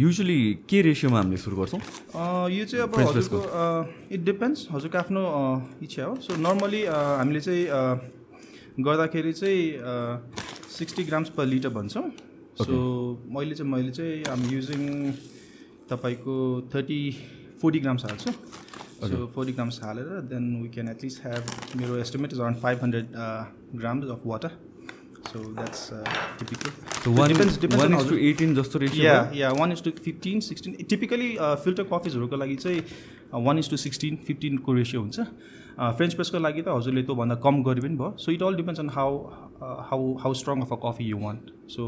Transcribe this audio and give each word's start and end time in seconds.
Usually 0.00 0.40
के 0.70 0.80
रेसियोमा 0.82 1.18
हामीले 1.18 1.36
सुरु 1.36 1.56
गर्छौँ? 1.56 1.80
यो 2.56 2.64
चाहिँ 2.64 2.82
अब 2.84 2.94
हजुरको 2.98 3.38
इट 4.14 4.20
डिपेन्ड्स 4.24 4.60
हजुरको 4.72 4.98
आफ्नो 4.98 5.22
इच्छा 5.82 6.04
हो। 6.04 6.14
सो 6.24 6.36
नर्मली 6.40 6.82
हामीले 6.86 7.40
चाहिँ 7.40 7.64
गर्दाखेरि 8.80 9.32
चाहिँ 9.32 9.60
सिक्सटी 10.78 11.04
ग्राम्स 11.04 11.28
पर 11.36 11.44
लिटर 11.46 11.68
भन्छौँ। 11.76 12.06
सो 12.60 12.76
मैले 13.36 13.54
चाहिँ 13.54 13.72
मैले 13.72 13.92
चाहिँ 13.98 14.24
आम 14.32 14.40
युजिङ 14.52 14.80
तपाईँको 15.90 16.34
थर्टी 16.74 17.00
फोर्टी 17.60 17.78
ग्राम्स 17.80 18.04
हाल्छु। 18.04 18.30
सो 19.10 19.26
फोर्टी 19.34 19.52
ग्राम्स 19.52 19.80
हालेर 19.84 20.08
then 20.32 20.44
we 20.62 20.68
can 20.70 20.88
at least 20.88 21.26
have 21.26 21.76
मेरो 21.80 21.96
estimate 21.98 22.32
is 22.32 22.38
around 22.38 22.58
five 22.64 22.82
hundred 22.82 23.06
grams 23.80 24.10
of 24.16 24.22
water 24.26 24.50
so 25.28 25.38
that's 25.54 25.82
typical 26.38 26.70
so 27.04 27.12
one 27.12 27.32
one 27.76 27.94
is 28.00 28.08
to 28.08 28.16
eighteen 28.30 28.54
जस्तो 28.54 28.82
yeah 28.96 29.14
yeah 29.36 29.50
one 29.60 29.72
is 29.72 29.82
to 29.84 29.90
fifteen 30.04 30.40
sixteen 30.48 30.76
typically 30.90 31.30
filter 31.64 31.84
कफिजहरूको 31.92 32.36
लागि 32.36 32.56
चाहिँ 32.66 32.82
one 33.46 33.58
is 33.58 33.70
to 33.70 33.76
sixteen 33.76 34.18
फिफ्टिनको 34.26 34.72
ratio 34.74 35.00
हुन्छ. 35.00 35.20
French 35.80 36.14
प्रेसको 36.14 36.38
लागि 36.38 36.62
त 36.62 36.68
हजुरले 36.68 37.02
त्योभन्दा 37.02 37.34
कम 37.44 37.62
गरे 37.64 37.80
पनि 37.80 37.96
भयो. 37.96 38.14
So 38.20 38.32
it 38.32 38.42
all 38.42 38.54
depends 38.54 38.80
on 38.80 38.88
how 38.94 39.12
how 39.90 40.00
how 40.22 40.32
strong 40.40 40.60
of 40.62 40.72
a 40.72 40.76
coffee 40.82 41.04
you 41.04 41.18
want 41.18 41.50
so 41.72 41.84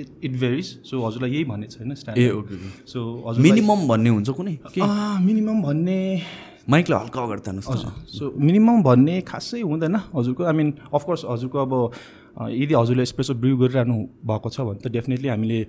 it 0.00 0.24
it 0.24 0.36
varies 0.40 0.66
so 0.90 1.00
हजुरलाई 1.06 1.30
यही 1.30 1.44
भन्ने 1.44 1.66
छैन 1.66 1.94
ए 2.18 2.28
ओके 2.30 2.58
सो 2.92 3.02
हजुर 3.28 3.42
मिनिमम 3.42 3.88
भन्ने 3.88 4.10
हुन्छ 4.10 4.30
कुनै? 4.30 4.58
मिनिमम 4.76 5.62
भन्ने 5.62 5.98
माइकलाई 6.70 7.00
हल्का 7.00 7.22
अगाडि 7.22 7.42
तान्नुहोस् 7.46 8.14
सो 8.18 8.30
मिनिमम 8.38 8.82
भन्ने 8.82 9.20
खासै 9.32 9.60
हुँदैन 9.62 9.96
हजुरको। 10.14 10.44
आई 10.44 10.52
मिन 10.60 10.72
अफकोर्स 10.94 11.24
हजुरको 11.30 11.58
अब 11.58 11.72
यदि 12.36 12.74
हजुरले 12.74 13.02
एस्प्रेसो 13.02 13.34
ब्रिउ 13.34 13.56
गरिरहनु 13.56 13.96
भएको 14.28 14.48
छ 14.50 14.60
भने 14.60 14.80
त 14.80 14.92
डेफिनेटली 14.92 15.28
हामीले 15.28 15.60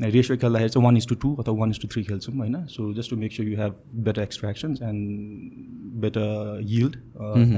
रेसियो 0.00 0.36
खेल्दाखेरि 0.38 0.70
चाहिँ 0.70 0.84
वान 0.84 0.96
इज 0.96 1.06
टू 1.08 1.14
टू 1.22 1.34
अथवा 1.36 1.54
वान 1.60 1.70
इज 1.70 1.80
टू 1.82 1.88
थ्री 1.88 2.02
खेल्छौँ 2.04 2.34
होइन? 2.36 2.56
So 2.66 2.92
just 2.94 3.10
to 3.10 3.16
make 3.16 3.32
sure 3.32 3.48
you 3.48 3.56
have 3.60 3.74
better 4.08 4.22
extractions 4.22 4.82
and 4.82 4.98
better 6.02 6.60
yield 6.70 6.96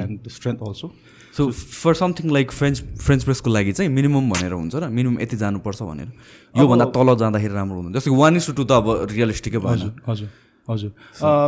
and 0.03 0.29
strength 0.37 0.63
also 0.69 0.93
so 1.37 1.51
for 1.51 1.95
something 1.95 2.33
like 2.33 2.51
French 2.53 2.83
French 3.01 3.25
प्रेसको 3.25 3.51
लागि 3.51 3.73
चाहिँ 3.73 3.91
minimum 3.93 4.31
भनेर 4.31 4.53
हुन्छ 4.53 4.75
र 4.75 4.89
मिनिमम 4.91 5.21
यति 5.21 5.37
जानुपर्छ 5.37 5.83
भनेर। 5.83 6.13
योभन्दा 6.55 6.85
तल 6.97 7.17
जाँदाखेरि 7.17 7.55
राम्रो 7.55 7.77
हुँदैन। 7.77 7.93
जस्तै 7.99 8.11
वान 8.17 8.37
इस 8.37 8.47
टू 8.47 8.53
टू 8.53 8.65
त 8.65 8.73
अब 8.73 9.09
रियलिस्टिकै 9.11 9.59
भएन। 9.59 9.91
हजुर 10.09 10.29
हजुर 10.69 10.91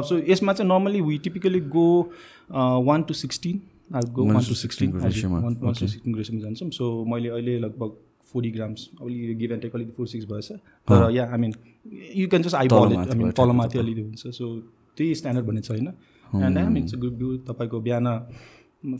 सो 0.09 0.19
यसमा 0.31 0.53
चाहिँ 0.53 0.69
normally 0.71 1.01
we 1.01 1.19
typically 1.25 1.61
go 1.77 1.87
one 2.89 3.03
to 3.09 3.15
sixteen 3.15 3.61
I 3.91 4.11
go 4.13 4.25
one 4.27 4.45
to 4.45 4.55
sixteen 4.55 4.93
को 4.93 4.99
ratio-मा, 4.99 5.39
वान 5.39 5.75
टु 5.75 5.87
सिक्सटिनको 5.87 6.19
रेसियोमा 6.19 6.43
जान्छौँ। 6.45 6.71
सो 6.71 6.85
मैले 7.13 7.29
अहिले 7.29 7.59
लगभग 7.59 7.91
फोर्टी 8.33 8.51
ग्राम्स 8.51 8.89
अलिकति 9.01 9.35
गिभ 9.41 9.53
एन्ड 9.53 9.63
टेक 9.63 9.75
अलिकति 9.75 9.95
फोर 9.97 10.07
सिक्स 10.09 10.27
भएछ। 10.33 10.53
तर 10.89 11.11
yeah 11.15 11.25
I 11.33 11.39
mean 11.39 11.53
you 12.17 12.29
can 12.29 12.43
just 12.43 12.55
I 12.55 12.69
ball 12.69 12.97
I 12.97 13.19
mean 13.19 13.31
तलमाथि 13.41 13.79
अलिकति 13.79 14.03
हुन्छ। 14.03 14.23
सो 14.39 14.55
त्यही 14.97 15.15
स्ट्यान्डर्ड 15.15 15.47
भन्ने 15.47 15.61
छैन। 15.61 15.89
And 16.45 16.59
I 16.59 16.69
mean 16.79 16.87
good 17.01 17.19
brew 17.19 17.37
तपाईँको 17.51 17.81
बिहान 17.81 18.07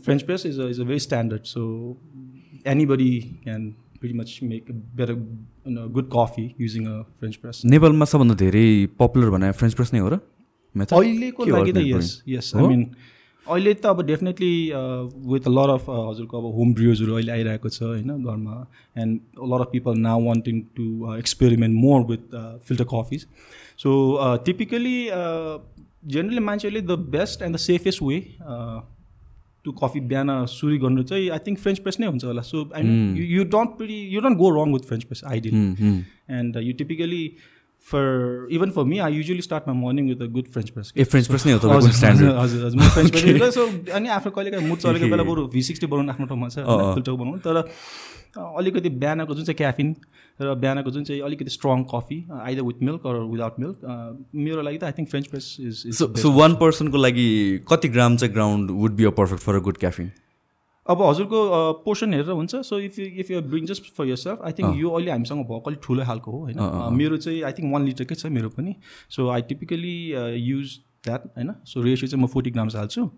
French 0.05 0.21
press 0.23 0.45
is 0.45 0.59
a 0.59 0.67
is 0.69 0.79
a 0.79 0.83
very 0.83 0.99
standard 1.07 1.43
so 1.55 1.63
anybody 2.67 3.11
can 3.43 3.73
pretty 3.99 4.17
much 4.19 4.31
make 4.47 4.65
a 4.71 4.73
better 4.99 5.13
you 5.13 5.73
know, 5.75 5.83
good 5.93 6.07
coffee 6.15 6.43
using 6.63 6.87
a 6.87 6.95
French 7.19 7.37
press. 7.41 7.61
नेपालमा 7.65 8.05
सबभन्दा 8.05 8.35
धेरै 8.41 8.65
popular 8.99 9.29
भने 9.35 9.51
French 9.51 9.73
press 9.73 9.93
नै 9.93 9.99
हो 9.99 10.09
र? 10.09 10.19
Method? 10.75 10.93
अहिलेको 10.97 11.45
लागि 11.45 11.71
त 11.73 11.83
यस 11.85 12.09
यस 12.27 12.51
आई 12.55 12.67
मिन 12.67 12.83
अहिले 13.47 13.73
त 13.73 13.85
अब 13.85 14.01
डेफिनेटली 14.05 14.53
विथ 15.31 15.47
लर 15.49 15.69
अफ 15.69 15.89
हजुरको 15.89 16.37
अब 16.37 16.55
होम 16.55 16.73
ब्रियर्सहरू 16.79 17.15
अहिले 17.15 17.31
आइरहेको 17.31 17.69
छ 17.69 17.83
होइन 17.83 18.15
घरमा 18.15 18.55
and 19.03 19.43
lot 19.51 19.61
of 19.61 19.69
people 19.71 20.01
now 20.07 20.23
wanting 20.25 20.61
to 20.79 20.87
experiment 21.17 21.79
more 21.83 22.01
with 22.11 22.35
filter 22.67 22.89
coffees 22.93 23.27
so 23.83 23.93
typically 24.45 24.97
generally 26.15 26.43
मान्छेले 26.49 26.81
the 26.81 26.99
best 27.15 27.41
and 27.41 27.55
the 27.55 27.59
safest 27.61 28.03
way 28.03 28.19
to 29.65 29.71
coffee 29.77 29.99
बिहान 30.09 30.29
सुरु 30.49 30.77
गर्नु 30.79 31.03
चाहिँ 31.09 31.29
आई 31.35 31.39
थिङ्क 31.45 31.59
फ्रेन्च 31.59 31.79
प्रेस 31.85 31.99
नै 31.99 32.07
हुन्छ 32.07 32.23
होला. 32.25 32.41
So 32.41 32.69
I 32.75 32.83
mean 32.83 33.15
you 33.17 33.43
don't 33.53 33.81
you 33.89 34.21
don't 34.21 34.37
go 34.37 34.49
wrong 34.57 34.73
with 34.73 34.87
French 34.87 35.03
press 35.03 35.23
ideal 35.27 35.55
and 36.39 36.57
you 36.63 36.73
typically 36.81 37.23
for 37.91 38.47
even 38.51 38.69
for 38.75 38.83
me 38.91 38.97
I 39.07 39.13
usually 39.13 39.41
start 39.41 39.67
my 39.67 39.77
morning 39.77 40.09
with 40.09 40.21
a 40.21 40.31
good 40.37 40.47
French 40.53 40.69
press 40.75 40.91
a 40.97 41.03
French 41.03 41.27
press 41.27 41.45
नै 41.45 41.53
हो 41.53 41.59
हजुर 41.69 42.37
हजुर 42.37 42.75
म 42.75 42.89
French 42.95 43.11
press 43.11 43.53
so 43.55 43.67
अनि 43.99 44.09
आफ्नो 44.17 44.31
कहिले 44.31 44.51
काहीँ 44.51 44.67
mood 44.67 44.79
चलेको 44.79 45.09
बेला 45.11 45.23
बरु 45.29 45.47
भी 45.55 45.61
सिक्सटी 45.69 45.87
बनाउनु 45.93 46.11
आफ्नो 46.11 46.25
ठाउँमा 46.33 46.49
छ 46.49 46.65
फिल्टर 46.95 47.11
बनाउनु। 47.11 47.39
तर 47.45 47.63
अलिकति 48.35 48.89
बिहानको 49.01 49.35
जुन 49.35 49.45
चाहिँ 49.45 49.57
क्याफिन 49.57 49.95
र 50.39 50.55
बिहानको 50.63 50.91
जुन 50.91 51.03
चाहिँ 51.03 51.21
अलिकति 51.29 51.51
strong 51.51 51.83
coffee 51.93 52.17
either 52.41 52.61
with 52.69 52.83
milk 52.83 53.07
or 53.07 53.21
without 53.31 53.59
milk 53.59 53.75
मेरो 54.47 54.61
लागि 54.61 54.77
त 54.77 54.83
I 54.83 54.91
think 54.97 55.09
French 55.09 55.27
press 55.27 55.55
is 55.61 55.95
so 56.21 56.31
one 56.41 56.55
पर्सनको 56.63 56.97
लागि 56.97 57.29
कति 57.69 57.87
ग्राम 57.95 58.17
चाहिँ 58.17 58.33
ground 58.33 58.71
would 58.81 58.95
be 58.95 59.03
a 59.05 59.17
perfect 59.19 59.43
for 59.43 59.55
a 59.55 59.59
good 59.69 59.77
caffeine 59.77 60.11
अब 60.87 61.01
हजुरको 61.01 61.37
पोर्सन 61.85 62.13
हेरेर 62.13 62.35
हुन्छ। 62.39 62.55
So 62.65 62.79
if 62.79 62.99
you 62.99 63.05
if 63.21 63.31
you 63.31 63.41
bring 63.53 63.65
just 63.65 63.93
for 63.97 64.07
yourself 64.23 64.41
I 64.45 64.51
think 64.57 64.75
यो 64.77 64.89
अहिले 64.89 65.11
हामीसँग 65.11 65.45
भएको 65.45 65.69
अलिक 65.69 65.81
ठुलो 65.83 66.03
खालको 66.05 66.31
हो 66.31 66.39
होइन। 66.45 66.59
मेरो 66.97 67.17
चाहिँ 67.17 67.41
आई 67.43 67.53
थिङ्क 67.59 67.73
वान 67.73 67.85
लिटरकै 67.85 68.15
छ 68.15 68.25
मेरो 68.37 68.49
पनि। 68.57 68.75
So 69.15 69.29
I 69.29 69.41
typically 69.49 69.95
use 70.49 70.77
that 71.05 71.25
होइन। 71.37 71.49
सो 71.65 71.81
रेसियो 71.81 72.07
चाहिँ 72.09 72.21
म 72.23 72.27
फोर्टी 72.29 72.51
ग्राम्स 72.53 72.75
हाल्छु। 72.75 73.09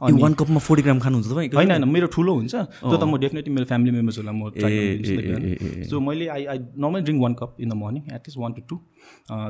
अनि 0.00 0.22
वान 0.22 0.32
कपमा 0.34 0.60
फोर्टी 0.60 0.82
ग्राम 0.82 0.98
खानुहुन्छ 1.00 1.28
तपाईँ? 1.32 1.48
होइन 1.54 1.70
होइन 1.70 1.88
मेरो 1.88 2.06
ठुलो 2.12 2.32
हुन्छ। 2.34 2.54
त्यो 2.54 2.96
त 2.96 3.04
म 3.04 3.16
डेफिनेटली 3.24 3.52
मेरो 3.54 3.66
फ्यामिली 3.72 3.90
मेम्बर्सहरूलाई 3.96 4.36
म। 4.36 5.84
सो 5.88 6.00
मैले 6.00 6.28
I 6.28 6.44
I 6.44 6.58
normally 6.76 7.02
drink 7.08 7.20
one 7.22 7.34
cup 7.40 7.56
in 7.60 7.68
the 7.68 7.74
morning 7.82 8.02
at least 8.14 8.38
one 8.38 8.52
to 8.52 8.62
two 8.68 8.76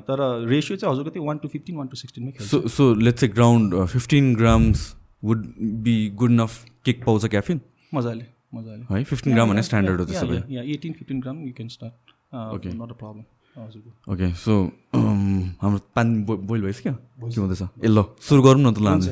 तर 0.09 0.19
रेसियो 0.51 0.77
चाहिँ 0.77 0.91
हजुरको 0.95 1.11
त्यही 1.11 1.27
one 1.27 1.39
to 1.43 1.49
fifteen 1.55 1.77
one 1.77 1.87
to 1.89 1.97
सिक्सटिनमै 1.97 2.33
खेल्छ। 2.33 2.51
So 2.51 2.69
so 2.77 2.95
let's 3.07 3.25
a 3.25 3.29
ground 3.39 3.85
fifteen 3.95 4.35
grams 4.37 4.93
would 5.25 5.45
be 5.85 5.95
good 6.21 6.31
enough 6.31 6.65
kick 6.85 7.05
पाउँछ 7.05 7.27
caffeine 7.35 7.61
मजाले 7.95 8.27
मजाले 8.55 8.83
है 8.91 9.05
fifteen 9.05 9.33
gram 9.35 9.51
भने 9.51 9.63
स्ट्यान्डर्ड 9.63 10.01
हो 10.01 10.07
त्यसो 10.07 10.27
भए। 10.27 10.43
Yeah 10.55 10.63
eighteen 10.75 10.93
fifteen 10.99 11.21
gram 11.21 11.37
you 11.47 11.53
can 11.57 11.69
start 11.77 11.95
not 12.35 12.91
a 12.91 12.97
problem 13.03 13.25
हजुरको 13.57 14.13
ओके 14.13 14.33
सो 14.45 14.53
हाम्रो 14.95 15.79
पानी 15.97 16.13
बोइल 16.49 16.63
भइसक्यो? 16.63 16.93
के 16.93 17.41
हुँदैछ? 17.41 17.63
ए 17.63 17.89
ल 17.89 18.05
सुरु 18.29 18.43
गरौँ 18.43 18.61
न 18.61 18.73
त 18.75 18.79
लान्छ 18.87 19.07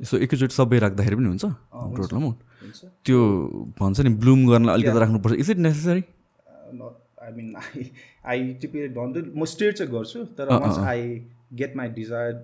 यसो 0.00 0.14
एकैचोटि 0.26 0.54
सबै 0.54 0.78
राख्दाखेरि 0.84 1.16
पनि 1.16 1.28
हुन्छ। 1.32 1.44
टोटल 1.96 2.16
अमाउन्ट 2.16 2.38
त्यो 3.06 3.18
भन्छ 3.80 3.96
नि 4.06 4.10
ब्लुम 4.22 4.40
गर्नलाई 4.50 4.74
अलिकति 4.74 4.98
राख्नुपर्छ। 5.00 5.34
Is 5.42 5.50
it 5.50 5.58
necessary 5.66 6.02
I 7.22 7.30
mean 7.36 7.46
I 7.62 7.90
I 8.32 8.38
typically 8.60 8.88
don't 8.96 9.16
म 9.36 9.44
स्टेयर 9.54 9.72
चाहिँ 9.80 9.92
गर्छु 9.92 10.18
तर 10.38 10.46
once 10.54 10.78
I 10.92 11.02
get 11.60 11.76
my 11.76 11.88
desired 11.98 12.38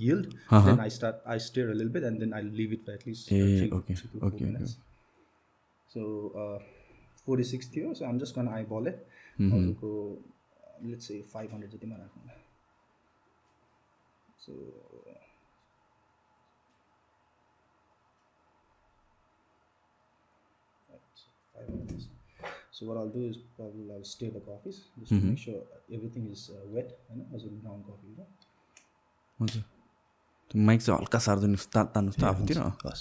held 0.00 0.26
then 0.66 0.80
I 0.80 0.90
start 0.96 1.16
I 1.34 1.38
stir 1.46 1.66
लिल 1.80 1.90
bit 1.96 2.04
and 2.10 2.18
then 2.20 2.32
I 2.34 2.42
leave 2.60 2.72
it 2.72 2.88
at least 2.94 3.22
so 5.90 6.00
forty 7.26 7.44
six 7.44 7.66
थियो 7.74 7.94
so 7.94 8.04
I'm 8.04 8.18
just 8.18 8.38
gonna 8.38 8.48
I 8.56 8.62
बल 8.72 8.84
हजुरको 8.88 9.90
let's 10.90 11.06
five 11.32 11.48
hundred 11.52 11.70
जतिमा 11.72 11.96
राखौँ 11.96 12.22
so 14.44 14.52
So 22.70 22.86
what 22.86 22.96
I'll 22.96 23.08
do 23.10 23.22
is 23.28 23.36
probably 23.56 23.90
I'll 23.90 24.04
stir 24.04 24.30
the 24.30 24.40
coffees 24.40 24.76
just 24.98 25.10
to 25.10 25.20
make 25.20 25.38
sure 25.38 25.58
everything 25.92 26.30
is 26.30 26.50
uh, 26.54 26.58
wet 26.74 26.88
and 27.10 27.26
as 27.34 27.42
a 27.44 27.50
brown 27.62 27.82
coffee. 27.88 28.10
You 28.10 28.16
know? 28.18 28.28
हुन्छ 29.40 29.54
त्यो 30.50 30.62
mic 30.68 30.80
चाहिँ 30.82 30.98
हल्का 31.00 31.18
सारिदिनुहोस् 31.26 31.68
ता 31.74 31.80
तान्नुहोस् 31.94 32.20
त 32.20 32.24
आफूतिर 32.30 32.56
Yes. 32.86 33.00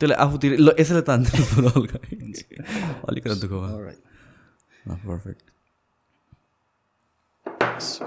त्यसलाई 0.00 0.18
आफूतिर 0.24 0.50
ल 0.60 0.68
यसैलाई 0.80 1.04
तानिदिनुहोस् 1.10 1.52
बरु 1.56 1.68
हल्का 1.76 1.98
अलिकति 3.08 3.36
दुःख 3.44 3.52
भयो. 3.52 3.94
Perfect 5.08 5.44
So, 7.80 8.04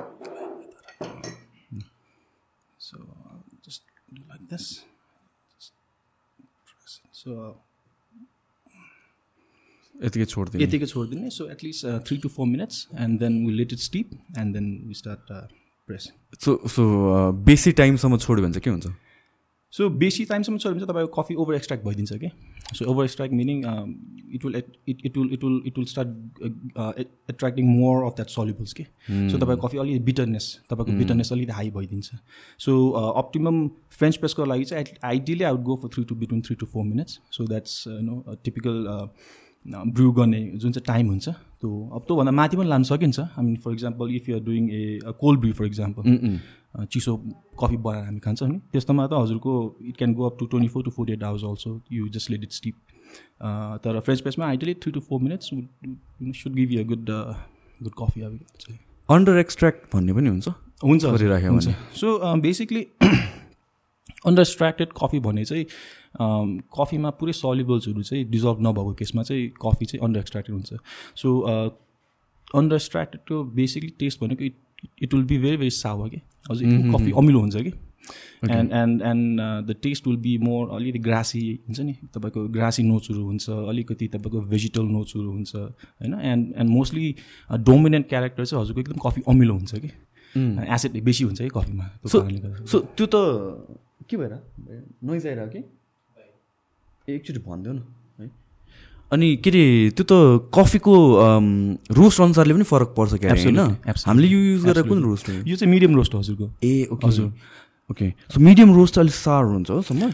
so 2.77 2.97
I'll 3.25 3.43
just 3.65 3.81
do 4.13 4.21
like 4.29 4.45
this. 4.49 4.65
Just 5.57 5.73
press 6.65 6.99
it. 7.03 7.09
So 7.11 7.57
यतिकै 9.95 10.25
छोडिदिनु 10.25 10.63
यतिकै 10.63 10.85
छोडिदिने 10.85 11.29
so 11.29 11.49
at least 11.51 11.85
three 12.07 12.17
to 12.17 12.29
four 12.29 12.47
minutes 12.47 12.87
and 12.99 13.19
then 13.19 13.45
we 13.45 13.53
let 13.53 13.73
it 13.73 13.79
steep 13.79 14.19
and 14.39 14.53
then 14.53 14.75
we 14.87 14.93
start 15.03 15.31
pressing 15.89 16.37
so 16.39 16.59
so 16.75 16.83
बेसी 17.45 17.71
टाइमसम्म 17.81 18.17
छोड्यो 18.17 18.45
भने 18.45 18.53
चाहिँ 18.53 18.63
के 18.63 18.69
हुन्छ? 18.69 18.95
सो 19.73 19.89
बेसी 19.89 20.23
टाइमसम्म 20.25 20.57
छ 20.57 20.67
भने 20.67 20.79
चाहिँ 20.79 20.89
तपाईँको 20.89 21.21
कफी 21.21 21.35
ओभर 21.43 21.55
एक्सट्र्याक्ट 21.55 21.85
भइदिन्छ 21.85 22.17
कि 22.23 22.29
so 22.77 22.85
over 22.91 23.03
extract 23.03 23.33
meaning 23.35 23.61
it 24.35 24.45
will 24.45 24.55
it 24.55 24.97
it 25.05 25.17
will 25.17 25.29
it 25.33 25.43
will 25.43 25.61
it 25.67 25.77
will 25.77 25.85
start 25.85 26.09
attracting 27.29 27.65
more 27.67 28.03
of 28.05 28.13
that 28.15 28.29
solubles 28.29 28.73
कि 28.73 28.83
सो 28.83 29.37
तपाईँको 29.37 29.67
कफी 29.67 29.77
अलिकति 29.77 30.03
बिटरनेस 30.09 30.49
तपाईँको 30.69 30.97
बिटरनेस 30.97 31.31
अलिकति 31.33 31.53
हाई 31.53 31.69
भइदिन्छ। 31.77 32.19
सो 32.65 32.89
अप्टिमम 33.23 33.67
फ्रेन्च 33.99 34.17
प्रेसको 34.17 34.45
लागि 34.45 34.65
चाहिँ 34.73 34.85
ideally 35.03 35.43
I 35.43 35.51
would 35.51 35.63
go 35.71 35.75
for 35.83 35.95
three 35.95 36.03
to 36.03 36.15
between 36.15 36.41
three 36.41 36.55
to 36.55 36.65
four 36.73 36.85
minutes 36.85 37.19
so 37.37 37.47
that's 37.47 37.83
no 37.87 38.37
typical 38.43 38.77
brew 39.65 40.11
गर्ने 40.11 40.41
जुन 40.55 40.71
चाहिँ 40.71 40.85
टाइम 40.87 41.07
हुन्छ 41.09 41.29
त्यो 41.29 41.69
अब 41.95 42.01
त्योभन्दा 42.07 42.31
माथि 42.31 42.57
पनि 42.57 42.69
लानु 42.69 42.83
सकिन्छ। 42.85 43.19
I 43.19 43.43
mean 43.43 43.55
for 43.63 43.71
example 43.73 44.15
if 44.15 44.29
you're 44.29 44.41
doing 44.43 44.69
a 44.71 45.13
cold 45.19 45.39
brew 45.39 45.51
for 45.53 45.65
example 45.65 46.03
चिसो 46.91 47.15
कफी 47.59 47.77
बनाएर 47.77 48.03
हामी 48.05 48.19
खान्छौँ 48.19 48.49
नि 48.49 48.59
त्यस्तोमा 48.71 49.07
त 49.07 49.13
हजुरको 49.13 49.53
it 49.87 49.95
can 49.97 50.13
go 50.13 50.25
up 50.29 50.37
to 50.39 50.45
twenty 50.45 50.69
four 50.73 50.83
to 50.83 50.91
forty 50.91 51.13
eight 51.13 51.23
hours 51.23 51.43
also 51.45 51.79
you 51.91 52.07
just 52.09 52.31
let 52.31 52.43
it 52.43 52.51
steep 52.51 52.75
तर 53.83 53.99
French 53.99 54.21
प्रेसमा 54.21 54.45
ideally 54.47 54.73
three 54.83 54.91
to 54.91 54.99
four 54.99 55.21
minutes 55.21 55.49
should 56.41 56.53
give 56.55 56.71
you 56.71 56.85
good 56.85 57.09
good 57.09 57.93
coffee 57.99 58.21
अब 58.21 58.39
अन्डर 59.09 59.37
एक्सट्र्याक्ट 59.39 59.95
भन्ने 59.95 60.13
पनि 60.13 60.29
हुन्छ? 60.29 60.47
हुन्छ 60.83 61.05
हुन्छ। 61.05 61.75
So 61.95 62.35
basically 62.41 62.87
under 64.25 64.41
extracted 64.41 64.89
coffee 64.97 65.19
भने 65.19 65.45
चाहिँ 65.45 65.65
कफीमा 66.17 67.09
पुरै 67.19 67.33
सल्युबल्सहरू 67.33 68.01
चाहिँ 68.03 68.25
डिजल्भ 68.31 68.57
नभएको 68.67 68.93
केसमा 68.99 69.23
चाहिँ 69.23 69.47
कफी 69.61 69.85
चाहिँ 69.85 70.05
अन्डर 70.05 70.19
एक्सट्र्याक्टेड 70.19 70.55
हुन्छ। 70.55 70.73
सो 71.15 71.39
अन्डर 72.53 72.75
एक्सट्र्याक्टेडको 72.75 73.43
बेसिकली 73.55 73.93
टेस्ट 73.99 74.23
भनेको 74.23 74.43
it 74.43 74.55
it 75.03 75.13
will 75.13 75.23
be 75.23 75.37
very 75.37 75.57
very 75.57 75.69
sour 75.71 76.09
कि 76.09 76.21
हजुर 76.51 76.93
कफी 76.93 77.11
अमिलो 77.17 77.39
हुन्छ 77.39 77.55
कि 77.57 77.73
and 78.51 78.71
and 78.73 79.01
and 79.01 79.41
the 79.67 79.75
taste 79.83 80.07
will 80.07 80.17
be 80.21 80.37
more 80.37 80.69
अलिकति 80.75 80.99
ग्रासी 80.99 81.43
हुन्छ 81.67 81.79
नि? 81.79 81.93
तपाईँको 82.13 82.47
ग्रासी 82.55 82.83
नोट्सहरू 82.83 83.23
हुन्छ 83.25 83.49
अलिकति 83.49 84.07
तपाईँको 84.07 84.41
भेजिटल 84.53 84.85
नोट्सहरू 84.85 85.31
हुन्छ 85.31 85.55
होइन? 85.55 86.13
And 86.13 86.53
and 86.57 86.69
mostly 86.69 87.15
dominant 87.49 88.09
character 88.09 88.45
चाहिँ 88.45 88.61
हजुरको 88.61 88.81
एकदम 88.81 88.99
कफी 89.09 89.21
अमिलो 89.27 89.53
हुन्छ 89.53 89.75
कि 89.75 89.91
एसिड 90.73 91.03
बेसी 91.03 91.23
हुन्छ 91.23 91.41
कि 91.41 91.49
कफीमा 91.49 91.85
सो 92.05 92.79
त्यो 92.97 93.05
त 93.05 93.15
के 94.09 94.17
भएर? 94.17 94.33
नोइज 95.03 95.23
कि? 95.55 95.63
एकचोटि 97.09 97.39
भनिदियो 97.39 97.73
न 97.73 97.79
है। 98.19 98.29
अनि 99.11 99.35
के 99.43 99.49
अरे 99.49 99.63
त्यो 99.97 100.05
त 100.09 100.49
कफीको 100.55 100.93
रोस्ट 101.91 102.21
अनुसारले 102.21 102.53
पनि 102.53 102.63
फरक 102.63 102.93
पर्छ 102.97 103.13
क्या 103.15 103.31
होइन? 103.31 103.59
हामीले 104.07 104.27
यो 104.27 104.39
युज 104.39 104.65
गरेर 104.65 104.87
कुन 104.87 105.03
रोस्ट 105.03 105.29
हो? 105.29 105.33
यो 105.47 105.55
चाहिँ 105.55 105.71
मिडियम 105.71 105.95
रोस्ट 105.95 106.15
हजुरको। 106.15 106.49
ए 106.63 106.87
ओके। 106.91 107.07
हजुर। 107.07 107.27
ओके। 107.91 108.09
सो 108.33 108.39
मिडियम 108.39 108.73
रोस्ट 108.75 108.99
अलिक 108.99 109.13
सार 109.13 109.43
हुन्छ 109.45 109.69
हो 109.69 109.81
सम्म? 109.83 110.07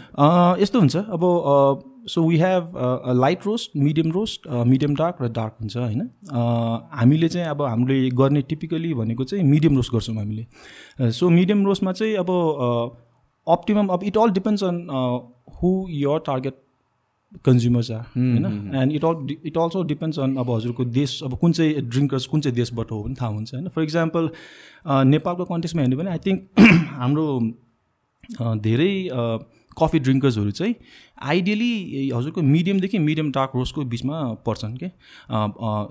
यस्तो 0.61 0.79
हुन्छ। 0.79 0.95
अब 0.97 1.21
so 2.09 2.23
we 2.27 2.37
have 2.37 2.71
light 3.21 3.45
roast 3.45 3.71
medium 3.77 4.11
roast 4.11 4.47
medium 4.47 4.95
dark 4.95 5.21
र 5.21 5.27
डार्क 5.31 5.53
हुन्छ 5.61 5.77
होइन? 5.77 6.01
हामीले 6.93 7.29
चाहिँ 7.29 7.47
अब 7.47 7.61
हामीले 7.61 8.09
गर्ने 8.17 8.41
टिपिकली 8.49 8.93
भनेको 8.93 9.23
चाहिँ 9.23 9.43
मिडियम 9.45 9.75
रोस्ट 9.75 9.93
गर्छौँ 9.93 10.15
हामीले। 10.15 11.11
सो 11.11 11.29
मिडियम 11.29 11.65
रोस्टमा 11.65 11.91
चाहिँ 11.91 12.15
अब 12.17 12.29
अप्टिमम 13.47 13.87
अब 13.87 14.03
it 14.03 14.17
all 14.17 14.31
depends 14.31 14.63
on 14.63 14.81
who 15.61 15.69
your 15.91 16.17
target 16.25 16.57
consumers 17.45 17.91
are 17.91 18.03
होइन? 18.15 18.45
And 18.75 18.91
it 18.91 19.05
all 19.05 19.35
it 19.45 19.57
also 19.57 19.83
depends 19.83 20.19
on 20.19 20.35
अब 20.35 20.49
हजुरको 20.51 20.85
देश 20.85 21.21
अब 21.23 21.37
कुन 21.37 21.51
चाहिँ 21.51 21.81
ड्रिङ्कर्स 21.89 22.25
कुन 22.25 22.41
चाहिँ 22.41 22.55
देशबाट 22.55 22.91
हो 22.91 23.01
पनि 23.03 23.15
थाहा 23.21 23.29
हुन्छ 23.31 23.53
होइन? 23.53 23.67
फर 23.67 23.83
इक्जाम्पल 23.83 24.29
नेपालको 25.07 25.45
कन्टेक्समा 25.45 25.81
हेर्नु 25.81 25.97
भने 25.97 26.09
आई 26.09 26.17
थिङ्क 26.25 26.59
हाम्रो 27.01 27.27
धेरै 28.59 28.91
कफी 29.77 29.99
ड्रिङ्कर्सहरू 29.99 30.51
चाहिँ 30.51 30.75
आइडियली 31.33 32.09
हजुरको 32.09 32.41
मिडियमदेखि 32.41 32.99
मिडियम 32.99 33.31
डार्क 33.31 33.51
रोस्टको 33.55 33.83
बिचमा 33.85 34.23
पर्छन् 34.45 34.77
कि? 34.77 34.89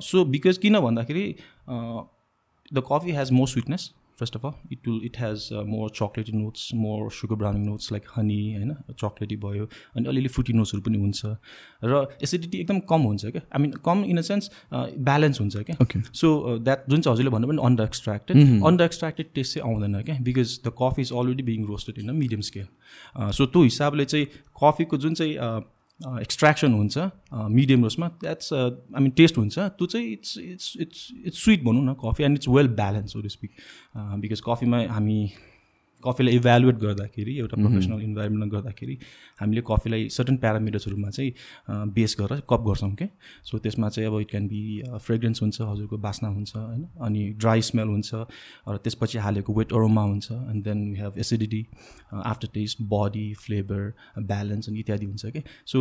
सो 0.08 0.24
बिकज 0.34 0.58
किन 0.58 0.80
भन्दाखेरि 0.80 1.24
the 1.68 2.82
coffee 2.92 3.12
has 3.12 3.32
more 3.32 3.48
sweetness 3.48 3.90
first 4.20 4.36
of 4.36 4.46
all 4.46 4.52
it 4.72 4.88
will 4.88 5.00
it 5.04 5.16
has 5.20 5.48
more 5.66 5.90
chocolatey 5.96 6.32
notes 6.32 6.70
more 6.76 7.10
sugar 7.12 7.36
browning 7.36 7.64
notes 7.66 7.92
like 7.92 8.04
honey 8.16 8.40
होइन 8.54 8.74
चक्लेटी 8.92 9.36
भयो 9.44 9.64
अनि 9.96 10.08
अलिअलि 10.08 10.28
फ्रुटी 10.28 10.52
नोट्सहरू 10.52 10.82
पनि 10.82 10.98
हुन्छ। 10.98 11.36
र 11.84 12.06
एसिडिटी 12.22 12.58
एकदम 12.58 12.78
कम 12.90 13.02
हुन्छ 13.02 13.26
क्या। 13.26 13.42
आई 13.46 13.62
मिन 13.62 13.72
कम 13.84 14.04
इन 14.04 14.18
अ 14.18 14.26
सेन्स 14.28 14.50
ब्यालेन्स 14.72 15.40
हुन्छ 15.40 15.56
क्या। 15.70 16.02
सो 16.14 16.58
द्याट 16.58 16.90
जुन 16.90 17.00
चाहिँ 17.00 17.14
हजुरले 17.14 17.30
भन्नु 17.30 17.48
पनि 17.48 17.64
under 17.66 17.84
extracted 17.84 18.36
under 18.66 18.84
extracted 18.84 19.32
taste 19.34 19.54
चाहिँ 19.54 19.72
आउँदैन 19.72 20.02
क्या 20.02 20.18
because 20.24 20.58
the 20.66 20.72
coffee 20.82 21.02
is 21.02 21.12
already 21.14 21.42
being 21.50 21.66
roasted 21.66 21.98
in 21.98 22.08
a 22.08 22.20
medium 22.20 22.40
scale 22.50 23.30
so 23.32 23.46
त्यो 23.46 23.62
हिसाबले 23.62 24.04
चाहिँ 24.04 24.26
कफीको 24.62 24.96
जुन 24.98 25.14
चाहिँ 25.14 25.34
एक्सट्र्याक्सन 26.00 26.72
हुन्छ 26.72 26.98
मिडियम 27.32 27.82
रोसमा 27.82 28.08
द्याट्स 28.20 28.52
आई 28.52 29.00
मिन 29.00 29.10
टेस्ट 29.16 29.38
हुन्छ। 29.38 29.58
त्यो 29.58 29.86
चाहिँ 29.86 30.12
it's 30.12 30.38
it's 30.38 30.72
it's 30.80 31.08
it's 31.26 31.44
sweet 31.44 31.64
भनौँ 31.64 31.84
न 31.84 31.94
coffee 32.04 32.24
and 32.24 32.38
it's 32.38 32.48
well 32.48 32.68
balance 32.74 33.16
हो 33.16 33.28
स्पिक 33.28 33.50
बिकज 33.96 34.40
कफीमा 34.46 34.82
हामी 34.90 35.18
कफीलाई 36.04 36.34
इभ्यालुएट 36.36 36.76
गर्दाखेरि 36.78 37.36
एउटा 37.38 37.56
प्रोफेसनल 37.56 38.02
इन्भाइरोमेन्टमा 38.02 38.46
गर्दाखेरि 38.56 38.96
हामीले 39.40 39.62
कफीलाई 39.68 40.08
सर्टन 40.16 40.36
प्यारामिटर्सहरूमा 40.44 41.10
चाहिँ 41.10 41.32
बेस 41.94 42.16
गरेर 42.20 42.42
कप 42.50 42.64
गर्छौँ 42.68 42.90
क्या 42.94 43.08
सो 43.50 43.58
त्यसमा 43.58 43.88
चाहिँ 43.88 44.08
अब 44.08 44.20
इट 44.20 44.30
क्यान 44.30 44.46
बी 44.48 44.62
फ्रेग्रेन्स 45.06 45.42
हुन्छ 45.42 45.60
हजुरको 45.60 45.98
बास्ना 45.98 46.28
हुन्छ 46.28 46.56
होइन? 46.56 46.86
अनि 47.00 47.28
ड्राई 47.38 47.60
स्मेल 47.70 47.88
हुन्छ 47.88 48.14
र 48.68 48.76
त्यसपछि 48.84 49.18
हालेको 49.18 49.54
वेट 49.54 49.72
अरोमा 49.72 50.02
हुन्छ 50.02 50.32
and 50.32 50.64
then 50.64 50.88
we 50.90 50.98
have 51.00 51.18
acidity 51.18 51.66
after 52.24 52.48
taste 52.54 52.82
body 52.94 53.26
flavour 53.44 53.92
balance 54.32 54.68
अनि 54.68 54.80
इत्यादि 54.80 55.06
हुन्छ 55.06 55.26
कि 55.36 55.42
so 55.66 55.78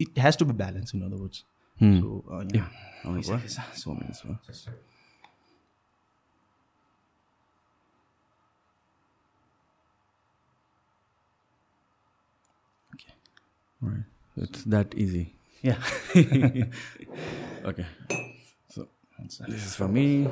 it 0.00 0.18
has 0.18 0.38
to 0.38 0.44
be 0.44 0.52
balance 0.64 0.94
in 0.94 1.02
other 1.02 1.16
words 1.16 1.44
so 2.00 2.22
Right. 13.80 14.04
It's 14.36 14.64
that 14.64 14.94
easy. 14.94 15.34
Yeah. 15.62 15.78
okay. 17.64 17.86
So 18.68 18.88
this 19.46 19.66
is 19.66 19.74
for 19.74 19.88
me. 19.88 20.28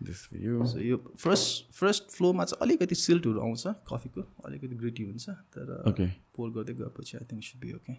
This 0.00 0.26
for 0.26 0.36
you. 0.36 0.66
So 0.66 0.78
यो 0.78 0.96
first 1.18 1.72
first 1.74 2.10
फ्लोमा 2.16 2.44
चाहिँ 2.44 2.62
अलिकति 2.62 2.94
सिल्टहरू 2.94 3.40
आउँछ 3.40 3.66
कफीको 3.90 4.22
अलिकति 4.46 4.76
ग्रिटी 4.82 5.02
हुन्छ 5.04 5.30
तर 5.54 5.82
ओके 5.90 6.06
पोर 6.36 6.50
गर्दै 6.54 6.74
गएपछि 6.80 7.16
I 7.18 7.26
think 7.32 7.44
should 7.44 7.60
be 7.60 7.72
okay 7.74 7.94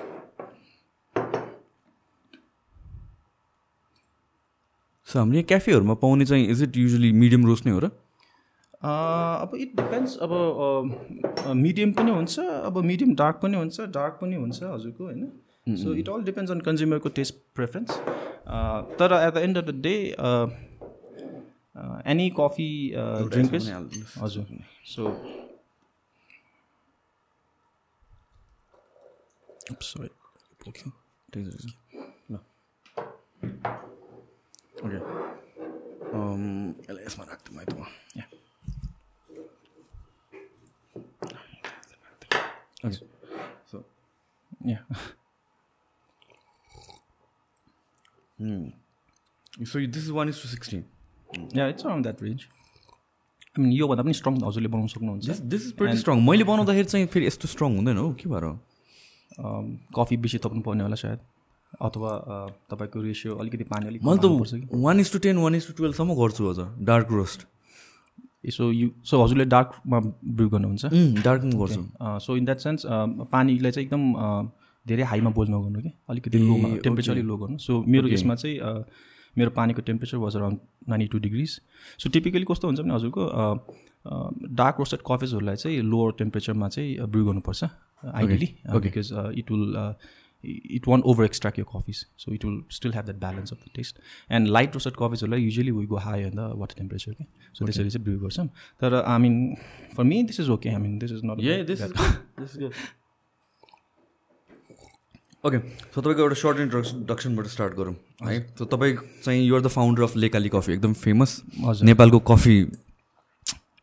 so 5.09 5.19
हामीले 5.19 5.43
क्याफेहरूमा 5.45 5.95
पाउने 5.97 6.25
चाहिँ 6.27 6.47
is 6.49 6.63
it 6.63 6.77
usually 6.79 7.13
medium 7.15 7.47
roast 7.47 7.67
नै 7.67 7.73
हो 7.73 7.79
र 7.79 7.91
अब 8.83 9.55
इट 9.57 9.77
डिपेन्ड्स 9.77 10.17
अब 10.19 10.33
मिडियम 11.57 11.93
पनि 11.93 12.11
हुन्छ 12.11 12.39
अब 12.39 12.79
मिडियम 12.85 13.15
डार्क 13.17 13.41
पनि 13.43 13.57
हुन्छ 13.57 13.89
डार्क 13.93 14.19
पनि 14.21 14.37
हुन्छ 14.37 14.63
हजुरको 14.65 15.05
होइन 15.05 15.77
so 15.77 15.95
it 15.95 16.09
all 16.09 16.23
depends 16.25 16.53
on 16.53 16.61
कन्ज्युमरको 16.63 17.09
taste 17.15 17.35
preference 17.55 17.99
तर 18.99 19.17
at 19.17 19.35
the 19.35 19.39
end 19.41 19.59
of 19.59 19.65
the 19.65 19.81
day 19.83 19.97
any 22.07 22.31
coffee 22.37 22.71
drink 23.29 23.55
हजुर 24.19 24.59
so 24.87 25.15
Oops, 29.71 29.97
wait. 29.99 30.13
Okay. 30.69 30.91
Take 31.33 31.45
this. 31.45 31.67
No. 32.29 32.41
Okay. 34.85 35.01
Um, 36.13 36.75
यसमा 37.07 37.25
राख्दै 37.31 37.53
मैले 37.57 37.71
त 37.71 37.87
Yeah. 38.19 38.29
Okay. 42.85 43.07
So. 43.71 43.85
Yeah. 44.65 44.83
Hmm. 48.39 48.73
So 49.65 49.79
this 49.87 50.05
is 50.05 50.13
one 50.13 50.29
is 50.29 50.41
to 50.41 50.49
sixteen. 50.49 50.85
Yeah, 51.53 51.67
it's 51.67 51.85
around 51.85 52.07
that 52.07 52.21
range. 52.23 52.49
I 53.57 53.61
mean, 53.61 53.73
योभन्दा 53.73 54.03
पनि 54.03 54.15
strong 54.15 54.35
हजुरले 54.47 54.69
बनाउन 54.73 54.89
सक्नुहुन्छ 54.95 55.39
दिस 55.53 55.63
इज 55.67 55.73
प्रिटी 55.79 55.97
स्ट्रङ 56.03 56.21
मैले 56.27 56.45
बनाउँदाखेरि 56.51 56.89
चाहिँ 56.93 57.07
फेरि 57.15 57.27
यस्तो 57.27 57.49
स्ट्रङ 57.55 57.77
हुँदैन 57.77 57.97
हौ 57.99 58.13
के 58.21 58.29
भएर 58.33 58.45
कफी 59.97 60.17
बेसी 60.25 60.39
थप्नु 60.45 60.63
पर्ने 60.63 60.83
होला 60.83 60.97
सायद। 61.03 61.19
अथवा 61.83 62.11
तपाईँको 62.71 63.01
रेसियो 63.03 63.35
अलिकति 63.37 63.65
पानी 63.65 63.87
अलिक 63.87 64.05
मैले 64.05 64.19
त 64.19 64.79
one 64.85 65.01
is 65.01 65.13
to 65.13 65.19
ten 65.27 65.37
one 65.39 65.55
is 65.55 65.67
to 65.67 65.73
टुवेल्भसम्म 65.79 66.15
गर्छु 66.21 66.49
हजुर 66.51 66.67
dark 66.87 67.13
roast 67.13 67.47
so 68.51 68.71
you 68.73 68.89
so 69.05 69.23
हजुरले 69.23 69.45
डार्कमा 69.45 69.99
ब्रु 70.01 70.49
गर्नुहुन्छ? 70.49 70.85
डार्किङ 71.25 71.51
गर्छु। 71.61 71.83
सो 72.25 72.37
इन 72.37 72.45
द्याट 72.45 72.59
सेन्स 72.59 72.83
पानीलाई 73.33 73.71
चाहिँ 73.71 73.87
एकदम 73.87 74.03
धेरै 74.87 75.03
हाईमा 75.11 75.31
बोइल 75.31 75.51
नगर्नु 75.51 75.81
कि? 75.81 75.91
अलिकति 76.11 76.39
लोमा 76.39 76.69
टेम्परेचर 76.85 77.13
अलिक 77.13 77.25
लो 77.25 77.37
गर्नु। 77.37 77.59
सो 77.59 77.85
मेरो 77.87 78.09
यसमा 78.09 78.35
चाहिँ 78.35 78.57
मेरो 79.41 79.51
पानीको 79.57 79.83
temperature 79.83 80.19
was 80.19 80.37
around 80.37 80.59
ninety 80.89 81.09
two 81.09 81.19
degrees. 81.27 81.61
So 81.99 82.11
typically 82.11 82.45
कस्तो 82.51 82.69
हुन्छ 82.69 82.81
भने 82.81 82.95
हजुरको 82.95 83.23
डार्क 84.57 84.77
रोस्टेड 84.79 85.01
कफिजहरूलाई 85.07 85.57
चाहिँ 85.57 85.81
लोअर 85.91 86.13
टेम्परेचरमा 86.19 86.69
चाहिँ 86.69 87.07
ब्रु 87.07 87.25
गर्नुपर्छ 87.27 87.65
ideally 88.15 88.97
it 89.39 89.51
will 89.51 89.65
it 90.45 90.87
won't 90.89 91.01
over 91.07 91.25
extract 91.25 91.59
you 91.59 91.65
coffees 91.67 91.97
so 92.19 92.33
it 92.35 92.45
will 92.45 92.63
still 92.73 92.93
have 92.95 93.05
that 93.05 93.19
balance 93.21 93.53
of 93.53 93.59
the 93.59 93.71
taste 93.75 93.99
and 94.31 94.49
light 94.49 94.75
roasted 94.75 94.95
कफिजहरूलाई 94.99 95.43
usually 95.43 95.71
we 95.71 95.87
go 95.87 95.97
high 96.05 96.23
on 96.23 96.31
the 96.37 96.53
water 96.59 96.75
temperature 96.79 97.13
कि 97.13 97.25
so 97.55 97.65
त्यसरी 97.65 97.91
चाहिँ 97.91 98.05
brew 98.05 98.19
गर्छौँ। 98.21 98.47
तर 98.81 98.95
I 99.03 99.19
mean 99.19 99.35
for 99.97 100.05
me 100.05 100.23
this 100.23 100.41
is 100.41 100.51
okay 100.51 100.69
I 100.69 100.81
mean 100.87 100.99
this 100.99 101.13
is 101.13 101.21
not 101.25 101.37
this 101.67 101.81
okay 105.45 105.59
so 105.59 106.01
तपाईँको 106.01 106.23
एउटा 106.23 106.35
short 106.41 106.59
इन्ट्रोडक्सनबाट 106.61 107.47
start 107.47 107.75
गरौँ 107.77 107.95
है? 108.25 108.41
So 108.59 108.65
तपाईँ 108.73 108.97
चाहिँ 109.25 109.43
you're 109.47 109.61
the 109.63 109.69
founder 109.77 110.03
of 110.03 110.17
Lekali 110.17 110.49
coffee 110.55 110.73
एकदम 110.73 110.93
फेमस 111.05 111.41
नेपालको 111.83 112.19
कफी 112.31 112.57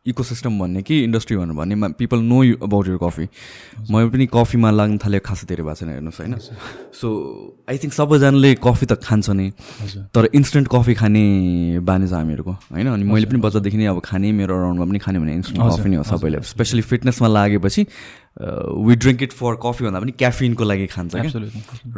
इकोसिस्टम 0.06 0.58
भन्ने 0.58 0.82
कि 0.82 1.02
इन्डस्ट्री 1.04 1.36
भनेर 1.36 1.54
भन्ने 1.58 1.88
people 1.98 2.18
know 2.22 2.42
you 2.42 2.56
about 2.62 2.86
your 2.88 2.98
coffee 3.02 3.26
म 3.90 4.08
पनि 4.08 4.26
कफीमा 4.30 4.70
लाग्न 4.70 4.98
थालेको 5.04 5.26
खासै 5.26 5.46
धेरै 5.50 5.62
भएको 5.62 5.74
छैन 5.74 5.88
हेर्नुहोस् 5.90 6.20
होइन। 6.20 6.34
सो 6.94 7.08
आई 7.68 7.76
थिङ्क 7.82 7.92
सबैजनाले 7.92 8.54
कफी 8.62 8.86
त 8.86 8.96
खान्छ 9.04 9.30
नै 9.36 9.48
तर 10.14 10.30
इन्स्टेन्ट 10.32 10.66
कफी 10.70 10.94
खाने 11.02 11.24
बानी 11.82 12.06
छ 12.08 12.12
हामीहरूको 12.14 12.52
होइन? 12.72 12.86
अनि 12.88 13.04
मैले 13.04 13.26
पनि 13.26 13.40
बच्चादेखि 13.42 13.76
नै 13.76 13.86
अब 13.92 14.00
खाने 14.00 14.32
मेरो 14.32 14.54
अराउन्डमा 14.54 14.86
पनि 14.86 14.98
खाने 15.02 15.18
भने 15.18 15.34
इन्स्टेन्ट 15.34 15.60
कफी 15.66 15.88
नै 15.90 15.96
हो 16.00 16.04
सबैले। 16.08 16.40
स्पेसली 16.46 16.82
फिटनेसमा 16.88 17.28
लागेपछि 17.28 17.82
we 18.86 18.94
drink 19.02 19.22
it 19.28 19.32
for 19.34 19.52
coffee 19.60 19.84
भन्दा 19.84 20.00
पनि 20.00 20.12
क्याफिनको 20.14 20.64
लागि 20.64 20.86
खान्छ 20.94 21.12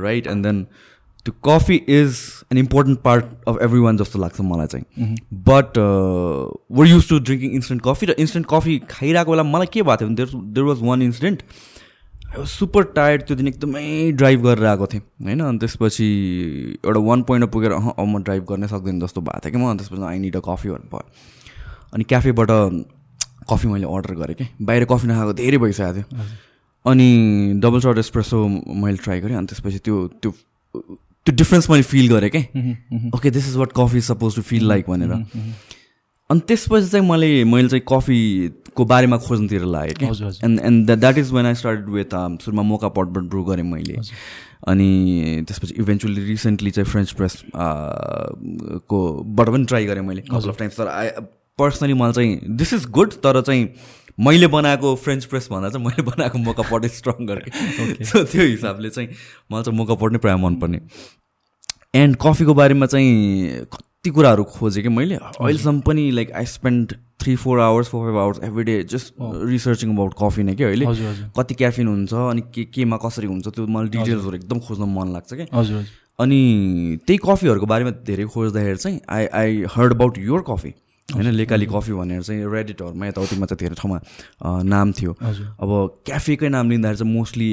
राइट 0.01 0.27
एन्ड 0.27 0.43
देन 0.47 0.59
त्यो 1.25 1.35
coffee 1.45 1.75
is 1.91 2.21
an 2.53 2.59
important 2.59 2.99
part 3.01 3.25
of 3.49 3.59
everyone 3.81 3.97
जस्तो 3.97 4.19
लाग्छ 4.19 4.41
मलाई 4.43 4.67
चाहिँ 4.67 5.17
but 5.49 5.79
we're 6.79 6.87
used 6.87 7.09
to 7.09 7.19
drinking 7.21 7.51
instant 7.53 7.83
coffee 7.85 8.07
र 8.07 8.15
इन्स्टेन्ट 8.19 8.47
कफी 8.51 8.79
खाइरहेको 8.91 9.31
बेला 9.31 9.43
मलाई 9.47 9.67
के 9.73 9.83
भएको 9.83 9.97
थियो 9.97 10.09
भने 10.09 10.17
there 10.17 10.43
there 10.53 10.67
was 10.67 10.83
one 10.83 11.03
incident 11.03 11.43
I 11.43 12.39
was 12.39 12.49
super 12.49 12.85
tired 12.95 13.23
त्यो 13.23 13.37
दिन 13.37 13.49
एकदमै 13.49 13.85
ड्राइभ 14.15 14.43
गरेर 14.43 14.67
आएको 14.67 14.87
थिएँ 14.87 15.03
होइन 15.23 15.41
अनि 15.43 15.59
त्यसपछि 15.59 16.07
एउटा 16.77 17.01
वान 17.03 17.23
पोइन्टमा 17.25 17.51
पुगेर 17.51 17.73
अँ 17.73 17.83
अब 17.91 18.07
म 18.07 18.23
ड्राइभ 18.23 18.45
गर्नै 18.49 18.69
सक्दैन 18.69 19.01
जस्तो 19.01 19.21
भएको 19.23 19.41
थियो 19.41 19.53
कि 19.53 19.59
म 19.59 19.71
अनि 19.71 19.79
त्यसपछि 19.79 20.03
आई 20.05 20.19
निड 20.21 20.37
अ 20.37 20.41
कफी 20.45 20.71
भन्नु 20.71 20.91
भयो 20.91 21.05
अनि 21.93 22.05
क्याफेबाट 22.07 22.51
कफी 23.49 23.69
मैले 23.69 23.87
अर्डर 23.89 24.15
गरेँ 24.17 24.37
कि 24.37 24.47
बाहिर 24.63 24.85
कफी 24.87 25.09
नखाएको 25.09 25.33
धेरै 25.35 25.59
भइसकेको 25.59 25.93
थियो 25.95 26.27
अनि 26.85 27.09
डबल 27.61 27.81
सर्ट 27.81 27.99
एस्प्रेसो 27.99 28.47
मैले 28.79 28.97
ट्राई 28.99 29.21
गरेँ 29.21 29.37
अनि 29.37 29.47
त्यसपछि 29.47 29.79
त्यो 29.81 30.07
त्यो 30.17 30.33
त्यो 31.27 31.35
डिफ्रेन्स 31.37 31.71
मैले 31.71 31.83
फिल 31.83 32.09
गरेँ 32.09 32.31
क्या 32.31 33.11
okay 33.17 33.31
this 33.31 33.49
is 33.49 33.57
what 33.57 33.73
coffee 33.77 34.01
suppose 34.01 34.37
to 34.37 34.43
feel 34.43 34.69
like 34.69 34.91
भनेर 34.91 35.13
अनि 36.31 36.41
त्यसपछि 36.41 36.89
चाहिँ 36.89 37.09
मैले 37.09 37.33
मैले 37.45 37.69
चाहिँ 37.69 37.83
कफीको 37.89 38.85
बारेमा 38.85 39.17
खोज्नुतिर 39.19 39.65
लागेँ 39.67 39.95
क्या 39.95 40.29
and 40.45 40.61
and 40.61 40.91
that 40.91 41.19
is 41.19 41.33
when 41.33 41.47
I 41.47 41.55
start 41.55 41.89
with 41.89 42.15
सुरुमा 42.45 42.63
मोका 42.63 42.89
पटबाट 42.89 43.25
ब्रु 43.25 43.43
गरेँ 43.45 43.65
मैले 43.65 43.97
अनि 44.69 45.45
त्यसपछि 45.49 45.75
इभेन्चुली 45.79 46.25
रिसेन्टली 46.25 46.71
चाहिँ 46.71 46.91
फ्रेन्च 46.91 47.13
प्रेस 47.13 47.43
कोबाट 48.87 49.49
पनि 49.49 49.65
ट्राई 49.65 49.87
गरेँ 49.87 50.03
मैले 50.03 50.23
कपल 50.23 50.49
अफ 50.49 50.59
टाइम्स 50.59 50.77
तर 50.77 50.89
आई 50.89 51.09
पर्सनली 51.59 51.95
मलाई 51.95 52.13
चाहिँ 52.13 52.57
दिस 52.57 52.73
इज 52.75 52.87
गुड 52.91 53.13
तर 53.25 53.41
चाहिँ 53.41 53.69
मैले 54.19 54.47
बनाएको 54.47 54.95
फ्रेन्च 54.97 55.25
प्रेस 55.25 55.49
भन्दा 55.53 55.69
चाहिँ 55.69 55.87
मैले 55.87 56.03
बनाएको 56.03 56.39
मोकापट 56.39 56.87
स्ट्रङ 56.97 57.27
गरेँ। 57.27 58.05
सो 58.05 58.25
त्यो 58.25 58.43
हिसाबले 58.43 58.91
चाहिँ 58.91 59.09
मलाई 59.53 59.63
चाहिँ 59.63 59.77
मोकापट 59.79 60.13
नै 60.13 60.19
प्रायः 60.19 60.37
मनपर्ने। 60.37 60.81
एन्ड 61.95 62.17
कफीको 62.23 62.55
बारेमा 62.55 62.87
चाहिँ 62.87 63.65
कति 63.73 64.11
कुराहरू 64.11 64.45
खोजेँ 64.57 64.83
कि 64.83 64.89
मैले? 64.89 65.15
अहिलेसम्म 65.15 65.81
पनि 65.87 66.11
like 66.11 66.33
I 66.33 66.45
spend 66.47 66.95
three 67.21 67.35
four 67.37 67.61
hours 67.61 67.89
four 67.89 68.07
five 68.07 68.19
hours 68.19 68.39
every 68.45 68.65
day 68.65 68.83
just 68.91 69.15
researching 69.21 69.95
about 69.95 70.15
coffee 70.21 70.43
नै 70.43 70.55
क्या 70.55 70.69
अहिले? 70.69 70.87
कति 71.37 71.55
क्याफिन 71.55 71.89
हुन्छ 71.89 72.13
अनि 72.15 72.43
के 72.55 72.65
केमा 72.75 72.97
कसरी 73.05 73.27
हुन्छ 73.27 73.49
त्यो 73.49 73.67
मलाई 73.67 73.89
डिटेल्सहरू 73.89 74.37
एकदम 74.37 74.59
खोज्न 74.69 74.89
मन 74.95 75.13
लाग्छ 75.13 75.35
क्या 75.35 75.47
अनि 76.21 76.39
त्यही 77.07 77.19
कफीहरूको 77.25 77.67
बारेमा 77.67 77.91
धेरै 78.07 78.25
खोज्दाखेरि 78.33 78.77
चाहिँ 78.77 79.01
I 79.09 79.27
I 79.35 79.65
heard 79.75 79.95
about 79.95 80.19
your 80.19 80.45
coffee 80.49 80.75
होइन 81.15 81.29
लेकाली 81.35 81.67
कफी 81.67 81.93
भनेर 81.93 82.23
चाहिँ 82.23 82.45
रेडिटहरूमा 82.47 83.07
यताउतिमा 83.07 83.47
चाहिँ 83.47 83.59
धेरै 83.61 83.75
ठाउँमा 83.75 83.99
नाम 84.65 84.93
थियो। 84.93 85.13
अब 85.59 85.71
क्याफेकै 86.07 86.49
नाम 86.49 86.71
लिँदाखेरि 86.71 86.99
चाहिँ 86.99 87.13
मोस्टली 87.15 87.49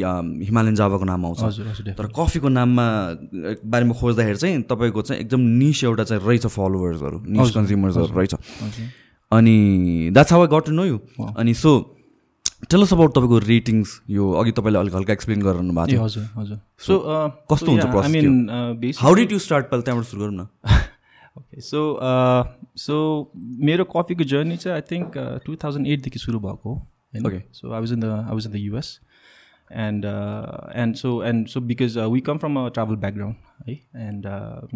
हिमालयन 0.45 0.75
जावाको 0.75 1.05
नाम 1.05 1.25
आउँछ। 1.25 1.41
तर 1.97 2.05
कफीको 2.13 2.49
नाममा 2.49 2.85
बारेमा 3.65 3.93
खोज्दाखेरि 3.97 4.37
चाहिँ 4.37 4.61
तपाईँको 4.69 5.01
चाहिँ 5.01 5.21
एकदम 5.21 5.41
निस 5.57 5.83
एउटा 5.83 6.03
चाहिँ 6.03 6.21
रहेछ 6.23 6.45
फलोवर्सहरू 6.47 7.17
निस 7.25 7.51
कन्ज्युमर्सहरू 7.55 8.13
रहेछ। 8.13 8.33
अनि 9.31 9.55
that's 10.13 10.31
how 10.31 10.41
I 10.41 10.47
got 10.47 10.65
to 10.65 10.71
know 10.71 10.85
you 10.85 10.97
अनि 11.37 11.53
सो 11.53 11.71
टेलस 12.71 12.93
अबाउट 12.93 13.11
तपाईँको 13.15 13.37
रेटिङ्स 13.39 13.89
यो 14.09 14.31
अघि 14.33 14.51
तपाईँले 14.57 14.79
अलिक 14.79 14.95
हल्का 14.95 15.13
एक्सप्लेन 15.13 15.41
गराउनु 15.41 15.73
भएको 15.73 15.91
थियो। 15.91 16.03
हजुर 16.03 16.23
हजुर। 16.35 16.57
सो 16.79 16.93
कस्तो 17.51 17.71
हुन्छ 17.71 18.97
हाउ 18.97 19.13
डिड 19.13 19.31
यु 19.31 19.39
स्टार्ट 19.39 19.65
पहिला 19.69 19.83
त्यहाँबाट 19.83 20.07
सुरु 20.07 20.21
गरौँ 20.23 20.35
न। 20.37 20.47
ओके 21.37 21.61
सो 21.61 21.81
सो 22.77 22.99
मेरो 23.61 23.83
कफीको 23.95 24.23
जर्नी 24.33 24.57
चाहिँ 24.57 24.75
आई 24.75 24.81
थिङ्क 24.91 25.17
टु 25.45 25.55
थाउजन्ड 25.63 25.87
एटदेखि 25.87 26.19
सुरु 26.19 26.39
भएको 26.39 26.69
हो 26.69 27.27
okay 27.27 27.41
so 27.53 27.73
I 27.73 27.79
was 27.79 27.93
in 27.93 27.99
the 27.99 28.05
I 28.05 28.33
was 28.33 28.45
in 28.47 28.51
the 28.53 28.55
US 28.57 28.99
and 29.85 30.05
and 30.75 30.95
so 30.95 31.11
and 31.23 31.47
so 31.47 31.61
because 31.71 31.97
we 32.13 32.19
come 32.29 32.37
from 32.37 32.59
a 32.59 32.67
travel 32.69 32.95
background 32.95 33.67
है 33.67 33.73
and 34.07 34.25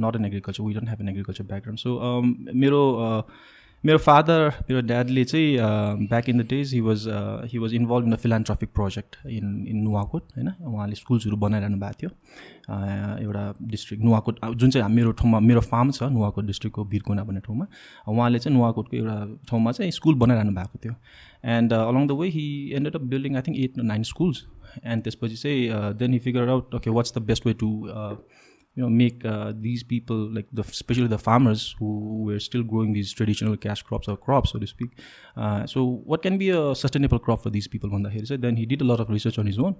not 0.05 0.15
an 0.15 0.25
agriculture 0.25 0.63
we 0.63 0.73
don't 0.73 0.89
have 0.89 1.01
an 1.01 1.09
agriculture 1.09 1.43
background 1.45 1.79
so 1.79 2.21
मेरो 2.55 2.83
मेरो 3.85 3.97
father 3.97 4.47
मेरो 4.69 4.81
ड्याडले 4.87 5.23
चाहिँ 5.25 6.07
back 6.07 6.27
in 6.29 6.37
the 6.39 6.45
days 6.49 6.73
he 6.73 6.79
was 6.81 7.05
he 7.51 7.57
was 7.59 7.73
involve 7.73 8.05
in 8.05 8.13
the 8.13 8.17
philanthropic 8.21 8.69
project 8.73 9.15
in 9.27 9.65
in 9.67 9.77
Nuwakot 9.83 10.23
होइन? 10.37 10.49
उहाँले 10.61 10.95
स्कुल्सहरू 10.95 11.37
बनाइरहनु 11.37 11.77
भएको 11.77 11.97
थियो। 12.01 12.09
एउटा 13.23 13.43
डिस्ट्रिक्ट 13.71 14.03
नुवाकोट 14.03 14.45
जुन 14.55 14.69
चाहिँ 14.69 14.89
मेरो 14.95 15.11
ठाउँमा 15.11 15.39
मेरो 15.39 15.61
फार्म 15.61 15.91
छ 15.91 16.03
नुवाकोट 16.13 16.45
डिस्ट्रिक्टको 16.45 16.85
भिरकुना 16.93 17.23
भन्ने 17.23 17.39
ठाउँमा 17.47 17.65
उहाँले 18.07 18.39
चाहिँ 18.39 18.57
नुवाकोटको 18.57 18.97
एउटा 18.97 19.17
ठाउँमा 19.49 19.71
चाहिँ 19.71 19.91
स्कुल 19.91 20.15
बनाइरहनु 20.25 20.53
भएको 20.55 20.79
थियो। 20.85 20.93
And 21.57 21.73
along 21.73 22.07
the 22.07 22.19
way 22.21 22.27
he 22.37 22.45
ended 22.77 22.95
up 22.95 23.01
building 23.15 23.35
I 23.35 23.41
think 23.47 23.57
at 23.57 23.77
nine 23.83 24.03
schools 24.13 24.45
and 24.85 25.03
त्यसपछि 25.03 25.35
चाहिँ 25.35 25.93
then 25.97 26.13
he 26.13 26.19
figure 26.19 26.49
out 26.49 26.75
okay 26.75 26.89
what's 26.89 27.17
the 27.17 27.21
best 27.31 27.47
way 27.47 27.53
to 27.63 27.71
you 28.76 28.82
know 28.82 28.90
make 28.90 29.24
uh, 29.24 29.52
these 29.66 29.82
people 29.82 30.16
like 30.38 30.48
the 30.52 30.62
especially 30.62 31.08
the 31.08 31.18
farmers 31.18 31.74
who 31.78 31.90
were 32.24 32.38
still 32.38 32.62
growing 32.62 32.92
these 32.92 33.12
traditional 33.12 33.56
cash 33.56 33.82
crops 33.82 34.08
or 34.08 34.16
crops 34.16 34.52
so 34.52 34.58
to 34.58 34.66
speak 34.66 34.90
uh, 35.36 35.66
so 35.66 35.84
what 36.04 36.22
can 36.22 36.36
be 36.38 36.50
a 36.50 36.74
sustainable 36.74 37.18
crop 37.18 37.42
for 37.42 37.50
these 37.50 37.68
people 37.74 37.90
one 37.90 38.04
he 38.16 38.24
said 38.24 38.42
then 38.42 38.56
he 38.56 38.66
did 38.66 38.82
a 38.82 38.88
lot 38.92 39.00
of 39.00 39.08
research 39.08 39.38
on 39.38 39.46
his 39.46 39.58
own 39.58 39.76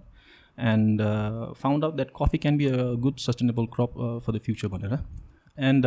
and 0.59 1.01
uh, 1.01 1.53
found 1.55 1.85
out 1.85 1.97
that 1.99 2.13
coffee 2.15 2.39
can 2.39 2.57
be 2.57 2.67
a 2.67 2.97
good 2.97 3.21
sustainable 3.21 3.67
crop 3.67 3.99
uh, 3.99 4.19
for 4.21 4.33
the 4.33 4.43
future 4.49 4.69
भनेर 4.69 4.99
and 5.59 5.87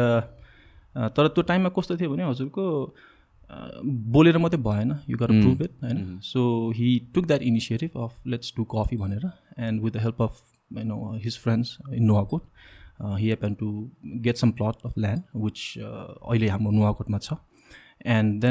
तर 1.15 1.27
त्यो 1.27 1.41
टाइममा 1.50 1.70
कस्तो 1.77 1.98
थियो 1.98 2.10
भने 2.12 2.24
हजुरको 2.24 2.63
बोलेर 4.15 4.38
मात्रै 4.38 4.62
भएन 4.68 4.96
यु 5.10 5.18
गर 5.18 5.32
प्रुभ 5.41 5.62
इट 5.62 5.84
होइन 5.84 6.20
so 6.24 6.41
he 6.75 6.88
took 7.15 7.25
that 7.25 7.41
initiative 7.51 7.98
of 8.03 8.27
let's 8.34 8.53
do 8.58 8.63
coffee 8.74 8.98
भनेर 8.98 9.29
and 9.68 9.84
with 9.84 9.91
the 9.91 10.03
help 10.06 10.22
of 10.22 10.41
you 10.77 10.84
know 10.91 10.98
his 11.24 11.38
friends 11.44 11.77
in 11.94 12.03
Nuwakot 12.06 12.44
he 13.03 13.29
happen 13.29 13.55
to 13.61 13.71
get 14.27 14.37
some 14.37 14.51
plot 14.61 14.87
of 14.87 14.99
land 14.99 15.41
which 15.45 15.63
अहिले 15.79 16.49
हाम्रो 16.49 16.71
नुवाकोटमा 16.79 17.19
छ 17.19 17.39
and 18.17 18.45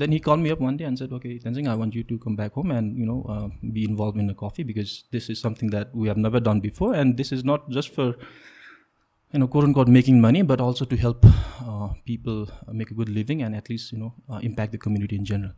then 0.00 0.10
he 0.10 0.18
called 0.18 0.40
me 0.40 0.50
up 0.50 0.60
one 0.60 0.76
day 0.76 0.84
and 0.84 0.98
said, 0.98 1.12
okay, 1.12 1.38
Tenzing, 1.38 1.68
I 1.68 1.74
want 1.74 1.94
you 1.94 2.02
to 2.04 2.18
come 2.18 2.34
back 2.34 2.52
home 2.52 2.70
and, 2.70 2.96
you 2.96 3.04
know, 3.04 3.24
uh, 3.28 3.48
be 3.72 3.84
involved 3.84 4.18
in 4.18 4.26
the 4.26 4.34
coffee 4.34 4.62
because 4.62 5.04
this 5.10 5.28
is 5.28 5.38
something 5.38 5.68
that 5.70 5.94
we 5.94 6.08
have 6.08 6.16
never 6.16 6.40
done 6.40 6.60
before. 6.60 6.94
And 6.94 7.16
this 7.16 7.30
is 7.30 7.44
not 7.44 7.68
just 7.68 7.94
for, 7.94 8.14
you 9.32 9.40
know, 9.40 9.46
quote 9.46 9.64
unquote, 9.64 9.88
making 9.88 10.20
money, 10.20 10.42
but 10.42 10.60
also 10.60 10.86
to 10.86 10.96
help 10.96 11.26
uh, 11.26 11.88
people 12.06 12.48
make 12.72 12.90
a 12.90 12.94
good 12.94 13.10
living 13.10 13.42
and 13.42 13.54
at 13.54 13.68
least, 13.68 13.92
you 13.92 13.98
know, 13.98 14.14
uh, 14.30 14.38
impact 14.38 14.72
the 14.72 14.78
community 14.78 15.16
in 15.16 15.26
general. 15.26 15.52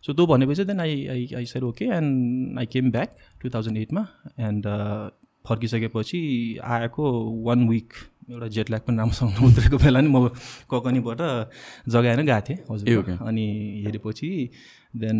So, 0.00 0.12
though 0.12 0.26
then 0.26 0.80
I, 0.80 1.28
I, 1.36 1.44
said 1.44 1.64
okay 1.64 1.88
and 1.88 2.60
I 2.60 2.66
came 2.66 2.90
back 2.90 3.16
2008मा 3.42 4.08
and 4.36 4.64
फर्किसकेपछि 5.48 6.20
आएको 6.64 7.04
one 7.46 7.68
week 7.68 7.92
एउटा 8.30 8.48
jet 8.54 8.70
lag 8.70 8.82
पनि 8.82 8.96
राम्रोसँग 8.96 9.42
उत्रेको 9.46 9.76
बेला 9.78 10.00
नि 10.00 10.08
म 10.08 10.28
ककनीबाट 10.70 11.20
जगाएर 11.88 12.22
गएको 12.22 12.40
थिएँ 12.48 12.58
हजुर। 12.70 13.18
अनि 13.22 13.46
हेरेपछि 13.86 14.30
देन 14.96 15.18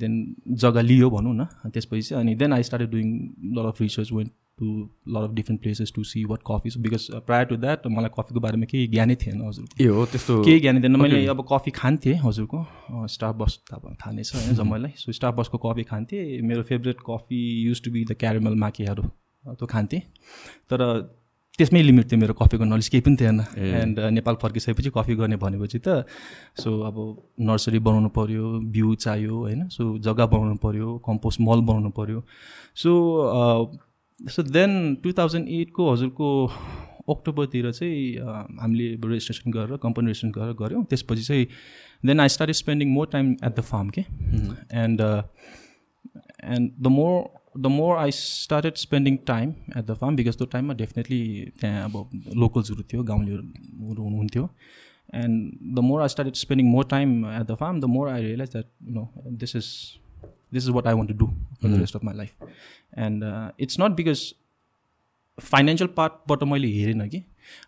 देन 0.00 0.12
जग्गा 0.58 0.80
लियो 0.80 1.10
भनौँ 1.10 1.34
न 1.34 1.46
त्यसपछि 1.70 2.02
चाहिँ 2.02 2.22
अनि 2.22 2.34
then 2.34 2.52
I 2.52 2.62
started 2.62 2.90
doing 2.90 3.08
lot 3.56 3.66
of 3.66 3.80
research 3.82 4.12
went 4.12 4.30
to 4.58 4.66
lot 5.08 5.28
of 5.28 5.34
different 5.34 5.62
places 5.62 5.92
to 5.94 6.02
see 6.04 6.24
what 6.24 6.40
coffee 6.46 6.70
because 6.82 7.06
prior 7.26 7.44
to 7.46 7.56
that 7.56 7.86
मलाई 7.86 8.10
कफीको 8.18 8.40
बारेमा 8.40 8.66
केही 8.72 8.86
ज्ञानै 8.88 9.16
थिएन 9.22 9.40
हजुर। 9.46 9.66
ए 9.80 9.86
हो 9.86 10.04
त्यस्तो 10.12 10.42
केही 10.44 10.60
ज्ञानै 10.60 10.82
थिएन। 10.82 10.96
मैले 10.96 11.24
अब 11.28 11.46
कफी 11.52 11.70
खान्थेँ 11.78 12.18
हजुरको 12.26 12.66
स्टाफ 13.14 13.34
बस 13.36 13.58
त 13.70 13.74
अब 13.74 13.96
थाहा 14.02 14.12
नै 14.12 14.22
छ 14.22 14.34
होइन 14.36 14.54
जम्मैलाई 14.56 14.92
सो 14.98 15.12
स्टाफ 15.12 15.34
बसको 15.36 15.58
कफी 15.64 15.84
खान्थेँ। 15.86 16.40
मेरो 16.42 16.62
favourite 16.68 17.08
coffee 17.08 17.42
used 17.62 17.82
to 17.84 17.90
be 17.90 18.04
the 18.04 18.12
caramel 18.20 18.54
माकिहरू 18.58 19.10
त्यो 19.44 19.66
खान्थेँ। 19.66 20.00
तर 20.70 20.80
त्यसमै 21.58 21.82
लिमिट 21.82 22.10
थियो 22.10 22.18
मेरो 22.20 22.34
कफीको 22.34 22.64
नलेज 22.64 22.88
केही 22.88 23.02
पनि 23.04 23.16
थिएन। 23.20 23.40
एन्ड 23.58 23.98
नेपाल 24.16 24.34
फर्किसकेपछि 24.42 24.90
कफी 24.90 25.14
गर्ने 25.14 25.36
भनेपछि 25.36 25.78
त 25.78 26.08
सो 26.56 26.70
अब 26.80 26.96
नर्सरी 27.44 27.78
बनाउनु 27.78 28.08
पऱ्यो 28.08 28.44
बिउ 28.72 28.94
चाहियो 28.96 29.34
होइन? 29.36 29.68
सो 29.68 29.98
जग्गा 29.98 30.26
बनाउनु 30.26 30.56
पऱ्यो 30.64 30.88
कम्पोस्ट 31.06 31.40
मल 31.40 31.60
बनाउनु 31.68 31.90
पऱ्यो 31.92 32.22
so 32.76 32.90
so 34.20 34.42
then 34.42 34.72
two 35.02 35.12
thousand 35.12 35.48
एटको 35.50 35.90
हजुरको 35.92 36.28
अक्टोबरतिर 37.10 37.70
चाहिँ 37.72 38.00
हामीले 38.62 38.88
रेजिस्ट्रेसन 39.04 39.50
गरेर 39.50 39.76
कम्पनी 39.82 40.06
रेजिस्ट्रेसन 40.06 40.32
गरेर 40.32 40.54
गऱ्यौँ। 40.56 40.84
त्यसपछि 40.86 41.22
चाहिँ 41.22 41.46
then 42.06 42.20
I 42.20 42.28
start 42.28 42.50
spending 42.56 42.88
more 42.94 43.06
time 43.12 43.30
at 43.44 43.52
the 43.58 43.60
farm 43.60 43.88
के 43.90 44.00
and 44.00 45.00
and 45.00 46.70
the 46.80 46.86
more 46.96 47.14
the 47.54 47.66
more 47.66 47.96
I 47.98 48.10
started 48.12 48.74
spending 48.76 49.16
time 49.26 49.50
at 49.78 49.84
the 49.84 49.94
farm 50.00 50.16
because 50.16 50.36
त्यो 50.36 50.46
टाइममा 50.52 50.74
डेफिनेटली 50.74 51.22
त्यहाँ 51.60 51.84
अब 51.84 52.10
लोकल्सहरू 52.36 52.82
थियो 52.92 53.02
गाउँलेहरू 53.02 54.02
हुनुहुन्थ्यो. 54.02 54.48
And 55.14 55.74
the 55.76 55.78
more 55.78 56.02
I 56.02 56.08
started 56.08 56.34
spending 56.34 56.70
more 56.70 56.84
time 56.90 57.24
at 57.26 57.46
the 57.46 57.54
farm 57.60 57.80
the 57.80 57.84
more 57.94 58.08
I 58.08 58.22
realise 58.22 58.50
that 58.52 58.66
you 58.82 58.94
know 58.94 59.10
this 59.42 59.56
is 59.56 59.66
this 60.54 60.64
is 60.64 60.70
what 60.70 60.86
I 60.86 60.94
want 60.94 61.10
to 61.10 61.16
do 61.16 61.26
for 61.26 61.68
the 61.68 61.80
rest 61.80 61.96
of 61.96 62.04
my 62.04 62.16
life 62.16 62.48
and 62.98 63.24
it's 63.60 63.80
not 63.80 63.96
because 63.96 64.32
financial 65.40 65.90
पार्टबाट 65.96 66.42
मैले 66.44 66.68
हेरेन 66.68 67.08
कि 67.08 67.22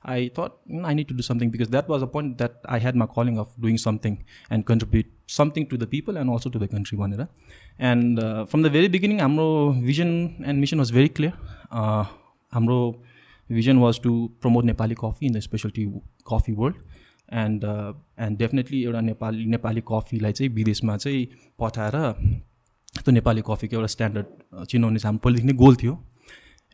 I 0.07 0.29
thought 0.39 0.85
I 0.85 0.95
need 0.95 1.09
to 1.09 1.15
do 1.15 1.23
something 1.23 1.51
because 1.51 1.71
that 1.71 1.91
was 1.91 2.03
a 2.03 2.07
point 2.15 2.37
that 2.39 2.67
I 2.69 2.81
had 2.81 2.97
my 3.03 3.09
calling 3.17 3.37
of 3.39 3.55
doing 3.61 3.77
something 3.85 4.17
and 4.53 4.65
contribute 4.65 5.13
something 5.37 5.65
to 5.71 5.77
the 5.77 5.89
people 5.91 6.17
and 6.17 6.33
also 6.33 6.51
to 6.51 6.59
the 6.59 6.69
country 6.75 6.99
भनेर 6.99 7.27
and 7.93 8.21
from 8.51 8.63
the 8.63 8.73
very 8.73 8.89
beginning 8.97 9.21
हाम्रो 9.21 9.47
vision 9.83 10.13
and 10.47 10.61
mission 10.61 10.79
was 10.79 10.93
very 10.93 11.09
clear 11.19 11.33
हाम्रो 12.53 12.81
vision 13.49 13.79
was 13.79 14.01
to 14.03 14.13
promote 14.43 14.65
Nepali 14.65 14.95
coffee 15.01 15.27
in 15.27 15.33
the 15.33 15.41
speciality 15.41 15.87
coffee 16.29 16.53
world 16.61 16.77
and 17.35 17.65
and 17.65 18.39
definitely 18.39 18.83
एउटा 18.85 19.01
नेपाली 19.01 19.45
नेपाली 19.53 19.83
कफीलाई 19.89 20.33
चाहिँ 20.33 20.53
विदेशमा 20.55 20.97
चाहिँ 20.97 21.27
पठाएर 21.59 21.97
त्यो 22.97 23.13
नेपाली 23.13 23.43
कफीको 23.47 23.77
एउटा 23.77 23.87
स्ट्यान्डर्ड 23.95 24.67
चिनाउने 24.71 24.99
चाहिँ 24.99 25.09
हाम्रो 25.09 25.23
पहिलेदेखि 25.25 25.53
नै 25.53 25.57
गोल 25.65 25.77
थियो 25.77 25.95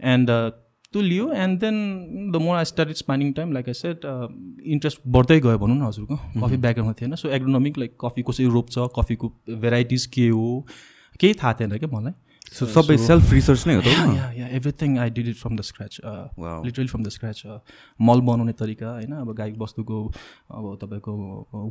एन्ड 0.01 0.31
त्यो 0.93 1.03
लियो 1.03 1.33
and 1.33 1.59
then 1.61 1.77
the 2.33 2.37
more 2.43 2.57
I 2.57 2.65
start 2.65 2.97
spending 2.97 3.33
time 3.33 3.53
like 3.53 3.69
I 3.69 3.75
set 3.75 4.05
interest 4.05 5.01
बढ्दै 5.17 5.39
गयो 5.41 5.59
भनौँ 5.59 5.77
न 5.77 5.83
हजुरको। 5.83 6.17
कफी 6.17 6.57
ब्याकग्राउन्डमा 6.57 6.95
थिएन। 7.01 7.15
सो 7.17 7.29
एग्रोनोमिक 7.37 7.79
लाइक 7.79 7.97
कफी 8.01 8.23
कसरी 8.29 8.47
रोप्छ 8.57 8.89
कफीको 8.97 9.33
भेराइटिज 9.61 10.07
के 10.17 10.29
हो 10.29 10.67
केही 11.21 11.35
थाहा 11.43 11.53
थिएन 11.61 11.79
क्या 11.79 11.91
मलाई। 11.93 12.13
सो 12.53 12.67
सबै 12.67 12.97
सेल्फ 12.99 13.33
रिसर्च 13.33 13.67
नै 13.67 13.75
हो 13.75 13.83
त 13.83 13.89
yeah 14.37 14.47
everything 14.59 14.99
I 14.99 15.11
did 15.17 15.29
it 15.29 15.37
from 15.37 15.57
the 15.57 15.63
scratch 15.69 16.01
literally 16.67 16.91
from 16.93 17.03
the 17.03 17.09
scratch 17.17 17.39
मल 18.09 18.21
बनाउने 18.29 18.53
तरिका 18.61 18.89
होइन? 18.91 19.13
अब 19.23 19.35
गाई 19.39 19.53
बस्तुको 19.61 19.99
अब 20.51 20.65
तपाईँको 20.83 21.13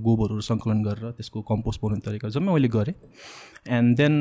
गोबरहरू 0.08 0.42
सङ्कलन 0.50 0.84
गरेर 0.84 1.12
त्यसको 1.20 1.42
कम्पोस्ट 1.52 1.82
बनाउने 1.84 2.06
तरिका 2.08 2.30
जम्मै 2.38 2.54
मैले 2.54 2.72
गरेँ। 2.78 2.96
And 3.80 3.98
then 3.98 4.16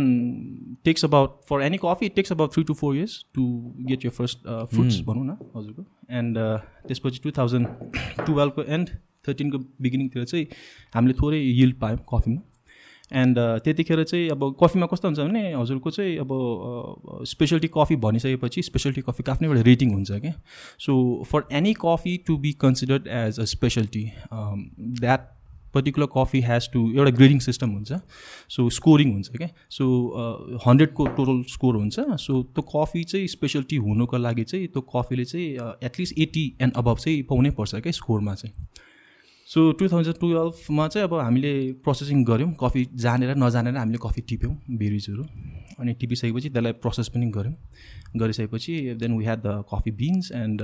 takes 0.85 1.05
about 1.05 1.41
for 1.49 1.63
any 1.63 1.79
coffee 1.85 2.07
it 2.07 2.15
takes 2.17 2.33
about 2.33 2.55
three 2.55 2.65
two 2.71 2.75
four 2.83 2.97
years 2.97 3.15
to 3.35 3.47
get 3.93 4.05
your 4.05 4.13
first 4.19 4.39
fruits 4.75 5.01
भनौँ 5.07 5.27
न 5.27 5.39
हजुरको। 5.57 5.87
एन्ड 6.23 6.39
त्यसपछि 6.89 7.21
टु 7.25 7.31
थाउजन्ड 7.39 7.67
टुवेल्भको 8.27 8.63
एन्ड 8.79 8.97
थर्टिनको 9.29 9.59
बिगिनिङतिर 9.83 10.25
चाहिँ 10.25 10.47
हामीले 10.95 11.15
थोरै 11.23 11.39
यिल्ड 11.39 11.77
पायौँ 11.81 11.99
कफीमा 12.13 12.41
एन्ड 13.13 13.39
uh, 13.39 13.65
त्यतिखेर 13.65 14.03
चाहिँ 14.05 14.29
अब 14.31 14.57
कफीमा 14.63 14.87
कस्तो 14.87 15.09
हुन्छ 15.09 15.21
भने 15.21 15.53
हजुरको 15.53 15.91
चाहिँ 15.91 16.17
अब 16.19 17.25
स्पेसलिटी 17.27 17.69
कफी 17.77 17.97
भनिसकेपछि 18.05 18.63
स्पेसलिटी 18.63 19.01
कफीको 19.09 19.33
आफ्नै 19.33 19.49
एउटा 19.49 19.63
रेटिङ 19.69 19.93
हुन्छ 19.93 20.11
क्या। 20.21 20.35
So 20.81 21.25
for 21.31 21.49
any 21.53 21.75
coffee 21.81 22.17
to 22.27 22.37
be 22.39 22.53
considered 22.61 23.07
as 23.17 23.41
a 23.41 23.45
speciality 23.55 24.05
that 25.01 25.27
particular 25.75 26.07
coffee 26.13 26.41
has 26.41 26.69
to 26.73 26.81
एउटा 26.93 27.11
ग्रेडिङ 27.17 27.39
सिस्टम 27.47 27.71
हुन्छ। 27.71 27.93
सो 28.51 28.69
स्कोरिङ 28.71 29.13
हुन्छ 29.13 29.37
क्या। 29.37 29.49
सो 29.71 29.85
हन्ड्रेडको 30.67 31.07
टोटल 31.17 31.43
स्कोर 31.53 31.77
हुन्छ। 31.77 32.01
सो 32.25 32.43
त्यो 32.43 32.63
कफी 32.75 33.05
चाहिँ 33.05 33.27
स्पेसलिटी 33.29 33.77
हुनुको 33.87 34.17
लागि 34.19 34.45
चाहिँ 34.45 34.67
त्यो 34.67 34.83
कफीले 34.95 35.25
चाहिँ 35.25 35.73
एटलिस्ट 35.85 36.19
एट्टी 36.19 36.45
एन्ड 36.61 36.73
अबभ 36.77 36.99
चाहिँ 36.99 37.23
पाउनै 37.31 37.51
पर्छ 37.59 37.75
क्या 37.75 37.93
स्कोरमा 37.93 38.35
चाहिँ। 38.35 38.55
सो 39.49 39.61
टु 39.73 39.89
थाउजन्ड 39.89 40.17
टुवेल्भमा 40.21 40.87
चाहिँ 40.89 41.09
अब 41.09 41.15
हामीले 41.15 41.53
प्रोसेसिङ 41.85 42.25
गऱ्यौँ। 42.25 42.53
कफी 42.61 42.85
जानेर 42.95 43.37
नजानेर 43.37 43.77
हामीले 43.77 43.99
कफी 44.03 44.21
टिप्यौँ 44.29 44.53
बेरिजहरू 44.77 45.25
अनि 45.81 45.93
टिपिसकेपछि 46.01 46.49
त्यसलाई 46.49 46.73
प्रोसेस 46.85 47.09
पनि 47.09 47.27
गऱ्यौँ। 47.33 47.55
गरिसकेपछि 48.21 48.75
then 49.01 49.17
we 49.17 49.25
had 49.25 49.41
the 49.41 49.65
coffee 49.73 49.91
beans 49.97 50.33
and 50.33 50.61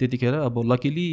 त्यतिखेर 0.00 0.34
अब 0.34 0.58
luckily 0.72 1.08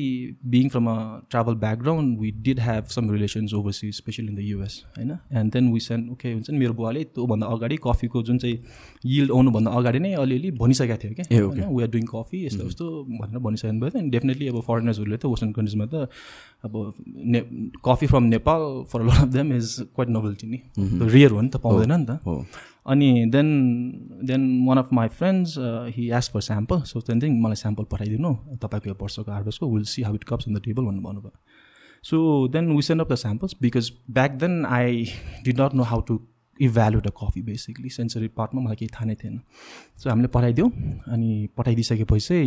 being 0.47 0.69
from 0.69 0.85
a 0.89 0.95
travel 1.31 1.55
background 1.63 2.19
we 2.19 2.31
did 2.45 2.59
have 2.59 2.85
some 2.95 3.11
relations 3.11 3.53
overseas 3.53 3.95
specially 3.95 4.27
in 4.27 4.35
the 4.35 4.39
US 4.41 4.83
होइन? 4.97 5.11
And 5.33 5.53
then 5.53 5.71
we 5.73 5.79
send 5.79 6.11
okay 6.11 6.31
हुन्छ 6.33 6.49
नि 6.49 6.57
मेरो 6.57 6.73
बुवाले 6.73 7.03
त्योभन्दा 7.15 7.47
अगाडि 7.55 7.77
कफीको 7.83 8.23
जुन 8.23 8.37
चाहिँ 8.37 8.57
यिल्ड 9.05 9.31
आउनुभन्दा 9.31 9.71
अगाडि 9.79 9.99
नै 9.99 10.13
अलिअलि 10.23 10.51
भनिसकेको 10.61 10.97
थियो 11.03 11.13
क्या 11.19 11.25
होइन? 11.45 11.63
वी 11.75 11.83
आर 11.83 11.89
डुइङ 11.89 12.05
कफी 12.13 12.45
यस्तो 12.45 12.67
यस्तो 12.67 12.85
भनेर 13.03 13.39
भनिसक्नु 13.47 13.79
भयो 13.81 13.99
एन्ड 13.99 14.11
डेफिनेटली 14.11 14.47
अब 14.47 14.61
फरेनर्सहरूले 14.69 15.17
त 15.17 15.25
वेस्टर्न 15.25 15.51
कन्ट्रिजमा 15.59 15.85
त 15.85 16.09
अब 16.65 16.73
ने 17.33 17.39
coffee 17.85 18.07
from 18.07 18.23
Nepal 18.35 18.61
for 18.91 19.03
lot 19.09 19.21
of 19.21 19.27
them 19.35 19.53
is 19.57 19.75
quite 19.95 20.09
novelty 20.09 20.47
नि? 20.47 20.59
रियर 21.13 21.31
हो 21.31 21.41
नि 21.41 21.49
त 21.49 21.57
पाउँदैन 21.65 21.93
नि 21.93 22.05
त। 22.05 22.19
अनि 22.87 23.25
then 23.25 23.47
then 24.23 24.43
one 24.67 24.77
of 24.77 24.93
my 24.93 25.07
friends 25.17 25.55
he 25.95 26.09
ask 26.17 26.29
for 26.33 26.41
sample 26.41 26.81
so 26.81 26.99
त्यहाँदेखि 26.99 27.39
मलाई 27.39 27.55
स्याम्पल 27.55 27.83
पठाइदिनु 27.91 28.33
तपाईँको 28.63 28.89
यो 28.89 28.95
वर्षको 29.01 29.31
हार्भेस्टको 29.31 29.73
will 29.73 29.83
see 29.93 30.01
how 30.01 30.15
it 30.15 30.23
cups 30.23 30.47
on 30.47 30.53
the 30.53 30.61
table 30.65 30.85
भन्नु 30.85 31.01
भन्नुभयो 31.01 31.31
so 32.03 32.47
then 32.47 32.71
we 32.75 32.81
send 32.81 33.01
of 33.01 33.11
the 33.11 33.15
samples 33.15 33.55
because 33.61 33.91
back 34.11 34.31
then 34.45 34.65
I 34.65 35.05
did 35.45 35.61
not 35.61 35.73
know 35.73 35.83
how 35.83 36.01
to 36.01 36.19
evaluate 36.59 37.07
a 37.07 37.11
coffee 37.21 37.41
basically 37.41 37.89
sensory 37.89 38.27
पार्टमा 38.37 38.61
मलाई 38.61 38.75
केही 38.75 38.89
थाहा 38.93 39.05
नै 39.05 39.15
थिएन। 39.15 39.39
सो 39.97 40.09
हामीले 40.09 40.27
पठाइदियौँ 40.27 40.69
अनि 41.07 41.49
पठाइदिइसकेपछि 41.57 42.39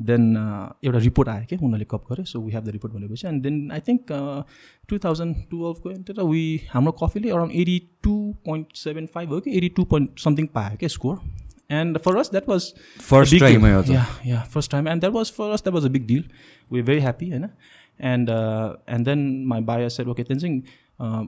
देन 0.00 0.36
एउटा 0.84 0.98
रिपोर्ट 0.98 1.28
आयो 1.28 1.46
क्या 1.48 1.58
उनीहरूले 1.58 1.86
कप 1.90 2.04
गर्यो 2.10 2.24
so 2.26 2.40
we 2.40 2.52
have 2.52 2.64
the 2.64 2.70
report 2.70 2.94
भनेपछि 2.94 3.26
and 3.28 3.42
then 3.42 3.70
I 3.72 3.80
think 3.88 4.12
two 4.88 4.98
thousand 4.98 5.36
टुवेल्भको 5.50 5.90
enter 5.90 6.22
we 6.24 6.44
हाम्रो 6.70 6.92
कफीले 7.02 7.30
around 7.30 7.52
eighty 7.54 7.78
two 8.02 8.16
point 8.44 8.76
seven 8.76 9.06
five 9.14 9.32
हो 9.32 9.40
कि 9.40 9.56
एटी 9.56 9.68
टू 9.76 9.84
पोइन्ट 9.84 10.20
समथिङ 10.20 10.46
पायो 10.54 10.76
क्या 10.76 10.88
score 10.88 11.20
and 11.72 11.98
for 11.98 12.16
us 12.16 12.30
that 12.30 12.48
was 12.48 12.72
first 13.00 13.40
time 13.40 13.66
yeah 14.26 14.40
first 14.54 14.70
time 14.70 14.88
and 14.88 15.00
that 15.00 15.14
was 15.14 15.32
for 15.32 15.50
us 15.50 15.62
that 15.62 15.74
was 15.74 15.84
a 15.84 15.88
big 15.90 16.06
deal 16.06 16.24
we 16.70 16.82
very 16.82 17.00
happy 17.00 17.30
होइन 17.30 17.48
and 18.04 18.30
and 18.30 19.04
then 19.04 19.26
my 19.46 19.60
buyer 19.64 19.88
said 19.90 20.06
okay 20.06 20.22
त्यहाँ 20.22 20.40
चाहिँ 20.40 20.62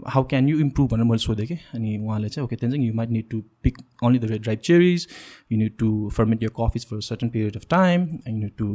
how 0.09 0.25
can 0.25 0.49
you 0.49 0.59
improve 0.61 0.89
भनेर 0.91 1.05
मैले 1.05 1.19
सोधेँ 1.19 1.47
कि। 1.47 1.55
अनि 1.75 1.97
उहाँले 1.99 2.29
चाहिँ 2.29 2.45
ओके 2.45 2.57
त्यहाँदेखि 2.57 2.89
you 2.89 2.95
might 2.95 3.11
need 3.11 3.29
to 3.31 3.43
pick 3.63 3.79
only 4.05 4.19
the 4.19 4.25
red 4.25 4.43
drive 4.43 4.59
cherries 4.59 5.07
you 5.53 5.59
need 5.59 5.77
to 5.79 5.89
ferment 6.17 6.43
your 6.43 6.51
coffees 6.61 6.87
for 6.87 7.01
certain 7.01 7.29
period 7.29 7.57
of 7.57 7.67
time 7.71 8.03
and 8.29 8.39
need 8.39 8.53
to 8.59 8.67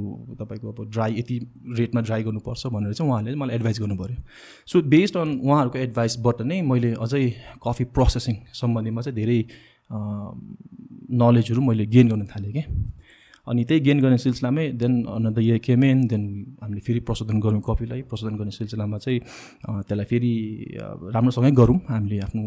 तपाईँको 0.41 0.71
अब 0.71 0.89
ड्राई 0.91 1.19
यति 1.19 1.39
रेटमा 1.79 2.01
ड्राई 2.01 2.23
गर्नुपर्छ 2.23 2.67
भनेर 2.67 2.93
चाहिँ 2.93 3.11
उहाँले 3.11 3.35
मलाई 3.35 3.55
एडभाइस 3.55 3.79
गर्नु 3.79 3.95
पऱ्यो 3.95 4.17
सो 4.67 4.81
बेस्ड 4.95 5.17
अन 5.17 5.39
उहाँहरूको 5.39 5.77
एडभाइसबाट 5.79 6.41
नै 6.41 6.61
मैले 6.71 6.93
अझै 7.01 7.23
कफी 7.67 7.83
प्रोसेसिङ 7.97 8.35
सम्बन्धीमा 8.61 9.01
चाहिँ 9.01 9.15
धेरै 9.15 9.39
नलेजहरू 11.21 11.61
मैले 11.61 11.85
गेन 11.85 12.09
गर्न 12.09 12.25
थालेँ 12.25 12.53
कि। 12.53 12.63
अनि 13.47 13.63
त्यही 13.69 13.79
गेन 13.81 13.99
गर्ने 14.01 14.17
सिलसिलामै 14.17 14.67
then 14.81 14.93
on 15.07 15.33
the 15.33 15.39
year 15.39 15.57
came in 15.65 16.05
then 16.07 16.23
हामीले 16.61 16.81
फेरि 16.87 16.99
प्रशोधन 17.07 17.39
गऱ्यौँ 17.41 17.61
कपीलाई। 17.67 18.01
प्रशोधन 18.09 18.35
गर्ने 18.37 18.51
सिलसिलामा 18.51 18.97
चाहिँ 18.97 19.19
त्यसलाई 19.87 20.05
फेरि 20.11 20.33
राम्रोसँगै 21.15 21.51
गरौँ 21.61 21.79
हामीले 21.89 22.19
आफ्नो 22.25 22.43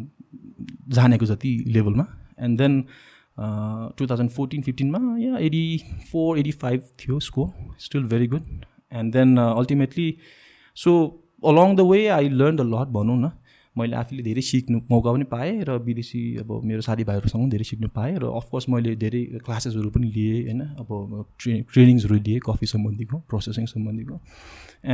जानेको 0.94 1.26
जति 1.26 1.52
लेभलमा। 1.74 2.07
And 2.40 2.59
then 2.59 2.72
two 3.98 4.07
thousand 4.07 4.30
fourteen 4.30 4.62
फिफ्टिनमा 4.62 5.00
yeah 5.18 5.38
eighty 5.46 5.64
four 6.11 6.38
eighty 6.38 6.50
five 6.62 6.80
थियो 7.00 7.18
score 7.20 7.76
still 7.85 8.04
very 8.12 8.26
good 8.35 8.44
and 8.92 9.12
then 9.12 9.37
ultimately 9.38 10.09
so 10.76 10.90
along 11.44 11.74
the 11.76 11.80
way 11.90 12.07
I 12.09 12.28
learn 12.30 12.57
the 12.57 12.61
lot 12.74 12.88
भनौँ 12.94 13.18
न। 13.18 13.30
मैले 13.77 13.97
आफूले 13.97 14.23
धेरै 14.23 14.43
सिक्नु 14.43 14.81
मौका 14.91 15.13
पनि 15.13 15.25
पाएँ 15.31 15.65
र 15.69 15.79
विदेशी 15.83 16.21
अब 16.41 16.51
मेरो 16.65 16.81
साथीभाइहरूसँग 16.81 17.41
पनि 17.43 17.51
धेरै 17.51 17.65
सिक्नु 17.65 17.89
पाएँ 17.91 18.15
र 18.19 18.25
अफकोर्स 18.41 18.69
मैले 18.69 18.95
धेरै 18.97 19.23
क्लासेसहरू 19.45 19.91
पनि 19.91 20.07
लिएँ 20.15 20.43
होइन। 20.45 20.61
अब 20.81 20.91
ट्रे 21.39 21.53
ट्रेनिङ्सहरू 21.73 22.15
लिएँ 22.15 22.41
कफी 22.47 22.67
सम्बन्धीको 22.67 23.17
प्रोसेसिङ 23.29 23.67
सम्बन्धीको 23.67 24.21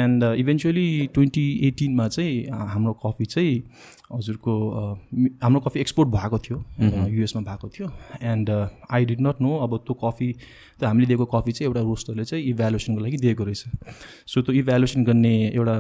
एन्ड 0.01 0.25
इभेन्चुली 0.39 0.89
ट्वेन्टी 1.15 1.47
एटिनमा 1.69 2.09
चाहिँ 2.09 2.37
हाम्रो 2.73 2.93
कफी 3.05 3.25
चाहिँ 3.27 3.57
हजुरको 4.13 4.55
हाम्रो 5.43 5.61
कफी 5.61 5.81
एक्सपोर्ट 5.81 6.09
भएको 6.11 6.39
थियो 6.39 6.59
युएसमा 7.09 7.43
भएको 7.43 7.69
थियो। 7.69 7.87
And 8.23 8.51
I 8.91 9.05
did 9.05 9.21
not 9.21 9.41
know 9.43 9.57
अब 9.59 9.77
त्यो 9.87 9.95
कफी 10.05 10.29
त 10.81 10.85
हामीले 10.85 11.07
दिएको 11.07 11.25
कफी 11.29 11.53
चाहिँ 11.53 11.69
एउटा 11.69 11.81
रोस्टरले 11.81 12.25
चाहिँ 12.25 12.45
इभ्यालुएसनको 12.51 13.01
लागि 13.05 13.17
दिएको 13.21 13.45
रहेछ। 13.45 13.63
सो 14.27 14.43
त्यो 14.43 14.55
इभ्यालुएसन 14.57 15.05
गर्ने 15.05 15.35
एउटा 15.53 15.77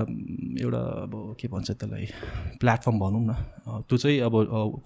एउटा 0.61 0.83
अब 1.03 1.13
के 1.41 1.49
भन्छ 1.49 1.71
त्यसलाई 1.71 2.07
प्लेटफर्म 2.61 2.99
भनौँ 3.01 3.23
न 3.25 3.33
त्यो 3.89 3.97
चाहिँ 3.97 4.21
अब 4.21 4.35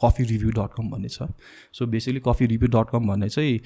कफी 0.04 0.24
रिभ्यू 0.24 0.50
डट 0.58 0.70
कम 0.76 0.90
भन्ने 0.90 1.08
छ। 1.08 1.28
So 1.74 1.86
basically 1.86 2.20
coffee 2.26 2.46
review 2.46 2.68
dot 2.70 2.90
com 2.90 3.08
भन्ने 3.08 3.28
चाहिँ 3.28 3.60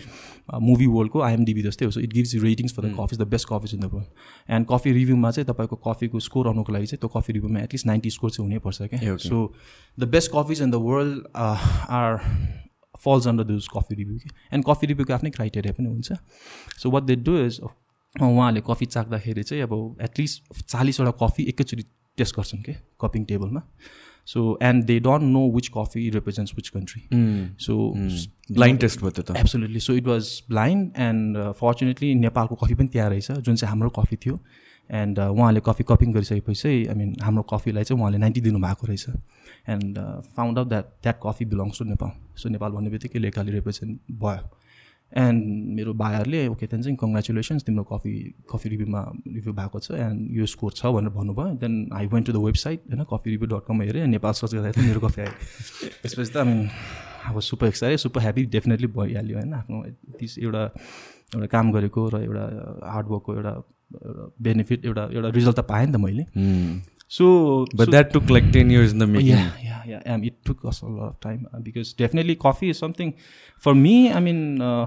मुभी 0.63 0.87
वर्ल्डको 0.89 1.21
आइएमडिबी 1.23 1.63
जस्तै 1.63 1.85
हो। 1.85 1.91
So 1.91 2.01
it 2.01 2.13
gives 2.13 2.35
ratings 2.45 2.75
for 2.75 2.89
the 2.89 2.95
coffee 3.01 3.17
the 3.17 3.29
best 3.29 3.49
coffees 3.51 3.75
in 3.75 3.81
the 3.81 3.91
world 3.93 4.53
and 4.53 4.67
coffee 4.71 4.93
रिभ्यूमा 4.93 5.31
चाहिँ 5.31 5.47
तपाईँको 5.49 5.77
कफीको 5.89 6.21
स्कोर 6.21 6.49
आउनुको 6.49 6.73
लागि 6.73 6.87
चाहिँ 6.87 7.01
त्यो 7.01 7.11
कफी 7.17 7.33
रिभ्यूमा 7.33 7.61
एटलिस्ट 7.61 7.87
नाइन्टी 7.87 8.11
स्कोर 8.11 8.31
चाहिँ 8.31 8.49
हुनैपर्छ 8.49 8.83
क्या 8.95 9.17
so 9.19 9.45
the 9.99 10.09
best 10.09 10.31
coffees 10.35 10.63
in 10.63 10.71
the 10.71 10.81
world 10.89 11.23
are 11.37 12.19
falls 13.05 13.27
under 13.29 13.45
those 13.45 13.69
coffee 13.75 13.95
review 13.95 14.17
कि 14.19 14.31
एन्ड 14.53 14.65
कफी 14.69 14.87
रिभ्यूको 14.87 15.13
आफ्नै 15.15 15.31
क्राइटेरिया 15.31 15.73
पनि 15.79 15.89
हुन्छ. 15.89 16.13
So 16.79 16.91
what 16.91 17.03
they 17.03 17.17
do 17.29 17.37
is 17.45 17.61
उहाँहरूले 17.61 18.61
कफी 18.67 18.87
चाख्दाखेरि 18.87 19.43
चाहिँ 19.43 19.63
अब 19.63 19.97
एटलिस्ट 20.03 20.63
चालिसवटा 20.65 21.11
कफी 21.23 21.43
एकैचोटि 21.55 21.83
टेस्ट 22.19 22.37
गर्छन् 22.37 22.63
कि? 22.63 22.73
कपिङ 23.01 23.25
टेबलमा 23.25 23.63
so 24.29 24.41
and 24.63 24.85
they 24.85 24.99
don't 25.01 25.25
know 25.25 25.43
which 25.53 25.69
coffee 25.75 26.09
represents 26.11 26.55
which 26.55 26.69
country 26.69 27.03
so 27.67 27.75
blind 28.53 28.81
test 28.81 29.01
भयो 29.03 29.11
त 29.11 29.37
absolutely 29.37 29.81
so 29.81 29.93
it 30.01 30.07
was 30.07 30.31
blind 30.49 30.91
and 31.05 31.39
fortunately 31.61 32.15
नेपालको 32.25 32.55
कफी 32.65 32.75
पनि 32.81 32.89
त्यहाँ 32.97 33.11
रहेछ 33.11 33.31
जुन 33.31 33.57
चाहिँ 33.57 33.71
हाम्रो 33.71 33.91
कफी 34.01 34.17
थियो. 34.25 34.39
एन्ड 34.90 35.18
उहाँले 35.18 35.61
कफी 35.66 35.85
कपिङ 35.88 36.12
गरिसकेपछि 36.12 36.68
आई 36.68 36.94
मिन 36.94 37.14
हाम्रो 37.22 37.42
कफीलाई 37.53 37.85
चाहिँ 37.85 38.01
उहाँले 38.01 38.18
नाइन्टी 38.18 38.40
दिनुभएको 38.40 38.87
रहेछ। 38.87 39.09
And 39.68 39.98
found 40.37 40.59
out 40.59 40.68
that 40.68 40.85
that 41.03 41.18
coffee 41.22 41.44
belongs 41.44 41.79
to 41.79 41.85
Nepal 41.85 42.11
so 42.37 42.48
Nepal 42.48 42.70
भन्ने 42.72 42.90
बित्तिकै 42.90 43.18
लेखाले 43.18 43.53
रिप्रेजेन्ट 43.53 44.01
भयो। 44.22 44.48
एन्ड 45.12 45.44
मेरो 45.77 45.92
भाइहरूले 45.94 46.40
ओके 46.48 46.66
त्यहाँदेखि 46.66 46.85
चाहिँ 46.85 46.96
कङ्ग्रेचुलेसन्स 47.01 47.64
तिम्रो 47.64 47.85
कफी 47.92 48.12
कफी 48.51 48.68
रिभ्यूमा 48.68 49.01
रिभ्यू 49.37 49.53
भएको 49.53 49.79
छ 49.81 49.90
एन्ड 49.96 50.37
यो 50.37 50.46
स्कोर 50.46 50.72
छ 50.72 50.87
भनेर 50.96 51.12
भन्नुभयो। 51.12 51.55
Then 51.62 51.74
I 51.92 52.07
went 52.07 52.27
to 52.27 52.33
the 52.33 52.44
website 52.44 52.81
होइन 52.92 53.05
कफी 53.12 53.31
रिभ्यू 53.31 53.48
डट 53.48 53.64
कम 53.68 53.83
हेरेँ 53.83 54.07
नेपाल 54.07 54.33
सर्च 54.40 54.55
गर्दाखेरि 54.55 54.87
मेरो 54.88 55.01
कफी 55.01 55.20
आयो। 55.20 55.33
त्यसपछि 56.03 56.33
त 56.33 56.37
आई 56.37 56.44
मिन 56.44 56.68
अब 57.29 57.40
super 57.40 57.66
excited 57.66 57.98
super 57.98 58.20
happy 58.20 58.44
definitely 58.57 58.87
भइहाल्यो 58.96 59.37
होइन 59.38 59.53
आफ्नो 59.55 59.85
एउटा 59.85 60.62
एउटा 61.35 61.46
काम 61.57 61.72
गरेको 61.72 62.09
र 62.09 62.22
एउटा 62.24 62.44
हार्डवर्कको 62.92 63.35
एउटा 63.35 63.51
एउटा 63.51 63.78
बेनिफिट 63.90 64.87
एउटा 64.87 65.09
एउटा 65.12 65.29
रिजल्ट 65.40 65.57
त 65.57 65.66
पाएँ 65.68 65.87
नि 65.87 65.92
त 65.92 65.96
मैले। 66.07 66.24
So 67.18 67.27
but 67.74 67.90
that 67.90 68.12
took 68.12 68.31
like 68.31 68.51
ten 68.53 68.70
years 68.70 68.92
in 68.92 68.98
the 68.98 69.09
making 69.11 69.29
yeah 69.29 69.85
yeah 69.90 70.24
it 70.29 70.35
took 70.48 70.64
us 70.70 70.83
a 70.83 70.88
lot 70.88 71.12
of 71.12 71.20
time 71.20 71.44
uh, 71.53 71.61
because 71.66 71.92
definitely 72.01 72.35
coffee 72.42 72.72
is 72.72 72.79
something 72.85 73.12
for 73.66 73.72
me 73.85 73.94
i 74.18 74.20
mean 74.27 74.42
uh, 74.70 74.85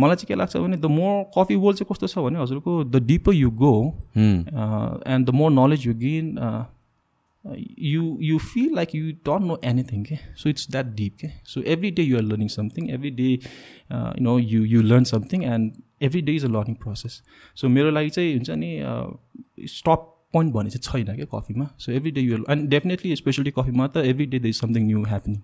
मलाई 0.00 0.16
चाहिँ 0.16 0.26
के 0.28 0.34
लाग्छ 0.34 0.56
भने 0.56 0.76
द 0.76 0.86
मोर 0.90 1.22
कफी 1.36 1.56
वर्ल्ड 1.62 1.78
चाहिँ 1.78 1.86
कस्तो 1.90 2.06
छ 2.06 2.24
भने 2.24 2.38
हजुरको 2.40 2.72
the 2.84 3.02
deeper 3.06 3.34
you 3.34 3.50
go 3.62 3.72
and 4.16 5.26
the 5.26 5.30
more 5.40 5.50
knowledge 5.50 5.86
you 5.86 5.94
gain 6.02 6.26
you 7.90 8.02
you 8.28 8.38
feel 8.46 8.74
like 8.76 8.94
you 8.94 9.12
don't 9.26 9.46
know 9.46 9.58
anything 9.72 10.02
के 10.04 10.16
सो 10.42 10.48
इट्स 10.50 10.70
द्याट 10.70 10.86
डिप 10.96 11.16
के 11.20 11.28
so 11.52 11.62
every 11.74 11.90
day 11.98 12.02
you're 12.02 12.22
learning 12.22 12.48
something 12.56 12.90
every 12.96 13.10
day 13.20 13.28
you 13.30 14.22
know 14.28 14.38
you 14.38 14.64
you 14.74 14.82
learn 14.82 15.04
something 15.12 15.44
and 15.52 15.72
every 16.02 16.20
day 16.22 16.32
is 16.36 16.44
a 16.44 16.48
learning 16.48 16.74
process 16.82 17.20
so 17.56 17.68
मेरो 17.68 17.90
लागि 17.90 18.10
चाहिँ 18.10 18.32
हुन्छ 18.34 18.50
नि 18.62 19.68
stop 19.68 20.06
point 20.34 20.52
भन्ने 20.54 20.70
चाहिँ 20.70 21.04
छैन 21.04 21.16
क्या 21.16 21.26
कफीमा। 21.30 21.66
So 21.78 21.92
every 21.92 22.10
day 22.10 22.20
your 22.20 22.44
and 22.50 22.68
definitely 22.70 23.14
specially 23.16 23.50
कफीमा 23.56 23.86
त 23.86 24.02
every 24.10 24.26
day 24.26 24.38
the 24.38 24.46
is 24.46 24.60
something 24.60 24.86
new 24.86 25.02
happening 25.04 25.40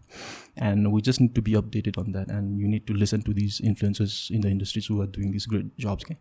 and 0.66 0.88
we 0.95 1.01
just 1.09 1.21
need 1.21 1.33
to 1.35 1.42
be 1.42 1.55
updated 1.61 1.99
on 1.99 2.12
that 2.12 2.31
and 2.31 2.61
you 2.61 2.69
need 2.69 2.87
to 2.87 2.95
listen 2.95 3.21
to 3.27 3.33
these 3.33 3.59
influences 3.64 4.29
in 4.33 4.40
the 4.40 4.47
industries 4.47 4.88
who 4.90 5.01
are 5.03 5.09
doing 5.16 5.33
this 5.33 5.47
great 5.51 5.73
jobs 5.81 6.05
के 6.05 6.14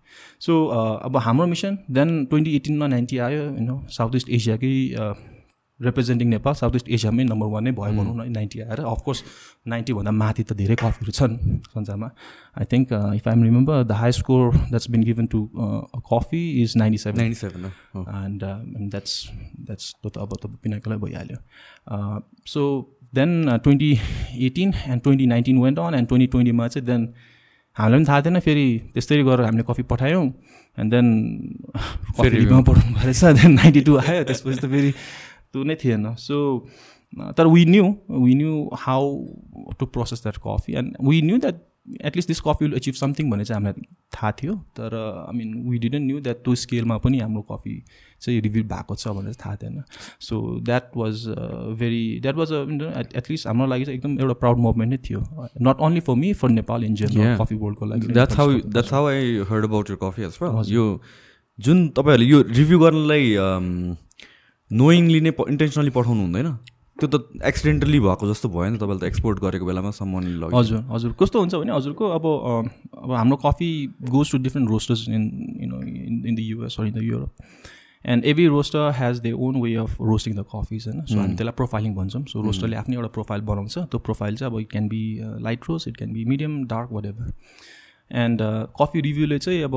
so 0.48 0.66
अब 0.66 1.18
हाम्रो 1.28 1.48
mission 1.48 1.78
then 2.00 2.26
twenty 2.26 2.56
एटिनमा 2.56 2.88
ninety 2.88 3.18
आयो 3.28 3.44
होइन 3.50 3.80
south 3.98 4.16
east 4.16 4.30
एसियाकै 4.40 4.74
representing 5.80 6.28
Nepal 6.30 6.54
south 6.56 6.76
east 6.76 6.90
एसियामै 6.90 7.24
number 7.24 7.48
one 7.52 7.64
नै 7.64 7.72
भयो 7.76 7.92
भनौँ 8.00 8.16
न 8.16 8.32
नाइन्टी 8.32 8.60
आएर। 8.62 8.80
अफकोर्स 8.80 9.24
नाइन्टीभन्दा 9.68 10.12
माथि 10.12 10.44
त 10.44 10.54
धेरै 10.56 10.76
कफीहरू 10.80 11.12
छन् 11.12 11.36
संसारमा। 11.76 12.10
I 12.60 12.66
think 12.72 12.94
if 13.16 13.28
I'm 13.28 13.44
remember 13.44 13.84
the 13.84 13.92
high 14.02 14.12
score 14.20 14.56
that's 14.56 14.90
been 14.92 15.04
given 15.04 15.26
to 15.36 15.40
coffee 16.12 16.42
is 16.64 16.78
ninety 16.78 16.98
seven 17.04 17.20
ninety 17.20 17.40
seven 17.40 17.66
and 18.24 18.44
that's 18.92 19.14
that's 19.68 19.92
त्यो 20.02 20.10
त 20.10 20.18
अब 20.24 20.32
त 20.40 20.56
पिनाकलै 20.64 20.98
भइहाल्यो। 21.04 21.38
So 22.48 22.62
then 23.16 23.60
twenty 23.64 23.92
eighteen 24.48 24.74
and 24.88 25.02
twenty 25.04 25.26
nineteen 25.34 25.58
went 25.64 25.80
on 25.80 25.94
and 25.96 26.08
twenty 26.08 26.28
ट्वेन्टीमा 26.32 26.68
चाहिँ 26.68 26.86
then 26.88 27.02
हामीलाई 27.78 28.00
पनि 28.00 28.08
थाहा 28.08 28.22
थिएन। 28.22 28.40
फेरि 28.40 28.68
त्यस्तै 28.94 29.24
गरेर 29.24 29.46
हामीले 29.46 29.64
कफी 29.68 29.84
पठायौँ। 29.92 30.26
एन्ड 30.80 30.92
देन 30.94 31.08
कफी 32.16 32.30
रिभ्यूमा 32.30 32.62
पठाउनु 32.64 32.96
भएछ 32.96 33.24
देन 33.44 33.52
नाइन्टी 33.60 33.82
टू 33.88 33.98
आयो। 34.00 34.24
त्यसपछि 34.24 34.60
त 34.60 34.72
फेरि 34.72 34.92
त्यो 35.56 35.64
नै 35.64 35.76
थिएन 35.84 36.14
सो 36.22 36.42
तर 37.38 37.48
we 37.48 37.66
knew 37.66 37.94
we 38.18 38.36
knew 38.36 38.58
how 38.80 39.72
to 39.80 39.86
process 39.88 40.24
that 40.24 40.38
coffee 40.44 40.74
and 40.74 40.98
we 41.02 41.22
knew 41.22 41.38
that 41.38 41.64
at least 42.06 42.28
this 42.28 42.40
coffee 42.42 42.66
will 42.66 42.74
achieve 42.74 42.94
something 42.94 43.30
भन्ने 43.32 43.46
चाहिँ 43.46 43.62
हामीलाई 43.62 43.86
थाहा 44.16 44.32
थियो 44.32 44.54
तर 44.78 44.96
I 44.96 45.38
mean 45.38 45.54
we 45.70 45.78
didn't 45.78 46.06
knew 46.06 46.20
that 46.20 46.38
त्यो 46.38 46.56
स्केलमा 46.56 46.98
पनि 46.98 47.20
हाम्रो 47.20 47.42
कफी 47.52 47.76
चाहिँ 48.22 48.40
रिभ्यू 48.42 48.64
भएको 48.64 48.96
छ 48.96 49.14
भनेर 49.18 49.34
थाहा 49.46 49.56
थिएन 49.56 49.82
so 50.22 50.40
that 50.62 50.98
was 50.98 51.26
very 51.80 52.04
that 52.22 52.36
was 52.36 52.54
a 52.54 53.04
at least 53.16 53.48
हाम्रो 53.48 53.68
लागि 53.68 53.86
चाहिँ 53.86 54.00
एकदम 54.00 54.20
एउटा 54.20 54.34
प्राउड 54.40 54.58
मुभमेन्ट 54.60 54.92
नै 54.92 54.98
थियो 55.10 55.22
not 55.62 55.86
only 55.88 56.00
for 56.10 56.16
me 56.16 56.34
for 56.42 56.50
Nepal 56.52 56.84
in 56.84 56.96
general 56.96 57.38
coffee 57.38 57.56
वर्ल्डको 57.56 57.86
लागि 57.86 58.14
that's 58.14 58.38
how 58.38 58.58
that's 58.70 58.94
how 58.94 59.08
I 59.08 59.38
heard 59.52 59.66
about 59.66 59.90
your 59.90 59.98
coffee 60.04 60.74
यो 60.74 60.88
जुन 61.60 61.88
तपाईँहरूले 61.90 62.32
यो 62.32 62.42
रिभ्यू 62.54 62.80
गर्नलाई 62.80 63.34
नोइङली 64.72 65.20
नै 65.22 65.32
इन्टेन्सनली 65.50 65.92
पठाउनु 65.92 66.22
हुँदैन। 66.22 66.50
त्यो 66.98 67.08
त 67.12 67.44
एक्सिडेन्टली 67.44 68.00
भएको 68.00 68.28
जस्तो 68.28 68.50
भयो 68.50 68.70
नि 68.72 68.78
तपाईँले 68.80 69.00
त 69.00 69.04
एक्सपोर्ट 69.04 69.40
गरेको 69.40 69.66
बेलामा 69.66 69.92
सम्मान 69.92 70.24
हजुर 70.54 70.80
हजुर। 70.90 71.12
कस्तो 71.20 71.40
हुन्छ 71.40 71.56
भने 71.56 71.72
हजुरको 71.76 72.06
अब 72.18 72.26
अब 73.04 73.12
हाम्रो 73.12 73.38
coffee 73.46 73.70
goes 74.10 74.32
to 74.32 74.38
different 74.40 74.70
roasters 74.70 75.08
in 75.10 75.24
you 75.62 75.68
know 75.70 75.82
in 75.84 76.36
the 76.36 76.40
US 76.40 76.80
or 76.80 76.86
in 76.88 76.94
the 76.94 77.04
Europe 77.04 77.32
and 78.06 78.26
every 78.26 78.48
roaster 78.48 78.92
has 78.96 79.20
they 79.20 79.32
own 79.32 79.62
way 79.62 79.74
of 79.84 80.02
roasting 80.02 80.36
the 80.36 80.46
coffees 80.56 80.88
होइन? 80.88 81.06
सो 81.06 81.20
हामी 81.20 81.36
त्यसलाई 81.36 81.56
प्रोफाइलिङ 81.58 81.96
भन्छौँ। 81.96 82.24
सो 82.32 82.42
रोस्टरले 82.42 82.76
आफ्नै 82.78 82.96
एउटा 82.96 83.08
प्रोफाइल 83.14 83.42
बनाउँछ। 83.52 83.78
त्यो 83.78 84.00
प्रोफाइल 84.00 84.36
चाहिँ 84.38 84.54
अब 84.54 84.60
it 84.60 84.70
can 84.72 84.88
be 84.88 85.02
light 85.44 85.70
roast 85.70 85.88
it 85.88 85.98
can 85.98 86.14
be 86.14 86.26
medium 86.26 86.64
dark 86.68 86.90
whatever 87.06 87.32
and 88.12 88.42
coffee 88.82 89.02
रिभ्यूले 89.02 89.40
चाहिँ 89.40 89.62
अब 89.64 89.76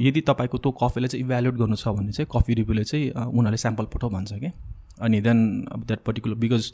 यदि 0.00 0.20
तपाईँको 0.28 0.58
त्यो 0.58 0.72
कफीलाई 0.82 1.08
चाहिँ 1.08 1.24
इभ्यालुएट 1.24 1.54
गर्नु 1.54 1.76
छ 1.76 1.88
भने 1.88 2.12
चाहिँ 2.12 2.28
कफी 2.32 2.54
रिभ्यूले 2.54 2.84
चाहिँ 2.84 3.10
उनीहरूले 3.10 3.56
स्याम्पल 3.56 3.84
पठाउ 3.94 4.10
भन्छ 4.10 4.32
कि। 4.34 4.52
अनि 5.02 5.20
देन 5.20 5.40
अब 5.72 5.84
द्याट 5.86 6.00
पर्टिकुलर 6.06 6.36
बिकज 6.36 6.72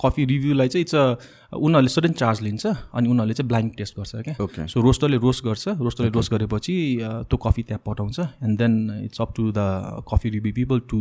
कफी 0.00 0.24
रिभ्यूलाई 0.24 0.68
चाहिँ 0.68 0.82
इट्स 0.82 0.94
उनीहरूले 0.94 1.88
सडन 1.88 2.12
चार्ज 2.12 2.40
लिन्छ 2.42 2.66
अनि 2.66 3.08
उनीहरूले 3.08 3.34
चाहिँ 3.34 3.48
ब्लाइन्ड 3.48 3.76
टेस्ट 3.76 3.96
गर्छ 3.98 4.22
क्या। 4.28 4.66
सो 4.66 4.80
रोस्टरले 4.80 5.16
रोस्ट 5.16 5.44
गर्छ 5.44 5.68
रोस्टरले 5.80 6.10
रोस्ट 6.10 6.32
गरेपछि 6.32 6.76
त्यो 7.00 7.36
कफी 7.46 7.62
त्यहाँ 7.62 7.82
पठाउँछ 7.86 8.18
and 8.20 8.58
then 8.58 8.78
it's 9.04 9.20
up 9.20 9.32
to 9.36 9.50
the 9.56 10.04
coffee 10.12 10.30
review 10.30 10.52
people 10.54 10.80
to 10.90 11.00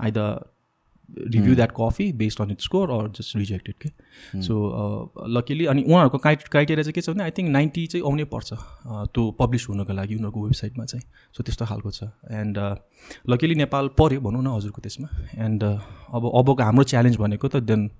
either 0.00 0.53
review 1.08 1.54
that 1.54 1.72
coffee 1.76 2.12
based 2.20 2.40
on 2.42 2.50
its 2.50 2.64
score 2.64 2.90
or 2.90 3.08
just 3.18 3.36
rejected 3.36 3.74
के 3.82 4.40
सो 4.42 4.54
लकिली 5.36 5.66
अनि 5.72 5.82
उहाँहरूको 5.82 6.18
क्राइ 6.18 6.36
क्राइटेरिया 6.50 6.82
चाहिँ 6.82 6.94
के 6.94 7.00
छ 7.00 7.10
भने 7.10 7.24
आई 7.24 7.30
थिङ्क 7.38 7.50
नाइन्टी 7.50 7.86
चाहिँ 7.86 8.04
आउनै 8.06 8.24
पर्छ 8.34 8.52
त्यो 8.52 9.30
पब्लिस 9.40 9.68
हुनको 9.68 9.92
लागि 9.92 10.14
उनीहरूको 10.14 10.44
वेबसाइटमा 10.44 10.84
चाहिँ। 10.84 11.04
सो 11.36 11.42
त्यस्तो 11.42 11.64
खालको 11.66 11.90
छ। 11.90 12.10
एन्ड 12.40 12.58
लकिली 13.30 13.54
नेपाल 13.54 13.88
पऱ्यो 13.98 14.20
भनौँ 14.20 14.42
न 14.42 14.46
हजुरको 14.56 14.80
त्यसमा। 14.80 15.08
एन्ड 15.44 15.62
अब 15.62 16.30
अबको 16.34 16.62
हाम्रो 16.62 16.84
च्यालेन्ज 16.92 17.16
भनेको 17.16 17.48
त 17.48 17.56
then 17.70 17.90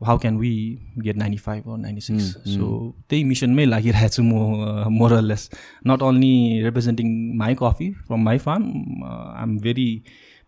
how 0.00 0.18
can 0.18 0.36
we 0.38 0.52
get 0.98 1.16
ninety 1.16 1.38
five 1.38 1.68
or 1.70 1.78
ninety 1.78 2.00
six 2.00 2.24
so 2.54 2.66
त्यही 3.08 3.24
मिसनमै 3.24 3.64
लागिरहेको 3.64 4.14
छु 4.14 4.22
म 4.22 4.90
more or less 4.98 5.50
not 5.86 6.02
only 6.02 6.34
representing 6.64 7.08
my 7.38 7.54
coffee 7.62 7.90
from 8.06 8.20
my 8.24 8.38
farm 8.46 8.64
I 9.06 9.42
am 9.42 9.58
very 9.66 9.88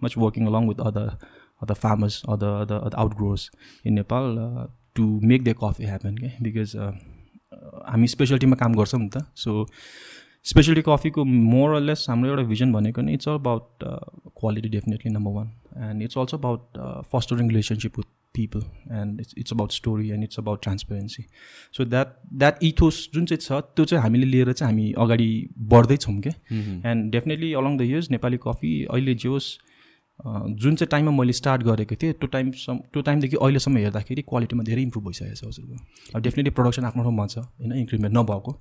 much 0.04 0.18
working 0.18 0.46
along 0.46 0.68
with 0.68 0.80
other 0.86 1.08
the 1.62 1.74
farmers 1.74 2.22
or 2.28 2.36
the, 2.36 2.64
the, 2.64 2.78
the 2.80 2.98
outgrowers 2.98 3.50
in 3.84 3.94
Nepal 3.94 4.38
uh, 4.38 4.66
to 4.96 5.04
make 5.22 5.44
their 5.44 5.54
coffee 5.54 5.86
happen 5.86 6.18
के 6.18 6.30
because 6.42 6.76
हामी 6.76 8.06
स्पेसलिटीमा 8.08 8.56
काम 8.56 8.74
गर्छौँ 8.74 9.00
नि 9.00 9.08
त। 9.08 9.24
So 9.36 9.66
speciality 10.46 10.82
कफीको 10.88 11.24
more 11.24 11.80
less 11.80 12.06
हाम्रो 12.10 12.30
एउटा 12.30 12.42
भिजन 12.48 12.72
भनेको 12.72 13.02
नै 13.02 13.12
it's 13.14 13.28
about 13.28 13.84
quality 14.40 14.68
definitely 14.68 15.12
number 15.12 15.32
one 15.32 15.48
and 15.90 16.02
it's 16.02 16.18
also 16.18 16.36
about 16.36 16.78
fostering 17.12 17.48
relationship 17.48 17.98
with 17.98 18.08
people 18.34 18.62
and 19.00 19.20
it's 19.20 19.34
it's 19.38 19.52
about 19.52 19.72
story 19.72 20.10
and 20.10 20.24
it's 20.24 20.38
about 20.38 20.62
transparency 20.62 21.24
so 21.76 21.84
that 21.84 22.14
that 22.42 22.64
ethos 22.70 23.08
जुन 23.14 23.24
चाहिँ 23.26 23.40
छ 23.40 23.62
त्यो 23.76 23.84
चाहिँ 23.84 24.02
हामीले 24.02 24.26
लिएर 24.26 24.52
चाहिँ 24.52 24.72
हामी 24.72 24.92
अगाडि 25.04 25.30
बढ्दैछौँ 25.74 26.18
क्या 26.26 26.32
and 26.90 27.10
definitely 27.12 27.52
along 27.62 27.78
the 27.78 27.88
years 27.90 28.10
Nepali 28.10 28.38
coffee 28.46 28.74
अहिले 28.84 29.14
जे 29.24 29.28
होस् 29.28 29.48
जुन 30.20 30.74
चाहिँ 30.74 30.88
टाइममा 30.90 31.10
मैले 31.12 31.32
स्टार्ट 31.32 31.62
गरेको 31.62 31.94
थिएँ 32.02 32.12
त्यो 32.12 32.28
टाइमसम्म 32.32 32.78
त्यो 32.92 33.02
टाइमदेखि 33.02 33.36
अहिलेसम्म 33.36 33.76
हेर्दाखेरि 33.78 34.22
क्वालिटीमा 34.28 34.62
धेरै 34.64 34.82
इम्प्रुभ 34.82 35.04
भइसकेको 35.06 35.34
छ 35.34 35.44
हजुरको 35.46 35.74
अब 36.14 36.22
डेफिनेटली 36.22 36.54
प्रडक्सन 36.54 36.84
आफ्नो 36.84 37.02
ठाउँमा 37.02 37.26
छ 37.26 37.38
होइन 37.38 37.72
इन्क्रिमेन्ट 37.80 38.16
नभएको। 38.16 38.52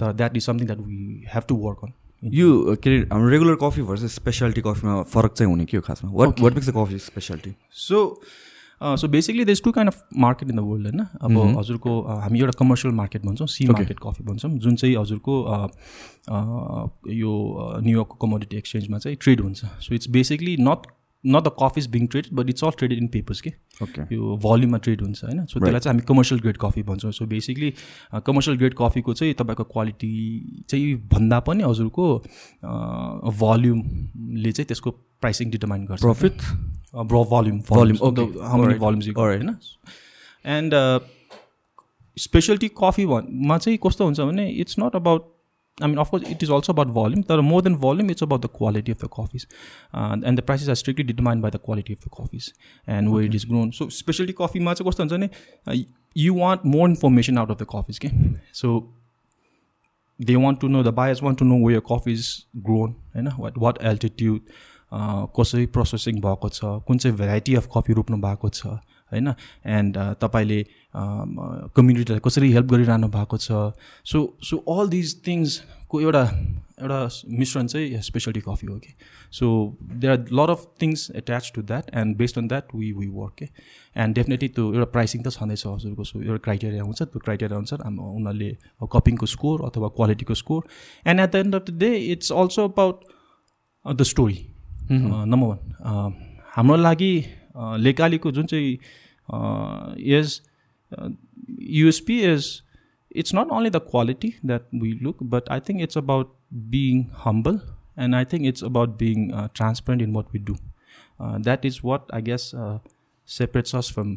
तर 0.00 0.12
that 0.12 0.36
is 0.36 0.42
something 0.46 0.66
that 0.66 0.80
we 0.80 1.24
have 1.34 1.44
to 1.48 1.56
work 1.62 1.84
on 1.84 1.92
यो 2.34 2.76
के 2.82 2.90
अरे 2.90 3.08
हाम्रो 3.12 3.28
रेगुलर 3.30 3.56
कफी 3.62 3.82
भर्सेस 3.88 4.14
स्पेसियालिटी 4.14 4.60
कफीमा 4.66 5.02
फरक 5.14 5.32
चाहिँ 5.32 5.50
हुने 5.52 5.64
के 5.64 5.76
हो 5.76 5.82
खासमा? 5.86 6.10
What 6.12 6.40
what 6.40 6.54
makes 6.54 6.68
the 6.68 6.72
coffee 6.76 6.98
speciality 7.06 7.54
so 7.78 8.04
so 8.80 9.08
basically 9.08 9.44
there's 9.44 9.62
two 9.64 9.70
kind 9.72 9.92
of 9.92 10.02
market 10.16 10.50
in 10.50 10.56
the 10.56 10.60
world 10.60 10.86
होइन? 10.86 11.00
अब 11.22 11.58
हजुरको 11.58 12.00
हामी 12.20 12.40
एउटा 12.40 12.52
कमर्सियल 12.58 12.94
मार्केट 12.94 13.24
भन्छौँ 13.24 13.46
सी 13.48 13.66
मार्केट 13.66 13.98
कफी 14.02 14.24
भन्छौँ 14.24 14.50
जुन 14.58 14.76
चाहिँ 14.76 14.94
हजुरको 14.96 15.34
यो 17.14 17.32
न्युयोर्कको 17.82 18.26
कमोडिटी 18.26 18.56
एक्सचेन्जमा 18.56 18.98
चाहिँ 18.98 19.16
ट्रेड 19.22 19.40
हुन्छ। 19.40 19.64
So 19.64 19.94
it's 19.94 20.08
basically 20.10 20.56
not 20.60 20.86
not 21.24 21.42
the 21.44 21.50
coffee 21.60 21.80
is 21.80 21.86
being 21.90 22.06
trade 22.06 22.26
but 22.32 22.50
it's 22.50 22.64
all 22.64 22.70
traded 22.78 22.98
in 22.98 23.08
papers 23.08 23.40
के 23.40 23.50
ओके 23.82 24.02
यो 24.14 24.36
भल्युममा 24.44 24.78
ट्रेड 24.78 25.00
हुन्छ 25.02 25.24
होइन? 25.24 25.44
सो 25.46 25.60
त्यसलाई 25.60 25.80
चाहिँ 25.80 25.94
हामी 25.94 26.06
कमर्सियल 26.08 26.40
ग्रेड 26.40 26.56
कफी 26.60 26.82
भन्छौँ। 26.82 27.12
सो 27.12 27.26
बेसिकली 27.26 27.72
कमर्सियल 28.26 28.56
ग्रेड 28.58 28.74
कफीको 28.78 29.14
चाहिँ 29.14 29.34
तपाईँको 29.34 29.64
क्वालिटी 29.64 30.64
चाहिँ 30.68 30.94
भन्दा 31.12 31.40
पनि 31.48 31.62
हजुरको 31.62 32.06
भल्युमले 33.42 34.52
चाहिँ 34.52 34.66
त्यसको 34.66 34.90
प्राइसिङ 34.90 35.50
डिटर्माइन 35.50 35.84
गर्छ। 35.84 36.00
प्रफिट 36.02 36.36
भल्युम 36.94 37.60
भल्युम 37.70 37.96
भल्युम्स 38.78 39.08
होइन? 39.08 39.56
एन्ड 40.46 40.74
स्पेसलिटी 42.16 42.68
कफी 42.78 43.06
भनमा 43.06 43.58
चाहिँ 43.58 43.78
कस्तो 43.86 44.04
हुन्छ 44.04 44.20
भने 44.20 44.48
it's 44.60 44.78
not 44.78 44.96
about 44.96 45.22
I 45.80 45.86
mean, 45.86 45.98
of 45.98 46.10
course, 46.10 46.22
it 46.28 46.42
is 46.42 46.50
also 46.50 46.72
about 46.72 46.88
volume. 46.88 47.24
Are 47.28 47.42
more 47.42 47.62
than 47.62 47.76
volume, 47.76 48.10
it's 48.10 48.22
about 48.22 48.42
the 48.42 48.48
quality 48.48 48.92
of 48.92 48.98
the 48.98 49.08
coffees. 49.08 49.46
Uh, 49.94 50.16
and 50.24 50.36
the 50.36 50.42
prices 50.42 50.68
are 50.68 50.74
strictly 50.74 51.04
determined 51.04 51.42
by 51.42 51.50
the 51.50 51.58
quality 51.58 51.92
of 51.92 52.00
the 52.00 52.10
coffees 52.10 52.52
and 52.86 53.12
where 53.12 53.22
it 53.22 53.34
is 53.34 53.44
grown. 53.44 53.72
So, 53.72 53.88
specialty 53.88 54.32
coffee, 54.32 54.64
uh, 54.66 55.74
you 56.14 56.34
want 56.34 56.64
more 56.64 56.88
information 56.88 57.38
out 57.38 57.50
of 57.50 57.58
the 57.58 57.66
coffees. 57.66 57.98
Okay? 57.98 58.12
So, 58.52 58.92
they 60.18 60.36
want 60.36 60.60
to 60.60 60.68
know, 60.68 60.82
the 60.82 60.92
buyers 60.92 61.22
want 61.22 61.38
to 61.38 61.44
know 61.44 61.56
where 61.56 61.72
your 61.72 61.80
coffee 61.80 62.12
is 62.12 62.46
grown, 62.62 62.96
you 63.14 63.22
know, 63.22 63.30
what, 63.30 63.56
what 63.56 63.80
altitude, 63.82 64.42
कसरी 64.92 65.66
processing 65.76 66.20
भएको 66.20 66.48
छ 66.48 66.64
कुन 66.88 66.98
चाहिँ 66.98 67.16
variety 67.16 67.54
of 67.54 67.68
coffee 67.76 67.92
रोप्नु 67.92 68.16
भएको 68.20 68.48
छ 68.48 68.80
होइन? 69.12 69.28
And 69.66 69.98
तपाईँले 70.20 70.60
कम्युनिटीलाई 70.94 72.20
कसरी 72.24 72.52
हेल्प 72.52 72.66
गरिरहनु 72.70 73.08
भएको 73.08 73.36
छ? 73.38 73.74
सो 74.04 74.18
सो 74.44 74.56
अल 74.76 74.88
दिज 74.88 75.20
थिङ्सको 75.26 76.00
एउटा 76.00 76.24
एउटा 76.78 76.98
मिश्रण 77.38 77.66
चाहिँ 77.66 78.00
स्पेसलिटी 78.02 78.40
कफी 78.40 78.66
हो 78.66 78.78
कि? 78.78 78.92
So 79.32 79.46
there 79.82 80.12
are 80.12 80.18
lot 80.32 80.50
of 80.50 80.66
things 80.82 81.10
attach 81.16 81.52
to 81.54 81.62
that 81.70 81.90
and 81.94 82.16
based 82.16 82.38
on 82.38 82.48
that 82.48 82.74
we 82.74 82.92
we 82.92 83.06
work 83.14 83.34
के 83.38 83.46
एन्ड 83.96 84.14
डेफिनेटली 84.14 84.48
त्यो 84.48 84.64
एउटा 84.74 84.84
प्राइसिङ 84.92 85.22
त 85.22 85.28
छँदैछ 85.30 85.66
हजुरको 85.66 86.04
सो 86.04 86.22
एउटा 86.22 86.38
क्राइटेरिया 86.44 86.82
हुन्छ। 86.82 87.02
त्यो 87.02 87.20
क्राइटेरिया 87.24 87.58
अनुसार 87.58 87.82
हाम्रो 87.84 88.04
उनीहरूले 88.18 88.50
कपिङको 88.94 89.26
स्कोर 89.34 89.64
अथवा 89.66 89.88
क्वालिटीको 89.96 90.34
score 90.42 90.62
and 91.06 91.20
at 91.20 91.32
the 91.32 91.34
end 91.36 91.54
of 91.54 91.62
the 91.70 91.78
day 91.78 91.90
it's 92.12 92.32
also 92.32 92.68
about 92.68 93.04
the 93.84 94.02
story 94.12 94.38
number 94.90 95.46
one 95.46 96.14
हाम्रो 96.54 96.76
लागि 96.76 97.12
लेकालीको 97.58 98.30
जुन 98.30 98.46
चाहिँ 98.46 98.78
as 100.16 100.40
USP 101.60 102.18
as 102.20 102.62
it's 103.16 103.34
not 103.34 103.50
only 103.50 103.70
the 103.70 103.80
quality 103.90 104.34
that 104.46 104.68
look 105.02 105.22
but 105.22 105.48
I 105.48 105.60
think 105.60 105.82
it's 105.82 105.98
about 105.98 106.34
being 106.70 107.04
humble 107.24 107.60
and 107.98 108.14
I 108.14 108.24
think 108.24 108.46
it's 108.46 108.64
about 108.64 108.98
being 108.98 109.30
transparent 109.54 110.02
in 110.02 110.14
what 110.14 110.32
we 110.32 110.38
do 110.38 110.56
that 111.20 111.66
is 111.66 111.80
what 111.84 112.12
I 112.14 112.22
guess 112.22 112.50
separate 113.28 113.66
us 113.66 113.92
from 113.94 114.16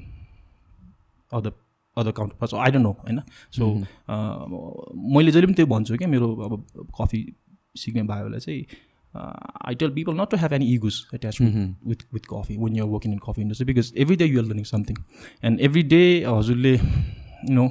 other 1.32 1.52
other 1.98 2.12
counterparts 2.34 2.54
I 2.54 2.72
don't 2.72 2.84
know 2.84 2.92
होइन? 2.92 3.22
So 3.52 3.66
mm-hmm. 3.66 5.16
मैले 5.16 5.32
जहिले 5.32 5.48
पनि 5.48 5.54
त्यो 5.54 5.66
भन्छु 5.66 5.98
क्या 5.98 6.08
मेरो 6.08 6.36
अब 6.36 6.88
coffee 7.02 7.34
सिक्ने 7.78 8.04
भाइहरूलाई 8.04 8.40
चाहिँ 8.40 8.66
I 9.16 9.76
tell 9.76 9.90
people 9.92 10.14
not 10.16 10.30
to 10.32 10.38
have 10.38 10.54
any 10.54 10.74
egos 10.74 11.02
attach 11.14 11.42
with 11.42 12.06
with 12.14 12.30
coffee 12.30 12.58
when 12.58 12.76
you're 12.76 12.90
working 12.90 13.14
in 13.14 13.20
coffee 13.26 13.42
industry 13.42 13.66
because 13.66 13.94
every 13.98 14.16
day 14.16 14.26
you're 14.26 14.46
learning 14.46 14.64
something 14.66 15.04
and 15.44 15.62
every 15.62 15.84
day 15.94 16.04
हजुरले 16.28 16.78
know 17.52 17.68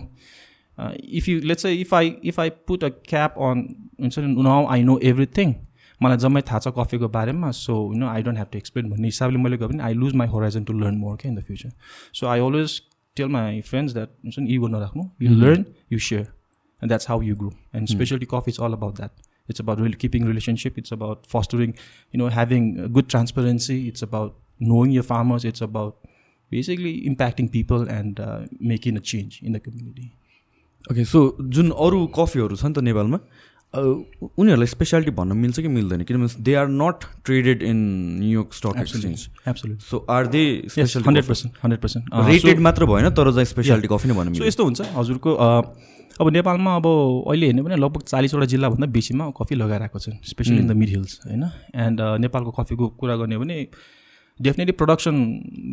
if 0.79 1.29
you 1.29 1.41
let's 1.43 1.67
if 1.67 1.95
I 1.95 2.15
if 2.25 2.41
I 2.41 2.51
put 2.69 2.85
a 2.85 2.89
cap 3.09 3.39
on 3.49 3.67
हुन्छ 4.01 4.19
नि 4.19 4.43
now 4.43 4.67
I 4.69 4.83
know 4.83 4.99
everything 5.05 5.55
मलाई 6.01 6.17
जम्मै 6.19 6.43
थाहा 6.51 6.59
छ 6.59 6.73
कफीको 6.77 7.09
बारेमा 7.17 7.51
so 7.57 7.79
you 7.85 7.99
know 8.01 8.07
I 8.09 8.23
don't 8.23 8.39
have 8.39 8.53
to 8.53 8.59
explain 8.59 8.91
भन्ने 8.91 9.09
हिसाबले 9.09 9.39
मैले 9.39 9.57
गयो 9.57 9.69
भने 9.69 9.83
I 9.85 9.95
lose 9.95 10.15
my 10.23 10.29
horizon 10.29 10.65
to 10.65 10.73
learn 10.75 10.97
more 10.99 11.17
के 11.23 11.29
in 11.29 11.35
the 11.35 11.43
future 11.49 11.73
so 12.21 12.27
I 12.27 12.41
always 12.41 12.81
tell 13.17 13.29
my 13.35 13.61
friends 13.71 13.95
that 13.95 14.15
हुन्छ 14.25 14.39
नि 14.39 14.55
इगो 14.55 14.69
नराख्नु 14.69 15.09
you 15.23 15.35
learn 15.37 15.65
you 15.93 15.99
share 16.09 16.21
and 16.21 16.89
that's 16.89 17.09
how 17.09 17.23
you 17.23 17.37
grow 17.37 17.53
and 17.75 17.89
specially 17.89 18.27
coffee 18.31 18.51
is 18.51 18.61
all 18.63 18.73
about 18.73 18.97
that 18.97 19.29
it's 19.51 19.63
about 19.65 19.83
really 19.85 20.01
keeping 20.05 20.29
relationship 20.31 20.79
it's 20.83 20.95
about 20.97 21.27
fostering 21.35 21.75
you 22.15 22.21
know 22.23 22.31
having 22.39 22.71
good 22.99 23.11
transparency 23.15 23.79
it's 23.91 24.07
about 24.09 24.39
knowing 24.71 24.97
your 24.97 25.07
farmers 25.11 25.47
it's 25.51 25.67
about 25.69 26.09
basically 26.57 26.95
impacting 27.11 27.51
people 27.59 27.87
and 27.99 28.21
uh, 28.21 28.41
making 28.73 28.97
a 29.03 29.05
change 29.13 29.39
in 29.43 29.59
the 29.59 29.63
community 29.69 30.09
okay 30.91 31.05
so 31.05 31.21
जुन 31.55 31.71
अरू 31.87 31.99
कफीहरू 32.19 32.57
छ 32.61 32.69
त 32.77 32.83
नेपालमा 32.85 33.19
उनीहरूलाई 33.75 34.67
speciality 34.67 35.11
भन्न 35.17 35.37
मिल्छ 35.37 35.61
कि 35.61 35.69
मिल्दैन? 35.69 36.03
किनभने 36.05 36.43
they 36.43 36.55
are 36.55 36.69
not 36.69 37.05
traded 37.25 37.63
in 37.63 37.77
New York 38.21 38.53
stock 38.55 38.79
exchange 38.81 39.29
absolute 39.49 39.81
so 39.83 39.97
are 40.11 40.27
they 40.27 40.43
hundred 40.79 41.27
percent 41.27 41.55
hundred 41.63 41.81
percent 41.81 42.05
rated 42.29 42.61
मात्र 42.61 42.87
भएन 42.87 43.09
तर 43.11 43.31
चाहिँ 43.33 43.45
स्पेसालिटी 43.47 43.89
कफी 43.93 44.09
नै 44.09 44.15
भन्नु 44.15 44.35
सो 44.35 44.45
यस्तो 44.45 44.65
हुन्छ 44.65 44.81
हजुरको 44.97 45.35
अब 46.21 46.29
नेपालमा 46.31 46.75
अब 46.77 46.87
अहिले 46.87 47.47
हेर्ने 47.47 47.63
भने 47.63 47.77
लगभग 47.77 48.03
चालिसवटा 48.03 48.47
जिल्लाभन्दा 48.53 48.87
बेसीमा 48.97 49.31
कफी 49.39 49.55
लगाइरहेको 49.55 49.99
छन् 49.99 50.17
specially 50.31 50.57
in 50.57 50.67
the 50.67 50.77
mid 50.77 50.89
hills 50.89 51.21
होइन? 51.27 51.45
एन्ड 51.77 52.01
नेपालको 52.21 52.51
कफीको 52.59 52.89
कुरा 53.01 53.17
गर्ने 53.17 53.39
भने 53.39 53.57
डेफिनेटली 54.41 54.73
प्रडक्सन 54.83 55.15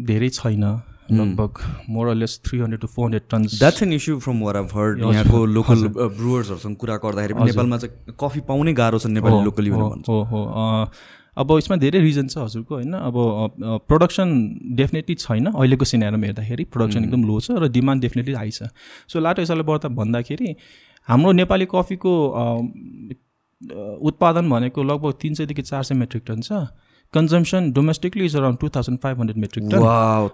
धेरै 0.08 0.30
छैन। 0.30 0.64
लगभग 1.12 1.60
more or less 1.90 2.40
three 2.46 2.60
hundred 2.60 2.82
to 2.82 2.88
four 2.88 3.06
hundred 3.06 3.30
tons 3.32 3.60
that's 3.60 3.84
an 3.84 3.94
issue 3.94 4.20
from 4.20 4.42
what 4.44 4.58
I've 4.58 4.70
heard 4.76 5.00
यहाँको 5.04 5.46
लोकल 5.58 5.88
ब्रुवर्सहरूसँग 5.98 6.76
कुरा 6.78 6.98
गर्दाखेरि 7.06 7.34
नेपालमा 7.44 7.78
चाहिँ 7.78 8.16
कफी 8.20 8.40
पाउनै 8.50 8.74
गाह्रो 8.82 9.00
छ 9.00 9.14
नेपाली 9.14 9.44
लोकली 9.46 9.70
हो 9.70 10.24
हो 10.32 10.42
अब 11.38 11.52
यसमा 11.58 11.76
धेरै 11.78 12.00
रिजन 12.02 12.28
छ 12.28 12.38
हजुरको 12.38 12.76
होइन? 12.76 12.94
अब 12.94 13.16
प्रडक्सन 13.88 14.30
डेफिनेटली 14.76 15.16
छैन। 15.16 15.46
अहिलेको 15.48 15.86
सिनेरोमा 15.86 16.26
हेर्दाखेरि 16.26 16.64
प्रडक्सन 16.74 17.04
एकदम 17.04 17.24
लो 17.28 17.40
छ 17.40 17.58
र 17.62 17.68
डिमान्ड 17.72 18.02
डेफिनेटली 18.02 18.34
हाई 18.36 18.52
छ। 18.52 18.70
सो 19.08 19.20
लाटो 19.20 19.42
हिसाबले 19.42 19.64
बढ्दा 19.64 19.90
भन्दाखेरि 20.00 20.56
हाम्रो 21.08 21.32
नेपाली 21.32 21.66
कफीको 21.76 22.14
उत्पादन 24.10 24.50
भनेको 24.50 24.84
लगभग 24.84 25.14
तिन 25.22 25.34
सयदेखि 25.34 25.62
चार 25.64 25.84
सय 25.84 25.96
मेट्रिक 25.96 26.24
टन 26.28 26.42
छ। 26.42 26.52
Consumption 27.14 27.72
domestically 27.74 28.26
is 28.26 28.36
around 28.36 28.60
two 28.60 28.70
thousand 28.76 29.00
five 29.04 29.20
hundred 29.20 29.38
metric 29.42 29.64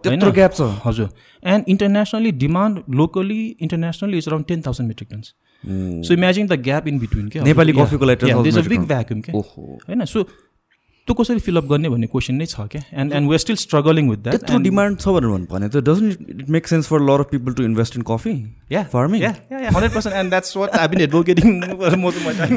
ton 0.03 0.31
gap 0.31 0.53
छ 0.53 0.69
हजुर. 0.85 1.09
And 1.43 1.65
internationally 1.69 2.31
demand 2.43 2.79
locally 3.01 3.41
internationally 3.61 4.17
is 4.17 4.27
around 4.27 4.47
ten 4.47 4.61
thousand 4.67 4.87
metric 4.87 5.09
tons 5.09 5.33
so 6.07 6.13
imagine 6.13 6.47
the 6.47 6.59
gap 6.63 6.87
in 6.87 6.99
between 6.99 7.27
के 7.29 7.41
नेपाली 7.41 7.73
कफीको 7.73 8.05
लागि 8.05 8.67
बिग 8.69 8.87
भ्याक्युम 8.87 9.21
के 9.21 9.31
होइन 9.31 10.05
so 10.13 10.27
त्यो 11.07 11.13
कसरी 11.19 11.39
fill up 11.45 11.65
गर्ने 11.67 11.89
भन्ने 11.89 12.07
क्वेसन 12.07 12.35
नै 12.41 12.45
छ 12.45 12.65
क्या? 12.71 12.81
And 13.01 13.13
and 13.13 13.29
we 13.29 13.37
still 13.43 13.55
struggling 13.61 14.09
with 14.09 14.19
that 14.25 14.35
त्यत्रो 14.35 14.59
डिमान्ड 14.63 14.99
छ 14.99 15.07
भनेर 15.15 15.47
भने 15.53 15.67
त 15.69 15.81
doesn't 15.89 16.29
it 16.41 16.49
make 16.55 16.67
sense 16.67 16.87
for 16.87 16.99
lot 17.09 17.19
of 17.19 17.29
people 17.31 17.53
to 17.53 17.63
invest 17.63 17.97
in 17.97 18.03
coffee 18.09 18.33
yeah 18.71 18.83
farming 18.93 19.23
hundred 19.23 19.91
percent 19.93 20.15
and 20.17 20.29
that's 20.29 20.55
what 20.57 20.69
I 20.79 20.87
been 20.95 21.01
advocating 21.07 21.49
time 22.39 22.55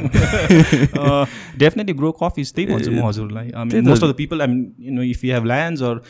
definitely 1.59 1.95
grow 1.95 2.13
coffees 2.23 2.53
त्यही 2.55 2.67
भन्छु 2.73 2.91
म 2.91 3.07
हजुरलाई. 3.09 3.47
Most 3.91 4.03
of 4.05 4.09
the 4.11 4.15
people 4.23 4.37
I 4.41 4.49
mean 4.55 4.65
you 4.81 4.93
know 4.95 5.03
if 5.11 5.25
you 5.25 5.35
have 5.35 5.45
lands 5.53 5.83
or 5.91 6.03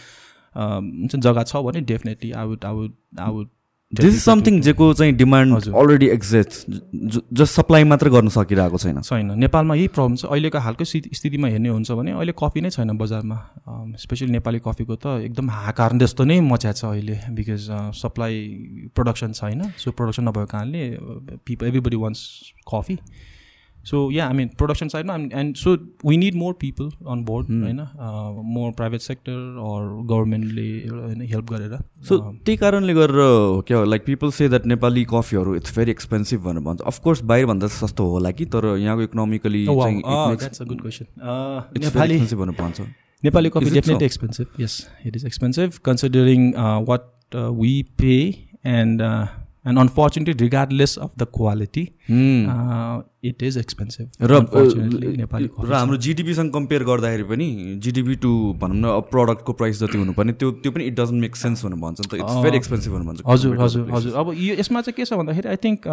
हुन्छ 0.57 1.12
जग्गा 1.16 1.42
छ 1.44 1.66
भने 1.68 1.81
definitely 1.92 2.33
I 2.33 2.46
would 2.46 2.64
I 2.64 2.75
would 2.75 2.92
I 3.20 3.31
would 3.33 3.49
this 3.92 4.14
is 4.14 4.20
something 4.20 4.61
जेको 4.61 4.92
चाहिँ 4.94 5.12
demand 5.16 5.68
already 5.70 6.07
exist 6.09 6.51
just 7.33 7.53
supply 7.53 7.85
मात्र 7.85 8.11
गर्न 8.11 8.29
सकिरहेको 8.29 8.79
छैन। 8.79 9.01
छैन। 9.01 9.31
नेपालमा 9.38 9.75
यही 9.75 9.88
प्रब्लम 9.88 10.16
छ। 10.16 10.25
अहिलेको 10.27 10.59
हालको 10.59 10.85
स्थितिमा 10.85 11.49
हेर्ने 11.49 11.68
हुन्छ 11.68 11.90
भने 11.92 12.12
अहिले 12.12 12.33
कफी 12.35 12.61
नै 12.61 12.70
छैन 12.70 12.90
बजारमा। 12.99 13.38
स्पेसली 13.94 14.31
नेपाली 14.33 14.59
कफीको 14.66 14.94
त 14.96 15.07
एकदम 15.31 15.51
हाकार 15.51 15.96
जस्तो 16.03 16.25
नै 16.25 16.40
मच्या 16.42 16.72
छ 16.72 16.85
अहिले। 16.85 17.16
बिकज 17.31 17.70
सप्लाई 17.94 18.35
प्रडक्सन 18.90 19.33
छैन। 19.33 19.62
सो 19.79 19.90
प्रडक्सन 19.94 20.22
नभएको 20.29 20.46
कारणले 20.51 20.83
people 21.46 21.66
everybody 21.66 21.96
wants 21.96 22.22
coffee 22.66 22.99
so 23.87 24.11
yeah 24.12 24.27
I 24.27 24.35
mean 24.37 24.49
production 24.59 24.88
साइडमा 24.88 25.14
and 25.40 25.57
so 25.57 25.75
we 26.07 26.16
need 26.16 26.35
more 26.35 26.53
people 26.61 26.88
on 27.11 27.25
board 27.25 27.51
होइन 27.62 27.81
मोर 28.55 28.72
प्राइभेट 28.72 29.01
सेक्टर 29.01 29.38
अर 29.64 29.88
गभर्मेन्टले 30.07 30.68
होइन 30.90 31.22
हेल्प 31.33 31.53
गरेर 31.53 31.77
सो 32.09 32.18
त्यही 32.18 32.57
कारणले 32.57 32.94
गरेर 32.94 33.62
क्या 33.68 33.85
like 33.85 34.05
people 34.07 34.31
say 34.33 34.49
that 34.49 34.66
Nepali 34.66 35.05
कफीहरू 35.11 35.55
इट्स 35.57 35.79
भेरी 35.79 35.90
एक्सपेन्सिभ 35.90 36.40
भनेर 36.44 36.62
भन्छ. 36.62 36.81
अफकोर्स 36.83 37.22
बाहिरभन्दा 37.33 37.66
सस्तो 37.77 38.07
होला 38.11 38.31
कि 38.31 38.44
तर 38.46 38.66
यहाँको 38.77 39.03
इकोनोमिकली 39.03 39.64
गुड 39.66 40.81
क्वेसन 40.83 41.07
नेपाली 41.79 42.18
भनेर 42.18 42.57
भन्छ। 42.61 42.81
Nepali 43.22 43.49
coffee 43.51 43.70
definitely 43.70 44.07
expensive 44.07 44.61
yes 44.61 44.75
it 45.07 45.16
is 45.16 45.25
expensive 45.27 45.79
considering 45.85 46.53
what 46.88 47.37
we 47.61 47.83
pay 47.99 48.16
and 48.72 49.03
and 49.66 49.79
unfortunately 49.79 50.35
regardless 50.44 50.96
of 50.98 51.11
the 51.18 51.26
quality 51.37 51.85
it 53.29 53.42
is 53.42 53.59
expensive 53.59 54.07
र 54.22 54.40
नेपाली 55.18 55.48
र 55.61 55.72
हाम्रो 55.74 55.96
जिडिपीसँग 56.09 56.52
कम्पेयर 56.52 56.83
गर्दाखेरि 56.90 57.24
पनि 57.31 57.48
जिडिपी 57.85 58.14
टु 58.24 58.33
भनौँ 58.62 58.79
न 58.81 59.00
प्रडक्टको 59.12 59.52
प्राइस 59.61 59.81
जति 59.81 59.98
हुनुपर्ने 59.98 60.33
त्यो 60.42 60.50
त्यो 60.64 60.72
पनि 60.72 60.85
इट 60.87 60.94
डजन्ट 61.00 61.20
मेक 61.20 61.37
सेन्स 61.37 61.64
भनेर 61.64 61.81
भन्छ 61.87 62.00
नि 62.00 62.07
त. 62.09 62.14
इट्स 62.14 62.37
भेरी 62.44 62.57
एक्सपेन्सिभ 62.57 62.92
भनेर 62.92 63.07
भन्छ 63.07 63.22
हजुर 63.26 63.52
हजुर 63.61 63.90
हजुर। 63.94 64.12
अब 64.20 64.35
यो 64.38 64.55
यसमा 64.61 64.81
चाहिँ 64.81 64.96
के 64.96 65.05
छ 65.05 65.12
भन्दाखेरि 65.22 65.48
आई 65.48 65.57
थिङ्क 65.64 65.88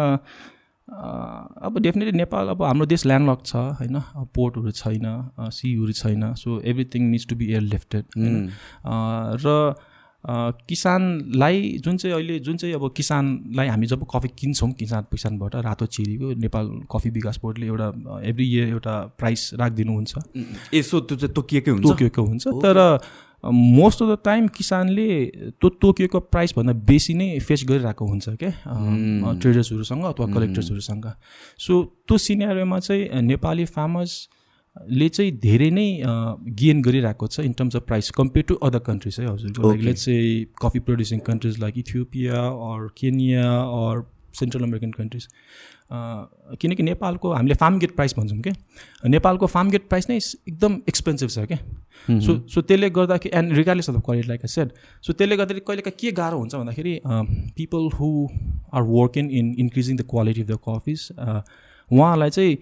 अब 1.66 1.78
डेफिनेटली 1.82 2.18
नेपाल 2.18 2.48
अब 2.48 2.62
हाम्रो 2.62 2.86
देश 2.86 3.04
ल्यान्डलक 3.06 3.40
छ 3.46 3.56
होइन? 3.80 3.96
पोर्टहरू 4.34 4.70
छैन 4.70 5.06
सीहरू 5.58 5.92
छैन 6.00 6.22
so 6.36 6.60
everything 6.72 7.02
needs 7.10 7.26
to 7.26 7.36
be 7.36 7.46
air 7.52 7.62
lifted 7.74 8.04
र 9.44 9.56
किसानलाई 10.68 11.60
जुन 11.84 11.96
चाहिँ 11.96 12.14
अहिले 12.14 12.38
जुन 12.40 12.56
चाहिँ 12.56 12.74
अब 12.74 12.92
किसानलाई 12.96 13.68
हामी 13.68 13.86
जब 13.86 14.06
कफी 14.14 14.28
किन्छौँ 14.38 14.70
किसान 14.72 15.04
किसानबाट 15.12 15.56
रातो 15.64 15.86
चिरीको 15.86 16.32
नेपाल 16.40 16.70
कफी 16.92 17.10
विकास 17.10 17.38
बोर्डले 17.42 17.66
एउटा 17.66 17.88
एभ्री 18.24 18.46
इयर 18.52 18.68
एउटा 18.68 18.94
प्राइस 19.18 19.50
राखिदिनुहुन्छ। 19.60 20.12
यसो 20.74 21.00
त्यो 21.00 21.16
चाहिँ 21.16 21.34
तोकिएकै 21.34 21.70
हुन्छ? 21.70 21.86
तोकिएको 21.86 22.22
हुन्छ। 22.22 22.48
तर 22.64 22.98
मोस्ट 23.44 24.02
अफ 24.02 24.08
द 24.08 24.16
टाइम 24.24 24.46
किसानले 24.48 25.08
त्यो 25.60 25.68
तोकिएको 25.82 26.20
प्राइसभन्दा 26.32 26.72
बेसी 26.88 27.14
नै 27.14 27.38
फेस 27.40 27.64
गरिरहेको 27.68 28.06
हुन्छ 28.06 28.28
क्या 28.40 28.52
ट्रेडर्सहरूसँग 29.40 30.04
अथवा 30.04 30.26
कलेक्टर्सहरूसँग 30.34 31.06
सो 31.58 31.82
त्यो 32.08 32.18
सिनेरियोमा 32.18 32.78
चाहिँ 32.78 33.20
नेपाली 33.22 33.64
फार्मर्स 33.76 34.12
ले 34.76 35.08
चाहिँ 35.08 35.32
धेरै 35.38 35.70
नै 35.70 35.86
गेन 36.54 36.82
गरिरहेको 36.82 37.26
छ 37.26 37.40
in 37.40 37.52
terms 37.52 37.76
of 37.76 37.86
price 37.86 38.10
compare 38.16 38.44
to 38.44 38.54
other 38.62 38.78
countries 38.86 39.20
है 39.20 39.26
हजुरको 39.26 39.70
लाइक 39.70 39.82
लेट्स 39.82 40.04
चाहिँ 40.04 40.46
coffee 40.62 40.78
producing 40.88 41.18
countries 41.26 41.58
like 41.60 41.78
Ethiopia 41.78 42.40
or 42.70 42.88
Kenya 42.98 43.52
or 43.76 44.02
central 44.34 44.62
American 44.62 44.90
countries 44.92 45.28
किनकि 46.60 46.82
नेपालको 46.82 47.32
हामीले 47.32 47.54
फार्म 47.54 47.78
गेट 47.78 47.94
प्राइस 47.96 48.14
भन्छौँ 48.18 48.40
क्या 48.40 48.54
नेपालको 49.08 49.46
फार्म 49.46 49.70
गेट 49.70 49.88
प्राइस 49.88 50.10
नै 50.10 50.16
एकदम 50.16 50.80
एक्सपेन्सिभ 50.88 51.28
छ 51.28 51.46
क्या 51.46 52.18
सो 52.20 52.38
सो 52.54 52.60
त्यसले 52.62 52.90
गर्दाखेरि 52.90 53.36
and 53.38 53.52
regardless 53.56 53.90
of 53.90 54.00
quality 54.04 54.28
like 54.28 54.44
I 54.44 54.52
said 54.54 54.72
so 55.04 55.12
त्यसले 55.12 55.36
गर्दाखेरि 55.36 55.64
कहिलेका 55.68 55.90
के 56.00 56.12
गाह्रो 56.12 56.38
हुन्छ 56.38 56.54
भन्दाखेरि 56.54 57.00
people 57.56 57.88
who 57.94 58.10
are 58.74 58.82
working 58.90 59.30
in 59.32 59.54
increasing 59.58 59.96
the 59.96 60.06
quality 60.10 60.42
of 60.42 60.48
the 60.48 60.58
coffees 60.68 61.10
उहाँलाई 61.90 62.30
चाहिँ 62.30 62.56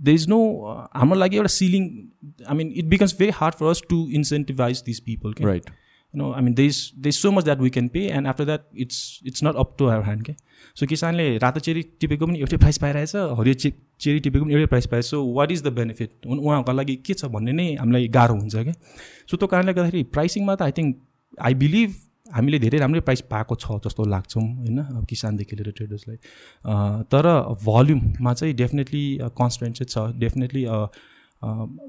दे 0.00 0.12
इज 0.14 0.28
नो 0.28 0.40
हाम्रो 0.94 1.18
लागि 1.18 1.36
एउटा 1.36 1.54
ceiling 1.54 1.88
I 2.48 2.56
mean 2.56 2.72
it 2.76 2.84
becomes 2.90 3.16
very 3.18 3.32
hard 3.36 3.54
for 3.54 3.70
us 3.70 3.82
to 3.90 4.06
incentivize 4.14 4.82
this 4.86 5.00
people 5.08 5.34
right 5.40 5.70
no 6.14 6.32
I 6.32 6.42
mean 6.42 6.54
there 6.54 6.66
is 6.66 6.78
there 6.98 7.08
is 7.08 7.14
so 7.16 7.30
much 7.32 7.44
that 7.44 7.60
we 7.60 7.70
can 7.70 7.88
pay 7.88 8.06
and 8.08 8.26
after 8.26 8.44
that 8.44 8.66
it's 8.78 8.98
it's 9.26 9.44
not 9.44 9.56
up 9.56 9.74
to 9.78 9.86
our 9.86 10.04
hand 10.04 10.24
के 10.26 10.34
so 10.76 10.86
किसानले 10.86 11.26
रातो 11.38 11.60
cherry 11.60 11.82
टिपेको 12.00 12.26
पनि 12.26 12.38
एउटै 12.38 12.56
price 12.56 12.78
पाइरहेछ 12.78 13.16
हरियो 13.40 13.54
चे 13.54 13.72
cherry 14.00 14.20
टिपेको 14.20 14.44
पनि 14.44 14.54
एउटै 14.54 14.66
price 14.66 14.86
पाइरहेछ। 14.86 15.10
So 15.10 15.24
what 15.34 15.52
is 15.52 15.62
the 15.62 15.72
benefit 15.74 16.26
उहाँहरूको 16.26 16.72
लागि 16.72 16.96
के 17.06 17.14
छ 17.14 17.32
भन्ने 17.36 17.52
नै 17.52 17.66
हामीलाई 17.74 18.08
गाह्रो 18.18 18.34
हुन्छ 18.40 18.54
क्या 18.56 18.74
सो 19.30 19.36
त्यो 19.36 19.46
कारणले 19.46 19.72
गर्दाखेरि 19.72 20.02
प्राइसिङमा 20.16 20.54
त 20.54 20.62
आई 20.62 20.72
थिङ्क 20.78 20.96
आई 21.40 21.54
बिलिभ 21.62 21.94
हामीले 22.26 22.58
धेरै 22.58 22.78
राम्रै 22.78 23.00
प्राइस 23.00 23.20
पाएको 23.30 23.54
छ 23.54 23.74
जस्तो 23.84 24.04
लाग्छौँ 24.08 24.42
होइन 24.42 24.78
अब 24.80 25.04
किसानदेखि 25.08 25.56
लिएर 25.56 25.72
ट्रेडर्सलाई 25.76 26.16
तर 27.12 27.26
भल्युममा 27.64 28.32
चाहिँ 28.34 28.54
डेफिनेटली 28.56 29.02
कन्सटेन्ट 29.36 29.76
चाहिँ 29.76 29.88
छ। 29.88 30.16
Definitely 30.20 30.64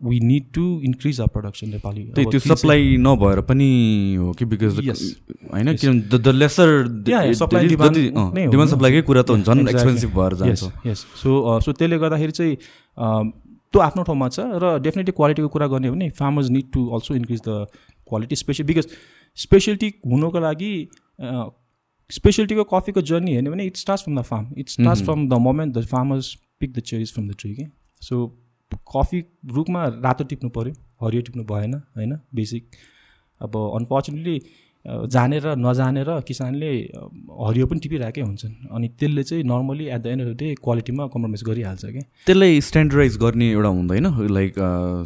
we 0.04 0.20
need 0.22 0.52
to 0.54 0.66
increase 0.84 1.22
a 1.22 1.28
production 1.32 1.70
Nepali 1.70 2.04
त्यही 2.16 2.32
त्यो 2.32 2.40
सप्लाई 2.46 2.98
नभएर 3.00 3.42
पनि 3.48 3.70
हो 4.20 4.32
कि 4.36 4.46
बिकज 4.52 4.74
होइन 4.76 5.76
किनभने 5.76 6.20
द 6.20 6.36
लेसर 6.36 6.68
सप्लाई 7.40 7.68
डिमान्ड 7.72 8.70
सप्लाईकै 8.70 9.02
कुरा 9.08 9.24
त 9.24 9.40
हुन्छ 9.40 9.72
एक्सपेन्सिभ 9.72 10.12
भएर 10.20 10.34
जान्छ। 10.44 10.72
यस 10.88 11.08
सो 11.24 11.60
सो 11.64 11.72
त्यसले 11.72 11.98
गर्दाखेरि 12.04 12.32
चाहिँ 12.36 12.56
त्यो 13.72 13.80
आफ्नो 13.82 14.04
ठाउँमा 14.04 14.30
छ 14.30 14.52
र 14.62 14.78
डेफिनेटली 14.84 15.14
क्वालिटीको 15.16 15.48
कुरा 15.58 15.68
गर्ने 15.72 15.88
हो 15.88 15.96
भने 15.96 16.10
farmers 16.20 16.50
need 16.60 16.72
to 16.74 16.88
also 16.96 17.16
increase 17.16 17.42
the 17.48 17.68
quality 18.10 18.36
special 18.36 18.64
because 18.66 18.88
specialty 19.36 19.94
हुनुको 20.06 20.40
लागि 20.40 20.88
स्पेसलिटीको 22.12 22.64
कफीको 22.64 23.02
जर्नी 23.02 23.34
हेर्ने 23.34 23.50
भने 23.50 23.66
it 23.66 23.78
start 23.78 24.02
from 24.02 24.20
the 24.20 24.22
farm 24.22 24.54
it 24.58 24.70
start 24.70 25.00
from 25.00 25.28
the 25.30 25.34
moment 25.34 25.78
the 25.78 25.86
farmers 25.86 26.34
pick 26.60 26.74
the 26.74 26.80
cherries 26.80 27.14
from 27.14 27.30
the 27.30 27.36
tree 27.40 27.54
कि 27.56 27.66
सो 28.02 28.28
कफी 28.96 29.24
रुखमा 29.46 29.86
रातो 29.88 30.24
टिप्नु 30.24 30.50
पऱ्यो 30.50 30.74
हरियो 31.06 31.22
टिप्नु 31.22 31.44
भएन 31.44 31.74
होइन? 31.74 32.20
बेसिक 32.36 32.70
अब 33.42 33.58
अनफर्चुनेटली 33.58 34.42
जानेर 34.86 35.46
नजानेर 35.58 36.10
किसानले 36.28 36.72
हरियो 37.46 37.66
पनि 37.68 37.80
टिपिरहेकै 37.80 38.22
हुन्छन्। 38.22 38.54
अनि 38.72 38.88
त्यसले 39.00 39.24
चाहिँ 39.24 39.44
normally 39.46 39.86
at 39.88 40.02
the 40.02 40.08
end 40.08 40.22
of 40.22 40.28
the 40.28 40.38
day 40.40 40.54
क्वालिटीमा 40.64 41.08
compromise 41.14 41.44
गरिहाल्छ 41.46 41.86
क्या। 41.86 42.04
त्यसलाई 42.26 42.62
स्ट्यान्डर्डाइज 42.62 43.18
गर्ने 43.18 43.50
एउटा 43.52 43.70
हुँदैन? 43.70 44.06
Like 44.32 44.54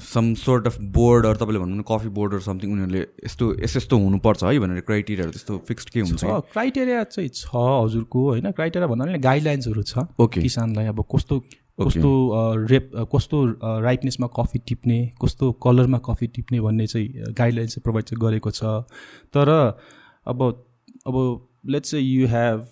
some 0.04 0.34
sort 0.44 0.68
of 0.68 0.78
board 0.98 1.26
अरू 1.26 1.38
तपाईँले 1.40 1.60
भन्नु 1.60 1.76
भने 1.76 1.88
कफी 1.88 2.10
बोर्ड 2.18 2.34
अरू 2.34 2.44
समथिङ 2.44 2.72
उनीहरूले 2.74 3.02
यस्तो 3.26 3.46
यस्तो 3.64 3.80
यस्तो 3.80 3.98
हुनुपर्छ 4.00 4.44
है 4.44 4.60
भनेर 4.60 4.80
क्राइटेरियाहरू 4.90 5.32
त्यस्तो 5.32 5.58
फिक्स्ड 5.68 5.90
के 5.90 6.00
हुन्छ 6.02 6.24
क्राइटेरिया 6.54 7.04
चाहिँ 7.16 7.30
छ 7.30 7.48
हजुरको 7.56 8.20
होइन? 8.30 8.52
क्राइटेरिया 8.52 8.88
भन्दा 8.88 9.06
पनि 9.06 9.20
गाइडलाइन्सहरू 9.20 9.84
छ। 9.84 10.06
ओके 10.20 10.42
किसानलाई 10.42 10.86
अब 10.92 11.04
कस्तो 11.16 11.40
कस्तो 11.82 12.12
रेप 12.70 12.92
कस्तो 13.16 13.38
राइटनेसमा 13.82 14.28
कफी 14.38 14.60
टिप्ने 14.68 15.00
कस्तो 15.22 15.52
कलरमा 15.66 15.98
कफी 16.06 16.28
टिप्ने 16.36 16.60
भन्ने 16.62 16.88
चाहिँ 16.88 17.34
गाइडलाइन्स 17.34 17.76
चाहिँ 17.76 17.84
प्रोभाइड 17.84 18.06
चाहिँ 18.06 18.22
गरेको 18.22 18.52
छ। 18.52 18.64
तर 19.34 19.50
अब 20.28 20.44
अब 21.08 21.16
लेट्स 21.70 21.92
चाहिँ 21.92 22.06
यु 22.06 22.28
हेभ 22.28 22.68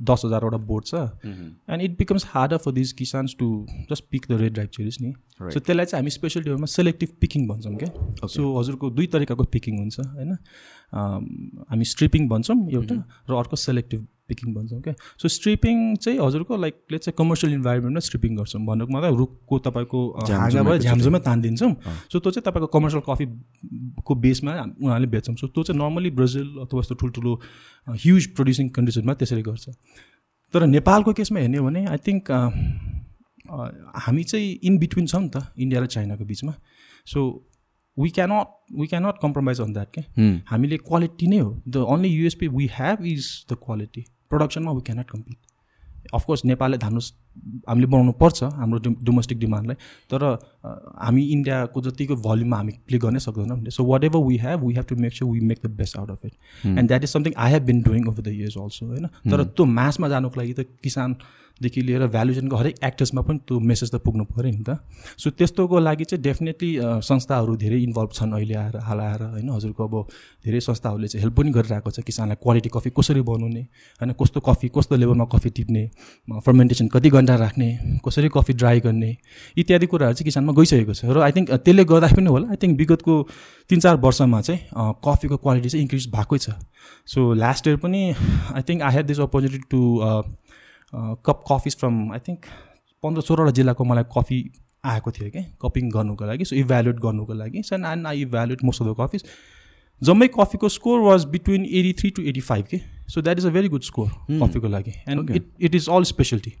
दस 0.00 0.22
हजारवटा 0.24 0.56
बोर्ड 0.68 0.84
छ 0.84 0.94
and 1.24 1.82
it 1.82 1.96
becomes 1.98 2.24
harder 2.28 2.56
for 2.58 2.72
these 2.72 2.92
किसान्स 2.92 3.34
to 3.38 3.48
just 3.90 4.04
pick 4.10 4.26
the 4.28 4.38
red 4.40 4.52
drive 4.52 4.70
cherries 4.76 5.00
नि। 5.00 5.12
सो 5.42 5.60
त्यसलाई 5.60 5.86
चाहिँ 5.86 6.00
हामी 6.00 6.10
स्पेसल 6.10 6.42
डेमा 6.44 6.66
सेलेक्टिभ 6.66 7.08
पिकिङ 7.20 7.46
भन्छौँ 7.48 7.74
क्या 7.76 8.26
सो 8.26 8.58
हजुरको 8.58 8.90
दुई 8.90 9.06
तरिकाको 9.14 9.44
पिकिङ 9.52 9.78
हुन्छ 9.78 10.00
होइन? 10.00 10.32
हामी 11.70 11.84
स्ट्रिपिङ 11.84 12.28
भन्छौँ 12.28 12.56
एउटा 12.70 12.94
र 13.30 13.34
अर्को 13.34 13.56
सेलेक्टिभ 13.58 14.06
पिकिङ 14.28 14.54
भन्छौँ 14.54 14.80
क्या 14.82 14.94
सो 15.18 15.28
स्ट्रिपिङ 15.28 15.96
चाहिँ 15.96 16.18
हजुरको 16.18 16.56
लाइक 16.56 16.74
लेट्स 16.92 17.04
चाहिँ 17.06 17.16
कमर्सियल 17.18 17.52
इन्भाइरोमेन्टमा 17.52 18.00
स्ट्रिपिङ 18.00 18.36
गर्छौँ। 18.36 18.62
भन्नुको 18.66 18.92
मतलब 18.92 19.18
रुखको 19.18 19.58
तपाईँको 19.66 20.00
हाँगा 20.20 20.62
भयो 20.62 20.78
झ्याम्झोमै 20.78 21.20
तानिदिन्छौँ। 21.26 21.72
सो 22.12 22.18
त्यो 22.18 22.30
चाहिँ 22.30 22.44
तपाईँको 22.46 22.68
कमर्सियल 22.72 23.02
कफीको 23.08 24.14
बेसमा 24.14 24.52
उनीहरूले 24.52 25.08
बेच्छौँ। 25.14 25.34
सो 25.36 25.46
त्यो 25.48 25.62
चाहिँ 25.62 25.78
नर्मली 25.82 26.10
ब्राजिल 26.16 26.48
अथवा 26.64 26.80
यस्तो 26.80 26.94
ठुल्ठुलो 27.02 27.32
ह्युज 27.86 28.26
प्रड्युसिङ 28.36 28.68
कन्ट्रिजहरूमा 28.76 29.14
त्यसरी 29.20 29.42
गर्छ। 29.42 29.68
तर 30.54 30.66
नेपालको 30.66 31.12
केसमा 31.18 31.40
हेर्ने 31.40 31.58
हो 31.58 31.64
भने 31.66 31.84
आई 31.86 31.98
थिङ्क 32.06 32.30
हामी 34.06 34.22
चाहिँ 34.24 34.48
इन 34.64 34.78
बिट्विन 34.78 35.06
छौँ 35.06 35.22
नि 35.22 35.30
त 35.34 35.36
इन्डिया 35.58 35.80
र 35.82 35.86
चाइनाको 35.86 36.24
बिचमा। 36.24 36.52
So 37.06 37.20
we 37.96 38.10
cannot 38.10 38.80
we 38.80 38.86
cannot 38.86 39.14
compromise 39.22 39.60
on 39.60 39.72
that 39.72 39.88
के 39.94 40.02
हामीले 40.50 40.76
क्वालिटी 40.88 41.26
नै 41.26 41.38
हो. 41.38 41.50
The 41.68 41.76
only 41.94 42.08
USP 42.08 42.48
we 42.48 42.70
have 42.74 43.06
is 43.06 43.30
the 43.50 43.56
quality 43.64 44.04
प्रडक्सनमा 44.30 44.72
we 44.72 44.80
cannot 44.86 45.10
compete 45.10 45.36
of course 46.14 46.44
नेपालले 46.44 46.76
धान्नु 46.78 47.00
हामीले 47.68 47.86
बनाउनु 47.86 48.12
पर्छ 48.20 48.42
हाम्रो 48.44 48.78
डोमेस्टिक 49.08 49.38
डिमान्डलाई 49.38 49.76
तर 50.10 50.24
हामी 51.02 51.22
इन्डियाको 51.34 51.80
जतिको 51.82 52.16
भल्युममा 52.24 52.56
हामी 52.56 52.72
प्ले 52.88 52.98
गर्नै 53.04 53.20
सक्दैनौँ 53.26 53.70
so 53.76 53.84
whatever 54.04 54.24
we 54.26 54.36
have 54.44 54.64
we 54.64 54.74
have 54.74 54.86
to 54.88 54.96
make 55.04 55.12
sure 55.14 55.30
we 55.32 55.40
make 55.50 55.58
the 55.66 55.70
best 55.78 55.98
out 55.98 56.10
of 56.10 56.24
it 56.26 56.66
and 56.66 56.88
that 56.88 57.04
is 57.04 57.10
something 57.10 57.32
I 57.44 57.52
have 57.52 57.62
been 57.66 57.82
doing 57.82 58.08
over 58.08 58.22
the 58.22 58.28
years 58.28 58.56
also 58.58 58.86
होइन? 58.86 59.06
तर 59.30 59.44
त्यो 59.44 59.64
मासमा 59.78 60.08
जानुको 60.08 60.40
लागि 60.40 60.52
त 60.52 60.66
किसान 60.82 61.16
देखि 61.60 61.80
लिएर 61.82 62.06
भ्यालुजनको 62.08 62.56
हरेक 62.56 62.74
एक्टर्समा 62.84 63.22
पनि 63.22 63.38
त्यो 63.48 63.58
मेसेज 63.60 63.90
त 63.90 63.96
पुग्नु 64.00 64.24
पऱ्यो 64.24 64.50
नि 64.50 64.64
त। 64.64 64.78
सो 65.18 65.30
त्यस्तोको 65.30 65.78
लागि 65.78 66.04
चाहिँ 66.04 66.22
डेफिनेटली 66.22 66.70
संस्थाहरू 67.02 67.56
धेरै 67.56 67.78
इन्भल्भ 67.82 68.10
छन् 68.12 68.32
अहिले 68.32 68.54
आएर 68.54 68.76
हाल 68.82 69.00
आएर 69.00 69.22
होइन? 69.22 69.48
हजुरको 69.50 69.82
अब 69.84 69.94
धेरै 70.44 70.60
संस्थाहरूले 70.60 71.08
चाहिँ 71.08 71.22
हेल्प 71.22 71.36
पनि 71.36 71.50
गरिरहेको 71.52 71.90
छ 71.90 72.00
किसानलाई 72.02 72.36
क्वालिटी 72.42 72.68
कफी 72.72 72.90
कसरी 72.98 73.20
बनाउने 73.22 73.62
होइन? 74.00 74.12
कस्तो 74.20 74.40
कफी 74.40 74.68
कस्तो 74.74 74.96
लेभलमा 74.96 75.24
कफी 75.32 75.50
टिप्ने 75.50 75.82
फर्मेन्टेसन 76.40 76.88
कति 76.88 77.10
घन्टा 77.10 77.34
राख्ने 77.36 77.68
कसरी 78.04 78.28
कफी 78.34 78.52
ड्राई 78.58 78.80
गर्ने 78.80 79.10
इत्यादि 79.56 79.86
कुराहरू 79.86 80.14
चाहिँ 80.14 80.26
किसानमा 80.26 80.52
गइसकेको 80.52 80.94
छ। 80.94 81.04
र 81.04 81.20
आई 81.22 81.32
थिङ्क 81.32 81.50
त्यसले 81.52 81.84
गर्दा 81.84 82.08
पनि 82.16 82.30
होला 82.30 82.46
आई 82.50 82.56
थिङ्क 82.62 82.78
विगतको 82.78 83.14
तिन 83.70 83.80
चार 83.80 83.96
वर्षमा 84.02 84.40
चाहिँ 84.40 84.60
कफीको 85.04 85.36
क्वालिटी 85.36 85.68
चाहिँ 85.68 85.82
इन्क्रिज 85.82 86.08
भएकै 86.10 86.38
छ। 86.38 86.58
सो 87.06 87.20
लास्ट 87.34 87.66
इयर 87.68 87.76
पनि 87.82 88.00
I 88.54 88.62
think 88.68 88.82
I 88.82 88.92
have 88.94 89.06
this 89.06 89.20
opportunity 89.20 89.66
to 89.70 89.80
cup 90.92 91.44
coffees 91.50 91.76
from 91.76 92.12
I 92.12 92.18
think 92.28 92.46
पन्ध्र 93.02 93.22
सोह्रवटा 93.22 93.50
जिल्लाको 93.50 93.84
मलाई 93.84 94.04
कफी 94.16 94.38
आएको 94.84 95.10
थियो 95.10 95.30
क्या 95.30 95.42
कपिङ 95.62 95.90
गर्नुको 95.90 96.24
लागि 96.24 96.44
सो 96.44 96.56
इभ्यालुएट 96.56 96.96
गर्नुको 97.00 97.34
लागि 97.34 97.62
so 97.62 97.74
and 97.76 98.06
I 98.06 98.22
evaluate 98.22 98.64
most 98.64 98.82
of 98.82 98.88
the 98.88 98.94
coffees 99.00 99.24
जम्मै 100.02 100.28
कफीको 100.28 100.68
score 100.68 101.00
was 101.00 101.24
between 101.32 101.64
eighty 101.64 101.92
three 101.92 102.10
to 102.10 102.22
eighty 102.22 102.40
five 102.40 102.66
के 102.66 102.80
so 103.08 103.22
that 103.22 103.38
is 103.38 103.46
a 103.46 103.50
very 103.50 103.68
good 103.68 103.82
score 103.82 104.08
कफीको 104.32 104.68
लागि 104.68 104.94
and 105.08 105.30
it 105.36 105.50
it 105.60 105.74
is 105.74 105.88
all 105.88 106.04
specialty 106.04 106.54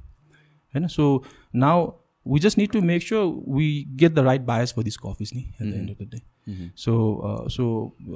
होइन? 0.74 0.86
So 0.86 1.24
now 1.54 1.90
we 2.26 2.40
just 2.40 2.58
need 2.58 2.70
to 2.70 2.80
make 2.82 3.02
sure 3.02 3.24
we 3.56 3.68
get 4.00 4.12
the 4.12 4.18
right 4.26 4.40
buyers 4.46 4.72
for 4.76 4.82
this 4.82 4.96
coffees 4.96 5.30
नि 5.34 5.40
at 5.40 5.62
the 5.62 5.74
end 5.74 5.90
of 5.90 5.96
the 6.00 6.10
day 6.12 6.70
so 6.76 7.48
so 7.50 7.64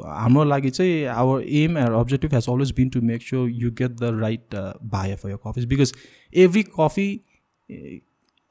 हाम्रो 0.04 0.44
लागि 0.44 0.70
चाहिँ 0.70 1.04
our 1.14 1.42
aim 1.58 1.78
and 1.78 1.94
objective 1.94 2.34
has 2.34 2.48
always 2.50 2.72
been 2.76 2.88
to 2.88 3.00
make 3.02 3.22
sure 3.22 3.48
you 3.50 3.70
get 3.78 3.96
the 4.00 4.18
right 4.20 4.54
buyer 4.94 5.16
for 5.16 5.30
your 5.30 5.38
coffees 5.46 5.64
because 5.74 5.92
every 6.44 6.62
coffee 6.80 7.08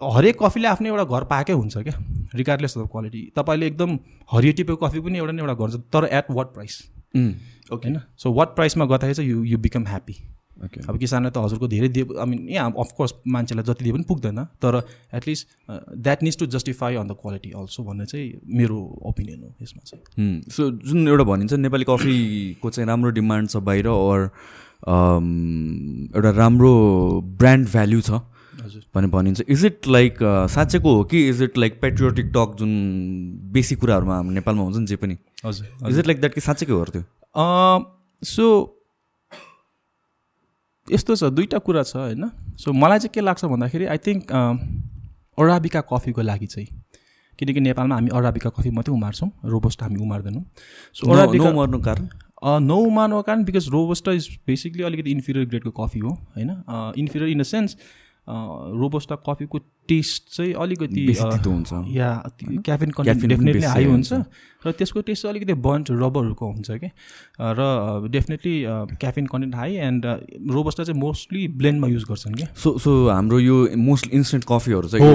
हरेक 0.02 0.38
कफीले 0.42 0.68
आफ्नो 0.68 0.88
एउटा 0.88 1.04
घर 1.18 1.24
पाएकै 1.26 1.54
हुन्छ 1.54 1.78
क्या? 1.78 1.94
रिगार्डलेस 2.36 2.78
अफ 2.78 2.88
क्वालिटी 2.92 3.22
तपाईँले 3.38 3.68
एकदम 3.68 3.98
हरियो 4.32 4.54
टिपेको 4.54 4.88
कफी 4.88 5.00
पनि 5.00 5.18
एउटा 5.18 5.32
न 5.32 5.40
एउटा 5.40 5.54
घर 5.54 5.72
छ 5.72 5.82
तर 5.94 6.08
एट 6.18 6.32
वाट 6.32 6.48
प्राइस 6.54 6.82
ओके 7.16 7.90
होइन? 7.90 8.00
सो 8.18 8.34
वाट 8.34 8.56
प्राइसमा 8.56 8.86
गर्दाखेरि 8.86 9.16
चाहिँ 9.16 9.30
यु 9.30 9.44
यु 9.44 9.58
बिकम 9.58 9.86
ह्याप्पी 9.88 10.16
अब 10.56 10.98
किसानलाई 11.00 11.32
त 11.32 11.38
हजुरको 11.38 11.68
धेरै 11.68 11.88
दिए 11.90 12.04
आई 12.20 12.26
मिन 12.26 12.48
यहाँ 12.50 12.72
अफकोर्स 12.80 13.14
मान्छेलाई 13.28 13.64
जति 13.66 13.84
दिए 13.84 13.94
पनि 13.94 14.04
पुग्दैन 14.08 14.44
तर 14.64 14.82
at least 15.14 15.48
that 15.70 16.24
needs 16.24 16.38
to 16.38 16.46
justify 16.56 16.96
on 16.96 17.08
the 17.08 17.16
quality 17.22 17.52
also 17.52 17.84
भन्ने 17.84 18.06
चाहिँ 18.06 18.28
मेरो 18.58 18.78
ओपिनियन 19.06 19.42
हो 19.44 19.56
यसमा 19.62 19.82
चाहिँ। 19.86 20.42
सो 20.52 20.70
जुन 20.72 21.08
एउटा 21.08 21.24
भनिन्छ 21.24 21.54
नेपाली 21.54 21.86
कफीको 21.90 22.70
चाहिँ 22.70 22.88
राम्रो 22.88 23.12
डिमान्ड 23.20 23.50
छ 23.50 23.58
बाहिर 23.68 23.88
अर 23.88 24.30
एउटा 26.16 26.32
राम्रो 26.38 26.72
ब्रान्ड 27.42 27.68
भ्याल्यु 27.70 28.02
छ 28.02 28.22
हजुर। 28.64 28.84
भने 28.96 29.08
भनिन्छ। 29.08 29.42
इज 29.50 29.66
इट 29.66 29.88
लाइक 29.88 30.18
साँच्चैको 30.52 30.96
हो 30.96 31.04
कि 31.04 31.28
is 31.30 31.42
it 31.44 31.58
like 31.58 31.80
patriotic 31.82 32.26
talk 32.36 32.56
जुन 32.60 32.72
बेसी 33.54 33.76
कुराहरूमा 33.76 34.16
हाम्रो 34.16 34.34
नेपालमा 34.34 34.64
हुन्छ 34.64 34.78
नि 34.78 34.86
जे 34.86 34.96
पनि? 34.96 35.18
हजुर 35.46 35.90
इज 35.90 36.00
इट 36.00 36.08
लाइक 36.08 36.20
द्याट 36.20 36.34
कि 36.34 36.42
साँच्चैको 36.42 36.74
हो 36.74 36.86
त्यो? 36.86 37.04
सो 38.22 38.46
यस्तो 40.88 41.16
छ 41.16 41.24
दुईवटा 41.34 41.58
कुरा 41.66 41.84
छ 41.84 41.96
होइन? 41.96 42.30
सो 42.58 42.74
मलाई 42.74 43.00
चाहिँ 43.00 43.14
के 43.14 43.22
लाग्छ 43.22 43.46
भन्दाखेरि 43.46 43.86
आई 43.86 43.98
थिङ्क 44.06 44.32
अराबिका 45.38 45.82
कफीको 45.92 46.22
लागि 46.22 46.46
चाहिँ 46.46 46.68
किनकि 47.40 47.60
नेपालमा 47.60 47.96
हामी 47.96 48.10
अराबिका 48.14 48.50
कफी 48.50 48.70
मात्रै 48.72 48.94
उमार्छौँ 48.94 49.30
रोबोस्ट 49.46 49.82
हामी 49.84 50.00
उमार्दैनौँ। 50.02 50.44
सो 50.96 51.12
अराबिका 51.12 51.52
मर्नु 51.52 51.80
कारण? 51.82 52.08
नौमार्नुको 52.46 53.22
कारण 53.22 53.44
बिकज 53.44 53.68
रोबोस्टा 53.72 54.12
इज 54.12 54.28
बेसिकली 54.48 54.84
अलिकति 54.84 55.12
इन्फिरियर 55.12 55.46
ग्रेडको 55.50 55.72
कफी 55.80 56.00
हो 56.00 56.10
होइन? 56.10 56.50
Inferior 56.98 57.30
in 57.32 57.40
the 57.40 57.44
sense 57.44 57.78
robusta 58.28 59.16
कफीको 59.22 59.58
टेस्ट 59.88 60.36
चाहिँ 60.36 60.54
अलिकति 60.54 61.06
हुन्छ। 61.46 61.72
Yeah 61.94 62.10
caffeine 62.66 62.90
content 62.92 63.26
definitely 63.26 63.64
high 63.64 63.86
हुन्छ। 63.86 64.14
र 64.66 64.72
त्यसको 64.72 65.02
टेस्ट 65.06 65.22
चाहिँ 65.22 65.34
अलिकति 65.34 65.54
बन्ट 65.62 65.92
रबरहरूको 65.94 66.46
हुन्छ 66.46 66.70
कि? 66.82 66.90
र 67.38 68.10
definitely 68.10 68.56
caffeine 68.98 69.26
content 69.30 69.56
high 69.56 69.76
and 69.78 70.06
robusta 70.50 70.84
चाहिँ 70.84 71.00
मोस्टली 71.00 71.48
ब्लेन्डमा 71.54 71.88
युज 71.88 72.04
गर्छन् 72.10 72.34
क्या 72.34 72.48
सो 72.58 72.78
सो 72.82 72.92
हाम्रो 73.10 73.40
यो 73.40 73.58
मोस्ट 73.78 74.10
इन्स्टेन्ट 74.10 74.46
कफीहरू 74.50 74.88
चाहिँ 74.90 75.06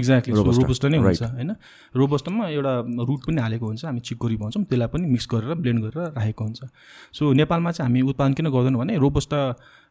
एक्ज्याक्टली. 0.00 0.32
रोबस्टा 0.32 0.88
नै. 0.88 0.98
हुन्छ 0.98 1.22
होइन? 1.22 1.50
रोबस्टामा 1.92 2.48
एउटा 2.48 2.72
रुट 3.04 3.20
पनि 3.28 3.40
हालेको 3.42 3.66
हुन्छ 3.66 3.84
हामी 3.84 4.00
चिकोरी 4.00 4.36
भन्छौँ 4.40 4.64
त्यसलाई 4.64 4.88
पनि 4.88 5.04
मिक्स 5.12 5.28
गरेर 5.28 5.54
ब्लेन्ड 5.60 5.80
गरेर 5.84 6.16
राखेको 6.16 6.44
हुन्छ। 6.44 6.60
सो 7.12 7.32
नेपालमा 7.36 7.70
चाहिँ 7.76 7.84
हामी 7.84 8.00
उत्पादन 8.08 8.32
किन 8.32 8.48
गर्दैनौँ 8.48 8.80
भने 8.80 8.96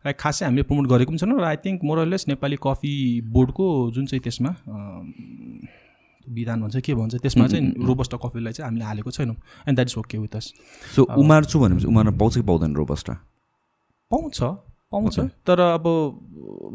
रोबस्टालाई 0.02 0.14
खासै 0.20 0.46
हामीले 0.46 0.64
प्रमोट 0.64 0.88
गरेको 0.88 1.12
पनि 1.12 1.18
छैनौँ 1.18 1.40
र 1.40 1.44
I 1.46 1.56
think 1.66 1.84
more or less 1.84 2.26
Nepali 2.28 2.58
coffee 2.58 3.22
बोर्डको 3.22 3.66
जुन 3.94 4.06
चाहिँ 4.06 4.22
त्यसमा 4.22 4.52
विधान 6.28 6.62
भन्छ 6.62 6.78
के 6.86 6.94
भन्छ 6.94 7.16
त्यसमा 7.22 7.48
चाहिँ 7.48 7.86
रोबस्टा 7.86 8.18
कफीलाई 8.18 8.54
चाहिँ 8.54 8.68
हामीले 8.68 8.86
हालेको 8.86 9.12
छैनौँ। 9.12 9.36
And 9.68 9.76
that 9.78 9.88
is 9.90 9.98
okay 9.98 10.18
with 10.18 10.36
us 10.36 10.54
so 10.96 11.04
उमार्छु 11.04 11.60
भनेपछि 11.60 11.88
उमार्न 11.88 12.18
पाउँछ 12.18 12.36
कि 12.36 12.42
पाउँदैन 12.42 12.76
रोबस्टा? 12.76 13.14
पाउँछ 14.12 14.42
पाउँछ। 14.92 15.20
तर 15.48 15.60
अब 15.60 15.86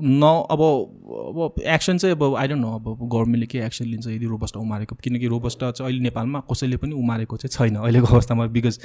न 0.00 0.22
अब 0.50 0.60
अब 0.60 1.60
एक्सन 1.66 1.98
चाहिँ 1.98 2.16
अब 2.16 2.34
आई 2.36 2.48
डोन्ट 2.48 2.62
नो 2.62 2.74
अब 2.74 2.86
गभर्मेन्टले 3.12 3.46
के 3.46 3.58
एक्सन 3.66 3.84
लिन्छ 3.84 4.06
यदि 4.06 4.26
रोबस्टा 4.26 4.60
उमारेको? 4.60 4.94
किनकि 5.02 5.26
रोबस्टा 5.26 5.70
चाहिँ 5.70 5.90
अहिले 5.90 6.02
नेपालमा 6.04 6.40
कसैले 6.50 6.76
पनि 6.76 6.94
उमारेको 6.94 7.36
चाहिँ 7.36 7.52
छैन 7.56 7.76
अहिलेको 7.76 8.06
अवस्थामा 8.06 8.46
बिकज 8.56 8.80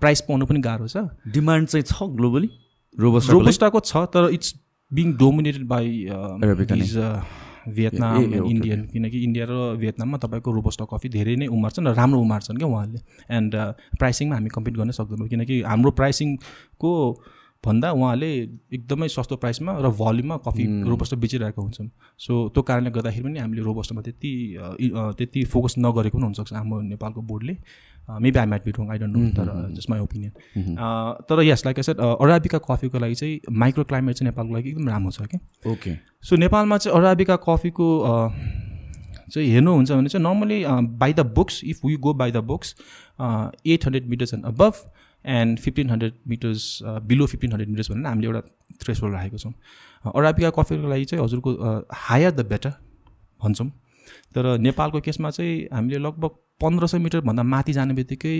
प्राइस 0.00 0.20
पाउनु 0.28 0.46
पनि 0.46 0.60
गाह्रो 0.60 0.88
छ। 0.88 1.08
डिमान्ड 1.28 1.68
चाहिँ 1.68 1.84
छ 1.84 2.10
ग्लोबली 2.18 2.48
रोबस्टा 2.98 3.32
रोबस्टाको 3.32 3.80
छ 3.80 3.96
तर 3.96 4.30
it's 4.32 4.54
being 4.92 5.12
dominated 5.16 5.66
by. 5.66 6.06
Vietnam 7.68 8.22
Indian 8.50 8.86
किनकि 8.86 9.18
इन्डिया 9.24 9.46
र 9.50 9.76
भियतनाममा 9.76 10.18
तपाईँको 10.18 10.52
रोबस्टा 10.52 10.84
कफी 10.84 11.08
धेरै 11.08 11.36
नै 11.36 11.46
उमार्छन् 11.46 11.86
र 11.86 11.94
राम्रो 11.94 12.20
उमार्छन् 12.20 12.56
क्या 12.58 12.68
उहाँहरूले। 12.68 13.00
एन्ड 13.30 13.54
प्राइसिङमा 13.98 14.34
हामी 14.34 14.48
कम्पिट 14.48 14.74
गर्नै 14.76 14.92
सक्दैनौँ 14.92 15.28
किनकि 15.28 15.62
हाम्रो 15.62 15.90
प्राइसिङको 15.90 17.22
भन्दा 17.66 17.90
उहाँले 17.92 18.30
एकदमै 18.74 19.08
सस्तो 19.08 19.36
प्राइसमा 19.36 19.78
र 19.78 19.88
भल्युममा 19.88 20.36
कफी 20.36 20.64
रोबस्टा 20.90 21.16
बेचिरहेको 21.16 21.62
हुन्छन्। 21.62 21.90
सो 22.18 22.48
त्यो 22.48 22.62
कारणले 22.62 22.90
गर्दाखेरि 22.90 23.24
पनि 23.24 23.38
हामीले 23.38 23.62
रोबस्टामा 23.62 24.02
त्यति 24.02 24.58
इ- 24.80 24.90
अ, 24.90 25.12
त्यति 25.12 25.44
फोकस 25.44 25.74
नगरेको 25.78 26.18
पनि 26.18 26.24
हुनसक्छ 26.24 26.52
हाम्रो 26.52 26.80
नेपालको 26.80 27.22
बोर्डले 27.22 27.56
maybe 28.08 28.38
I 28.38 28.46
might 28.46 28.64
be 28.64 28.70
wrong 28.78 28.90
I 28.92 28.98
don't 28.98 29.16
know 29.16 29.28
तर 29.36 29.74
जस्ट 29.76 29.90
माई 29.90 30.00
ओपिनियन 30.00 30.76
तर 31.28 31.42
यस 31.42 31.64
लाइक 31.66 31.80
सेट 31.84 32.00
अराबिका 32.00 32.58
कफीको 32.70 32.98
लागि 32.98 33.14
चाहिँ 33.14 33.40
माइक्रो 33.64 33.84
क्लाइमेट 33.92 34.14
चाहिँ 34.16 34.30
नेपालको 34.30 34.54
लागि 34.54 34.68
एकदम 34.70 34.88
राम्रो 34.88 35.10
छ 35.10 35.26
क्या 35.34 35.72
ओके 35.72 35.94
सो 36.28 36.36
नेपालमा 36.44 36.78
चाहिँ 36.78 36.98
अराबिका 36.98 37.36
कफीको 37.48 37.86
अ, 37.98 38.28
चाहिँ 39.32 39.48
हेर्नुहुन्छ 39.50 39.92
भने 39.92 40.08
चाहिँ 40.08 40.24
normally 40.26 40.64
by 40.98 41.12
the 41.12 41.20
books 41.36 41.60
if 41.64 41.84
we 41.84 41.96
go 42.06 42.14
by 42.22 42.32
the 42.32 42.36
books 42.50 42.74
eight 43.20 43.84
hundred 43.86 44.08
metres 44.10 44.34
and 44.34 44.44
above 44.46 44.82
and 45.24 45.58
fifteen 45.58 45.90
hundred 45.90 46.12
metres 46.28 46.78
below 47.10 47.26
fifteen 47.32 47.50
hundred 47.52 47.68
metres 47.70 47.90
भनेर 47.90 48.06
हामीले 48.06 48.26
एउटा 48.26 48.40
थ्रेसहोल्ड 48.84 49.14
राखेको 49.14 49.38
छौँ। 49.38 49.52
अराबिका 50.04 50.50
कफीको 50.58 50.88
लागि 50.88 51.04
चाहिँ 51.04 51.24
हजुरको 51.24 51.50
हायर 52.08 52.30
द 52.30 52.46
बेटर 52.50 52.72
भन्छौँ। 53.40 53.68
तर 54.34 54.46
नेपालको 54.58 55.00
केसमा 55.00 55.30
चाहिँ 55.30 55.68
हामीले 55.72 55.98
लगभग 55.98 56.30
पन्ध्र 56.62 56.86
सय 56.86 56.98
मिटरभन्दा 56.98 57.42
माथि 57.42 57.72
जाने 57.72 57.94
बित्तिकै 57.94 58.34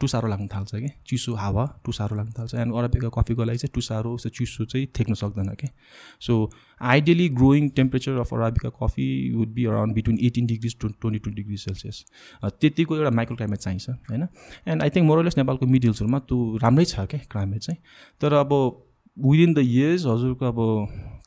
टुसारो 0.00 0.28
लाग्न 0.28 0.46
थाल्छ 0.48 0.74
कि। 0.74 0.88
चिसो 1.06 1.34
हावा 1.36 1.64
टुसारो 1.84 2.16
लाग्न 2.16 2.32
थाल्छ। 2.38 2.54
एन्ड 2.54 2.74
अराबिका 2.74 3.08
कफीको 3.16 3.44
लागि 3.44 3.58
चाहिँ 3.58 3.72
टुसारो 3.74 4.14
यस्तो 4.14 4.28
चिसो 4.38 4.64
चाहिँ 4.64 4.86
थेक्न 4.98 5.14
सक्दैन 5.14 5.48
कि। 5.60 5.68
So 6.20 6.34
ideally 6.80 7.28
growing 7.40 7.68
temperature 7.76 8.18
of 8.20 8.32
arabica 8.34 8.68
coffee 8.80 9.08
would 9.34 9.48
be 9.54 9.64
around 9.64 9.94
between 9.94 10.18
eighteen 10.26 10.46
degrees 10.46 10.76
to 10.80 10.88
twenty 10.90 11.18
two 11.18 11.30
degree 11.30 11.56
Celsius 11.56 12.04
त्यतिको 12.44 12.96
एउटा 12.96 13.10
माइक्रो 13.16 13.36
क्लाइमेट 13.36 13.58
चाहिन्छ 13.58 13.88
होइन। 14.10 14.26
एन्ड 14.68 14.82
आई 14.82 14.90
थिङ्क 14.90 15.06
मोरलेस 15.06 15.36
नेपालको 15.38 15.66
मिड 15.66 15.84
हिल्सहरूमा 15.84 16.18
त्यो 16.30 16.38
राम्रै 16.62 16.84
छ 16.84 17.06
क्या 17.12 17.20
क्लाइमेट 17.30 17.60
चाहिँ। 17.60 17.78
तर 18.20 18.32
अब 18.40 18.50
विदिन 19.16 19.54
द 19.54 19.58
इयर्स 19.58 20.06
हजुरको 20.06 20.46
अब 20.46 20.58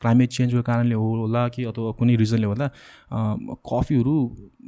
क्लाइमेट 0.00 0.30
चेन्जको 0.30 0.62
कारणले 0.62 0.94
होला 0.94 1.46
कि 1.48 1.64
अथवा 1.64 1.90
कुनै 1.98 2.16
रिजनले 2.16 2.46
होला 2.46 2.66
कफीहरू 3.68 4.14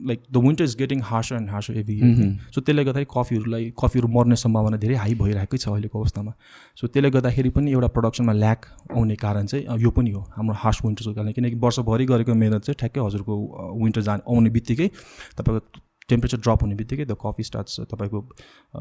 like 0.09 0.23
the 0.33 0.37
winter 0.45 0.65
is 0.65 0.77
getting 0.79 1.01
harsher 1.05 1.37
and 1.37 1.51
harsher 1.51 1.77
every 1.79 1.97
year 1.97 2.51
so 2.55 2.61
त्यसले 2.61 2.85
गर्दाखेरि 2.85 3.07
कफीहरूलाई 3.15 3.73
कफीहरू 3.83 4.09
मर्ने 4.09 4.37
सम्भावना 4.43 4.77
धेरै 4.85 4.95
हाई 5.03 5.15
भइरहेकै 5.23 5.59
छ 5.59 5.69
अहिलेको 5.69 6.01
अवस्थामा. 6.01 6.33
सो 6.77 6.87
त्यसले 6.87 7.11
गर्दाखेरि 7.11 7.51
पनि 7.59 7.73
एउटा 7.73 7.89
प्रडक्सनमा 7.99 8.33
ल्याक 8.33 8.67
आउने 8.95 9.17
कारण 9.25 9.47
चाहिँ 9.47 9.81
यो 9.83 9.91
पनि 9.99 10.11
हो 10.11 10.23
हाम्रो 10.37 10.55
हार्स 10.63 10.81
विन्टर्सको 10.85 11.15
कारण 11.15 11.33
किनकि 11.33 11.61
वर्षभरि 11.67 12.05
गरेको 12.13 12.35
मेहनत 12.45 12.71
चाहिँ 12.71 12.79
ठ्याक्कै 12.79 13.01
हजुरको 13.01 13.37
विन्टर 13.83 14.09
जान 14.09 14.21
आउने 14.29 14.51
बित्तिकै 14.57 14.89
तपाईँको 15.37 15.87
टेम्परेचर 16.09 16.39
ड्रप 16.41 16.63
हुने 16.63 16.75
बित्तिकै 16.75 17.05
द 17.05 17.17
कफी 17.23 17.43
स्टार्ट्स 17.43 17.81
तपाईँको 17.91 18.21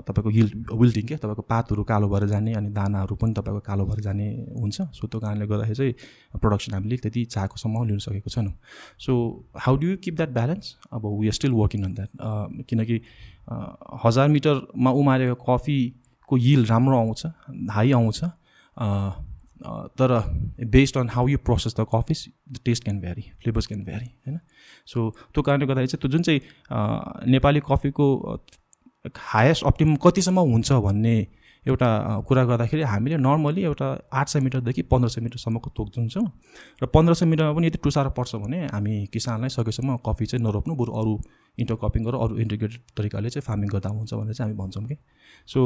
तपाईँको 0.08 0.30
हिल 0.30 0.50
विल्टिङ 0.72 1.06
क्या 1.08 1.18
तपाईँको 1.18 1.42
पातहरू 1.52 1.84
कालो 1.84 2.08
भएर 2.10 2.28
जाने 2.28 2.54
अनि 2.54 2.70
दानाहरू 2.72 3.16
पनि 3.16 3.34
तपाईँको 3.34 3.62
कालो 3.68 3.86
भएर 3.86 4.00
जाने 4.02 4.28
हुन्छ। 4.56 4.78
सो 4.96 5.08
त्यो 5.08 5.20
कारणले 5.20 5.46
गर्दाखेरि 5.48 5.76
चाहिँ 5.76 6.40
प्रडक्सन 6.40 6.74
हामीले 6.74 6.98
त्यति 7.04 7.26
चाहेकोसम्म 7.36 7.84
लिन 7.88 8.00
सकेको 8.00 8.30
छैनौँ। 8.30 8.54
So 9.00 9.12
how 9.60 9.76
do 9.78 9.88
you 9.88 9.98
keep 10.04 10.16
that 10.16 10.32
balance 10.40 10.76
अब 10.94 11.06
we 11.20 11.28
are 11.28 11.34
still 11.34 11.52
working 11.54 11.84
on 11.84 11.94
that 11.94 12.10
किनकि 12.70 13.02
हजार 14.06 14.28
मिटरमा 14.30 14.92
उमारेको 15.02 15.36
कफीको 15.46 16.36
हिल 16.38 16.66
राम्रो 16.66 16.98
आउँछ 16.98 17.26
हाई 17.72 17.92
आउँछ। 17.92 18.24
तर 20.00 20.12
based 20.68 20.98
on 20.98 21.10
how 21.10 21.28
you 21.28 21.38
process 21.46 21.76
the 21.80 21.86
coffees 21.94 22.26
the 22.52 22.58
taste 22.66 22.84
can 22.84 23.00
vary 23.00 23.22
flavours 23.42 23.68
can 23.68 23.84
vary 23.84 24.06
होइन 24.28 24.40
सो 24.86 25.10
त्यो 25.34 25.42
कारणले 25.44 25.66
गर्दाखेरि 25.66 25.88
चाहिँ 25.88 26.02
त्यो 26.02 26.12
जुन 26.12 26.22
चाहिँ 26.22 26.40
अ, 26.72 27.24
नेपाली 27.28 27.60
कफीको 27.72 28.08
हायेस्ट 29.16 29.64
अप्टिमम 29.64 29.96
कतिसम्म 29.96 30.40
हुन्छ 30.52 30.72
भन्ने 30.86 31.16
एउटा 31.66 31.88
कुरा 32.28 32.44
गर्दाखेरि 32.46 32.82
हामीले 32.84 33.18
नर्मली 33.18 33.62
एउटा 33.64 33.88
आठ 34.14 34.28
सय 34.30 34.40
मिटरदेखि 34.40 34.82
पन्ध्र 34.92 35.10
सय 35.10 35.22
मिटरसम्मको 35.22 35.70
तोक 35.78 35.90
दिन्छौँ। 35.90 36.26
र 36.84 36.86
पन्ध्र 36.94 37.14
सय 37.14 37.26
मिटरमा 37.26 37.54
पनि 37.54 37.68
यदि 37.68 37.80
टुसारो 37.84 38.10
पर्छ 38.18 38.36
भने 38.36 38.60
हामी 38.68 38.96
किसानलाई 39.14 39.50
सकेसम्म 39.50 39.98
कफी 40.06 40.26
चाहिँ 40.26 40.44
नरोप्नु 40.44 40.76
बरु 40.76 40.92
अरू 41.02 41.20
इन्टर 41.58 41.76
कपिङ 41.84 42.04
गरेर 42.06 42.22
अरू 42.22 42.38
इन्टिग्रेटेड 42.40 42.82
तरिकाले 42.98 43.30
चाहिँ 43.30 43.46
फार्मिङ 43.48 43.70
गर्दा 43.70 43.90
हुन्छ 43.90 44.14
भनेर 44.14 44.34
चाहिँ 44.34 44.52
हामी 44.52 44.58
भन्छौँ 44.64 44.86
कि। 44.86 44.96
सो 45.48 45.60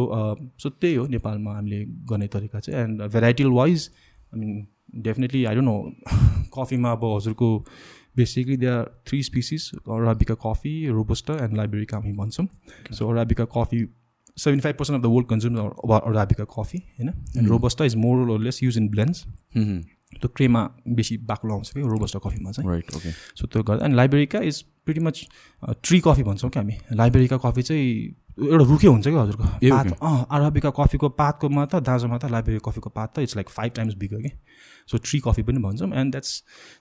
सो 0.57 0.69
त्यही 0.71 0.95
हो 0.95 1.07
नेपालमा 1.13 1.55
हामीले 1.55 1.85
गर्ने 2.09 2.27
तरिका 2.33 2.59
चाहिँ 2.59 2.83
and 2.83 3.01
variety 3.13 3.43
wise 3.45 3.89
I 4.33 4.39
mean 4.39 4.67
definitely 5.03 5.45
I 5.45 5.55
don't 5.55 5.67
know 5.67 5.77
कफीमा 6.55 6.91
अब 6.91 7.03
हजुरको 7.15 7.49
basically 8.17 8.57
they 8.57 8.67
are 8.67 8.83
three 9.07 9.21
species 9.23 9.71
arabica 9.75 10.35
coffee 10.41 10.73
robusta 10.89 11.33
and 11.43 11.57
liberica 11.57 11.97
हामी 11.97 12.13
भन्छौँ। 12.13 12.47
So 12.91 13.09
arabica 13.11 13.45
coffee 13.55 13.83
seventy 14.37 14.63
five 14.63 14.75
percent 14.75 14.99
of 14.99 15.03
the 15.03 15.13
world 15.13 15.27
consume 15.29 15.57
arabica 15.57 16.43
coffee 16.51 16.77
होइन 16.77 17.09
and 17.37 17.49
robusta 17.49 17.85
is 17.85 17.95
more 17.97 18.39
less 18.39 18.63
use 18.63 18.77
in 18.77 18.89
blends 18.89 19.25
त्यो 20.13 20.29
crema 20.35 20.63
बेसी 20.89 21.17
बाक्लो 21.25 21.53
आउँछ 21.53 21.69
कि 21.69 21.81
robusta 21.81 22.19
कफीमा 22.19 22.51
चाहिँ 22.51 22.69
right 22.69 22.95
okay 22.95 23.11
so 23.11 23.47
त्यो 23.47 23.63
गर्दा 23.63 23.85
अनि 23.85 23.95
liberica 23.95 24.39
is 24.43 24.61
pretty 24.85 25.01
much 25.01 25.27
tree 25.63 25.99
coffee 25.99 26.23
भन्छौँ 26.23 26.49
कि 26.49 26.59
हामी 26.59 26.77
लाइब्रेरीका 26.93 27.37
कफी 27.37 27.61
चाहिँ 27.61 27.87
एउटा 28.39 28.63
रुखे 28.63 28.87
हुन्छ 28.87 29.07
कि 29.07 29.15
हजुरको। 29.15 29.43
पात 29.43 29.97
अँ 30.01 30.25
अराबिका 30.31 30.69
कफीको 30.77 31.09
पातको 31.19 31.49
मात्र 31.51 31.79
दाँजोमा 31.79 32.17
त 32.17 32.31
लाइब्रेरी 32.31 32.59
कफीको 32.65 32.89
पात 32.89 33.09
त 33.15 33.19
it's 33.21 33.35
like 33.35 33.49
five 33.49 33.71
times 33.75 33.95
bigger 33.97 34.21
कि। 34.21 34.31
सो 34.89 34.97
ट्री 34.97 35.19
कफी 35.25 35.43
पनि 35.43 35.59
भन्छौँ 35.61 35.89
एन्ड 35.93 36.11
द्याट्स 36.11 36.31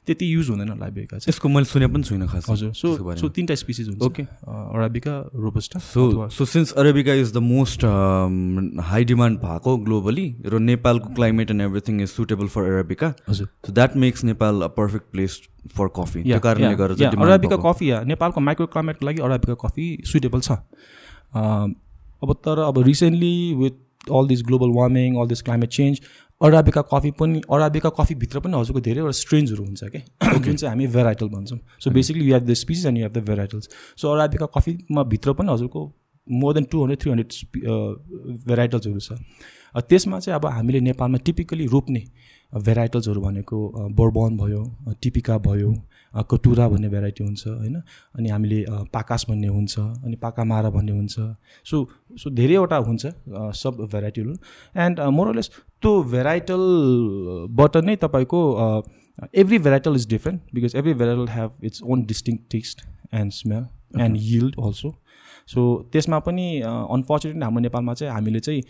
त्यति 0.07 0.26
युज 0.34 0.48
हुँदैन 0.51 0.78
लाइब्रेरीका 0.78 1.18
चाहिँ। 1.18 1.30
यसको 1.30 1.48
मैले 1.48 1.64
सुने 1.64 1.86
पनि 1.86 2.03
छुइनँ 2.03 2.28
खास। 2.28 2.46
हजुर 2.51 2.72
सो 2.74 3.14
सो 3.16 3.28
तिनवटा 3.28 3.55
स्पिसिज 3.55 3.88
हुन्छ। 3.88 4.03
Okay. 4.03 4.24
Arabica 4.46 5.14
robusta 5.36 5.78
so 5.80 6.28
so 6.28 6.44
since 6.44 6.72
arabica 6.74 7.14
is 7.14 7.32
the 7.34 7.42
most 7.44 7.84
high 8.88 9.05
demand 9.05 9.38
भएको 9.40 9.76
ग्लोबली 9.84 10.26
र 10.46 10.59
नेपालको 10.61 11.14
climate 11.14 11.51
and 11.51 11.62
everything 11.62 12.01
is 12.03 12.09
suitable 12.11 12.46
for 12.48 12.72
arabica 12.72 13.12
हजुर। 13.28 13.48
So 13.66 13.72
that 13.72 13.96
makes 13.96 14.24
Nepal 14.24 14.62
a 14.62 14.68
perfect 14.78 15.11
place 15.12 15.40
for 15.76 15.88
coffee 15.96 16.22
त्यो 16.22 16.40
कारणले 16.40 16.74
गर्दा 16.76 17.11
arabica. 17.11 17.57
Coffee 17.68 17.90
या 17.90 18.03
नेपालको 18.07 18.40
micro 18.40 18.66
क्लाइमेटको 18.66 19.07
लागि 19.07 19.22
अराबिका 19.22 19.55
कफी 19.66 19.86
सुइटेबल 20.12 20.40
छ। 20.40 20.59
अब 21.33 22.33
तर 22.47 22.59
अब 22.61 22.78
recently 22.87 23.55
with 23.55 24.11
all 24.12 24.28
this 24.28 24.43
global 24.47 24.70
warming 24.76 25.16
all 25.20 25.28
this 25.28 25.43
climate 25.43 25.70
change 25.70 26.01
arabica 26.41 26.83
coffee 26.93 27.11
पनि 27.20 27.41
अराबिका 27.53 27.89
कफीभित्र 27.99 28.41
पनि 28.41 28.59
हजुरको 28.59 28.81
धेरैवटा 28.81 29.11
स्ट्रेन्जहरू 29.18 29.64
हुन्छ 29.64 29.85
कि 29.85 29.99
जुन 30.45 30.57
चाहिँ 30.57 30.68
हामी 30.68 30.87
भेराइटल 30.95 31.28
भन्छौँ। 31.28 31.59
So 31.81 31.91
basically 31.91 32.24
you 32.24 32.35
have 32.35 32.45
the 32.47 32.55
species 32.61 32.87
and 32.87 32.99
you 32.99 33.05
have 33.05 33.12
the 33.12 33.24
varietals 33.24 33.68
so 34.03 34.12
arabica 34.12 34.47
कफीमा 34.57 35.03
भित्र 35.12 35.33
पनि 35.41 35.53
हजुरको 35.53 35.87
more 36.26 36.55
than 36.55 36.64
two 36.72 36.83
hundred 36.83 37.01
three 37.01 37.11
hundred 37.11 38.47
भेराइटल्सहरू 38.47 39.01
छ। 39.01 39.12
त्यसमा 39.75 40.18
चाहिँ 40.21 40.41
अब 40.41 40.47
हामीले 40.47 40.81
नेपालमा 40.81 41.18
टिपिकली 41.25 41.66
रोप्ने 41.66 42.03
भेराइटल्सहरू 42.53 43.21
भनेको 43.21 43.57
बोर्बन 43.97 44.37
भयो 44.37 44.62
टिपिका 45.03 45.39
भयो 45.39 45.73
कटुरा 46.31 46.68
भन्ने 46.68 46.89
भेराइटी 46.89 47.25
हुन्छ 47.25 47.47
होइन? 47.47 47.77
अनि 48.18 48.29
हामीले 48.29 48.64
पाकास 48.95 49.27
भन्ने 49.29 49.49
हुन्छ 49.49 49.79
अनि 49.79 50.16
पाकामारा 50.16 50.71
भन्ने 50.71 50.93
हुन्छ। 50.93 51.14
सो 51.64 51.89
सो 52.18 52.31
धेरैवटा 52.31 52.77
हुन्छ 52.89 53.07
सब 53.57 53.87
भेराइटीहरू 53.93 54.35
एन्ड 54.77 55.01
मोरलेस 55.18 55.51
त्यो 55.83 56.03
भेराइटलबाट 56.12 57.77
नै 57.77 57.97
तपाईँको 57.97 58.41
every 59.35 59.59
varietal 59.59 59.95
is 59.95 60.09
different 60.09 60.41
because 60.55 60.77
every 60.77 60.95
varietal 60.95 61.29
have 61.29 61.64
its 61.64 61.83
own 61.83 62.05
distinct 62.05 62.37
taste 62.51 62.87
and 63.14 63.33
smell 63.33 63.64
and 64.01 64.16
yield 64.21 64.55
also 64.64 64.95
so 65.47 65.89
त्यसमा 65.93 66.18
पनि 66.18 66.61
अनफर्चुनेटली 66.61 67.45
हाम्रो 67.45 67.61
नेपालमा 67.61 67.95
चाहिँ 67.95 68.14
हामीले 68.14 68.41
चाहिँ 68.41 68.62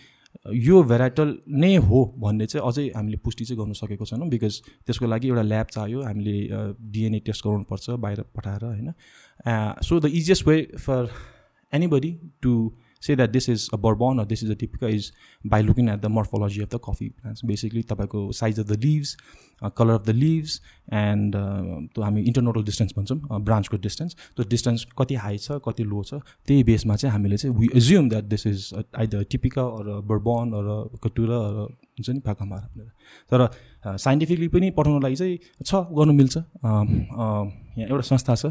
यो 0.55 0.83
भेराइटल 0.83 1.37
नै 1.49 1.75
हो 1.77 2.05
भन्ने 2.19 2.47
चाहिँ 2.47 2.67
अझै 2.67 2.87
हामीले 2.97 3.17
पुष्टि 3.25 3.45
चाहिँ 3.45 3.59
गर्नु 3.59 3.75
सकेको 3.75 4.05
छैनौँ 4.05 4.29
बिकज 4.29 4.61
त्यसको 4.87 5.07
लागि 5.07 5.29
एउटा 5.29 5.43
ल्याब 5.43 5.67
चाहियो 5.67 6.03
हामीले 6.03 6.37
डिएनए 6.93 7.21
टेस्ट 7.27 7.47
गराउनुपर्छ 7.47 7.91
बाहिर 8.05 8.23
पठाएर 8.37 8.65
होइन। 8.65 8.93
So 9.83 10.01
the 10.01 10.07
easiest 10.21 10.47
way 10.47 10.57
for 10.79 11.11
anybody 11.73 12.11
to 12.43 12.55
say 13.01 13.15
that 13.17 13.33
this 13.33 13.49
is 13.49 13.69
a 13.73 13.79
bourbon 13.79 14.19
or 14.19 14.27
this 14.31 14.43
is 14.43 14.51
a 14.51 14.59
typica 14.63 14.89
is 14.97 15.11
by 15.53 15.61
looking 15.63 15.89
at 15.89 16.03
the 16.03 16.11
morphology 16.17 16.61
of 16.61 16.71
the 16.71 16.81
coffee 16.89 17.11
plants. 17.11 17.45
Basically 17.45 17.83
तपाईँको 17.83 18.65
the 18.65 18.79
leaves 18.85 19.17
uh, 19.63 19.71
color 19.71 19.95
of 19.99 20.05
the 20.05 20.15
leaves 20.15 20.61
and 20.93 21.35
uh, 21.35 21.89
त्यो 21.95 22.03
हामी 22.03 22.23
internodal 22.23 22.65
distance 22.65 22.93
भन्छौँ 22.99 23.41
ब्रान्चको 23.45 23.77
distance 23.77 24.15
त्यो 24.37 24.45
distance 24.49 24.87
कति 24.99 25.15
high 25.15 25.39
छ 25.39 25.61
कति 25.69 25.85
low 25.85 26.03
छ 26.03 26.15
त्यही 26.47 26.65
बेसमा 26.65 26.97
चाहिँ 26.97 27.13
हामीले 27.13 27.37
चाहिँ 27.37 27.57
we 27.57 27.69
assume 27.75 28.09
that 28.09 28.25
this 28.25 28.47
is 28.47 28.71
either 28.99 29.25
typica 29.31 29.63
or 29.63 30.01
bourbon 30.11 30.53
or 30.61 30.99
caturra 31.05 31.37
or 31.37 31.55
हुन्छ 32.01 32.11
नि 32.11 32.21
भनेर। 32.29 32.89
तर 33.33 33.49
साइन्टिफिकली 33.99 34.49
पनि 34.49 34.71
पठाउनको 34.71 35.03
लागि 35.07 35.17
चाहिँ 35.17 35.39
छ 35.67 35.75
गर्नु 35.75 36.13
मिल्छ। 36.13 36.37
अम, 36.37 36.89
अम, 37.23 37.53
यहाँ 37.79 37.89
एउटा 37.89 38.01
संस्था 38.01 38.35
छ 38.35 38.47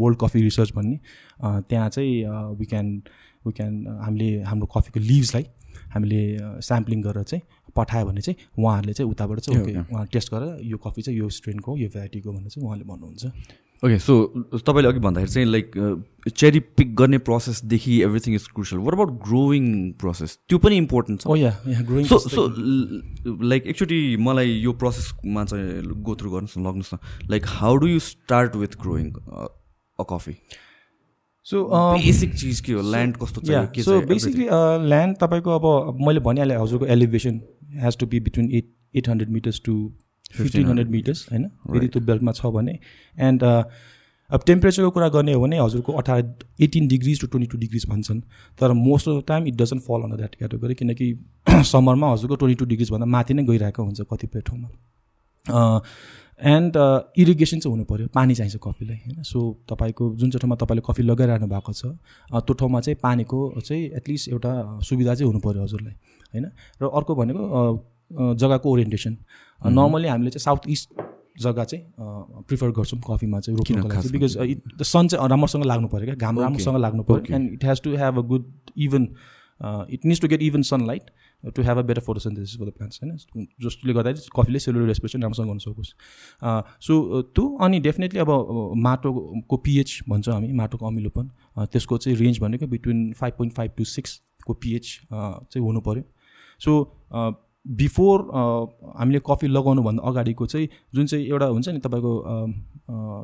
वर्ल्ड 0.00 0.18
कफी 0.20 0.42
रिसर्च 0.42 0.72
भन्ने। 0.76 0.98
अ, 1.44 1.60
त्यहाँ 1.60 1.88
चाहिँ 1.90 2.24
वी 2.58 2.66
क्यान 2.66 3.02
वी 3.46 3.52
क्यान 3.52 3.72
हामीले 4.04 4.28
हाम्रो 4.50 4.66
कफीको 4.76 5.00
लिभ्सलाई 5.00 5.44
हामीले 5.94 6.20
स्याम्पलिङ 6.68 7.02
गरेर 7.02 7.24
चाहिँ 7.24 7.42
पठायो 7.76 8.06
भने 8.06 8.20
चाहिँ 8.20 8.36
उहाँहरूले 8.58 8.92
चाहिँ 8.92 9.10
उताबाट 9.10 9.38
चाहिँ 9.40 9.60
ओके 9.62 9.72
उहाँ 9.92 10.06
टेस्ट 10.12 10.34
गरेर 10.34 10.64
यो 10.70 10.76
कफी 10.86 11.02
चाहिँ 11.02 11.18
यो 11.18 11.28
स्ट्रेनको 11.40 11.76
यो 11.76 11.88
भेराइटीको 11.88 12.32
भनेर 12.32 12.48
चाहिँ 12.48 12.66
उहाँले 12.66 12.84
भन्नुहुन्छ। 12.84 13.24
ओके 13.82 13.98
सो 13.98 14.14
तपाईँले 14.54 14.88
अघि 14.88 14.98
भन्दाखेरि 15.00 15.32
चाहिँ 15.32 15.48
लाइक 15.48 15.70
चेरी 16.36 16.60
पिक 16.78 16.94
गर्ने 16.96 17.18
प्रोसेसदेखि 17.28 18.00
everything 18.02 18.34
is 18.34 18.46
crucial 18.54 18.78
what 18.78 18.94
about 18.94 19.12
growing 19.24 19.64
process 20.00 20.38
त्यो 20.48 20.58
पनि 20.58 20.76
इम्पोर्टेन्ट 20.76 21.20
छ। 21.20 21.26
ओ 21.26 21.36
या 21.36 21.56
यहाँ 21.66 21.84
ग्रोइङ 21.84 22.04
सो 22.06 22.18
सो 22.18 22.46
लाइक 23.42 23.66
एकचोटि 23.66 24.00
मलाई 24.20 24.52
यो 24.60 24.72
प्रोसेसमा 24.82 25.44
चाहिँ 25.44 25.82
गो 25.82 26.14
थ्रु 26.14 26.30
गर्नुहोस् 26.30 26.58
न 26.58 26.66
लग्नुहोस् 26.66 26.94
न। 26.94 26.98
Like 27.30 27.46
how 27.46 27.76
do 27.76 27.86
you 27.86 27.98
start 27.98 28.56
with 28.56 28.78
growing 28.82 29.10
a 29.12 30.04
coffee 30.12 30.36
so 31.46 31.64
basic 31.72 32.34
चिज 32.34 32.60
के 32.60 32.72
हो 32.72 32.82
ल्यान्ड 32.90 33.16
कस्तो 33.16 33.40
चाहियो 33.40 33.82
सो 33.82 34.00
बेसिकली 34.08 34.46
ल्यान्ड 34.88 35.16
तपाईँको 35.20 35.58
अब 35.58 35.98
मैले 36.06 36.20
भनिहालेँ 36.28 36.56
हजुरको 36.56 36.86
elevation 36.96 37.40
has 37.82 37.96
to 37.98 38.06
be 38.06 38.20
between 38.20 38.50
eight 38.52 38.70
eight 38.96 39.08
hundred 39.08 39.30
metres 39.30 39.60
to 39.64 39.74
fifteen 40.36 40.66
hundred 40.66 40.90
metres 40.90 41.26
होइन? 41.30 41.50
यदि 41.76 41.88
त्यो 41.88 42.02
बेल्टमा 42.02 42.32
छ 42.32 42.46
भने. 42.54 42.78
एन्ड 43.18 43.42
अब 43.42 44.42
टेम्परेचरको 44.46 44.90
कुरा 44.90 45.08
गर्ने 45.14 45.32
हो 45.32 45.40
भने 45.40 45.58
हजुरको 45.58 45.92
अठार 46.02 46.20
eighteen 46.62 46.86
degrees 46.88 47.20
to 47.20 47.26
twenty 47.26 47.50
two 47.52 47.58
degrees 47.58 47.86
भन्छन्। 47.88 48.20
तर 48.60 48.72
most 48.72 49.08
of 49.08 49.14
the 49.16 49.24
time 49.28 49.46
it 49.46 49.56
doesn't 49.56 49.82
fall 49.82 50.02
on 50.02 50.16
that 50.16 50.34
category 50.34 50.74
किनकि 50.74 51.12
समरमा 51.72 52.12
हजुरको 52.12 52.36
ट्वेन्टी 52.36 52.58
टू 52.58 52.64
डिग्रिजभन्दा 52.70 53.06
माथि 53.16 53.34
नै 53.34 53.44
गइरहेको 53.44 53.84
हुन्छ 53.84 54.00
कतिपय 54.12 54.40
ठाउँमा। 54.46 54.68
एन्ड 56.42 56.76
इरिगेसन 57.18 57.58
चाहिँ 57.60 57.72
हुनु 57.72 57.84
पऱ्यो 57.86 58.06
पानी 58.14 58.34
चाहिन्छ 58.34 58.56
कफीलाई 58.62 58.96
होइन? 58.96 59.22
सो 59.22 59.38
तपाईँको 59.70 60.04
जुन 60.16 60.30
चाहिँ 60.30 60.40
ठाउँमा 60.40 60.56
तपाईँले 60.58 60.82
कफी 60.86 61.02
लगाइरहनु 61.02 61.46
भएको 61.46 61.72
छ 61.72 61.86
त्यो 62.42 62.54
ठाउँमा 62.54 62.80
चाहिँ 62.80 62.98
पानीको 63.02 63.38
चाहिँ 63.60 63.84
एटलिस्ट 63.96 64.28
एउटा 64.28 64.52
सुविधा 64.82 65.14
चाहिँ 65.14 65.28
हुनु 65.30 65.40
पऱ्यो 65.40 65.62
हजुरलाई 65.62 65.94
होइन? 66.34 66.46
र 66.82 66.84
अर्को 66.90 67.14
भनेको 67.14 68.34
जग्गाको 68.34 68.70
ओरिएन्टेसन 68.70 69.16
नर्मली 69.70 70.08
हामीले 70.08 70.30
चाहिँ 70.30 70.44
साउथ 70.44 70.68
इस्ट 70.68 70.90
जग्गा 71.40 71.64
चाहिँ 71.64 71.84
प्रिफर 72.48 72.70
गर्छौँ 72.76 73.00
कफीमा 73.00 73.40
चाहिँ 73.40 73.58
रोप्नुको 73.58 73.88
लागि। 73.88 74.08
बिकज 74.12 74.36
द 74.78 74.82
सन 74.84 75.08
चाहिँ 75.08 75.28
राम्रोसँग 75.30 75.64
लाग्नु 75.64 75.88
पऱ्यो 75.88 76.06
क्या 76.06 76.26
घाम 76.26 76.40
राम्रोसँग 76.40 76.76
लाग्नु 76.76 77.02
पऱ्यो। 77.02 77.34
And 77.34 77.52
it 77.52 77.64
has 77.64 77.82
to 77.82 77.96
have 77.96 78.18
a 78.18 78.22
good 78.32 78.44
even 78.76 79.08
it 79.94 80.04
needs 80.04 80.20
to 80.20 80.28
get 80.28 80.42
even 80.42 80.62
sunlight 80.68 81.10
to 81.44 81.62
have 81.62 81.78
a 81.78 81.82
better 81.82 82.00
photosynthesis 82.00 82.58
for 82.58 82.66
the 82.66 82.72
plants 82.72 83.00
होइन 83.02 83.46
जसले 83.62 83.92
गर्दाखेरि 83.92 84.28
कफीले 84.36 84.58
सेलुलर 84.58 84.86
रेस्पिरेसन 84.86 85.22
राम्रोसँग 85.22 85.48
गर्न 85.48 85.58
सकोस्। 85.58 85.92
सो 86.80 87.22
त्यो 87.22 87.46
अनि 87.58 87.80
डेफिनेटली 87.80 88.20
अब 88.20 88.30
माटोको 88.78 89.56
पिएच 89.56 89.98
भन्छौँ 90.08 90.34
हामी 90.34 90.52
माटोको 90.52 90.86
अमिलोपन 90.86 91.30
त्यसको 91.58 91.98
चाहिँ 91.98 92.18
रेन्ज 92.18 92.40
भनेको 92.40 92.66
between 92.66 93.12
five 93.12 93.34
point 93.38 93.54
five 93.54 93.70
to 93.78 93.84
सिक्सको 93.84 94.54
pH 94.54 94.98
चाहिँ 95.12 95.66
हुनु 95.66 95.80
पऱ्यो 95.80 96.04
सो 96.60 96.72
बिफोर 97.64 98.20
हामीले 98.98 99.20
कफी 99.26 99.46
लगाउनुभन्दा 99.46 100.02
अगाडिको 100.08 100.46
चाहिँ 100.46 100.68
जुन 100.94 101.06
चाहिँ 101.06 101.26
एउटा 101.26 101.46
हुन्छ 101.46 101.68
नि 101.68 101.78
तपाईँको 101.80 102.12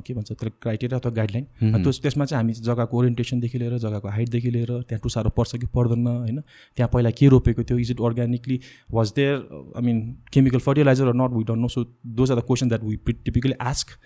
के 0.06 0.14
भन्छ 0.14 0.28
त्यसलाई 0.28 0.52
क्राइटेरिया 0.62 0.98
अथवा 0.98 1.12
गाइडलाइन 1.12 1.82
त्यो 1.82 1.92
त्यसमा 1.92 2.24
चाहिँ 2.24 2.42
हामी 2.42 2.52
जग्गाको 2.52 2.98
ओरिएन्टेसनदेखि 2.98 3.58
लिएर 3.58 3.78
जग्गाको 3.78 4.08
हाइटदेखि 4.08 4.50
लिएर 4.50 4.70
त्यहाँ 4.88 5.00
टुसारो 5.02 5.30
पर्छ 5.36 5.56
कि 5.56 5.66
पर्दैन 5.74 6.06
होइन? 6.06 6.40
त्यहाँ 6.76 6.90
पहिला 6.92 7.10
के 7.10 7.28
रोपेको 7.28 7.62
थियो? 7.62 7.78
Is 7.78 7.90
it 7.90 8.00
organically 8.00 8.60
was 8.92 9.12
there 9.16 9.36
I 9.76 9.82
mean 9.82 10.00
chemical 10.32 10.58
fertiliser 10.66 11.12
not 11.14 11.36
we 11.36 11.44
don't 11.44 11.60
know 11.62 11.68
so 11.68 11.84
those 12.06 12.30
are 12.30 12.38
the 12.38 12.44
question 12.46 12.68
that 12.68 12.84
we 12.84 12.96
typically 13.12 13.52
ask 13.60 13.98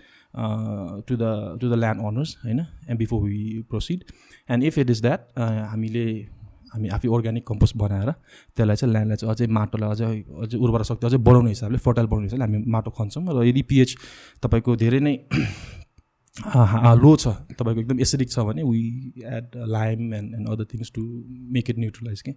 to 1.09 1.17
the 1.17 1.59
to 1.61 1.69
the 1.69 1.79
land 1.79 2.07
owners 2.07 2.37
होइन? 2.45 2.61
And 2.89 2.99
before 2.99 3.23
we 3.23 3.65
proceed 3.71 4.05
and 4.51 4.65
if 4.65 4.79
it 4.79 4.91
is 4.91 5.03
that 5.03 5.29
हामीले 5.39 6.07
हामी 6.73 6.89
आफै 6.89 7.09
organic 7.09 7.45
compost 7.47 7.77
बनाएर 7.77 8.11
त्यसलाई 8.57 8.77
चाहिँ 8.77 8.93
ल्यान्डलाई 8.93 9.17
चाहिँ 9.17 9.35
अझै 9.35 9.47
माटोलाई 9.59 9.91
अझै 9.91 10.07
अझै 10.43 10.57
उर्वरा 10.59 10.85
शक्ति 10.91 11.07
अझै 11.07 11.19
बढाउने 11.29 11.51
हिसाबले 11.51 11.79
फर्टाइल 11.79 12.07
बनाउने 12.07 12.27
हिसाबले 12.27 12.45
हामी 12.45 12.59
माटो 12.67 12.91
खन्छौँ। 12.99 13.23
र 13.29 13.45
यदि 13.45 13.63
पिएच 13.71 13.91
तपाईँको 14.43 14.77
धेरै 14.77 15.01
नै 15.01 15.15
लो 17.03 17.17
छ 17.17 17.29
तपाईँको 17.53 17.81
एकदम 17.81 18.01
एसिडिक 18.01 18.31
छ 18.31 18.39
भने 18.49 18.63
we 18.65 18.83
add 19.37 19.57
lime 19.69 20.15
and 20.15 20.35
and 20.35 20.49
other 20.49 20.65
things 20.65 20.93
to 20.95 21.03
make 21.57 21.71
it 21.71 21.79
neutralise 21.79 22.23
के 22.23 22.33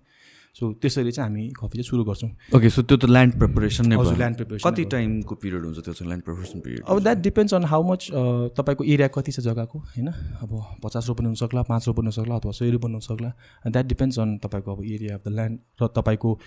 सो 0.55 0.71
त्यसरी 0.81 1.11
चाहिँ 1.11 1.29
हामी 1.29 1.47
कफी 1.51 1.77
चाहिँ 1.77 1.83
सुरु 1.83 2.03
गर्छौँ। 2.03 2.29
ओके 2.55 2.69
सो 2.69 2.81
त्यो 2.81 2.97
त 2.97 3.05
ल्यान्ड 3.05 3.33
प्रिपरेसन 3.39 3.87
नै 3.87 3.95
ल्यान्ड 3.95 4.35
प्रिपरेसन 4.37 4.69
कति 4.69 4.83
टाइमको 4.91 5.35
पिरियड 5.35 5.63
हुन्छ 5.65 5.79
त्यो 5.79 5.93
चाहिँ 5.93 6.07
ल्यान्ड 6.09 6.23
प्रिपरेसन 6.25 6.59
पिरियड 6.59 6.83
अब 6.87 6.99
that 7.03 7.17
depends 7.21 7.53
on 7.53 7.63
how 7.65 7.83
much 7.91 8.07
तपाईँको 8.55 8.83
एरिया 8.83 9.07
कति 9.15 9.31
छ 9.31 9.39
जग्गाको 9.47 9.79
होइन? 9.79 10.07
अब 10.41 10.51
पचास 10.83 11.07
रोपन 11.07 11.25
हुनसक्ला 11.25 11.61
पाँच 11.67 11.87
रोपन 11.87 12.03
हुनसक्ला 12.03 12.35
अथवा 12.35 12.51
सय 12.51 12.71
रोपन 12.71 12.91
हुनसक्ला 12.91 13.31
द्याट 13.67 13.85
डिपेन्ड्स 13.85 14.19
अन 14.19 14.37
तपाईँको 14.43 14.75
अब 14.75 14.83
एरिया 14.85 15.15
अफ 15.15 15.27
द 15.27 15.35
ल्यान्ड 15.35 15.59
र 15.81 15.87
तपाईँको 15.95 16.39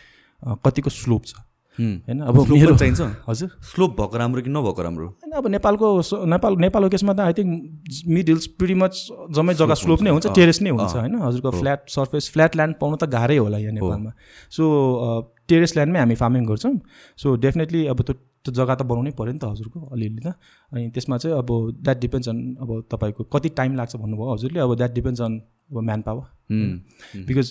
कतिको 0.64 0.90
स्लोप 0.90 1.24
छ। 1.26 1.34
होइन? 1.78 2.20
अब 2.20 2.36
मेरो 2.50 2.76
चाहिन्छ। 2.76 3.00
हजुर। 3.28 3.48
स्लोप 3.70 3.90
भएको 4.00 4.16
राम्रो 4.18 4.42
कि 4.42 4.50
नभएको 4.50 4.82
राम्रो? 4.82 5.06
होइन 5.06 5.32
अब 5.38 5.46
नेपालको 5.54 5.86
नेपाल 6.26 6.56
नेपालको 6.66 6.90
केसमा 6.90 7.12
त 7.14 7.20
I 7.20 7.32
think 7.38 7.50
mid 8.08 8.28
hills 8.28 8.46
pretty 8.58 8.74
much 8.74 8.94
जम्मै 9.34 9.54
जग्गा 9.54 9.74
स्लोप 9.78 10.02
नै 10.02 10.10
हुन्छ। 10.10 10.26
टेरेस 10.34 10.62
नै 10.62 10.70
हुन्छ 10.70 10.94
होइन? 10.96 11.14
हजुरको 11.22 11.50
फ्ल्याट 11.58 11.80
सर्फेस 11.88 12.30
फ्ल्याट 12.34 12.56
ल्यान्ड 12.56 12.74
पाउनु 12.80 12.96
त 12.96 13.04
गाह्रै 13.08 13.38
होला 13.38 13.58
यहाँ 13.58 13.74
नेपालमा। 13.78 14.12
सो 14.50 14.62
टेरेस 15.48 15.72
ल्यान्डमै 15.76 15.98
हामी 15.98 16.14
फार्मिङ 16.14 16.42
गर्छौँ। 16.46 16.74
सो 17.18 17.36
डेफिनेटली 17.36 17.86
अब 17.86 18.02
त्यो 18.02 18.14
त्यो 18.38 18.52
जग्गा 18.54 18.74
त 18.74 18.82
बनाउनै 18.86 19.10
पऱ्यो 19.18 19.32
नि 19.32 19.38
त 19.38 19.44
हजुरको 19.50 19.78
अलिअलि 19.94 20.20
त। 20.22 20.34
अनि 20.72 20.82
त्यसमा 20.94 21.16
चाहिँ 21.18 21.36
अब 21.38 21.48
द्याट 21.82 21.98
डिपेन्ड्स 22.00 22.28
अन 22.28 22.38
अब 22.62 22.70
तपाईँको 22.90 23.22
कति 23.34 23.48
टाइम 23.58 23.76
लाग्छ 23.76 23.96
भन्नुभयो 23.96 24.32
हजुरले 24.34 24.60
अब 24.60 24.74
द्याट 24.74 24.92
डिपेन्ड्स 24.94 25.20
अन 25.20 25.32
अब 25.70 25.76
म्यान 25.78 26.00
पावर 26.02 26.26
बिकज 27.26 27.48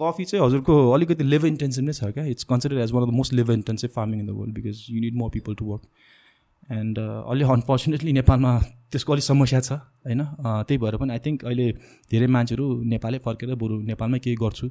कफी 0.00 0.24
चाहिँ 0.24 0.44
हजुरको 0.44 0.74
अलिकति 0.90 1.24
लेबर 1.24 1.46
इन्टेन्सिभ 1.46 1.84
नै 1.84 1.92
छ 1.92 2.12
क्या। 2.14 2.24
It's 2.34 2.44
consider 2.52 2.78
as 2.78 2.92
one 2.92 3.02
of 3.02 3.10
the 3.10 3.16
most 3.16 3.32
labour 3.34 3.54
intensive 3.54 3.90
farming 3.94 4.20
in 4.20 4.26
the 4.26 4.30
world 4.38 4.54
because 4.54 4.86
you 4.90 5.00
need 5.00 5.16
more 5.16 5.30
people 5.30 5.54
to 5.54 5.64
work 5.64 5.82
and 6.72 6.98
अलि 6.98 7.44
अनफर्चुनेटली 7.52 8.12
नेपालमा 8.12 8.58
त्यसको 8.92 9.12
अलिक 9.12 9.24
समस्या 9.24 9.60
छ 9.60 9.72
होइन? 9.72 10.22
त्यही 10.68 10.78
भएर 10.78 10.96
पनि 10.96 11.12
आई 11.12 11.18
थिङ्क 11.26 11.44
अहिले 11.44 11.72
धेरै 12.10 12.26
मान्छेहरू 12.36 12.66
नेपालै 12.94 13.18
फर्केर 13.24 13.54
बरु 13.62 13.80
नेपालमै 13.90 14.18
केही 14.18 14.36
गर्छु। 14.36 14.68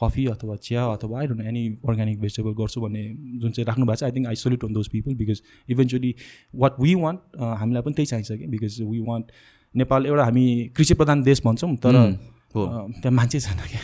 कफी 0.00 0.24
अथवा 0.26 0.54
चिया 0.56 0.84
अथवा 0.92 1.18
I 1.20 1.26
don't 1.26 1.42
any 1.46 1.62
organic 1.88 2.20
vegetable 2.20 2.52
गर्छु 2.60 2.80
भन्ने 2.80 3.02
जुन 3.40 3.50
चाहिँ 3.50 3.66
राख्नु 3.66 3.86
भएको 3.86 3.96
छ 3.96 4.04
I 4.04 4.12
think 4.12 4.26
I 4.26 4.36
on 4.64 4.72
those 4.72 4.88
people 4.88 5.14
because 5.14 5.42
eventually 5.68 6.14
what 6.54 6.80
we 6.80 6.94
want 6.94 7.36
हामीलाई 7.60 7.82
पनि 7.82 7.94
त्यही 7.94 8.06
चाहिन्छ 8.06 8.32
कि 8.32 8.46
बिकज 8.46 8.80
वी 8.82 9.00
वान्ट 9.08 9.32
नेपाल 9.74 10.06
एउटा 10.06 10.24
हामी 10.24 10.46
कृषि 10.76 10.94
प्रधान 10.94 11.22
देश 11.22 11.42
भन्छौँ 11.44 11.76
तर। 11.76 11.94
अ, 11.94 12.06
त्यहाँ 12.54 13.12
मान्छे 13.12 13.40
छैन 13.40 13.58
क्या। 13.66 13.80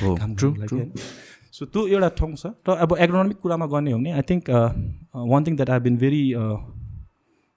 सो 1.53 1.67
त्यो 1.67 1.87
एउटा 1.89 2.09
ठाउँ 2.19 2.35
छ। 2.37 2.47
र 2.69 2.77
अब 2.85 2.97
एग्रोनोमिक 2.99 3.39
कुरामा 3.39 3.67
गर्ने 3.67 3.93
हो 3.93 3.99
भने 3.99 4.13
I 4.13 4.23
think 4.31 4.51
one 5.33 5.45
thing 5.45 5.57
that 5.57 5.71
I 5.71 5.81
been 5.81 5.97
very 5.97 6.25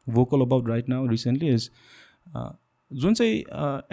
vocal 0.08 0.42
about 0.42 0.68
right 0.70 0.90
now 0.90 1.08
recently 1.08 1.54
is 1.54 1.70
जुन 2.92 3.14
चाहिँ 3.14 3.38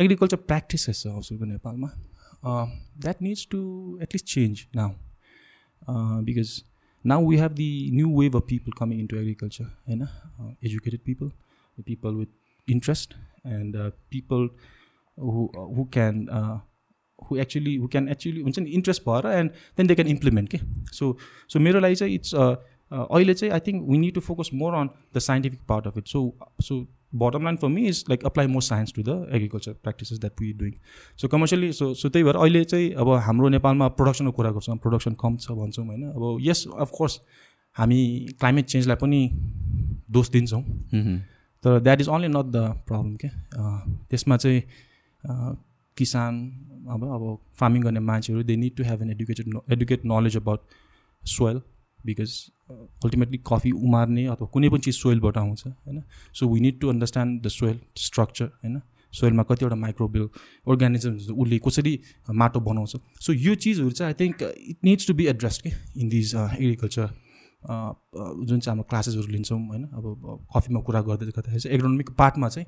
एग्रिकल्चर 0.04 0.36
प्र्याक्टिसेस 0.48 1.02
छ 1.02 1.14
हजुरको 1.16 1.44
नेपालमा 1.44 1.88
that 3.04 3.22
needs 3.22 3.46
to 3.50 3.60
at least 4.02 4.26
change 4.26 4.66
now 4.76 4.90
because 6.24 6.50
now 7.04 7.28
we 7.28 7.36
have 7.36 7.52
the 7.52 7.70
new 7.94 8.08
wave 8.20 8.36
of 8.36 8.44
people 8.48 8.72
coming 8.78 9.00
into 9.00 9.16
agriculture 9.16 9.64
होइन 9.64 10.02
educated 10.64 11.00
people 11.04 11.30
people 11.86 12.14
with 12.14 12.70
interest 12.70 13.14
and 13.46 13.76
people 14.10 14.48
who 15.18 15.48
who 15.76 15.84
can 15.92 16.26
who 17.30 17.36
actually 17.44 17.76
who 17.76 17.86
can 17.88 18.08
actually 18.08 18.40
हुन्छ 18.42 18.58
नि 18.58 18.70
interest 18.70 19.02
भएर 19.08 19.26
and 19.32 19.50
then 19.78 19.86
they 19.86 19.94
can 19.94 20.08
implement 20.08 20.48
के 20.50 20.58
so 20.92 21.16
so 21.52 21.60
मेरो 21.60 21.80
लागि 21.80 21.94
चाहिँ 21.94 22.14
it's 22.14 22.34
अहिले 22.34 23.34
चाहिँ 23.34 23.52
I 23.52 23.60
think 23.66 23.88
we 23.90 23.98
need 23.98 24.14
to 24.14 24.20
focus 24.20 24.50
more 24.54 24.74
on 24.74 24.90
the 25.16 25.18
scientific 25.18 25.60
part 25.68 25.86
of 25.86 25.98
it 25.98 26.06
so 26.08 26.20
so 26.62 26.80
bottom 27.22 27.42
line 27.44 27.56
for 27.56 27.68
me 27.68 27.86
is 27.88 28.04
like 28.08 28.24
apply 28.26 28.46
more 28.46 28.62
science 28.62 28.92
to 28.96 29.02
the 29.02 29.16
agriculture 29.32 29.72
practices 29.72 30.18
that 30.18 30.40
we 30.40 30.52
doing 30.60 30.72
so 31.22 31.28
commercially 31.28 31.72
so 31.72 31.92
so 31.94 32.08
त्यही 32.08 32.24
भएर 32.24 32.36
अहिले 32.36 32.64
चाहिँ 32.64 32.90
अब 33.04 33.08
हाम्रो 33.26 33.48
नेपालमा 33.48 33.88
प्रोडक्सनको 33.98 34.32
कुरा 34.32 34.50
गर्छौँ 34.50 34.76
production 34.76 35.14
कम 35.20 35.36
छ 35.36 35.50
भन्छौँ 35.60 35.86
होइन? 35.86 36.02
अब 36.10 36.38
यस 36.40 36.66
अफकोर्स 36.78 37.20
हामी 37.76 38.00
क्लाइमेट 38.40 38.64
चेन्जलाई 38.66 38.96
पनि 38.96 39.28
दोष 40.10 40.30
दिन्छौँ। 40.30 40.62
तर 41.64 41.78
that 41.80 42.00
is 42.00 42.08
only 42.08 42.28
not 42.28 42.46
the 42.52 42.64
problem 42.86 43.14
के 43.16 43.28
त्यसमा 44.10 44.36
चाहिँ 44.36 44.60
अ, 45.24 45.54
किसान 45.96 46.40
अब 46.90 47.04
अब 47.14 47.38
फार्मिङ 47.60 47.82
गर्ने 47.82 48.00
मान्छेहरू 48.00 48.42
they 48.44 48.56
need 48.56 48.76
to 48.76 48.84
have 48.84 49.02
an 49.02 49.10
educated 49.10 49.58
educate 49.72 50.04
knowledge 50.06 50.36
about 50.36 50.60
soil 51.22 51.60
because 52.06 52.30
ultimately 52.70 53.38
coffee 53.46 53.70
उमार्ने 53.70 54.24
अथवा 54.26 54.46
कुनै 54.52 54.68
पनि 54.68 54.80
चिज 54.80 54.94
सोइलबाट 54.96 55.36
आउँछ 55.38 55.66
होइन? 55.66 56.02
So 56.34 56.48
we 56.48 56.60
need 56.60 56.80
to 56.80 56.88
understand 56.88 57.42
the 57.42 57.48
soil 57.50 57.80
structure 57.96 58.46
होइन? 58.46 58.80
सोइलमा 59.12 59.42
कतिवटा 59.42 59.76
माइक्रोबिल 59.76 60.28
अर्ग्यानिजम्स 60.68 61.28
उसले 61.30 61.58
कसरी 61.66 61.98
माटो 62.42 62.60
बनाउँछ। 62.60 62.96
सो 63.20 63.32
यो 63.32 63.54
चिजहरू 63.54 63.90
चाहिँ 63.90 64.14
I 64.14 64.14
think 64.20 64.42
it 64.42 64.76
needs 64.84 65.06
to 65.06 65.14
be 65.14 65.26
addressed 65.26 65.62
के 65.62 65.70
इन 66.00 66.08
दिज 66.08 66.34
एग्रिकल्चर 66.34 67.08
जुन 67.68 68.60
चाहिँ 68.60 68.68
हाम्रो 68.68 68.86
क्लासेसहरू 68.90 69.32
लिन्छौँ 69.32 69.58
होइन 69.68 69.84
अब 69.84 70.46
कफीमा 70.56 70.80
कुरा 70.88 71.00
गर्दै 71.08 71.26
गर्दाखेरि 71.26 71.60
चाहिँ 71.60 71.76
एग्रोनोमिक 71.76 72.10
पार्टमा 72.18 72.48
चाहिँ 72.48 72.66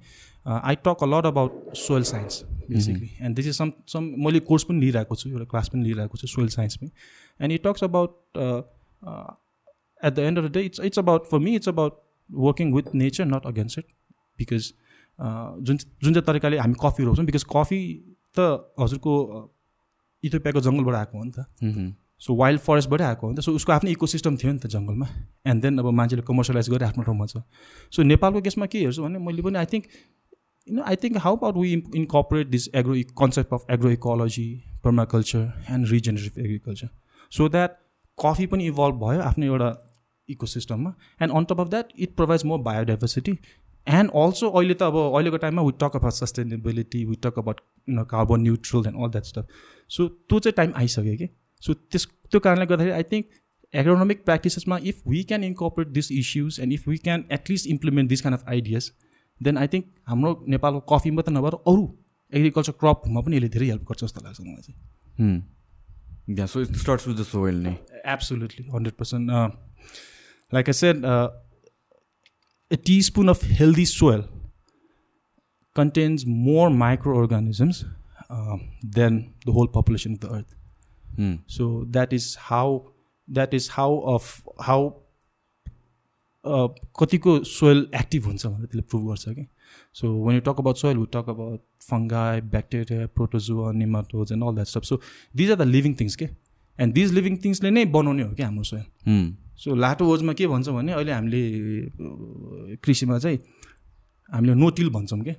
I 0.62 0.74
talk 0.84 1.02
a 1.02 1.06
lot 1.06 1.26
about 1.26 1.76
soil 1.76 2.02
science 2.10 2.42
basically 2.70 3.10
and 3.20 3.36
this 3.36 3.46
is 3.46 3.56
some 3.56 3.72
some 3.92 4.04
मैले 4.24 4.40
कोर्स 4.50 4.64
पनि 4.64 4.80
लिइरहेको 4.80 5.16
छु 5.16 5.30
एउटा 5.30 5.44
क्लास 5.50 5.68
पनि 5.68 5.82
लिइरहेको 5.84 6.18
छु 6.18 6.26
soil 6.26 6.48
साइन्समै 6.56 6.88
and 7.40 7.52
it 7.52 7.66
talks 7.66 7.84
about 7.84 8.38
at 10.00 10.14
the 10.14 10.18
end 10.28 10.38
of 10.38 10.44
the 10.44 10.52
day 10.52 10.62
it's 10.70 10.80
it's 10.90 10.98
about 10.98 11.26
for 11.26 11.38
me 11.38 11.54
it's 11.56 11.68
about 11.68 12.00
working 12.30 12.72
with 12.74 12.94
nature 12.94 13.24
not 13.26 13.46
against 13.46 13.78
it 13.78 13.86
because 14.38 14.72
जुन 15.18 15.76
जुन 15.76 16.12
चाहिँ 16.12 16.22
तरिकाले 16.26 16.58
हामी 16.58 16.74
कफी 16.84 17.04
रोप्छौँ 17.04 17.26
बिकज 17.26 17.44
कफी 17.56 17.82
त 18.38 18.46
हजुरको 18.80 19.12
इथोपियाको 20.24 20.60
जङ्गलबाट 20.60 20.94
आएको 20.94 21.18
हो 21.18 21.24
नि 21.24 21.30
त। 21.30 21.46
सो 22.24 22.34
वाइल्ड 22.36 22.60
फरेस्टबाटै 22.66 23.04
आएको 23.04 23.26
हो 23.26 23.32
नि 23.32 23.36
त। 23.36 23.40
सो 23.44 23.52
उसको 23.60 23.72
आफ्नो 23.72 23.90
इकोसिस्टम 23.90 24.36
थियो 24.40 24.52
नि 24.52 24.58
त 24.58 24.66
जङ्गलमा। 24.74 25.06
एन्ड 25.46 25.62
देन 25.62 25.78
अब 25.78 25.86
मान्छेले 26.00 26.22
कमर्सियलाइज 26.28 26.70
गरेर 26.70 26.88
आफ्नो 26.88 27.02
ठाउँमा 27.04 27.26
छ। 27.26 27.42
सो 27.92 28.02
नेपालको 28.02 28.40
केसमा 28.40 28.66
के 28.66 28.78
हेर्छु 28.84 29.02
भने 29.04 29.18
मैले 29.20 29.42
पनि 29.44 29.58
I 29.62 29.66
think 29.72 29.84
you 30.66 30.74
know 30.76 30.82
I 30.82 30.96
think 31.02 31.16
how 31.24 31.36
about 31.36 31.56
we 31.56 31.72
incorporate 32.00 32.46
this 32.54 32.68
agro 32.80 32.94
concept 33.20 33.52
of 33.54 33.66
agro 33.76 33.90
ecology 33.96 34.46
permaculture 34.84 35.42
and 35.70 35.90
regenerative 35.90 36.38
agriculture 36.44 36.88
so 37.32 37.48
that 37.56 37.76
coffee 38.18 38.46
पनि 38.54 38.66
इभल्भ 38.66 39.04
भयो 39.04 39.20
आफ्नो 39.28 39.44
एउटा 39.46 39.70
इकोसिस्टममा 40.28 40.94
and 41.22 41.32
on 41.36 41.44
top 41.44 41.60
of 41.60 41.68
that 41.68 41.92
it 42.00 42.16
provides 42.16 42.44
more 42.50 42.58
biodiversity 42.70 43.38
and 43.86 44.10
also 44.16 44.48
अहिले 44.48 44.74
त 44.74 44.82
अब 44.82 44.96
अहिलेको 45.04 45.36
टाइममा 45.44 45.62
we 45.62 45.72
talk 45.80 45.96
about 45.96 46.12
sustainability 46.22 47.04
we 47.04 47.16
talk 47.22 47.38
about 47.38 47.60
carbon 48.10 48.40
neutral 48.42 48.86
and 48.88 49.02
all 49.02 49.10
that 49.10 49.24
stuff 49.26 49.64
so 49.90 50.08
त्यो 50.08 50.38
चाहिँ 50.38 50.54
टाइम 50.56 50.72
आइसक्यो 50.82 51.16
कि। 51.16 51.28
सो 51.66 51.74
त्यस 51.74 52.06
त्यो 52.30 52.40
कारणले 52.40 52.66
गर्दाखेरि 52.66 52.94
I 52.96 53.02
think 53.12 53.40
agronomic 53.74 54.24
प्र्याक्टिसेसमा 54.24 54.78
if 54.92 55.00
we 55.08 55.22
can 55.32 55.44
incorporate 55.44 55.88
this 55.98 56.10
issues 56.12 56.60
and 56.60 56.72
if 56.72 56.88
we 56.88 56.96
can 57.08 57.24
at least 57.38 57.66
implement 57.76 58.08
this 58.10 58.20
kind 58.20 58.40
of 58.40 58.48
ideas 58.56 58.90
then 59.40 59.58
I 59.58 59.68
think 59.74 59.86
हाम्रो 60.08 60.34
नेपालको 60.56 60.80
कफी 60.94 61.10
मात्रै 61.18 61.34
नभएर 61.34 61.58
अरू 61.72 61.88
एग्रिकल्चर 62.32 62.78
क्रपमा 62.84 63.20
पनि 63.20 63.36
यसले 63.36 63.48
धेरै 63.56 63.66
हेल्प 63.66 63.90
गर्छ 63.90 64.04
जस्तो 64.04 64.24
लाग्छ 64.24 64.40
मलाई 64.40 64.62
चाहिँ। 64.62 64.78
So 66.54 66.60
it 66.60 66.76
starts 66.84 67.08
with 67.08 67.16
the 67.16 67.28
soil 67.32 67.62
नै 67.66 67.76
Absolutely, 68.06 68.64
100%. 68.64 69.30
Uh, 69.30 69.50
like 70.52 70.68
I 70.68 70.72
said, 70.72 71.04
uh, 71.04 71.30
a 72.70 72.76
teaspoon 72.76 73.28
of 73.28 73.40
healthy 73.40 73.84
soil 73.84 74.24
contains 75.76 76.26
more 76.26 76.70
microorganisms 76.70 77.84
uh, 78.30 78.56
than 78.98 79.34
the 79.46 79.52
whole 79.52 79.66
population 79.68 80.12
of 80.12 80.20
the 80.20 80.28
earth. 81.18 81.40
So 81.56 81.68
that 81.96 82.12
is 82.12 82.28
how 82.50 82.66
that 83.28 83.54
is 83.54 83.68
how 83.78 83.90
of 84.14 84.30
how 84.68 84.80
uh, 86.44 86.68
कतिको 87.00 87.38
soil 87.50 87.86
active 88.00 88.24
हुन्छ 88.26 88.46
भनेर 88.46 88.66
त्यसले 88.66 88.82
prove 88.90 89.06
गर्छ 89.08 89.28
कि। 89.38 89.46
So 90.00 90.08
when 90.26 90.34
you 90.34 90.40
talk 90.46 90.58
about 90.60 90.76
soil 90.76 90.96
we 90.96 91.04
talk 91.14 91.28
about 91.28 91.60
fungi 91.90 92.40
bacteria 92.54 93.06
protozoa 93.16 93.70
nematodes 93.82 94.32
and 94.32 94.44
all 94.44 94.54
that 94.54 94.66
stuff 94.72 94.84
so 94.90 95.00
these 95.36 95.50
are 95.50 95.56
the 95.56 95.66
living 95.68 95.94
things 96.00 96.16
के 96.22 96.28
and 96.78 96.94
these 96.94 97.12
living 97.12 97.36
थिङ्सले 97.44 97.70
नै 97.70 97.84
बनाउने 97.96 98.22
हो 98.22 98.34
क्या 98.34 98.46
हाम्रो 98.46 98.64
सोइल 98.70 98.84
सो 99.64 99.74
लाटो 99.74 100.06
ओजमा 100.12 100.32
के 100.40 100.46
भन्छ 100.52 100.68
भने 100.76 100.92
अहिले 100.92 101.12
हामीले 101.12 101.42
अ, 101.80 102.76
कृषिमा 102.84 103.18
चाहिँ 103.18 103.38
हामीले 104.30 104.54
नोटिल 104.54 104.90
भन्छौँ 104.98 105.20
कि 105.24 105.34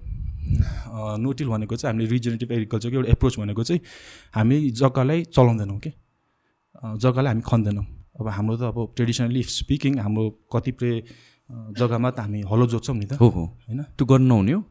नोटिल 1.20 1.48
भनेको 1.48 1.76
चाहिँ 1.76 1.94
हामीले 1.94 2.10
रिजेनेटिभ 2.12 2.52
एग्रिकल्चरको 2.52 2.96
एउटा 2.96 3.12
एप्रोच 3.12 3.40
भनेको 3.40 3.64
चाहिँ 3.64 3.82
हामी 4.36 4.58
जग्गालाई 4.72 5.24
चलाउँदैनौँ 5.26 5.80
कि? 5.80 5.92
जग्गालाई 7.04 7.32
हामी 7.34 7.44
खन्दैनौँ। 7.46 7.86
अब 8.20 8.28
हाम्रो 8.30 8.58
त 8.58 8.62
अब 8.64 8.78
ट्रेडिसनली 8.96 9.44
स्पिकिङ 9.44 10.00
हाम्रो 10.00 10.24
कतिपय 10.54 10.92
जग्गामा 11.80 12.10
त 12.12 12.20
हामी 12.20 12.42
हलो 12.52 12.68
जोत्छौँ 12.68 12.96
नि 12.96 13.06
त। 13.06 13.14
हो 13.20 13.28
हो। 13.30 13.44
होइन? 13.68 13.82
त्यो 13.98 14.06
गर्नु 14.06 14.28
नहुने 14.28 14.52
हो? 14.52 14.64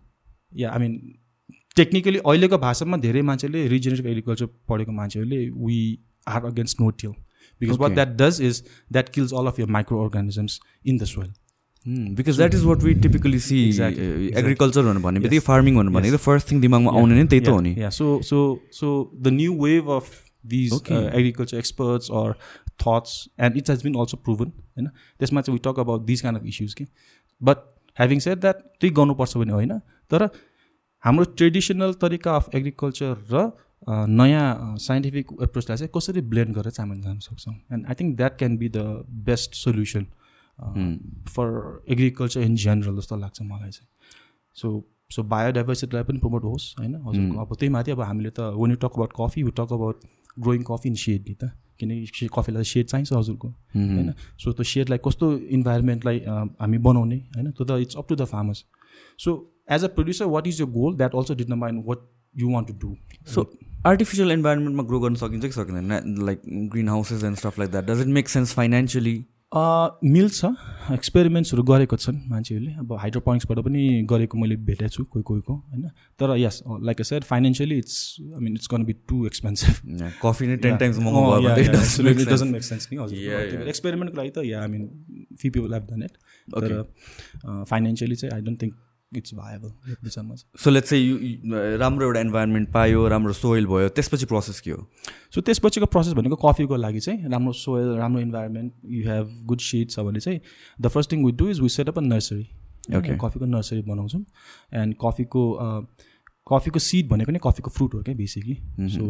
या 0.57 0.71
आई 0.71 0.79
मिन 0.79 0.93
टेक्निकली 1.77 2.19
अहिलेको 2.19 2.59
भाषामा 2.59 2.97
धेरै 3.05 3.23
मान्छेले 3.23 3.67
रिजेनेटिभ 3.69 4.07
एग्रिकल्चर 4.07 4.47
पढेको 4.69 4.93
मान्छेहरूले 4.93 5.41
we 5.51 5.79
are 6.29 6.45
against 6.47 6.81
no 6.81 6.91
till 6.91 7.15
because 7.61 7.79
what. 7.79 7.93
That 7.95 8.09
does 8.17 8.41
is 8.43 8.63
that 8.93 9.09
kills 9.15 9.33
all 9.35 9.47
of 9.47 9.61
your 9.61 9.67
micro 9.77 10.03
organisms 10.05 10.61
in 10.87 10.99
the 10.99 11.05
soil 11.07 11.33
because 11.87 12.37
that 12.37 12.55
is 12.55 12.65
what 12.65 12.83
we 12.83 12.95
typically 13.03 13.39
see. 13.39 13.59
Agriculture 13.79 14.83
भनेर 14.83 15.03
भने 15.03 15.21
बित्तिकै. 15.21 15.45
Farming 15.47 15.77
भनेर 15.77 15.93
भनेको 15.95 16.17
फर्स्ट 16.27 16.51
थिङ 16.51 16.61
दिमागमा 16.61 16.93
आउने 16.93 17.15
नै 17.15 17.27
त्यही 17.27 17.41
त 17.41 17.49
हो 17.49 17.61
नि। 17.61 17.75
So 17.93 18.07
so 18.23 18.39
so 18.73 18.93
the 19.17 19.29
new 19.35 19.59
wave 19.65 19.91
of 19.97 20.07
these. 20.47 20.73
Agriculture 20.91 21.59
experts 21.59 22.11
or 22.13 22.33
thoughts 22.83 23.13
and 23.41 23.57
it's 23.57 23.71
has 23.71 23.83
been 23.85 23.95
also 24.01 24.17
proven 24.25 24.53
होइन 24.77 24.89
त्यसमा 25.21 25.41
चाहिँ 25.41 25.59
we 25.59 25.63
talk 25.65 25.79
about 25.81 26.07
this 26.07 26.23
kind 26.23 26.41
of 26.41 26.47
issues 26.47 26.75
कि 26.75 26.87
बट 27.41 27.69
ह्याभिङ 27.99 28.19
सेड 28.21 28.41
द्याट 28.41 28.57
त्यही 28.81 28.95
गर्नुपर्छ 28.95 29.37
भने 29.37 29.53
होइन 29.53 29.79
तर 30.11 30.29
हाम्रो 31.05 31.25
ट्रेडिसनल 31.37 31.93
तरिका 32.03 32.35
अफ 32.37 32.55
एग्रिकल्चर 32.55 33.15
र 33.31 33.51
नयाँ 34.19 34.77
साइन्टिफिक 34.81 35.27
एप्रोचलाई 35.43 35.77
चाहिँ 35.79 35.91
कसरी 35.97 36.21
ब्लेन्ड 36.33 36.55
गरेर 36.57 36.71
चाहिँ 36.71 36.89
हामीले 36.89 37.07
जान 37.07 37.19
सक्छौँ? 37.21 37.55
And 37.73 37.87
I 37.87 37.95
think 37.95 38.17
that 38.17 38.39
can 38.39 38.57
be 38.59 38.69
the 38.69 38.79
best 39.27 39.55
solution 39.55 40.07
for 40.59 41.85
agriculture 41.89 42.41
in 42.41 42.55
general 42.57 42.97
जस्तो 42.97 43.17
लाग्छ 43.17 43.43
मलाई 43.43 43.71
चाहिँ. 43.71 43.89
सो 44.57 44.85
सो 45.13 45.23
बायोडाइभर्सिटीलाई 45.31 46.05
पनि 46.05 46.19
प्रमोट 46.19 46.45
होस् 46.45 46.75
होइन? 46.79 46.95
हजुरको। 47.07 47.41
अब 47.41 47.55
त्यही 47.55 47.73
माथि 47.73 47.91
अब 47.91 48.01
हामीले 48.03 48.31
त 48.31 48.41
when 48.57 48.71
you 48.71 48.77
talk 48.77 48.93
about 48.95 49.13
coffee 49.19 49.41
you 49.41 49.51
talk 49.59 49.73
about 49.73 50.01
growing 50.39 50.63
coffee 50.71 50.89
in 50.89 50.95
shade 51.03 51.29
नि 51.29 51.35
त। 51.35 51.51
किनकि 51.81 52.27
कफीलाई 52.35 52.65
सेड 52.65 52.87
चाहिन्छ 52.87 53.13
हजुरको 53.13 53.49
होइन? 53.49 54.13
सो 54.39 54.53
त्यो 54.53 54.65
सेडलाई 54.65 54.99
कस्तो 55.05 55.31
इन्भाइरोमेन्टलाई 55.59 56.19
हामी 56.61 56.79
बनाउने 56.87 57.17
होइन? 57.37 57.51
त्यो 57.51 57.65
त 57.65 57.79
it's 57.83 57.97
up 57.97 58.09
to 58.09 58.17
the 58.17 58.25
farmers 58.33 58.65
so 59.19 59.31
as 59.71 59.85
a 59.85 59.89
producer 59.97 60.27
what 60.35 60.47
is 60.47 60.61
your 60.61 60.69
goal 60.71 60.97
that 60.97 61.15
also 61.15 61.35
determine 61.35 61.83
what 61.87 61.99
you 62.35 62.51
want 62.53 62.69
to 62.69 62.75
do 62.83 62.95
so 63.35 63.47
artificial 63.87 64.33
इन्भाइरोमेन्टमा 64.33 64.83
grow 64.85 65.01
गर्न 65.01 65.15
सकिन्छ 65.17 65.45
कि 65.45 65.53
सकिँदैन? 65.53 66.17
Like 66.27 66.41
green 66.73 66.89
houses 66.89 67.25
and 67.25 67.37
stuff 67.39 67.59
like 67.59 67.71
that 67.71 67.85
does 67.91 68.01
it 68.01 68.15
make 68.19 68.29
sense 68.29 68.55
financially 68.55 69.17
मिल्छ 69.55 70.45
एक्सपेरिमेन्ट्सहरू 70.93 71.63
गरेको 71.63 71.97
छन् 71.97 72.17
मान्छेहरूले। 72.29 72.73
अब 72.81 72.93
हाइड्रोपोइन्ट्सबाट 73.01 73.59
पनि 73.65 73.83
गरेको 74.11 74.39
मैले 74.39 74.57
भेटेको 74.69 74.89
छु 74.89 75.05
कोही 75.05 75.23
कोहीको 75.23 75.55
होइन। 75.55 75.83
तर 76.21 76.37
yes 76.39 76.57
like 76.67 77.01
a 77.01 77.05
sir 77.05 77.21
financially 77.31 77.77
it's 77.79 77.97
I 78.21 78.41
mean 78.45 78.53
it's 78.55 78.67
can 78.67 78.85
be 78.85 78.93
too 79.09 79.27
expensive 79.27 79.75
coffee 80.23 80.47
नै 80.47 80.57
ten 80.65 80.77
times 80.77 80.97
doesn't 80.99 82.51
make 82.53 82.63
sense 82.63 82.89
नि 82.93 82.99
हजुर। 83.03 83.69
एक्सपेरिमेन्टको 83.69 84.17
लागि 84.21 84.31
त 84.31 84.45
yeah 84.47 84.63
I 84.63 84.69
mean 84.69 84.83
few 85.39 85.51
people 85.51 85.75
have 85.75 85.85
done 85.91 86.03
it 86.03 86.15
तर 86.49 86.69
फाइनेन्सियली 87.71 88.17
चाहिँ 88.17 88.35
I 88.35 88.41
don't 88.43 88.63
think 88.63 88.75
it's 89.17 89.35
viable 89.35 89.73
विचारमा 90.05 90.35
so 90.35 90.71
let's 90.71 90.91
चाहिँ 90.91 91.79
राम्रो 91.79 92.07
एउटा 92.07 92.21
इन्भाइरोमेन्ट 92.21 92.73
पायो 92.73 93.07
राम्रो 93.09 93.33
सोइल 93.33 93.67
भयो 93.67 93.89
त्यसपछि 93.91 94.27
प्रोसेस 94.27 94.61
के 94.61 94.71
हो? 94.71 94.87
सो 95.35 95.41
त्यसपछिको 95.41 95.87
प्रोसेस 95.87 96.15
भनेको 96.15 96.37
कफीको 96.45 96.77
लागि 96.77 97.01
चाहिँ 97.01 97.29
राम्रो 97.29 97.53
सोइल 97.53 97.89
राम्रो 97.99 98.21
environment 98.21 98.73
you 98.91 99.09
have 99.11 99.37
good 99.45 99.61
seed 99.61 99.91
छ 99.91 100.01
भने 100.01 100.21
चाहिँ 100.21 100.41
the 100.81 100.89
first 100.89 101.13
thing 101.13 101.25
we 101.27 101.33
do 101.33 101.49
is 101.51 101.61
we 101.61 101.69
set 101.69 101.89
up 101.89 101.99
a 101.99 102.03
nursery 102.03 102.49
okay 102.97 103.17
कफीको 103.19 103.47
नर्सरी 103.47 103.83
बनाउँछौँ. 103.83 104.25
एन्ड 104.75 104.95
कफीको 105.05 105.45
कफीको 106.47 106.79
सिड 106.79 107.09
भनेको 107.09 107.33
नै 107.33 107.39
कफीको 107.45 107.71
फ्रुट 107.71 107.95
हो 107.95 108.03
क्या 108.03 108.15
बेसिकली 108.15 108.57
सो 108.91 109.05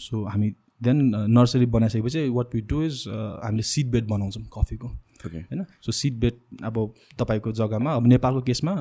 सो 0.00 0.24
हामी 0.28 0.50
देन 0.82 1.00
नर्सरी 1.30 1.66
बनाइसकेपछि 1.66 2.28
वाट 2.28 2.54
वी 2.54 2.60
डु 2.70 2.82
इज 2.82 3.02
हामीले 3.08 3.62
सिड 3.62 3.90
बेड 3.90 4.08
बनाउँछौँ 4.08 4.42
कफीको 4.58 4.88
होइन? 5.26 5.64
सो 5.82 5.92
सिड 5.92 6.18
बेड 6.20 6.62
अब 6.64 6.78
तपाईँको 7.18 7.52
जग्गामा 7.52 7.94
अब 7.96 8.06
नेपालको 8.06 8.40
केसमा 8.42 8.74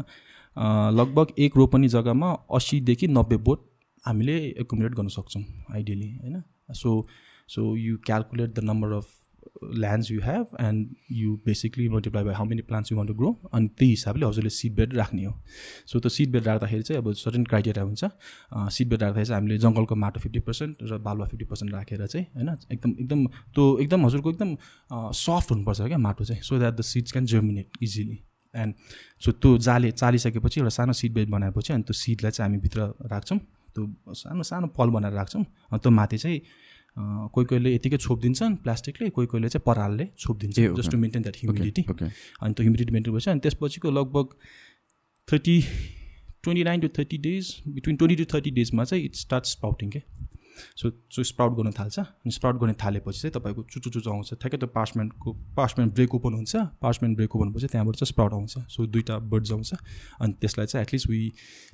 लगभग 0.57 1.33
एक 1.39 1.57
रोपनी 1.57 1.87
जग्गामा 1.89 2.31
अस्सीदेखि 2.55 3.07
नब्बे 3.09 3.37
बोट 3.45 3.67
हामीले 4.05 4.37
एकोमोडेट 4.61 4.95
गर्न 4.95 5.07
सक्छौँ 5.09 5.43
आइडियली 5.73 6.09
होइन? 6.15 6.41
So 6.73 7.05
so 7.49 7.75
you 7.77 7.97
calculate 8.05 8.53
the 8.55 8.63
number 8.63 8.91
of 8.93 9.07
lands 9.75 10.09
you 10.11 10.21
have 10.21 10.55
and 10.61 10.95
you 11.11 11.35
basically 11.45 11.87
multiply 11.89 12.23
by 12.23 12.33
how 12.33 12.45
many 12.45 12.61
plants 12.61 12.91
you 12.91 12.97
want 12.97 13.07
to 13.07 13.13
grow 13.13 13.31
अनि 13.53 13.67
त्यही 13.67 13.89
हिसाबले 13.89 14.25
हजुरले 14.25 14.49
सिड 14.49 14.75
बेड 14.75 14.93
राख्ने 14.95 15.23
हो। 15.25 15.33
सो 15.87 15.99
त्यो 15.99 16.09
सिड 16.09 16.31
बेड 16.31 16.47
राख्दाखेरि 16.47 16.83
चाहिँ 16.83 17.01
अब 17.01 17.11
सर्टेन 17.13 17.43
क्राइटेरिया 17.45 17.83
हुन्छ। 17.85 18.05
सिड 18.75 18.89
बेड 18.89 19.01
राख्दाखेरि 19.03 19.25
चाहिँ 19.25 19.39
हामीले 19.39 19.57
जङ्गलको 19.57 19.95
माटो 19.95 20.19
फिफ्टी 20.19 20.39
पर्सेन्ट 20.39 20.77
र 20.83 20.97
बालुवा 20.99 21.27
फिफ्टी 21.27 21.45
पर्सेन्ट 21.45 21.73
राखेर 21.73 22.05
चाहिँ 22.05 22.25
होइन? 22.35 22.49
एकदम 22.71 22.91
एकदम 22.99 23.25
त्यो 23.27 23.77
एकदम 23.79 24.05
हजुरको 24.05 24.31
एकदम 24.31 24.55
सफ्ट 25.15 25.51
हुनुपर्छ 25.51 25.81
क्या 25.81 25.97
माटो 26.07 26.25
चाहिँ 26.25 26.41
so 26.41 26.59
that 26.59 26.73
the 26.73 26.81
seeds 26.93 27.11
can 27.11 27.25
germinate 27.25 27.83
easily 27.83 28.19
and 28.55 28.73
so 29.25 29.31
त्यो 29.31 29.57
जाले 29.67 29.91
चालिसकेपछि 29.91 30.59
एउटा 30.59 30.73
सानो 30.77 30.93
सिड 31.01 31.13
बेड 31.13 31.29
बनाएपछि 31.31 31.73
अनि 31.73 31.83
त्यो 31.83 31.93
सिडलाई 32.03 32.31
चाहिँ 32.31 32.49
हामी 32.49 32.61
भित्र 32.63 32.93
राख्छौँ। 33.11 33.39
त्यो 33.75 34.13
सानो 34.21 34.43
सानो 34.43 34.67
पल 34.77 34.89
बनाएर 34.95 35.13
राख्छौँ। 35.13 35.43
अनि 35.43 35.79
त्यो 35.79 35.91
माथि 35.91 36.17
चाहिँ 36.17 36.39
कोही 36.97 37.45
कोहीले 37.45 37.73
यतिकै 37.73 37.97
छोपिदिन्छन् 37.97 38.55
प्लास्टिकले 38.63 39.09
कोही 39.15 39.27
कोहीले 39.27 39.49
चाहिँ 39.49 39.63
परालले 39.65 40.05
छोपिदिन्छ 40.17 40.59
just 40.77 40.91
to 40.91 40.97
maintain 40.97 41.21
that 41.21 41.37
humidity 41.41 41.81
अनि 41.81 42.53
त्यो 42.53 42.63
ह्युमिडिटी 42.63 42.91
मेन्टेन 42.93 43.13
भएपछि 43.13 43.29
अनि 43.31 43.39
त्यसपछिको 43.45 43.91
लगभग 43.91 44.35
thirty 45.27 45.59
twenty 46.43 46.63
nine 46.63 46.79
to 46.81 46.87
thirty 46.97 47.17
days 47.27 47.55
between 47.67 47.95
twenty 47.97 48.15
to 48.23 48.25
thirty 48.33 48.51
डेजमा 48.59 48.83
चाहिँ 48.83 49.03
इट 49.05 49.15
स्टार्ट 49.15 49.45
स्पाउटिङ 49.45 49.89
के 49.89 50.01
सो 50.75 50.89
सो 51.11 51.23
स्प्राउट 51.23 51.53
गर्न 51.57 51.71
थाल्छ 51.79 51.99
अनि 51.99 52.31
स्प्राउट 52.31 52.59
गर्न 52.61 52.73
थालेपछि 52.83 53.19
चाहिँ 53.19 53.33
तपाईँको 53.33 53.63
चुचु 53.71 53.89
चुचु 53.89 54.09
आउँछ। 54.09 54.33
ठ्याक्कै 54.33 54.57
त्यो 54.57 54.67
पार्समेन्टको 54.75 55.33
पार्समेन्ट 55.57 55.93
ब्रेक 55.93 56.15
ओपन 56.15 56.33
हुन्छ। 56.33 56.55
पार्समेन्ट 56.81 57.15
ब्रेक 57.17 57.35
ओपन 57.35 57.51
भएपछि 57.51 57.67
त्यहाँबाट 57.67 57.95
चाहिँ 57.95 58.11
स्प्राउट 58.11 58.33
आउँछ। 58.33 58.57
सो 58.75 58.85
दुइटा 58.87 59.17
बर्ड्स 59.31 59.51
आउँछ 59.51 59.73
अनि 60.21 60.33
त्यसलाई 60.41 60.67
चाहिँ 60.67 60.85
at least 60.85 61.09
we 61.09 61.21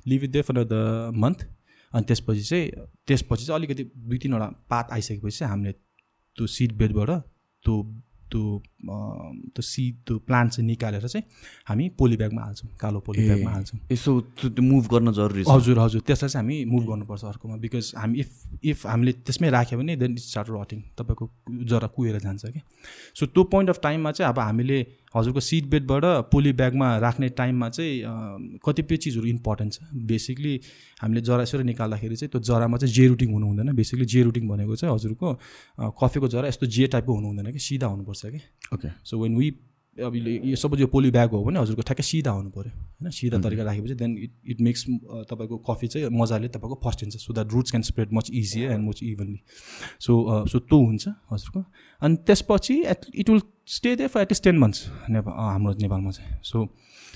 leave 0.06 0.24
it 0.24 0.30
there 0.30 0.42
for 0.42 0.64
the 0.64 1.12
month 1.16 1.46
अनि 1.92 2.04
त्यसपछि 2.08 2.42
चाहिँ 2.42 2.70
त्यसपछि 3.06 3.44
चाहिँ 3.44 3.58
अलिकति 3.58 3.84
दुई 3.96 4.18
तिनवटा 4.18 4.46
पात 4.70 4.92
आइसकेपछि 4.92 5.38
चाहिँ 5.38 5.50
हामीले 5.50 5.72
त्यो 5.72 6.46
सिड 6.46 6.72
बेडबाट 6.78 7.10
त्यो 7.64 7.82
त्यो 8.32 8.44
त्यो 9.54 9.62
सिड 9.62 9.94
त्यो 10.06 10.18
प्लान्ट 10.28 10.52
चाहिँ 10.52 10.66
निकालेर 10.66 11.06
चाहिँ 11.06 11.24
हामी 11.68 11.88
पोली 11.98 12.16
ब्यागमा 12.16 12.42
हाल्छौँ 12.42 12.70
कालो 12.80 13.00
पोली 13.06 13.26
ब्यागमा 13.28 13.50
हाल्छौँ। 13.50 13.80
यसो 13.92 14.12
मुभ 14.62 14.84
गर्न 14.92 15.12
जरुरी 15.12 15.44
हजुर 15.48 15.78
हजुर 15.78 16.00
त्यसलाई 16.06 16.30
चाहिँ 16.30 16.42
हामी 16.42 16.64
मुभ 16.72 16.84
गर्नुपर्छ 16.90 17.24
अर्कोमा 17.24 17.56
बिकज 17.64 17.92
हामी 17.98 18.18
इफ 18.20 18.30
इफ 18.64 18.86
हामीले 18.86 19.12
त्यसमै 19.26 19.50
राख्यो 19.50 19.78
भने 19.78 19.96
देन 20.02 20.16
स्टार्ट 20.26 20.48
रटिङ 20.50 20.80
तपाईँको 20.98 21.24
जरा 21.70 21.86
कुहेर 21.96 22.18
जान्छ 22.26 22.44
क्या 22.46 22.62
सो 23.14 23.26
त्यो 23.26 23.44
पोइन्ट 23.52 23.70
अफ 23.70 23.80
टाइममा 23.82 24.12
चाहिँ 24.12 24.32
अब 24.32 24.38
हामीले 24.38 24.78
हजुरको 25.14 25.40
सिट 25.40 25.64
बेडबाट 25.70 26.04
पोली 26.32 26.52
ब्यागमा 26.52 26.86
राख्ने 26.98 27.28
टाइममा 27.38 27.68
चाहिँ 27.68 28.58
कतिपय 28.64 28.96
चिजहरू 28.96 29.26
इम्पोर्टेन्ट 29.28 29.72
छ? 29.72 29.78
बेसिकली 30.08 30.54
हामीले 31.02 31.20
जरा 31.20 31.42
यसरी 31.42 31.64
निकाल्दाखेरि 31.64 32.16
चाहिँ 32.16 32.30
त्यो 32.32 32.40
जरामा 32.40 32.76
चाहिँ 32.78 32.94
जे 32.94 33.06
रुटिङ 33.08 33.32
हुनु 33.32 33.46
हुँदैन। 33.46 33.72
बेसिकली 33.76 34.06
जे 34.06 34.22
रुटिङ 34.22 34.48
भनेको 34.48 34.76
चाहिँ 34.76 34.94
हजुरको 34.94 35.28
कफीको 36.00 36.28
जरा 36.28 36.48
यस्तो 36.48 36.66
जे 36.66 36.86
टाइपको 36.86 37.12
हुनु 37.14 37.28
हुँदैन 37.28 37.52
कि 37.52 37.58
सिधा 37.58 37.86
हुनुपर्छ 37.86 38.22
कि। 38.26 38.40
ओके 38.74 38.88
सो 39.04 39.22
वेन 39.22 39.36
वी 39.36 39.50
अब 39.92 40.14
यो 40.16 40.56
सपोज 40.56 40.80
यो 40.80 40.86
पोली 40.86 41.10
ब्याग 41.10 41.30
हो 41.30 41.42
भने 41.44 41.58
हजुरको 41.60 41.82
ठ्याक्कै 41.82 42.02
सिधा 42.02 42.30
हुनु 42.30 42.50
पऱ्यो 42.50 42.70
होइन 42.72 43.10
सिधा 43.12 43.38
तरिका 43.40 43.64
राखेपछि 43.64 43.94
देन 43.94 44.16
इट 44.18 44.32
इट 44.50 44.60
मेक्स 44.60 44.84
तपाईँको 45.28 45.56
कफी 45.68 45.86
चाहिँ 45.86 46.08
मजाले 46.10 46.48
तपाईँको 46.48 46.80
फस्टिन्छ 46.84 47.16
so 47.16 47.32
that 47.32 47.52
roots 47.52 47.70
can 47.70 47.82
spread 47.82 48.12
much 48.12 48.30
easy 48.32 48.62
and 48.64 48.88
much 48.88 49.02
evenly 49.02 49.40
so 50.00 50.12
so 50.48 50.58
त्यो 50.58 50.78
हुन्छ 50.84 51.08
हजुरको। 51.32 51.64
अनि 52.02 52.16
त्यसपछि 52.26 52.76
at 52.86 53.06
it 53.14 53.30
will 53.30 53.42
stay 53.68 53.94
there 53.96 54.06
for 54.06 54.20
at least 54.20 54.44
ten 54.44 54.58
months 54.58 54.86
Nepal 55.10 55.34
हाम्रो 55.38 55.74
नेपालमा 55.82 56.10
चाहिँ। 56.10 56.38
सो 56.42 56.68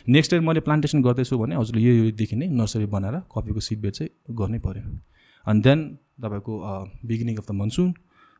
नेक्स्ट 0.08 0.32
इयर 0.32 0.42
मैले 0.42 0.60
प्लान्टेसन 0.60 1.02
गर्दैछु 1.02 1.38
भने 1.38 1.56
हजुरले 1.56 1.82
यो 1.82 1.94
योदेखि 1.94 2.36
नै 2.36 2.48
नर्सरी 2.60 2.86
बनाएर 2.92 3.20
कफीको 3.32 3.60
सिड 3.60 3.80
बेड 3.80 3.92
चाहिँ 3.92 4.36
गर्नै 4.36 4.58
पऱ्यो 4.66 4.98
अनि 5.46 5.60
देन 5.60 5.88
तपाईँको 6.20 6.62
beginning 7.06 7.36
of 7.36 7.46
the 7.48 7.54
monsoon 7.54 7.94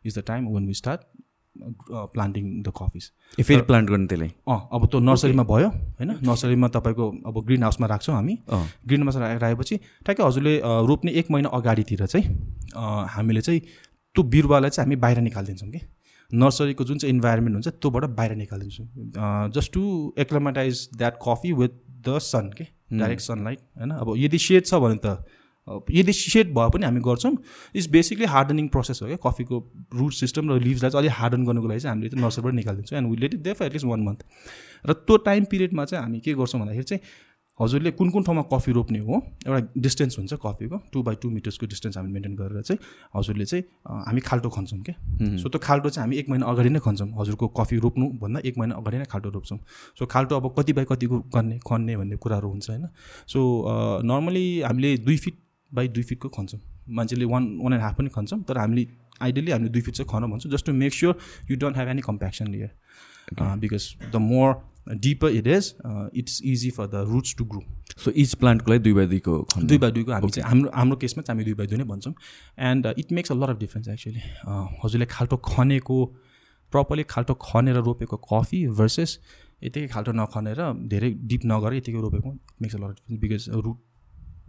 is 0.04 0.18
the 0.18 0.22
time 0.26 0.48
when 0.48 0.66
we 0.66 0.74
start 0.74 1.00
planting 2.12 2.44
the 2.62 2.72
coffees 2.76 3.10
फेरि 3.38 3.62
प्लान्ट 3.62 3.90
गर्ने 3.90 4.06
त्यसलाई? 4.06 4.30
अँ 4.48 4.60
अब 4.72 4.86
त्यो 4.86 5.00
नर्सरीमा 5.00 5.44
भयो 5.44 5.68
होइन? 5.68 6.10
नर्सरीमा 6.22 6.68
तपाईँको 6.68 7.10
अब 7.26 7.44
ग्रिन 7.46 7.62
हाउसमा 7.62 7.86
राख्छौँ 7.86 8.14
हामी। 8.14 8.38
ग्रिन 8.86 9.02
हाउसमा 9.02 9.32
राखेपछि 9.34 9.76
ठ्याक्कै 9.76 10.22
हजुरले 10.22 10.54
रोप्ने 10.88 11.12
एक 11.12 11.30
महिना 11.30 11.48
अगाडितिर 11.58 12.06
चाहिँ 12.06 12.24
हामीले 13.14 13.40
चाहिँ 13.40 13.60
त्यो 13.60 14.22
बिरुवालाई 14.24 14.70
चाहिँ 14.70 14.86
हामी 14.86 14.96
बाहिर 15.02 15.20
निकालिदिन्छौँ 15.20 15.70
कि। 15.70 15.80
नर्सरीको 16.30 16.84
जुन 16.84 16.98
चाहिँ 16.98 17.14
इन्भाइरोमेन्ट 17.14 17.54
हुन्छ 17.54 17.68
त्योबाट 17.80 18.04
बाहिर 18.16 18.34
निकालिदिन्छौँ। 18.36 19.50
Just 19.54 19.72
to 19.72 19.82
acclimatize 20.18 20.88
that 20.96 21.18
coffee 21.22 21.52
with 21.52 21.72
the 22.08 22.18
sun 22.20 22.50
के? 22.56 22.64
डाइरेक्ट 22.92 23.22
सनलाइट 23.22 23.58
होइन? 23.78 23.90
अब 23.90 24.14
यदि 24.16 24.38
सेड 24.38 24.64
छ 24.66 24.74
भने 24.74 24.98
त 25.04 25.24
यदि 25.68 26.12
सेड 26.12 26.54
भए 26.54 26.70
पनि 26.70 26.84
हामी 26.84 27.00
गर्छौँ। 27.02 27.32
इट्स 27.74 27.88
बेसिकली 27.90 28.26
हार्डनिङ 28.26 28.68
प्रोसेस 28.68 29.02
हो 29.02 29.06
क्या। 29.08 29.18
कफीको 29.24 29.62
रुट 29.94 30.12
सिस्टम 30.14 30.52
र 30.52 30.60
लिभ्सलाई 30.62 30.90
चाहिँ 30.90 31.02
अलिक 31.02 31.18
हार्डन 31.18 31.44
गर्नुको 31.44 31.68
लागि 31.68 31.80
चाहिँ 31.80 31.94
हामीले 31.94 32.10
चाहिँ 32.10 32.24
नर्सरीबाट 32.24 32.54
निकालिदिन्छौँ 32.54 32.98
and 32.98 33.10
we 33.10 33.16
let 33.16 33.34
it 33.34 33.40
there 33.42 33.52
for 33.52 33.64
at least 33.66 33.86
one 33.86 34.00
month 34.08 34.24
र 34.86 34.92
त्यो 34.92 35.16
टाइम 35.28 35.44
पिरियडमा 35.50 35.84
चाहिँ 35.84 36.02
हामी 36.02 36.20
के 36.20 36.34
गर्छौँ 36.34 36.60
भन्दाखेरि 36.60 36.84
चाहिँ 36.84 37.02
हजुरले 37.60 37.90
कुन 37.96 38.10
कुन 38.10 38.22
ठाउँमा 38.22 38.42
कफी 38.52 38.72
रोप्ने 38.72 38.98
हो 38.98 39.20
एउटा 39.46 39.80
डिस्टेन्स 39.80 40.18
हुन्छ 40.18 40.34
कफीको 40.42 40.80
टु 40.92 41.02
बाई 41.02 41.14
टू 41.22 41.30
मिटर्सको 41.30 41.66
डिस्टेन्स 41.66 41.96
हामी 41.96 42.12
मेन्टेन 42.12 42.34
गरेर 42.36 42.62
चाहिँ 42.62 42.78
हजुरले 43.16 43.44
चाहिँ 43.44 43.64
हामी 44.06 44.20
खाल्टो 44.20 44.48
खन्छौँ 44.52 44.80
क्या। 44.84 44.94
सो 45.40 45.48
त्यो 45.48 45.60
खाल्टो 45.64 45.88
चाहिँ 45.88 46.04
हामी 46.04 46.16
एक 46.16 46.28
महिना 46.30 46.46
अगाडि 46.46 46.68
नै 46.68 46.80
खन्छौँ। 46.84 47.08
हजुरको 47.16 47.48
कफी 47.56 47.76
रोप्नुभन्दा 47.80 48.40
एक 48.44 48.58
महिना 48.58 48.74
अगाडि 48.76 48.98
नै 48.98 49.04
खाल्टो 49.08 49.30
रोप्छौँ। 49.30 49.58
सो 49.98 50.06
खाल्टो 50.06 50.36
अब 50.36 50.52
कति 50.58 50.72
बाई 50.76 50.84
कतिको 50.84 51.18
गर्ने 51.32 51.58
खन्ने 51.64 51.96
भन्ने 51.96 52.16
कुराहरू 52.20 52.48
हुन्छ 52.48 52.70
होइन। 52.70 52.86
सो 53.26 53.40
नर्मली 54.04 54.46
हामीले 54.60 54.96
दुई 55.00 55.16
फिट 55.16 55.40
बाई 55.76 55.88
दुई 55.88 56.02
फिटको 56.02 56.28
खन्छौँ। 56.36 56.60
मान्छेले 56.98 57.24
वान 57.32 57.44
वान 57.62 57.72
एन्ड 57.72 57.82
हाफ 57.82 57.96
पनि 57.98 58.08
खन्छौँ 58.14 58.42
तर 58.48 58.58
हामीले 58.58 58.86
आइडियली 59.22 59.52
हामीले 59.52 59.70
दुई 59.72 59.82
फिट 59.82 59.94
चाहिँ 59.94 60.08
खन 60.10 60.30
भन्छौँ 60.30 60.52
just 60.52 60.66
to 60.66 60.72
make 60.74 60.94
sure 60.94 61.18
you 61.50 61.56
don't 61.58 61.76
have 61.76 61.88
any 61.88 62.02
compaction 62.06 62.48
layer 62.48 62.70
because 63.60 63.84
the 64.12 64.16
more 64.22 64.54
deeper 65.02 65.30
it 65.36 65.46
is 65.46 65.74
it's 66.16 66.40
easy 66.46 66.70
for 66.70 66.86
the 66.88 67.04
roots 67.08 67.34
to 67.38 67.44
grow 67.44 67.62
so 68.02 68.10
each 68.22 68.34
प्लान्टको 68.42 68.70
लागि 68.70 68.82
दुई 68.82 68.92
बाई 68.92 69.06
दुईको 69.06 69.38
दुई 69.62 69.78
बाई 69.78 69.90
दुईको 69.92 70.12
हामी 70.12 70.30
चाहिँ 70.30 70.48
हाम्रो 70.48 70.70
हाम्रो 70.74 70.96
केसमा 70.96 71.22
चाहिँ 71.22 71.36
हामी 71.36 71.44
दुई 71.44 71.54
बाई 71.60 71.66
दुई 71.66 71.78
नै 71.78 71.84
भन्छौँ। 71.84 72.12
And 72.68 72.86
it 72.98 73.12
makes 73.18 73.32
a 73.32 73.34
lot 73.34 73.50
of 73.50 73.58
difference 73.58 73.88
actually 73.88 74.20
हजुरले 74.84 75.06
खाल्टो 75.16 75.36
खनेको 75.48 76.04
प्रपरली 76.72 77.02
खाल्टो 77.10 77.34
खनेर 77.42 77.76
रोपेको 77.88 78.16
कफी 78.30 78.66
भर्सेस 78.78 79.18
यतिकै 79.64 79.88
खाल्टो 79.88 80.12
नखनेर 80.20 80.62
धेरै 80.94 81.10
डिप 81.32 81.42
नगरेर 81.52 81.78
यतिकै 81.78 82.00
रोपेको 82.00 82.30
makes 82.62 82.74
a 82.74 82.78
lot 82.78 82.88
of 82.88 82.94
difference 82.94 83.20
because 83.22 83.48
root 83.66 83.78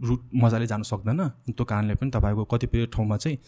root 0.00 0.20
मजाले 0.42 0.66
जानु 0.66 0.84
सक्दैन। 0.84 1.20
त्यो 1.50 1.64
कारणले 1.64 1.94
पनि 1.98 2.10
तपाईँको 2.10 2.44
कतिपय 2.44 2.86
ठाउँमा 2.94 3.16
चाहिँ 3.16 3.38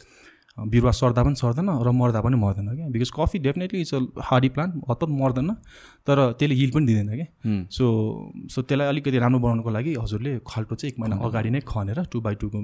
बिरुवा 0.58 0.90
सर्दा 0.92 1.22
पनि 1.22 1.34
सर्दैन 1.40 1.68
र 1.86 1.90
मर्दा 1.94 2.20
पनि 2.20 2.36
मर्दैन 2.36 2.68
क्या। 2.76 2.88
Because 2.90 3.10
coffee 3.16 3.38
definitely 3.38 3.80
it's 3.80 3.94
a 3.94 4.00
hardy 4.28 4.48
plant 4.54 4.82
हतपत 4.90 5.10
मर्दैन 5.20 5.50
तर 6.06 6.32
त्यसले 6.38 6.54
हिल 6.54 6.70
पनि 6.74 6.86
दिँदैन 6.86 7.08
क्या। 7.14 7.28
सो 7.70 7.84
सो 8.50 8.62
त्यसलाई 8.62 8.86
अलिकति 8.88 9.18
राम्रो 9.18 9.40
बनाउनुको 9.40 9.70
लागि 9.70 9.94
हजुरले 10.02 10.38
खाल्टो 10.42 10.74
चाहिँ 10.74 10.92
एक 10.92 11.00
महिना 11.00 11.16
अगाडि 11.22 11.50
नै 11.50 11.60
खनेर 11.64 12.02
टु 12.12 12.20
बाई 12.20 12.34
टूको 12.42 12.58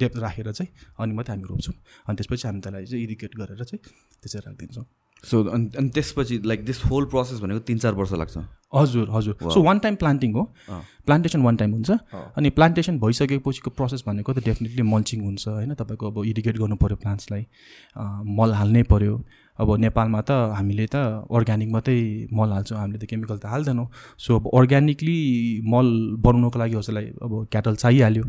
डेप्थ 0.00 0.16
राखेर 0.24 0.50
चाहिँ 0.52 0.70
अनि 0.98 1.12
मात्रै 1.14 1.36
हामी 1.36 1.46
रोप्छौँ। 1.48 1.74
अनि 2.08 2.16
त्यसपछि 2.16 2.48
हामी 2.48 2.60
त्यसलाई 2.60 2.84
चाहिँ 2.84 3.04
इरिगेट 3.04 3.32
गरेर 3.38 3.62
चाहिँ 3.62 3.80
त्यसरी 4.22 4.40
राखिदिन्छौँ। 4.48 4.86
सो 5.30 5.42
अनि 5.44 5.70
अनि 5.78 5.88
त्यसपछि 5.90 6.40
लाइक 6.44 6.64
दिस 6.64 6.84
होल 6.84 7.04
प्रोसेस 7.12 7.40
भनेको 7.40 7.60
तिन 7.68 7.78
चार 7.78 7.94
वर्ष 7.94 8.12
लाग्छ। 8.12 8.36
हजुर 8.74 9.10
हजुर। 9.10 9.36
सो 9.54 9.62
वान 9.62 9.78
टाइम 9.78 9.94
प्लान्टिङ 9.96 10.32
हो। 10.34 10.42
प्लान्टेसन 11.06 11.42
वान 11.42 11.56
टाइम 11.56 11.72
हुन्छ। 11.72 11.90
अनि 12.36 12.50
प्लान्टेसन 12.50 12.98
भइसकेपछिको 12.98 13.70
प्रोसेस 13.70 14.04
भनेको 14.06 14.32
त 14.32 14.44
डेफिनेटली 14.44 14.82
मल्चिङ 14.82 15.24
हुन्छ 15.24 15.48
होइन? 15.48 15.74
तपाईँको 15.74 16.10
अब 16.10 16.24
इरिगेट 16.24 16.58
गर्नु 16.58 16.76
पऱ्यो 16.76 16.96
प्लान्ट्सलाई 16.96 17.46
मल 18.38 18.52
हाल्नै 18.54 18.82
पऱ्यो 18.92 19.14
अब 19.58 19.68
नेपालमा 19.78 20.20
त 20.20 20.30
हामीले 20.58 20.86
त 20.86 20.96
अर्ग्यानिक 21.30 21.70
मात्रै 21.70 21.98
मल 22.32 22.50
हाल्छौँ। 22.52 22.78
हामीले 22.78 22.98
त 22.98 23.04
केमिकल 23.06 23.38
त 23.38 23.46
हाल्दैनौँ। 23.46 23.86
सो 24.18 24.38
अब 24.38 24.50
अर्ग्यानिकली 24.50 25.18
मल 25.62 25.86
बनाउनुको 26.18 26.58
लागि 26.58 26.74
हजुरलाई 26.74 27.06
अब 27.22 27.32
क्याटल 27.52 27.74
चाहिहाल्यो। 27.78 28.24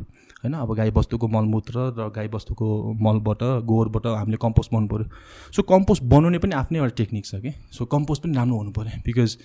होइन? 0.45 0.55
अब 0.61 0.73
गाई 0.77 0.91
बस्तुको 0.99 1.27
मलमूत्र 1.35 1.89
र 1.99 2.09
गाई 2.15 2.27
बस्तुको 2.37 2.71
मलबाट 3.09 3.43
गोबरबाट 3.73 4.05
हामीले 4.13 4.37
कम्पोस्ट 4.47 4.71
बनाउनु 4.71 4.89
पऱ्यो 4.95 5.51
सो 5.57 5.67
कम्पोस्ट 5.73 6.03
बनाउने 6.15 6.39
पनि 6.45 6.55
आफ्नै 6.61 6.79
एउटा 6.79 6.95
टेक्निक 7.03 7.25
छ 7.25 7.43
कि? 7.43 7.53
सो 7.77 7.85
कम्पोस्ट 7.97 8.23
पनि 8.23 8.41
राम्रो 8.41 8.63
हुनु 8.63 8.71
पऱ्यो 8.79 9.05
because 9.05 9.37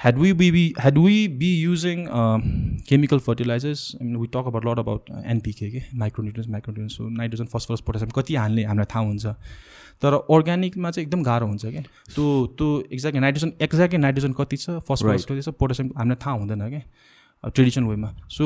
had 0.00 0.18
we 0.18 1.12
be 1.38 1.48
using 1.60 2.02
uh, 2.08 2.38
chemical 2.88 3.18
fertilizers 3.18 3.80
I 4.00 4.04
mean 4.04 4.18
we 4.20 4.28
talk 4.34 4.50
about 4.50 4.66
a 4.66 4.68
lot 4.68 4.80
about 4.82 5.08
NPK 5.32 5.70
के 5.72 5.80
micronutrients 6.02 6.48
micronutrients 6.50 6.96
so 6.96 7.08
nitrogen 7.16 7.46
phosphorus 7.54 7.80
potassium 7.86 8.10
कति 8.18 8.34
हाल्ने 8.40 8.64
हामीलाई 8.64 8.90
थाहा 8.94 9.02
हुन्छ। 9.06 9.26
तर 10.02 10.14
अर्ग्यानिकमा 10.36 10.90
चाहिँ 10.90 11.06
एकदम 11.06 11.22
गाह्रो 11.30 11.46
हुन्छ 11.46 11.64
क्या 11.66 11.82
त्यो 12.14 12.26
त्यो 12.58 12.68
एक्ज्याक्टली 12.92 13.20
नाइट्रोजन 13.20 13.52
एक्ज्याक्टली 13.66 13.98
नाइट्रोजन 13.98 14.32
कति 14.40 14.56
छ 14.56 14.78
फस्फरस 14.88 15.24
कति 15.30 15.42
छ 15.42 15.56
पोटासियम 15.64 15.90
हामीलाई 15.98 16.22
थाहा 16.26 16.36
हुँदैन 16.38 16.62
क्या 16.68 17.50
ट्रेडिसनल 17.50 17.86
वेमा 17.90 18.14
सो 18.38 18.44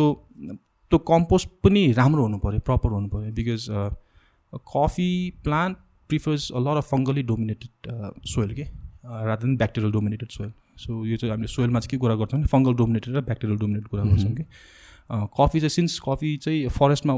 त्यो 0.93 0.99
कम्पोस्ट 1.11 1.49
पनि 1.65 1.83
राम्रो 1.99 2.23
हुनु 2.27 2.39
पऱ्यो 2.45 2.61
प्रपर 2.69 2.97
हुनु 2.97 3.09
पऱ्यो 3.17 3.33
because 3.41 3.67
coffee 4.73 5.11
plant 5.45 5.77
prefers 6.11 6.51
a 6.53 6.65
lot 6.65 6.77
of 6.79 6.91
fungally 6.95 7.23
dominated 7.29 7.93
soil 8.33 8.55
के 8.55 8.65
rather 9.29 9.45
than 9.45 9.57
bacterial 9.63 9.93
dominated 9.93 10.29
soil 10.39 10.51
so 10.83 11.05
यो 11.07 11.17
चाहिँ 11.17 11.31
हामीले 11.31 11.49
सोइलमा 11.53 11.81
चाहिँ 11.81 11.91
के 11.91 12.03
कुरा 12.03 12.15
गर्छौँ 12.23 12.41
भने 12.41 12.49
फङ्गल 12.57 12.75
डोमिनेटेड 12.83 13.17
र 13.17 13.21
ब्याक्टेरियल 13.31 13.59
डोमिनेटेड 13.59 13.89
कुरा 13.95 14.05
गर्छौँ 14.11 14.35
कि 14.37 14.45
कफी 15.39 15.61
चाहिँ 15.61 15.75
सिन्स 15.79 15.99
कफी 16.09 16.37
चाहिँ 16.45 16.69
फरेस्टमा 16.77 17.17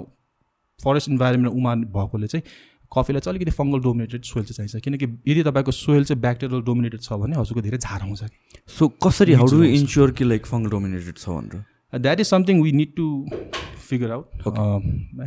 फरेस्ट 0.81 1.09
इन्भाइरोमेन्टमा 1.09 1.59
उमार 1.59 1.77
भएकोले 1.99 2.27
चाहिँ 2.27 2.45
कफीलाई 2.93 3.20
चाहिँ 3.20 3.37
अलिकति 3.37 3.57
फङ्गल 3.59 3.81
डोमिनेटेड 3.81 4.22
सोइल 4.25 4.45
चाहिँ 4.47 4.68
चाहिन्छ। 4.68 4.85
किनकि 4.85 5.07
यदि 5.31 5.43
तपाईँको 5.43 5.72
सोइल 5.72 6.05
चाहिँ 6.05 6.20
ब्याक्टेरियल 6.20 6.62
डोमिनेटेड 6.62 7.01
छ 7.03 7.12
भने 7.22 7.37
हजुरको 7.37 7.61
धेरै 7.66 7.79
झार 7.79 8.01
आउँछ। 8.03 8.22
कि 8.22 8.59
सो 8.79 8.89
कसरी 9.05 9.33
हाउ 9.41 9.47
डु 9.51 9.62
इन्स्योर 9.64 10.11
कि 10.18 10.25
लाइक 10.25 10.47
फङ्गल 10.47 10.70
डोमिनेटेड 10.70 11.16
छ 11.18 11.29
भनेर? 11.29 11.74
That 11.99 12.20
is 12.20 12.26
something 12.26 12.62
we 12.62 12.72
need 12.72 12.95
to 12.97 13.07
figure 13.88 14.11
out 14.11 14.26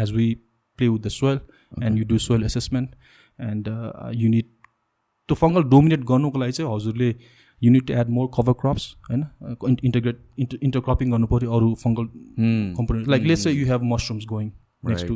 as 0.02 0.12
we 0.16 0.34
play 0.80 0.88
with 0.88 1.00
the 1.00 1.08
soil 1.16 1.40
and 1.84 2.00
you 2.00 2.06
do 2.06 2.18
soil 2.28 2.44
assessment 2.44 2.90
and 3.40 3.68
you 4.22 4.30
need 4.30 4.46
त्यो 5.30 5.36
फङ्गल 5.36 5.64
डोमिनेट 5.76 6.04
गर्नुको 6.12 6.40
लागि 6.40 6.52
चाहिँ 6.52 6.74
हजुरले 6.74 7.10
you need 7.62 7.88
to 7.88 7.94
add 8.00 8.10
more 8.16 8.30
cover 8.34 8.54
crops 8.62 8.84
होइन? 9.10 9.24
Integrate 9.86 10.20
inter 10.40 10.58
intercropping 10.64 11.12
गर्नु 11.12 11.28
पऱ्यो 11.28 11.52
अरू 11.58 11.74
fungal 11.84 12.06
component 12.78 13.08
like 13.08 13.24
let's 13.24 13.48
you 13.48 13.66
have 13.68 13.84
mushrooms 13.94 14.26
going 14.34 14.52
next 14.90 15.08
to 15.08 15.14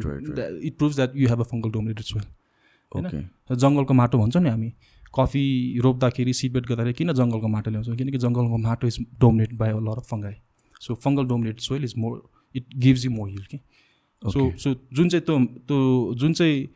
it 0.68 0.78
proves 0.78 0.96
that 0.96 1.16
you 1.16 1.28
have 1.30 1.40
a 1.40 1.48
fungal 1.52 1.72
dominated 1.72 2.06
soil 2.06 2.26
होइन? 2.92 3.28
जङ्गलको 3.64 3.94
माटो 3.94 4.18
भन्छौँ 4.18 4.44
नि 4.44 4.50
हामी 4.50 4.74
कफी 5.16 5.44
रोप्दाखेरि 5.84 6.34
सिडबेड 6.40 6.66
गर्दाखेरि 6.66 6.94
किन 6.94 7.14
जङ्गलको 7.14 7.48
माटो 7.56 7.72
ल्याउँछौँ? 7.72 7.96
किनकि 7.96 8.18
जङ्गलको 8.26 8.58
माटो 8.68 8.88
is 8.88 8.98
dominate 9.22 9.54
by 9.62 9.70
a 9.70 9.80
lot 9.90 9.98
of 10.04 10.10
fungi 10.12 10.36
so 10.82 10.96
fungal 10.98 11.26
dominated 11.28 11.62
soil 11.62 11.84
is 11.84 11.94
more 11.98 12.22
it 12.56 12.76
gives 12.78 13.06
you 13.06 13.12
more 13.12 13.30
yield 13.30 13.44
कि 13.46 13.60
सो 14.22 14.52
सो 14.58 14.76
जुन 14.94 15.10
चाहिँ 15.10 15.26
त्यो 15.26 15.38
त्यो 15.68 16.14
जुन 16.16 16.34
चाहिँ 16.34 16.68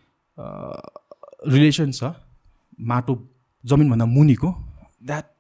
रिलेसन 1.50 1.92
छ 1.92 2.12
माटो 2.88 3.16
जमिनभन्दा 3.64 4.06
मुनिको 4.08 4.52
द्याट 5.04 5.32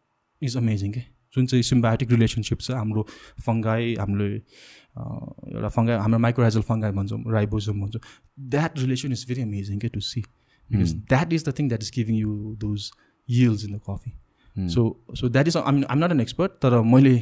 इज 0.42 0.58
अमेजिङ 0.58 0.92
के 0.92 1.02
जुन 1.36 1.46
चाहिँ 1.46 1.64
सिम्बायोटिक 1.64 2.12
रिलेसनसिप 2.12 2.60
छ 2.60 2.72
हाम्रो 2.74 3.06
फङ्गाई 3.46 3.96
हामीले 3.96 4.30
एउटा 4.30 5.70
फङ्गाई 5.70 5.98
हाम्रो 5.98 6.20
माइक्रोराइजल 6.20 6.62
फङ्गाई 6.64 6.92
भन्छौँ 6.92 7.22
राइबोजम 7.32 7.82
भन्छौँ 7.82 8.02
that 8.50 8.80
relation 8.80 9.12
is 9.12 9.26
very 9.28 9.42
amazing 9.42 9.80
के 9.80 9.88
to 9.90 10.00
see 10.04 10.22
because 10.70 10.94
that 11.10 11.34
is 11.34 11.48
the 11.48 11.54
thing 11.60 11.68
that 11.68 11.84
is 11.84 11.92
giving 11.96 12.18
you 12.18 12.56
those 12.60 12.92
yields 13.30 13.66
in 13.66 13.76
the 13.76 13.82
coffee 13.90 14.68
so 14.70 14.84
so 15.16 15.30
that 15.30 15.48
is 15.48 15.58
I 15.58 15.64
I'm 15.66 16.04
not 16.04 16.12
an 16.12 16.22
expert 16.22 16.52
तर 16.62 16.80
मैले 16.94 17.16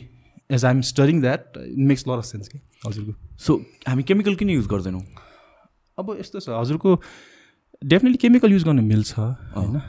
as 0.54 0.66
I 0.66 0.72
am 0.76 0.82
studying 0.90 1.22
that 1.22 1.58
it 1.58 1.78
makes 1.92 2.08
lot 2.08 2.18
of 2.18 2.26
sense 2.26 2.48
कि 2.48 2.60
हजुरको 2.86 3.14
so 3.46 3.56
हामी 3.88 4.04
chemical 4.04 4.36
किन 4.36 4.50
use 4.50 4.68
गर्दैनौँ? 4.68 5.02
अब 5.98 6.16
यस्तो 6.20 6.40
छ 6.40 6.50
हजुरको 6.50 7.00
डेफिनेटली 7.82 8.18
केमिकल 8.22 8.52
युज 8.52 8.64
गर्नु 8.64 8.82
मिल्छ 8.84 9.20
होइन? 9.20 9.82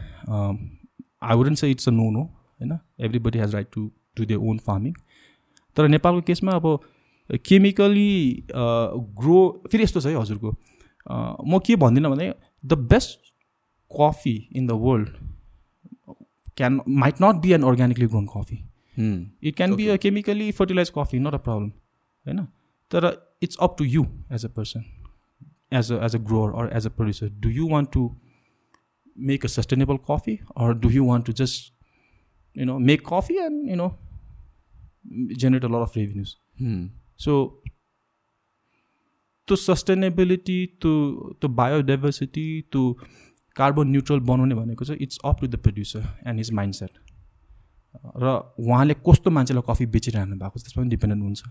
I 1.23 1.37
wouldn't 1.37 1.59
say 1.59 1.71
it's 1.71 1.89
a 1.89 1.93
no 1.93 2.11
no 2.11 2.23
होइन? 2.23 2.79
Everybody 3.01 3.39
has 3.39 3.55
right 3.55 3.69
to 3.75 3.91
do 4.19 4.25
their 4.25 4.35
own 4.51 4.59
farming 4.67 4.93
तर 5.77 5.89
नेपालको 5.89 6.21
केसमा 6.27 6.53
अब 6.53 6.79
केमिकली 7.45 8.11
ग्रो 9.21 9.41
फेरि 9.71 9.85
यस्तो 9.85 10.01
छ 10.01 10.07
है 10.07 10.21
हजुरको 10.21 10.51
म 11.47 11.59
के 11.67 11.77
भन्दिनँ 11.77 12.11
भने 12.11 12.33
the 12.65 12.79
best 12.91 13.33
coffee 13.91 14.37
in 14.57 14.67
the 14.67 14.77
world 14.83 15.09
can 16.57 16.81
might 17.03 17.23
not 17.23 17.41
be 17.43 17.53
an 17.53 17.63
organically 17.63 18.07
grown 18.07 18.27
coffee 18.27 18.59
it 18.99 19.57
can 19.57 19.75
be 19.77 19.89
a 19.89 19.97
chemically 20.03 20.51
fertilise 20.59 20.91
coffee 20.99 21.19
not 21.19 21.35
a 21.35 21.39
problem 21.49 21.69
होइन 22.27 22.45
तर 22.91 23.11
it's 23.43 23.57
up 23.63 23.77
to 23.79 23.85
you 23.85 24.05
as 24.33 24.45
a 24.45 24.49
person 24.57 24.85
as 25.79 25.93
a 25.93 26.05
as 26.05 26.17
a 26.17 26.19
grower 26.31 26.63
or 26.63 26.77
as 26.77 26.87
a 26.87 26.91
producer 26.97 27.31
do 27.41 27.51
you 27.51 27.69
want 27.69 27.93
to 27.93 28.11
make 29.17 29.45
a 29.45 29.49
sustainable 29.49 29.99
coffee 29.99 30.41
or 30.57 30.75
do 30.75 30.89
you 30.89 31.05
want 31.05 31.25
to 31.27 31.33
just 31.33 31.73
you 32.57 32.65
know 32.65 32.79
make 32.79 33.05
coffee 33.05 33.39
and 33.39 33.69
you 33.69 33.77
know 33.77 33.97
generate 35.37 35.65
a 35.65 35.69
lot 35.69 35.83
of 35.83 35.97
revenues 35.97 36.37
hmm. 36.59 36.87
so 37.17 37.61
to 39.49 39.55
sustainability 39.55 40.79
to 40.81 41.37
to 41.41 41.49
biodiversity 41.49 42.65
to 42.71 42.97
carbon 43.57 43.93
neutral 43.93 44.21
बनाउने 44.21 44.55
भनेको 44.55 44.85
चाहिँ 44.85 45.01
it's 45.01 45.19
up 45.25 45.41
to 45.41 45.47
the 45.47 45.57
producer 45.57 46.07
and 46.27 46.39
his 46.39 46.51
mindset 46.75 46.99
र 48.17 48.39
उहाँले 48.61 48.95
कस्तो 49.09 49.31
मान्छेलाई 49.31 49.63
coffee 49.69 49.87
बेचिरहनु 49.89 50.37
भएको 50.37 50.59
छ 50.59 50.63
त्यसमा 50.63 50.83
पनि 50.83 50.91
डिपेन्डेन्ट 50.91 51.23
हुन्छ। 51.23 51.43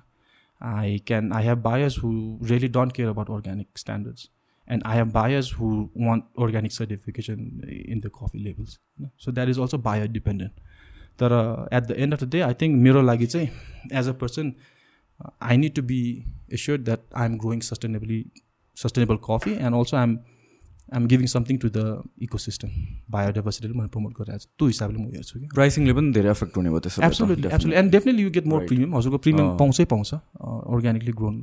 I 0.62 0.98
can 1.08 1.32
I 1.34 1.46
have 1.46 1.68
who 2.00 2.10
really 2.44 2.68
don't 2.70 2.94
care 2.94 3.10
about 3.10 3.30
organic 3.30 3.68
standards 3.78 4.30
and 4.68 4.84
I 4.86 4.98
have 4.98 5.18
who 5.54 5.72
want 6.00 6.24
organic 6.40 6.72
certification 6.72 7.40
in 7.88 8.00
the 8.00 8.12
coffee 8.16 8.40
levels 8.40 8.80
होइन 9.00 9.10
so 9.18 9.32
that 9.32 9.50
is 9.50 9.60
also 9.60 9.78
buyer 9.88 10.08
dependent 10.12 10.62
तर 11.20 11.34
at 11.74 11.84
the 11.84 11.96
end 11.98 12.14
of 12.14 12.24
the 12.24 12.30
day 12.30 12.42
I 12.42 12.54
think 12.62 12.82
मेरो 12.84 13.02
लागि 13.02 13.26
चाहिँ 13.26 13.50
as 13.94 14.08
a 14.10 14.14
person 14.22 14.54
I 15.42 15.58
need 15.58 15.76
to 15.76 15.82
be 15.84 16.00
assure 16.54 16.78
that 16.82 17.04
I 17.16 17.26
am 17.26 17.38
growing 17.38 17.60
sustainably 17.62 18.24
sustainable 18.78 19.18
coffee 19.26 19.52
and 19.52 19.76
also 19.76 19.98
I 19.98 20.04
am 20.04 20.18
I'm 20.92 21.06
giving 21.08 21.28
something 21.28 21.58
to 21.58 21.70
the 21.70 21.80
ecosystem 22.28 22.70
बायोडाइभर्सिटीले 23.12 23.74
मैले 23.74 23.90
promote 23.96 24.14
गरिरहेको 24.20 24.44
छु 24.44 24.50
त्यो 24.60 24.68
हिसाबले 24.68 24.98
म 25.00 25.06
हेर्छु 25.16 25.40
कि 25.40 25.48
प्राइसिङले 25.56 25.94
पनि 25.98 26.12
धेरै 26.18 26.30
एफेक्ट 26.30 26.58
हुने 26.58 26.70
भयो 26.70 26.80
त्यसो 26.86 27.02
absolutely 27.08 27.48
absolute 27.48 27.80
and 27.82 27.92
definitely 27.96 28.24
you 28.24 28.32
get 28.38 28.48
more 28.54 28.66
premium 28.68 28.96
हजुरको 28.98 29.18
प्रिमियम 29.26 29.48
पाउँछै 29.64 29.86
पाउँछ 29.96 30.14
अर्ग्यानिकली 30.76 31.14
ग्रोन 31.20 31.36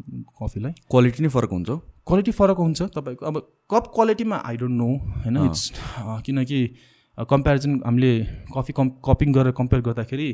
कफीलाई 0.42 0.72
क्वालिटी 0.92 1.22
नै 1.24 1.30
फरक 1.36 1.50
हुन्छ 1.56 1.68
क्वालिटी 2.06 2.32
फरक 2.38 2.58
हुन्छ। 2.64 2.80
तपाईँको 2.96 3.26
अब 3.26 3.36
कप 3.72 3.92
क्वालिटीमा 3.96 4.36
आई 4.46 4.56
डोन्ट 4.62 4.76
नो 4.78 4.90
होइन? 5.24 5.36
इट्स 5.46 5.62
किनकि 6.26 6.60
कम्पेरिजन 7.18 7.80
हामीले 7.84 8.12
कफी 8.54 8.72
कम् 8.78 8.90
कपिङ 9.08 9.32
गरेर 9.32 9.52
कम्पेयर 9.58 9.82
गर्दाखेरि 9.88 10.28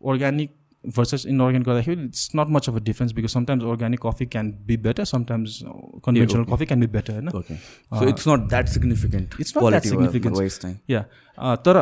organic 0.00 0.50
versus 0.84 1.24
inorganic 1.24 1.66
coffee, 1.66 1.92
it's 1.92 2.34
not 2.34 2.48
much 2.50 2.68
of 2.68 2.76
a 2.76 2.80
difference 2.80 3.12
because 3.12 3.32
sometimes 3.32 3.64
organic 3.64 4.00
coffee 4.00 4.26
can 4.26 4.50
be 4.66 4.76
better, 4.76 5.04
sometimes 5.04 5.62
conventional 6.02 6.38
yeah, 6.38 6.42
okay. 6.42 6.50
coffee 6.50 6.66
can 6.66 6.80
be 6.80 6.86
better. 6.86 7.20
No? 7.20 7.30
Okay. 7.34 7.58
So 7.90 8.04
uh, 8.04 8.08
it's 8.08 8.26
not 8.26 8.48
that 8.48 8.68
significant. 8.68 9.34
It's 9.38 9.54
not 9.54 9.70
that 9.70 9.84
significant. 9.84 10.36
Waste 10.36 10.62
time. 10.62 10.80
Yeah. 10.86 11.04
Uh, 11.38 11.56
तर 11.56 11.76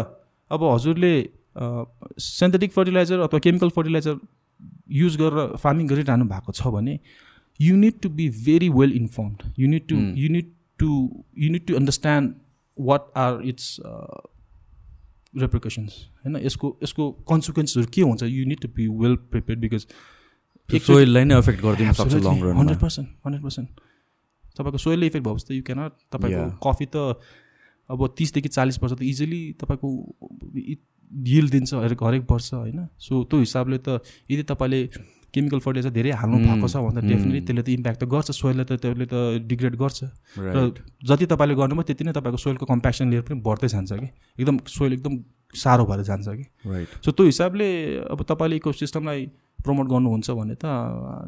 अब 0.50 0.64
हजुरले 0.64 1.12
synthetic 1.56 2.72
fertiliser 2.72 3.18
अथवा 3.20 3.38
chemical 3.44 3.68
fertiliser 3.76 4.18
use 5.00 5.16
गरेर 5.16 5.56
farming 5.64 5.86
गरिरहनु 5.88 6.24
भएको 6.32 6.52
छ 6.52 6.72
भने 6.76 6.98
you 7.60 7.76
need 7.76 8.00
to 8.02 8.08
be 8.20 8.28
very 8.44 8.68
well 8.78 8.92
informed 8.92 9.42
you 9.58 9.68
need 9.68 9.86
to 9.88 9.96
you 10.22 10.28
need 10.36 10.52
to 10.78 10.90
you 11.38 11.50
need 11.50 11.66
to 11.66 11.74
understand 11.76 12.34
what 12.78 13.10
are 13.24 13.42
its 13.52 13.76
repercussions 15.34 15.92
होइन 16.24 16.36
यसको 16.44 16.76
यसको 16.82 17.10
कन्सिक्वेन्सहरू 17.28 17.86
के 17.94 18.02
हुन्छ? 18.02 18.22
You 18.22 18.46
need 18.46 18.60
to 18.60 18.68
be 18.76 18.88
well 19.02 19.14
prepare 19.30 19.58
because 19.58 19.86
सोइललाई 20.68 21.24
नै 21.24 21.38
एफेक्ट 21.38 21.62
गरिदिनु 21.62 21.92
सक्छ 21.92 22.14
long 22.14 22.42
run 22.42 22.56
hundred 22.56 22.80
percent 22.80 23.08
hundred 23.26 23.42
percent 23.42 23.68
तपाईँको 24.58 24.78
सोइलले 24.78 25.06
इफेक्ट 25.06 25.26
भएपछि 25.26 25.46
त 25.46 25.50
यु 25.52 25.62
क्यानट 25.62 25.92
तपाईँको 26.12 26.42
कफी 26.66 26.86
त 26.94 26.96
अब 27.90 28.06
तिसदेखि 28.18 28.48
चालिस 28.48 28.82
वर्ष 28.82 28.92
त 28.92 29.02
इजिली 29.02 29.42
तपाईँको 29.60 29.88
हिल 31.10 31.48
दिन्छ 31.50 31.74
हरेक 31.74 32.02
हरेक 32.02 32.30
वर्ष 32.30 32.52
होइन? 32.54 32.86
सो 32.98 33.24
त्यो 33.30 33.38
हिसाबले 33.40 33.78
त 33.78 34.02
यदि 34.30 34.42
तपाईँले 34.50 34.80
केमिकल 35.34 35.58
फर्टिलाइजर 35.64 35.92
धेरै 35.96 36.10
हाल्नु 36.20 36.38
भएको 36.44 36.68
छ 36.68 36.76
भने 36.86 37.00
त 37.00 37.04
डेफिनेटली 37.10 37.40
त्यसले 37.40 37.62
त 37.62 37.68
इम्प्याक्ट 37.78 38.00
त 38.02 38.04
गर्छ 38.14 38.30
सोइललाई 38.40 38.64
त 38.64 38.72
त्यसले 38.82 39.06
त 39.10 39.14
डिग्रेड 39.50 39.74
गर्छ। 39.82 39.98
र 40.38 40.72
जति 41.10 41.26
तपाईँले 41.32 41.54
गर्नुभयो 41.60 41.84
त्यति 41.90 42.04
नै 42.04 42.12
तपाईँको 42.18 42.38
सोइलको 42.46 42.64
कम्प्याक्सन 42.72 43.10
लेयर 43.10 43.22
पनि 43.28 43.40
बढ्दै 43.44 43.68
जान्छ 43.74 43.92
कि। 43.92 44.08
एकदम 44.40 44.56
सोइल 44.78 44.92
एकदम 44.98 45.14
साह्रो 45.54 45.84
भएर 45.90 46.02
जान्छ 46.08 46.28
कि। 46.28 46.44
राइट 46.66 46.88
सो 47.04 47.10
त्यो 47.12 47.26
हिसाबले 47.26 47.68
अब 48.10 48.18
तपाईँले 48.26 48.56
इको 48.56 48.72
सिस्टमलाई 48.82 49.20
प्रमोट 49.60 49.86
गर्नुहुन्छ 49.92 50.30
भने 50.40 50.54
त 50.56 50.64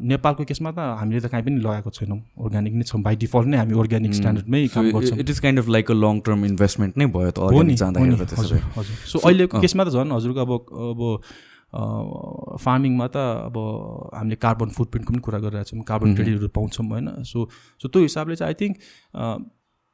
नेपालको 0.09 0.43
केसमा 0.49 0.71
त 0.73 0.79
हामीले 0.99 1.19
त 1.21 1.29
कहीँ 1.29 1.45
पनि 1.45 1.61
लगाएको 1.61 1.89
छैनौँ। 1.93 2.19
अर्ग्यानिक 2.41 2.73
नै 2.73 2.85
छौँ। 2.89 3.01
बाई 3.05 3.15
डिफल्ट 3.23 3.47
नै 3.47 3.57
हामी 3.61 3.73
अर्ग्यानिक 3.77 4.13
स्ट्यान्डर्डमै 4.17 4.61
काम 4.73 4.89
गर्छौँ। 4.89 5.17
It 5.21 5.29
is 5.29 5.39
kind 5.45 5.59
of 5.59 5.67
like 5.69 5.91
a 5.91 5.93
long 5.93 6.19
term 6.25 6.45
investment 6.45 6.97
नै 6.97 7.05
भयो 7.13 7.31
त 7.31 7.39
हो 7.53 7.61
नि 7.61 7.77
सो 7.77 9.19
अहिलेको 9.21 9.61
केसमा 9.61 9.83
त 9.85 9.89
झन् 9.93 10.09
हजुरको 10.17 10.39
अब 10.41 10.51
अब 10.91 11.01
फार्मिङमा 11.73 13.07
त 13.07 13.17
अब 13.17 13.57
हामीले 14.13 14.35
कार्बन 14.35 14.69
फुटप्रिन्टको 14.69 15.13
पनि 15.13 15.21
कुरा 15.21 15.39
गरिरहेको 15.39 15.69
छौँ 15.69 15.83
कार्बन 15.83 16.15
क्रेडिटहरू 16.15 16.49
पाउँछौँ 16.49 16.85
होइन? 16.87 17.23
सो 17.23 17.49
सो 17.81 17.87
त्यो 17.87 18.01
हिसाबले 18.01 18.35
चाहिँ 18.35 18.53
आई 18.53 18.57
थिङ्क 18.61 18.75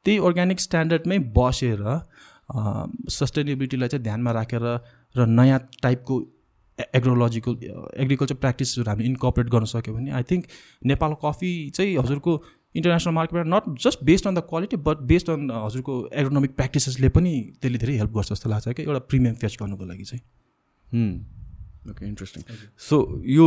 त्यही 0.06 0.18
अर्ग्यानिक 0.26 0.60
स्ट्यान्डर्डमै 0.60 1.18
बसेर 1.36 1.80
सस्टेनेबिलिटीलाई 3.10 3.88
चाहिँ 3.88 4.04
ध्यानमा 4.04 4.32
राखेर 4.32 4.62
र 5.14 5.26
नयाँ 5.28 5.58
टाइपको 5.82 6.20
एग्रोलोजिकल 6.94 7.52
एग्रिकल्चर 7.96 8.34
प्र्याक्टिसहरू 8.34 8.88
हामीले 8.90 9.08
इन्कपरेट 9.08 9.48
गर्न 9.48 9.64
सक्यो 9.72 9.94
भने 9.94 10.10
आई 10.10 10.22
थिङ्क 10.30 10.46
नेपाल 10.84 11.14
कफी 11.24 11.52
चाहिँ 11.70 11.96
हजुरको 11.96 12.36
इन्टरनेसनल 12.74 13.14
मार्केटमा 13.14 13.56
not 13.56 13.64
just 13.78 14.04
based 14.04 14.26
on 14.26 14.34
the 14.34 14.44
quality 14.48 14.76
but 14.88 15.02
based 15.06 15.30
on 15.30 15.50
हजुरको 15.64 15.98
एग्रोनोमिक 16.14 16.54
प्र्याक्टिसेसले 16.56 17.08
पनि 17.16 17.34
त्यसले 17.60 17.78
धेरै 17.78 17.96
हेल्प 17.96 18.12
गर्छ 18.12 18.32
जस्तो 18.32 18.50
लाग्छ 18.50 18.68
कि 18.68 18.82
एउटा 18.82 18.98
प्रिमियम 19.10 19.34
फेच 19.34 19.56
गर्नुको 19.62 19.84
लागि 19.84 20.04
चाहिँ। 20.04 20.22
ओके 21.88 22.06
इन्ट्रेस्टिङ 22.06 22.42
सो 22.88 22.96
यो 23.24 23.46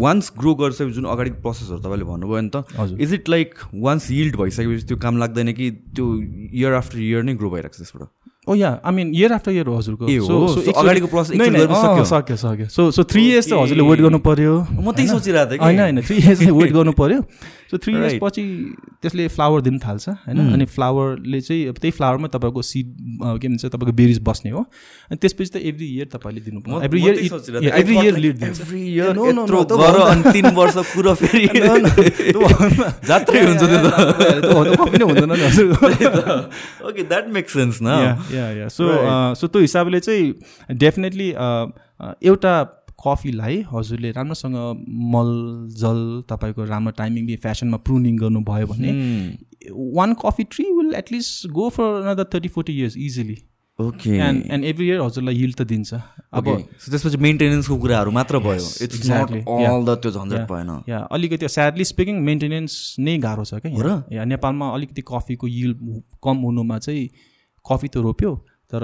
वान्स 0.00 0.32
ग्रो 0.38 0.54
गरिसकेपछि 0.54 0.94
जुन 0.94 1.04
अगाडिको 1.12 1.40
प्रोसेसहरू 1.42 1.80
तपाईँले 1.84 2.04
भन्नुभयो 2.04 2.40
नि 2.40 2.50
त 2.54 2.56
is 3.00 3.12
it 3.14 3.28
like 3.28 3.54
once 3.74 4.10
yield 4.10 4.36
भइसकेपछि 4.40 4.86
त्यो 4.88 4.96
काम 5.04 5.18
लाग्दैन 5.18 5.52
कि 5.52 5.70
त्यो 5.92 6.06
इयर 6.52 6.72
आफ्टर 6.80 6.98
इयर 6.98 7.22
नै 7.22 7.34
ग्रो 7.36 7.50
भइरहेको 7.50 7.76
छ 7.76 7.78
त्यसबाट? 7.84 8.08
ओ 8.48 8.54
yeah 8.58 8.70
I 8.82 8.92
mean 8.94 9.14
year 9.14 9.32
after 9.32 9.52
year 9.52 9.68
हजुरको। 9.68 10.04
अगाडिको 10.80 11.06
अँ, 11.06 11.24
सक्यो? 12.04 12.36
सक्यो 12.36 12.66
सो 12.66 12.90
सो 12.90 13.04
थ्री 13.04 13.22
इयर्स 13.28 13.48
चाहिँ 13.48 13.62
हजुरले 13.62 13.82
वेट 13.86 14.00
गर्नु 14.00 14.18
पर्यो। 14.18 14.54
म 14.72 14.92
त्यही 14.92 15.08
सोचिरहेको 15.08 15.50
थिएँ 15.52 15.62
होइन 15.62 15.80
होइन। 15.80 16.00
थ्री 16.02 16.16
इयर्स 16.16 16.40
वेट 16.50 16.72
गर्नु 16.72 16.92
पर्यो। 16.98 17.20
So 17.72 17.78
three 17.80 17.92
years. 17.92 18.14
पछि 18.22 18.42
त्यसले 19.02 19.26
फ्लावर 19.32 19.60
दिन 19.64 19.78
थाल्छ 19.80 20.08
होइन? 20.08 20.38
अनि 20.52 20.64
फ्लावरले 20.68 21.40
चाहिँ 21.40 21.66
अब 21.68 21.76
त्यही 21.80 21.90
फ्लावरमा 21.96 22.28
तपाईँको 22.28 22.62
सिड 22.62 22.86
के 23.40 23.48
भन्छ 23.48 23.64
तपाईँको 23.64 23.92
बेरिज 23.96 24.18
बस्ने 24.28 24.50
हो। 24.52 24.60
अनि 25.08 25.16
त्यसपछि 25.16 25.50
त 25.54 25.56
एभ्री 25.72 25.86
इयर 25.96 26.06
तपाईँले 26.12 26.40
दिनु 26.44 26.60
म- 26.68 26.82
एभ्री 26.84 27.00
इयर 27.00 27.16
एभ्री 27.80 27.96
इयर 27.96 28.16
लिड 28.16 28.36
अनि 28.44 30.32
तिन 30.32 30.46
वर्ष 30.54 30.76
कुरो 30.92 31.14
फेरि 31.22 31.46
जात्रै 33.08 33.40
हुन्छ 33.46 33.62
त्यो 33.62 33.78
त। 33.80 34.76
कपी 34.76 34.96
नै 34.98 35.04
हुँदैन 35.04 35.32
नि 35.32 35.40
हजुर। 35.40 35.68
ओके 36.88 37.02
द्याट 37.02 37.28
मेक 37.32 37.50
सेन्स 37.50 37.78
न 37.82 37.88
या 38.34 38.50
या 38.60 38.68
सो 38.68 38.84
सो 39.40 39.46
त्यो 39.48 39.60
हिसाबले 39.60 40.00
चाहिँ 40.00 40.76
डेफिनेटली 40.84 41.28
एउटा 42.28 42.54
कफीलाई 43.02 43.62
हजुरले 43.68 44.10
राम्रोसँग 44.12 44.56
मल 45.14 45.30
जल 45.76 46.00
तपाईँको 46.30 46.64
राम्रो 46.64 46.92
टाइमिङले 46.98 47.36
फेसनमा 47.44 47.78
प्रुनिङ 47.86 48.18
गर्नुभयो 48.18 48.66
भने 48.66 48.90
one 49.96 50.14
coffee 50.24 50.44
tree 50.52 50.64
will 50.72 50.94
at least 50.96 51.48
go 51.56 51.68
for 51.78 52.02
another 52.02 52.24
thirty 52.34 52.48
forty 52.48 52.78
years 52.78 52.96
easily 53.06 53.38
okay 53.78 54.10
and 54.18 54.50
and 54.52 54.64
every 54.64 54.86
year 54.86 55.00
हजुरलाई 55.00 55.34
हिल 55.34 55.52
त 55.52 55.62
दिन्छ। 55.66 55.94
अब 56.34 56.48
त्यसपछि 56.84 57.16
मेन्टेनेन्सको 57.26 57.76
कुराहरू 57.78 58.10
मात्र 58.10 58.38
भयो। 58.38 58.66
इट्स 58.84 59.00
त्यो 59.06 60.10
झन्झट 60.10 60.42
भएन 60.50 60.70
या 60.88 60.98
अलिकति 61.12 61.48
स्याडली 61.48 61.84
स्पिकिङ 61.84 62.20
मेन्टेनेन्स 62.22 62.72
नै 63.00 63.16
गाह्रो 63.18 63.44
छ 63.44 63.54
क्या। 63.64 63.94
या 64.12 64.24
नेपालमा 64.24 64.68
अलिकति 64.74 65.02
कफीको 65.08 65.46
यिल 65.48 65.72
कम 66.24 66.36
हुनुमा 66.46 66.78
चाहिँ 66.78 67.08
कफी 67.66 67.88
त 67.88 67.96
रोप्यो। 68.06 68.32
तर 68.72 68.82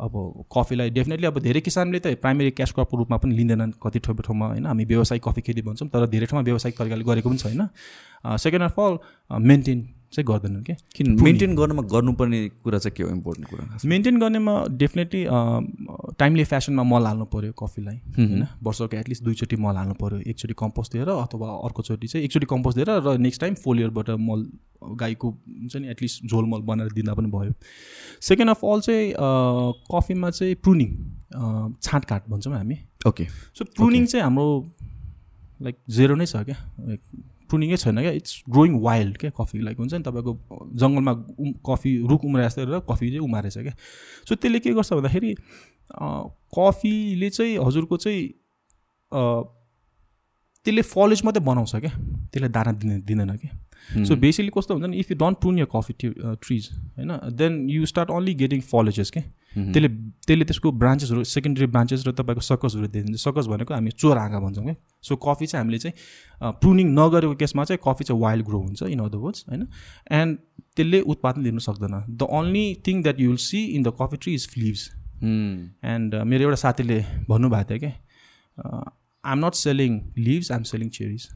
अब 0.00 0.12
कफीलाई 0.52 0.90
डेफिनेटली 0.90 1.26
अब 1.26 1.38
धेरै 1.40 1.60
किसानले 1.60 1.98
त 1.98 2.14
प्राइमेरी 2.20 2.50
क्यास 2.50 2.72
क्रपको 2.72 2.96
रूपमा 2.96 3.16
पनि 3.16 3.34
लिँदैनन् 3.34 3.72
कति 3.82 3.98
ठाउँ 3.98 4.16
ठाउँमा 4.20 4.46
होइन? 4.46 4.66
हामी 4.66 4.84
व्यवसायिक 4.84 5.22
कफी 5.24 5.40
खेती 5.40 5.62
भन्छौँ 5.64 5.88
तर 5.88 6.06
धेरै 6.06 6.26
ठाउँमा 6.26 6.44
व्यावसायिक 6.44 6.78
तरिकाले 6.78 7.04
गरेको 7.04 7.28
पनि 7.28 7.38
छैन। 7.38 7.68
सेकेन्ड 8.38 8.64
अफ 8.64 8.80
अल 8.80 8.98
मेन्टेन 9.42 9.80
चाहिँ 10.14 10.26
गर्दैनन् 10.26 10.64
क्या 10.64 10.76
किन? 10.94 11.06
मेन्टेन 11.22 11.54
गर्नुमा 11.56 11.82
गर्नुपर्ने 11.90 12.40
कुरा 12.64 12.78
चाहिँ 12.78 12.94
के 12.96 13.02
हो? 13.02 13.08
इम्पोर्टेन्ट 13.10 13.48
कुरा 13.50 13.78
मेन्टेन 13.84 14.18
गर्नेमा 14.20 14.54
डेफिनेटली 14.80 15.22
टाइमली 16.18 16.44
फेसनमा 16.44 16.82
मल 16.82 17.06
हाल्नु 17.06 17.24
पऱ्यो 17.34 17.52
कफीलाई 17.62 17.96
होइन? 18.18 18.46
वर्षको 18.62 18.96
एटलिस्ट 18.96 19.24
दुईचोटि 19.24 19.56
मल 19.56 19.76
हाल्नु 19.76 19.94
पऱ्यो 20.00 20.18
एकचोटि 20.30 20.54
कम्पोस्ट 20.58 20.92
दिएर 20.92 21.08
अथवा 21.10 21.48
अर्कोचोटि 21.66 22.06
चाहिँ 22.06 22.24
एकचोटि 22.24 22.46
कम्पोस्ट 22.46 22.76
दिएर 22.78 22.90
र 23.08 23.16
नेक्स्ट 23.18 23.40
टाइम 23.40 23.54
फोलियरबाट 23.64 24.10
मल 24.22 24.46
गाईको 25.00 25.28
हुन्छ 25.28 25.76
नि 25.76 25.88
एटलिस्ट 25.90 26.26
झोल 26.26 26.44
मल 26.44 26.60
बनाएर 26.70 26.92
दिँदा 26.92 27.14
पनि 27.14 27.28
भयो। 27.30 27.52
सेकेन्ड 28.22 28.50
अफ 28.50 28.64
अल 28.64 28.80
चाहिँ 28.80 29.12
कफीमा 29.92 30.30
चाहिँ 30.30 30.54
प्रुनिङ 30.62 30.90
छाँटकाट 31.82 32.28
भन्छौँ 32.30 32.54
हामी। 32.54 32.76
ओके 33.08 33.24
सो 33.58 33.64
प्रुनिङ 33.76 34.06
चाहिँ 34.06 34.24
हाम्रो 34.24 34.46
लाइक 35.62 35.76
जेरो 35.90 36.14
नै 36.14 36.26
छ 36.26 36.36
क्या। 36.44 36.56
लाइक 36.80 37.00
प्रुनिङै 37.50 37.76
छैन 37.76 38.00
क्या? 38.00 38.12
इट्स 38.20 38.42
ग्रोइङ 38.50 38.78
वाइल्ड 38.82 39.16
क्या 39.18 39.30
कफी 39.38 39.58
लाइक 39.60 39.78
हुन्छ 39.78 39.94
नि 39.94 40.02
तपाईँको 40.02 40.32
जङ्गलमा 40.82 41.12
उम 41.38 41.52
कफी 41.66 41.96
रुख 42.10 42.24
उम्रे 42.24 42.44
जस्तै 42.44 42.64
र 42.64 42.80
कफी 42.90 43.06
चाहिँ 43.08 43.24
उमारेछ 43.24 43.58
क्या। 43.58 43.74
सो 44.28 44.34
त्यसले 44.34 44.58
के 44.60 44.70
गर्छ 44.72 44.92
भन्दाखेरि 44.92 45.34
कफीले 46.58 47.30
चाहिँ 47.30 47.56
हजुरको 47.66 47.96
चाहिँ 47.96 48.22
त्यसले 50.66 50.82
फलेज 50.84 51.20
मात्रै 51.24 51.44
बनाउँछ 51.44 51.76
क्या। 51.76 51.92
त्यसले 52.32 52.48
दाना 52.48 52.72
दिने 52.80 52.96
दिँदैन 53.04 53.36
क्या। 53.36 54.04
सो 54.04 54.16
बेसिकली 54.16 54.50
कस्तो 54.56 54.74
हुन्छ 54.74 54.86
नि 54.86 54.96
if 54.98 55.10
you 55.10 55.16
don't 55.18 55.38
prune 55.40 55.58
your 55.58 55.68
coffee 55.72 55.92
trees 56.02 56.68
होइन 56.96 57.10
then 57.36 57.52
you 57.70 57.86
start 57.86 58.10
only 58.10 58.34
getting 58.34 58.60
foliages 58.70 59.10
के 59.10 59.20
त्यसले 59.54 59.88
त्यसले 60.26 60.44
त्यसको 60.44 60.70
ब्रान्चेसहरू 60.82 61.24
सेकेन्डरी 61.24 61.66
ब्रान्चेस 61.66 62.06
र 62.06 62.12
तपाईँको 62.12 62.40
सकसहरू 62.40 62.86
दिन्छ 62.88 63.20
सकस 63.20 63.46
भनेको 63.46 63.74
हामी 63.74 63.90
चोर 63.92 64.18
आँगा 64.18 64.40
भन्छौँ 64.40 64.64
क्या 64.64 64.76
सो 65.04 65.16
कफी 65.16 65.46
चाहिँ 65.46 65.62
हामीले 65.62 65.78
चाहिँ 65.78 66.52
प्रुनिङ 66.60 66.86
नगरेको 66.98 67.34
केसमा 67.42 67.64
चाहिँ 67.64 67.80
कफी 67.84 68.04
चाहिँ 68.04 68.20
वाइल्ड 68.22 68.46
ग्रो 68.46 68.58
हुन्छ 68.60 68.82
इन 68.82 69.00
अदर 69.00 69.18
वर्ड्स 69.18 69.44
होइन। 69.48 69.66
एन्ड 70.12 70.38
त्यसले 70.76 71.00
उत्पादन 71.12 71.42
दिनु 71.42 71.60
सक्दैन। 71.60 71.94
The 72.10 72.22
only 72.40 72.66
thing 72.86 73.02
that 73.02 73.20
you 73.20 73.28
will 73.30 73.42
see 73.44 73.64
in 73.76 73.82
the 73.82 73.92
coffee 74.00 74.16
tree 74.16 74.34
is 74.34 74.48
leaves 74.50 74.90
and 75.92 76.14
मेरो 76.14 76.42
एउटा 76.44 76.56
साथीले 76.56 76.98
भन्नुभएको 77.28 77.70
थियो 77.70 77.78
क्या 77.78 77.92
I 79.24 79.32
am 79.32 79.46
not 79.46 79.54
selling 79.54 80.00
leaves 80.18 80.52
I 80.52 80.58
am 80.58 80.64
selling 80.72 80.88
cherries 80.98 81.28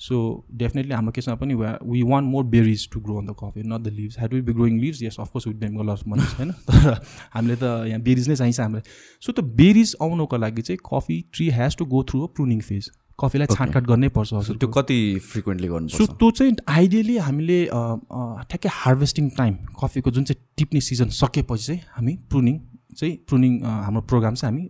so 0.00 0.16
definitely 0.54 0.92
हाम्रो 0.94 1.12
केसमा 1.12 1.34
पनि 1.34 1.54
we 1.54 2.02
want 2.02 2.28
more 2.28 2.44
berries 2.44 2.88
to 2.92 3.00
grow 3.00 3.16
on 3.18 3.26
the 3.26 3.34
coffee 3.38 3.62
not 3.68 3.80
the 3.80 3.92
leaves 3.92 4.18
head 4.20 4.34
will 4.34 4.42
be 4.42 4.52
growing 4.52 4.78
leaves 4.80 5.02
yes 5.02 5.16
of course 5.20 5.46
with 5.46 5.54
bundle 5.60 5.88
of 5.88 6.02
money 6.08 6.22
होइन 6.32 6.52
तर 6.70 7.00
हामीले 7.34 7.56
त 7.56 7.72
यहाँ 7.88 8.00
bearish 8.02 8.28
नै 8.28 8.36
चाहिन्छ 8.36 8.60
हामीलाई 8.60 8.82
सो 9.22 9.32
त 9.32 9.44
बेरिज 9.56 9.96
आउनुको 10.02 10.36
लागि 10.36 10.62
चाहिँ 10.62 10.78
coffee 10.90 11.20
tree 11.32 11.48
has 11.50 11.76
to 11.76 11.84
go 11.86 12.02
through 12.10 12.22
a 12.22 12.32
pruning 12.36 12.60
phase 12.68 12.90
कफीलाई 13.20 13.46
छाँटकाट 13.52 13.86
गर्नै 13.86 14.08
पर्छ 14.16 14.58
त्यो 14.60 14.68
कति 14.68 14.98
फ्रिक्वेन्टली 15.28 15.68
सो 15.68 15.74
गर्नुपर्छ 15.74 16.18
त्यो 16.18 16.30
चाहिँ 16.30 16.56
आइडियली 16.68 17.16
हामीले 17.28 17.58
ठ्याक्कै 17.66 18.68
हार्भेस्टिङ 18.72 19.30
टाइम 19.38 19.54
कफीको 19.82 20.10
जुन 20.10 20.24
चाहिँ 20.24 20.44
टिप्ने 20.56 20.80
सिजन 20.88 21.08
सकेपछि 21.20 21.64
चाहिँ 21.66 21.80
हामी 21.94 22.16
प्रुनिङ 22.30 22.58
चाहिँ 22.96 23.16
प्रुनिङ 23.28 23.56
हाम्रो 23.64 24.02
प्रोग्राम 24.12 24.34
चाहिँ 24.34 24.52
हामी 24.52 24.68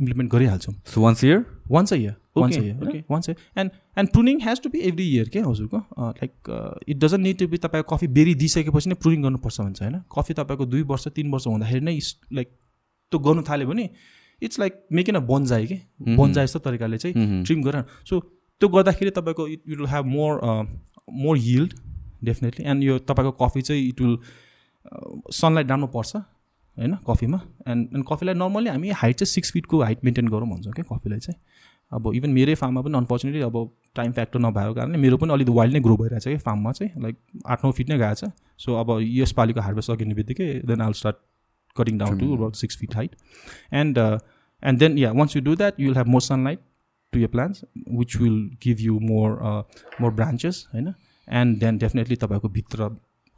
इम्प्लिमेन्ट 0.00 0.30
गरिहाल्छौँ। 0.32 0.74
So 0.86 1.00
once 1.00 1.24
year 1.24 1.44
once 1.70 1.92
a 1.92 1.96
year 1.96 2.14
once 2.36 2.56
year 2.56 2.88
okay 2.88 2.98
once 3.10 3.28
year 3.28 3.60
and 3.60 3.70
and 3.98 4.10
pruning 4.12 4.40
has 4.42 4.62
to 4.62 4.68
be 4.70 4.78
every 4.88 5.08
year 5.14 5.28
के 5.28 5.40
हजुरको? 5.40 5.78
Like 6.00 6.82
it 6.88 6.96
doesn't 7.04 7.22
need 7.22 7.38
to 7.38 7.48
be 7.48 7.56
तपाईँको 7.58 7.96
कफी 7.96 8.06
बेरी 8.18 8.34
दिइसकेपछि 8.42 8.90
नै 8.90 8.96
प्रुनिङ 9.02 9.22
गर्नुपर्छ 9.22 9.60
भन्छ 9.60 9.82
होइन? 9.82 10.00
कफी 10.18 10.34
तपाईँको 10.34 10.66
दुई 10.66 10.82
वर्ष 10.92 11.08
तिन 11.16 11.30
वर्ष 11.32 11.46
हुँदाखेरि 11.46 11.84
नै 11.84 11.98
लाइक 12.32 12.48
त्यो 13.12 13.18
गर्नु 13.20 13.42
थाल्यो 13.48 13.68
भने 13.68 13.88
it's 14.42 14.58
like 14.60 14.86
making 14.92 15.14
a 15.14 15.20
bonsai 15.26 15.66
कि? 15.66 15.80
बन्जाइ 16.16 16.46
जस्तो 16.46 16.58
तरिकाले 16.60 16.98
चाहिँ 16.98 17.42
ट्रिम 17.44 17.62
गरेर। 17.62 17.84
सो 18.04 18.20
त्यो 18.20 18.68
गर्दाखेरि 18.68 19.10
तपाईँको 19.16 19.48
it 19.48 19.62
will 19.68 19.86
have 19.88 20.04
more 20.06 20.40
more 21.24 21.38
yield 21.38 21.74
definitely 22.24 22.64
and 22.66 22.84
यो 22.84 22.98
तपाईँको 23.08 23.32
कफी 23.44 23.62
चाहिँ 23.62 23.88
इट 23.88 24.00
विल 24.00 24.18
सनलाइट 25.32 25.70
राम्रो 25.70 25.86
पर्छ 25.94 26.16
होइन? 26.16 26.94
कफीमा 27.08 27.40
एन्ड 27.68 27.94
एन्ड 27.94 28.04
कफीलाई 28.08 28.34
नर्मली 28.34 28.68
हामी 28.70 28.90
हाइट 29.02 29.16
चाहिँ 29.16 29.30
सिक्स 29.32 29.52
फिटको 29.52 29.82
हाइट 29.82 30.04
मेन्टेन 30.04 30.28
गरौँ 30.28 30.48
भन्छौँ 30.50 30.72
क्या? 30.72 30.84
कफीलाई 30.90 31.18
चाहिँ। 31.18 31.40
अब 31.92 32.10
इभन 32.14 32.30
मेरै 32.30 32.54
फार्ममा 32.54 32.80
पनि 32.82 32.96
अनफर्चुनेटली 32.98 33.42
अब 33.42 33.56
टाइम 33.96 34.12
फ्याक्टर 34.12 34.38
नभएको 34.40 34.74
कारणले 34.74 34.98
मेरो 34.98 35.16
पनि 35.16 35.32
अलिक 35.32 35.48
वाइल्ड 35.58 35.74
नै 35.74 35.80
ग्रो 35.80 35.96
भइरहेको 35.96 36.20
छ 36.20 36.28
कि 36.28 36.38
फार्ममा 36.46 36.72
चाहिँ 36.72 37.02
लाइक 37.02 37.16
आठ 37.46 37.64
नौ 37.64 37.70
फिट 37.72 37.88
नै 37.90 37.98
गएको 37.98 38.14
छ। 38.14 38.30
सो 38.58 38.74
अब 38.80 38.98
यसपालिको 39.02 39.60
हार्भेस्ट 39.60 39.92
सकिने 39.92 40.14
बित्तिकै 40.14 40.48
then 40.66 40.80
I'll 40.80 40.92
start 41.00 41.16
cutting 41.76 41.98
down 41.98 42.18
to 42.18 42.32
about 42.36 42.54
six 42.56 42.78
feet 42.78 42.96
height 42.96 43.16
and 43.74 43.98
and 43.98 44.78
then 44.78 44.98
yeah 44.98 45.12
once 45.12 45.36
you 45.36 45.42
do 45.42 45.56
that 45.56 45.80
you 45.80 45.88
will 45.88 45.96
have 45.96 46.06
more 46.08 46.20
sunlight 46.22 46.60
to 47.12 47.20
your 47.20 47.28
plants 47.28 47.64
which 47.90 48.16
will 48.16 48.38
give 48.62 48.80
you 48.80 48.98
more 49.00 49.40
more 50.00 50.12
branches 50.12 50.66
होइन? 50.74 50.92
And 51.28 51.58
then 51.60 51.78
definitely 51.78 52.16
तपाईँको 52.16 52.48
भित्र 52.58 52.88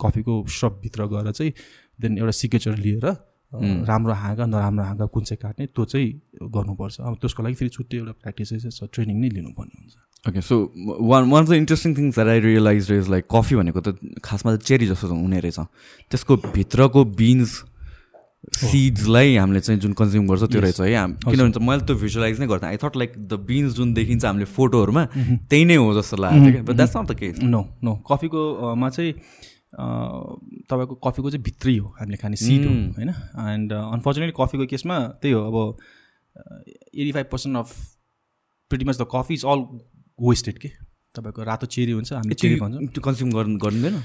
कफीको 0.01 0.45
सपभित्र 0.57 1.07
गएर 1.07 1.31
चाहिँ 1.33 1.53
then 2.01 2.19
एउटा 2.19 2.31
signature 2.41 2.77
लिएर 2.79 3.07
राम्रो 3.53 4.13
हाँगा 4.15 4.45
नराम्रो 4.47 4.85
हाँगा 4.85 5.07
कुन 5.09 5.23
चाहिँ 5.25 5.39
काट्ने 5.43 5.67
त्यो 5.67 5.85
चाहिँ 5.85 6.09
गर्नुपर्छ। 6.53 7.01
अब 7.01 7.15
त्यसको 7.21 7.43
लागि 7.43 7.55
फेरि 7.55 7.71
छुट्टै 7.71 7.97
एउटा 7.97 8.13
प्र्याक्टिसेस 8.13 8.81
ट्रेनिङ 8.93 9.17
नै 9.21 9.29
लिनुपर्ने 9.29 9.75
हुन्छ। 9.79 9.95
Okay 10.29 10.41
so 10.41 10.55
one 11.01 11.31
one 11.31 11.43
of 11.43 11.49
the 11.49 11.53
interesting 11.63 11.97
things 11.97 12.15
that 12.15 12.29
I 12.29 12.41
realise 12.41 12.93
is 12.93 13.09
like 13.09 13.25
coffee 13.33 13.57
भनेको 13.57 13.81
त 13.81 14.21
खासमा 14.25 14.57
त 14.57 14.63
चेरी 14.69 14.87
जस्तो 14.93 15.09
हुने 15.09 15.41
रहेछ। 15.41 15.59
त्यसको 16.11 16.37
भित्रको 16.55 17.05
बिन्स 17.17 17.53
सिड्सलाई 18.55 19.37
हामीले 19.37 19.61
चाहिँ 19.61 19.81
जुन 19.81 19.93
कन्ज्युम 19.99 20.27
गर्छ 20.29 20.43
त्यो 20.53 20.61
रहेछ 20.61 20.81
है। 20.81 20.93
किनभने 21.25 21.67
मैले 21.67 21.83
त्यो 21.87 21.97
भिजुअलाइज 21.97 22.41
नै 22.41 22.47
गर्थेँ 22.47 22.69
I 22.69 22.77
thought 22.85 22.97
like 22.97 23.13
the 23.19 23.33
beans 23.49 23.73
जुन 23.77 23.93
देखिन्छ 23.95 24.25
हामीले 24.25 24.45
फोटोहरूमा 24.45 25.05
त्यही 25.49 25.65
नै 25.65 25.77
हो 25.77 25.93
जस्तो 25.99 26.17
लाग्यो 26.17 26.53
क्या 26.53 26.63
but 26.63 26.75
that's 26.77 26.97
not 26.97 27.07
the 27.11 27.19
case 27.19 27.43
no 27.43 27.63
no 27.85 27.95
कफीको 28.11 28.75
मा 28.77 28.89
चाहिँ 28.91 29.13
तपाईँको 29.75 30.95
कफीको 31.07 31.31
चाहिँ 31.31 31.43
भित्रै 31.45 31.77
हो 31.77 31.89
हामीले 31.99 32.17
खाने 32.17 32.37
सिड 32.37 32.65
हो 32.67 32.73
होइन? 32.97 33.11
एन्ड 33.53 33.73
अनफर्चुनेटली 33.73 34.35
कफीको 34.37 34.67
केसमा 34.67 34.99
त्यही 35.23 35.35
हो 35.35 35.41
अब 35.45 35.57
eighty 36.95 37.13
five 37.13 37.27
percent 37.33 37.57
of 37.57 37.69
pretty 38.71 38.85
much 38.85 38.97
the 39.01 39.07
coffee 39.15 39.35
is 39.35 39.45
all 39.45 39.61
wasted 40.19 40.59
के? 40.59 40.69
तपाईँको 41.15 41.43
रातो 41.45 41.67
चेरी 41.67 41.93
हुन्छ 41.93 42.13
हामीले 42.13 42.35
चेरी 42.35 42.57
भन्छौँ। 42.61 42.87
त्यो 42.87 43.03
कन्ज्युम 43.03 43.31
गर्नु 43.33 43.59
गर्दैन 43.59 43.97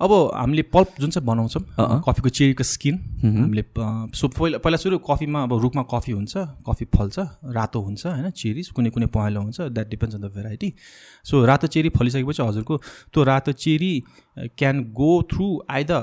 अब 0.00 0.12
हामीले 0.34 0.62
पल्प 0.68 1.00
जुन 1.00 1.10
चाहिँ 1.10 1.26
बनाउँछौँ 1.26 1.62
कफीको 2.04 2.28
चेरीको 2.28 2.64
स्किन 2.64 2.96
हामीले 3.24 3.64
सो 4.12 4.28
पहिला 4.28 4.58
पहिला 4.58 4.76
सुरु 4.76 4.98
कफीमा 5.00 5.42
अब 5.42 5.52
रुखमा 5.62 5.82
कफी 5.92 6.12
हुन्छ 6.12 6.36
कफी 6.68 6.84
फल्छ 6.96 7.18
रातो 7.56 7.80
हुन्छ 7.80 8.06
होइन 8.06 8.30
चेरी 8.32 8.62
कुनै 8.76 8.90
कुनै 8.90 9.06
पहेँलो 9.16 9.40
हुन्छ 9.40 9.60
that 9.72 9.88
depends 9.88 10.16
on 10.16 10.22
the 10.22 10.32
variety 10.36 10.72
so 11.26 11.44
रातो 11.44 11.66
चेरी 11.66 11.88
फलिसकेपछि 11.96 12.42
हजुरको 12.42 12.76
त्यो 13.12 13.24
रातो 13.24 13.52
cherry 13.56 13.92
can 14.36 14.84
go 14.92 15.10
through 15.32 15.46
either 15.70 16.00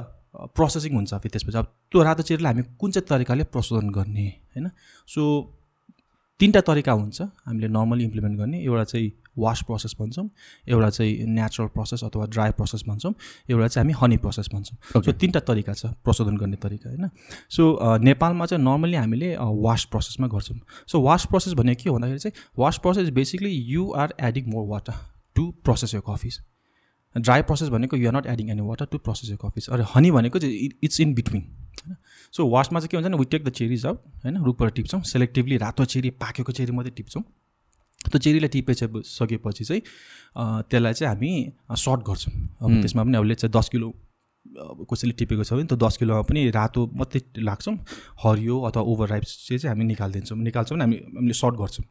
processing 0.58 0.96
हुन्छ 0.96 1.14
फेरि 1.14 1.30
त्यसपछि। 1.30 1.58
अब 1.58 1.66
त्यो 1.92 2.04
रातो 2.04 2.24
चेरीलाई 2.24 2.54
हामी 2.54 2.64
कुन 2.80 2.92
चाहिँ 2.92 3.06
तरिकाले 3.10 3.44
प्रशोधन 3.54 3.90
गर्ने 3.94 4.28
होइन? 4.56 4.70
सो 5.08 5.22
तिनवटा 6.40 6.62
तरिका 6.70 6.92
हुन्छ 6.92 7.22
हामीले 7.22 7.68
नर्मली 7.68 8.04
इम्प्लिमेन्ट 8.04 8.38
गर्ने। 8.40 8.64
एउटा 8.64 8.84
चाहिँ 8.84 9.12
वास 9.38 9.62
प्रोसेस 9.68 9.96
भन्छौँ 10.00 10.30
एउटा 10.68 10.90
चाहिँ 10.90 11.26
नेचुरल 11.30 11.68
प्रोसेस 11.70 12.04
अथवा 12.04 12.26
ड्राई 12.28 12.52
प्रोसेस 12.52 12.84
भन्छौँ 12.88 13.14
एउटा 13.50 13.68
चाहिँ 13.68 13.84
हामी 13.84 13.94
हनी 14.02 14.18
प्रोसेस 14.18 14.50
भन्छौँ। 14.54 15.02
सो 15.02 15.12
तिनवटा 15.12 15.40
तरिका 15.48 15.74
छ 15.74 15.86
प्रशोधन 16.04 16.38
गर्ने 16.38 16.58
तरिका 16.58 16.90
होइन? 16.90 17.10
सो 17.50 17.98
नेपालमा 18.00 18.46
चाहिँ 18.46 18.64
नर्मली 18.64 18.96
हामीले 18.96 19.36
वास 19.40 19.86
प्रोसेसमा 19.92 20.28
गर्छौँ। 20.28 20.60
सो 20.88 21.02
वास 21.02 21.26
प्रोसेस 21.26 21.54
भनेको 21.54 21.84
के 21.84 21.90
भन्दाखेरि 21.90 22.20
चाहिँ 22.20 22.50
wash 22.60 22.78
process 22.78 23.10
basically 23.12 23.52
you 23.52 23.92
are 23.98 24.14
adding 24.22 24.50
more 24.52 24.68
water 24.70 24.94
to 25.36 25.52
process 25.64 25.94
your 25.96 26.02
coffees 26.08 26.40
dry 27.16 27.42
process 27.42 27.70
भनेको 27.70 27.98
you're 27.98 28.16
not 28.16 28.26
adding 28.28 28.50
any 28.50 28.62
water 28.62 28.86
to 28.92 28.98
process 29.00 29.30
your 29.30 29.38
coffees 29.42 29.68
अरे 29.70 29.84
हनी 29.96 30.12
भनेको 30.12 30.40
चाहिँ 30.40 30.70
इट्स 30.84 31.00
इन 31.00 31.14
बिट्विन 31.14 31.42
होइन? 31.42 31.96
सो 32.34 32.48
वासमा 32.50 32.80
चाहिँ 32.80 32.90
के 32.90 32.98
हुन्छ 32.98 33.08
भने 33.08 33.18
we 33.18 33.26
take 33.32 33.44
the 33.46 33.50
cherries 33.52 33.86
out 33.86 34.00
होइन? 34.24 34.38
रुखबाट 34.44 34.74
टिप्छौँ 34.76 35.02
सेलेक्टिभली 35.04 35.58
रातो 35.58 35.86
चेरी 35.86 36.10
पाकेको 36.22 36.52
चेरी 36.52 36.72
मात्रै 36.72 36.94
टिप्छौँ। 36.98 37.24
त्यो 38.06 38.20
चेरीलाई 38.20 38.50
टिपे 38.50 38.74
सकेपछि 38.74 39.64
चाहिँ 39.64 39.82
त्यसलाई 40.70 40.94
चाहिँ 40.94 41.10
हामी 41.14 41.32
सर्ट 41.78 42.02
गर्छौँ। 42.08 42.34
अब 42.62 42.82
त्यसमा 42.82 43.04
पनि 43.04 43.18
अब 43.18 43.34
चाहिँ 43.34 43.52
दस 43.52 43.70
किलो 43.70 43.94
कसैले 44.92 45.14
टिपेको 45.18 45.44
छ 45.44 45.54
भने 45.54 45.64
त्यो 45.66 45.78
दस 45.78 45.98
किलोमा 45.98 46.22
पनि 46.30 46.50
रातो 46.52 46.82
मात्रै 46.94 47.22
लाग्छौँ 47.42 47.76
हरियो 48.24 48.60
अथवा 48.70 48.84
ओभर 48.84 49.08
राइप 49.10 49.24
चाहिँ 49.24 49.60
चाहिँ 49.60 49.76
हामी 49.76 49.86
निकालिदिन्छौँ। 49.86 50.38
निकाल्छौँ 50.38 50.78
भने 50.78 50.84
हामी 50.86 50.98
हामीले 51.18 51.34
सर्ट 51.34 51.56
गर्छौँ। 51.56 51.86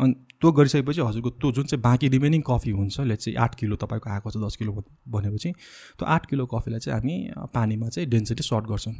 अनि 0.00 0.12
त्यो 0.40 0.52
गरिसकेपछि 0.52 1.00
हजुरको 1.00 1.30
त्यो 1.30 1.52
जुन 1.52 1.64
चाहिँ 1.66 1.82
बाँकी 1.82 2.08
रिमेनिङ 2.08 2.42
कफी 2.46 2.70
हुन्छ 2.70 3.00
ले 3.00 3.16
चाहिँ 3.16 3.36
आठ 3.36 3.54
किलो 3.54 3.76
तपाईँको 3.76 4.10
आएको 4.10 4.30
छ 4.30 4.36
दस 4.36 4.56
किलो 4.56 4.72
भनेपछि 5.08 5.52
त्यो 5.98 6.06
आठ 6.06 6.26
किलो 6.26 6.46
कफीलाई 6.46 6.80
चाहिँ 6.80 6.96
हामी 6.96 7.14
पानीमा 7.54 7.88
चाहिँ 7.88 8.08
डेन्सिटी 8.08 8.42
सर्ट 8.42 8.64
गर्छौँ। 8.66 8.94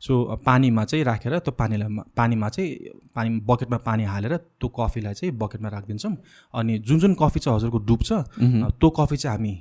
सो 0.00 0.12
पानीमा 0.46 0.84
चाहिँ 0.84 1.04
राखेर 1.04 1.38
त्यो 1.38 1.52
पानीलाई 1.52 1.88
पानीमा 2.16 2.48
चाहिँ 2.48 2.68
पानी 3.14 3.40
बकेटमा 3.46 3.78
पानी 3.88 4.04
हालेर 4.04 4.36
त्यो 4.36 4.68
कफीलाई 4.78 5.14
चाहिँ 5.14 5.36
बकेटमा 5.38 5.68
राखिदिन्छौँ। 5.68 6.16
अनि 6.54 6.78
जुन 6.80 6.98
जुन 7.00 7.14
कफी 7.20 7.40
चाहिँ 7.40 7.56
हजुरको 7.56 7.78
डुब्छ 7.88 8.12
त्यो 8.12 8.90
कफी 8.90 9.16
चाहिँ 9.16 9.36
हामी 9.36 9.54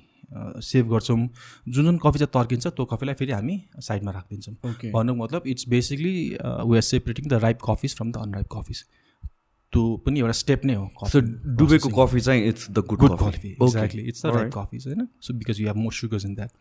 सेभ 0.64 0.90
गर्छौँ। 0.90 1.18
जुन 1.68 1.86
जुन 1.86 1.98
कफी 1.98 2.20
चाहिँ 2.20 2.32
तर्किन्छ 2.34 2.68
त्यो 2.68 2.86
कफीलाई 2.86 3.16
फेरि 3.16 3.32
हामी 3.32 3.62
साइडमा 3.82 4.12
राखिदिन्छौँ। 4.12 4.56
भन्नुको 4.94 5.24
मतलब 5.24 5.44
it's 5.48 5.68
basically 5.70 6.14
we 6.40 6.76
are 6.76 6.82
separating 6.84 7.28
the 7.28 7.34
ripe 7.44 7.60
coffees 7.66 7.96
from 7.96 8.12
the 8.12 8.18
unripe 8.20 8.48
coffees 8.54 8.84
त्यो 9.74 9.82
पनि 10.06 10.20
एउटा 10.20 10.32
स्टेप 10.34 10.66
नै 10.66 10.74
हो 10.76 10.86
डुबेको 11.58 11.90
कफी 11.96 12.20
चाहिँ 12.22 12.48
it's 12.48 12.70
the 12.72 12.86
good 12.90 13.18
coffee 13.18 13.50
exactly 13.52 14.04
it's 14.04 14.26
the 14.26 14.36
ripe 14.36 14.52
coffees 14.56 14.88
होइन? 14.88 15.08
So 15.22 15.34
because 15.34 15.62
you 15.62 15.68
have 15.68 15.78
more 15.78 15.94
sugars 15.94 16.26
in 16.26 16.36
that 16.36 16.52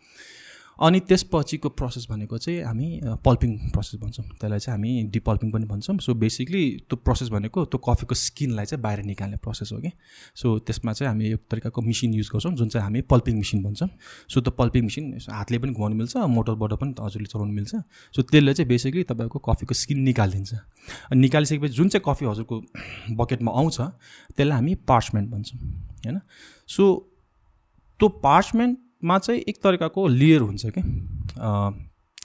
अनि 0.79 1.01
त्यसपछिको 1.01 1.69
प्रोसेस 1.69 2.07
भनेको 2.11 2.39
चाहिँ 2.39 2.63
हामी 2.63 3.01
पल्पिङ 3.25 3.57
प्रोसेस 3.75 4.01
भन्छौँ। 4.01 4.25
त्यसलाई 4.31 4.59
चाहिँ 4.59 4.75
हामी 4.75 5.11
डिपल्पिङ 5.11 5.51
पनि 5.53 5.67
भन्छौँ। 5.67 5.99
सो 5.99 6.15
बेसिकली 6.15 6.63
त्यो 6.87 6.97
प्रोसेस 7.03 7.29
भनेको 7.29 7.65
त्यो 7.65 7.79
कफीको 7.79 8.15
स्किनलाई 8.15 8.67
चाहिँ 8.67 8.83
बाहिर 8.83 9.03
निकाल्ने 9.05 9.37
प्रोसेस 9.43 9.73
हो 9.73 9.79
कि। 9.79 9.91
सो 10.39 10.59
त्यसमा 10.59 10.93
चाहिँ 10.93 11.09
हामी 11.11 11.33
एक 11.35 11.43
तरिकाको 11.51 11.83
मिसिन 11.83 12.15
युज 12.15 12.31
गर्छौँ 12.33 12.55
जुन 12.55 12.69
चाहिँ 12.69 12.85
हामी 12.85 13.01
पल्पिङ 13.11 13.37
मिसिन 13.37 13.63
भन्छौँ। 13.63 13.89
सो 14.31 14.41
त्यो 14.41 14.53
पल्पिङ 14.55 14.85
मिसिन 14.85 15.19
हातले 15.27 15.59
पनि 15.59 15.73
घुमाउनु 15.73 15.97
मिल्छ 15.97 16.17
मोटरबाट 16.17 16.73
पनि 16.79 16.95
हजुरले 17.01 17.27
चलाउनु 17.27 17.53
मिल्छ। 17.53 17.75
सो 18.15 18.23
त्यसले 18.23 18.55
चाहिँ 18.55 18.69
बेसिकली 18.69 19.03
तपाईँको 19.11 19.39
कफीको 19.39 19.75
स्किन 19.75 19.99
निकालिदिन्छ। 20.07 20.55
अनि 21.11 21.21
निकालिसकेपछि 21.21 21.75
जुन 21.75 21.89
चाहिँ 21.89 22.05
कफी 22.07 22.25
हजुरको 22.27 22.57
बकेटमा 23.19 23.51
आउँछ 23.51 23.81
त्यसलाई 24.39 24.55
हामी 24.55 24.75
पार्चमेन्ट 24.87 25.31
भन्छौँ 25.31 25.59
होइन? 26.07 26.21
सो 26.69 26.85
त्यो 28.01 28.09
पार्चमेन्ट 28.23 28.79
मा 29.03 29.19
चाहिँ 29.19 29.41
एक 29.49 29.57
तरिकाको 29.63 30.07
लेयर 30.09 30.41
हुन्छ 30.41 30.67
कि? 30.67 30.83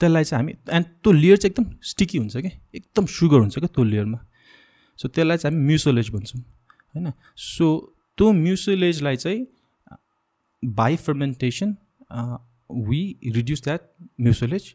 त्यसलाई 0.00 0.24
चाहिँ 0.24 0.42
हामी 0.42 0.54
एन्ड 0.76 0.86
त्यो 0.86 1.12
लेयर 1.12 1.36
चाहिँ 1.36 1.50
एकदम 1.50 1.70
स्टिकी 1.90 2.18
हुन्छ 2.18 2.36
कि? 2.36 2.50
एकदम 2.74 3.06
सुगर 3.16 3.38
हुन्छ 3.38 3.58
क्या 3.58 3.68
त्यो 3.74 3.84
लेयरमा 3.84 4.18
सो 4.98 5.08
त्यसलाई 5.08 5.36
चाहिँ 5.36 5.56
हामी 5.56 5.66
म्युसोलेज 5.66 6.10
भन्छौँ 6.10 6.40
होइन? 6.40 7.12
सो 7.36 7.66
त्यो 8.18 8.32
म्युसोलेजलाई 8.32 9.16
चाहिँ 9.16 9.46
by 10.62 10.96
fermentation 10.96 11.76
we 12.88 13.00
reduce 13.34 13.62
that 13.64 13.80
mucilage 14.20 14.74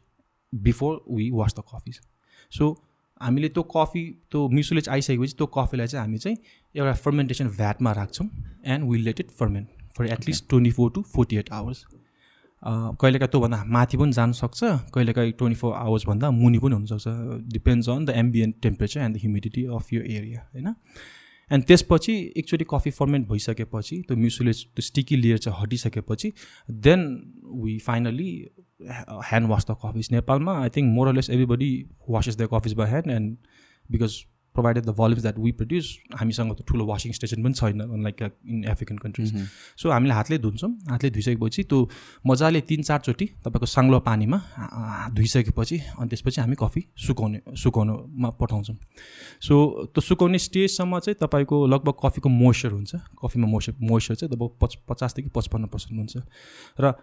before 0.53 1.03
we 1.11 1.29
wash 1.31 1.55
the 1.59 1.63
coffees 1.73 1.99
so 2.51 2.71
हामीले 3.21 3.49
त्यो 3.49 3.63
कफी 3.75 4.03
त्यो 4.31 4.47
म्युसोलेज 4.49 4.89
आइसकेपछि 4.89 5.33
त्यो 5.37 5.45
कफीलाई 5.57 5.87
चाहिँ 5.87 6.05
हामी 6.05 6.17
चाहिँ 6.17 6.37
एउटा 6.75 6.93
फर्मेन्टेसन 7.05 7.47
भ्याटमा 7.57 7.91
राख्छौँ 7.93 8.27
and 8.65 8.89
will 8.89 9.03
let 9.05 9.19
it 9.19 9.31
ferment 9.39 9.67
for 9.99 10.11
at least 10.13 10.49
twenty 10.49 10.71
four 10.71 10.91
to 10.95 11.01
forty 11.15 11.37
eight 11.37 11.51
hours 11.59 11.85
कहिलेकाहीँ 13.01 13.29
त्योभन्दा 13.31 13.63
माथि 13.75 13.97
पनि 13.97 14.11
जान 14.13 14.31
सक्छ 14.37 14.63
कहिलेकाहीँ 14.95 15.31
ट्वेन्टी 15.39 15.59
फोर 15.59 15.73
आवर्सभन्दा 15.75 16.31
मुनि 16.31 16.59
पनि 16.59 16.75
हुनसक्छ 16.75 17.07
depends 17.53 17.89
on 17.89 18.05
the 18.05 18.15
ambient 18.23 18.55
temperature 18.63 18.99
and 19.01 19.15
the 19.15 19.19
humidity 19.21 19.63
of 19.75 19.93
यो 19.93 20.01
एरिया 20.17 20.41
होइन? 20.53 20.73
एन्ड 21.51 21.63
त्यसपछि 21.65 22.13
एकचोटि 22.37 22.65
कफी 22.71 22.91
फर्मेन्ट 22.97 23.27
भइसकेपछि 23.27 24.01
त्यो 24.07 24.17
म्युसुलेज 24.17 24.63
त्यो 24.65 24.81
स्टिकी 24.87 25.15
लेयर 25.15 25.37
चाहिँ 25.37 25.61
हटिसकेपछि 25.61 26.31
then 26.87 27.05
we 27.63 27.77
finally 27.85 28.29
hand 29.29 29.49
wash 29.49 29.65
the 29.69 29.75
coffees 29.85 30.09
नेपालमा। 30.11 30.59
I 30.61 30.69
think 30.75 30.93
more or less 30.95 31.29
everybody 31.29 31.71
washes 32.09 32.37
the 32.37 32.47
coffees 32.53 32.73
by 32.81 32.89
hand 32.89 33.11
and 33.11 33.37
because 33.91 34.19
provided 34.55 34.85
the 34.85 34.95
volumes 34.97 35.21
that 35.21 35.37
we 35.39 35.51
produce 35.59 35.87
हामीसँग 36.19 36.53
त 36.53 36.65
ठुलो 36.67 36.85
washing 36.85 37.11
station 37.13 37.43
पनि 37.43 37.53
छैन 37.53 37.81
like 38.03 38.23
in 38.23 38.63
African 38.71 38.97
countries 38.97 39.33
so 39.77 39.91
हामीले 39.91 40.13
हातले 40.13 40.37
धुन्छौँ 40.37 40.71
हातले 40.89 41.09
धोइसकेपछि 41.09 41.63
त्यो 41.63 41.79
मजाले 42.27 42.61
तिन 42.69 42.81
चारचोटि 42.83 43.25
तपाईँको 43.45 43.65
साङ्लो 43.65 43.99
पानीमा 44.09 44.37
धोइसकेपछि 45.15 45.77
अनि 45.99 46.07
त्यसपछि 46.09 46.41
हामी 46.41 46.55
कफी 46.59 46.81
सुकाउने 46.97 47.41
सुकाउनुमा 47.55 48.29
पठाउँछौँ. 48.39 48.75
सो 49.41 49.55
त्यो 49.93 50.01
सुकाउने 50.01 50.37
स्टेजसम्म 50.39 50.99
चाहिँ 50.99 51.17
तपाईँको 51.21 51.65
लगभग 51.67 51.95
कफीको 52.03 52.29
मोइस्चर 52.29 52.71
हुन्छ। 52.71 52.95
कफीमा 53.21 53.47
मोइस्चर 53.47 53.73
मोइस्चर 53.81 54.15
चाहिँ 54.15 54.31
लगभग 54.33 54.57
पच 54.61 54.75
पचासदेखि 54.89 55.29
पचपन्न 55.35 55.65
पर्सेन्ट 55.73 55.97
हुन्छ। 55.99 56.17
र 56.79 56.93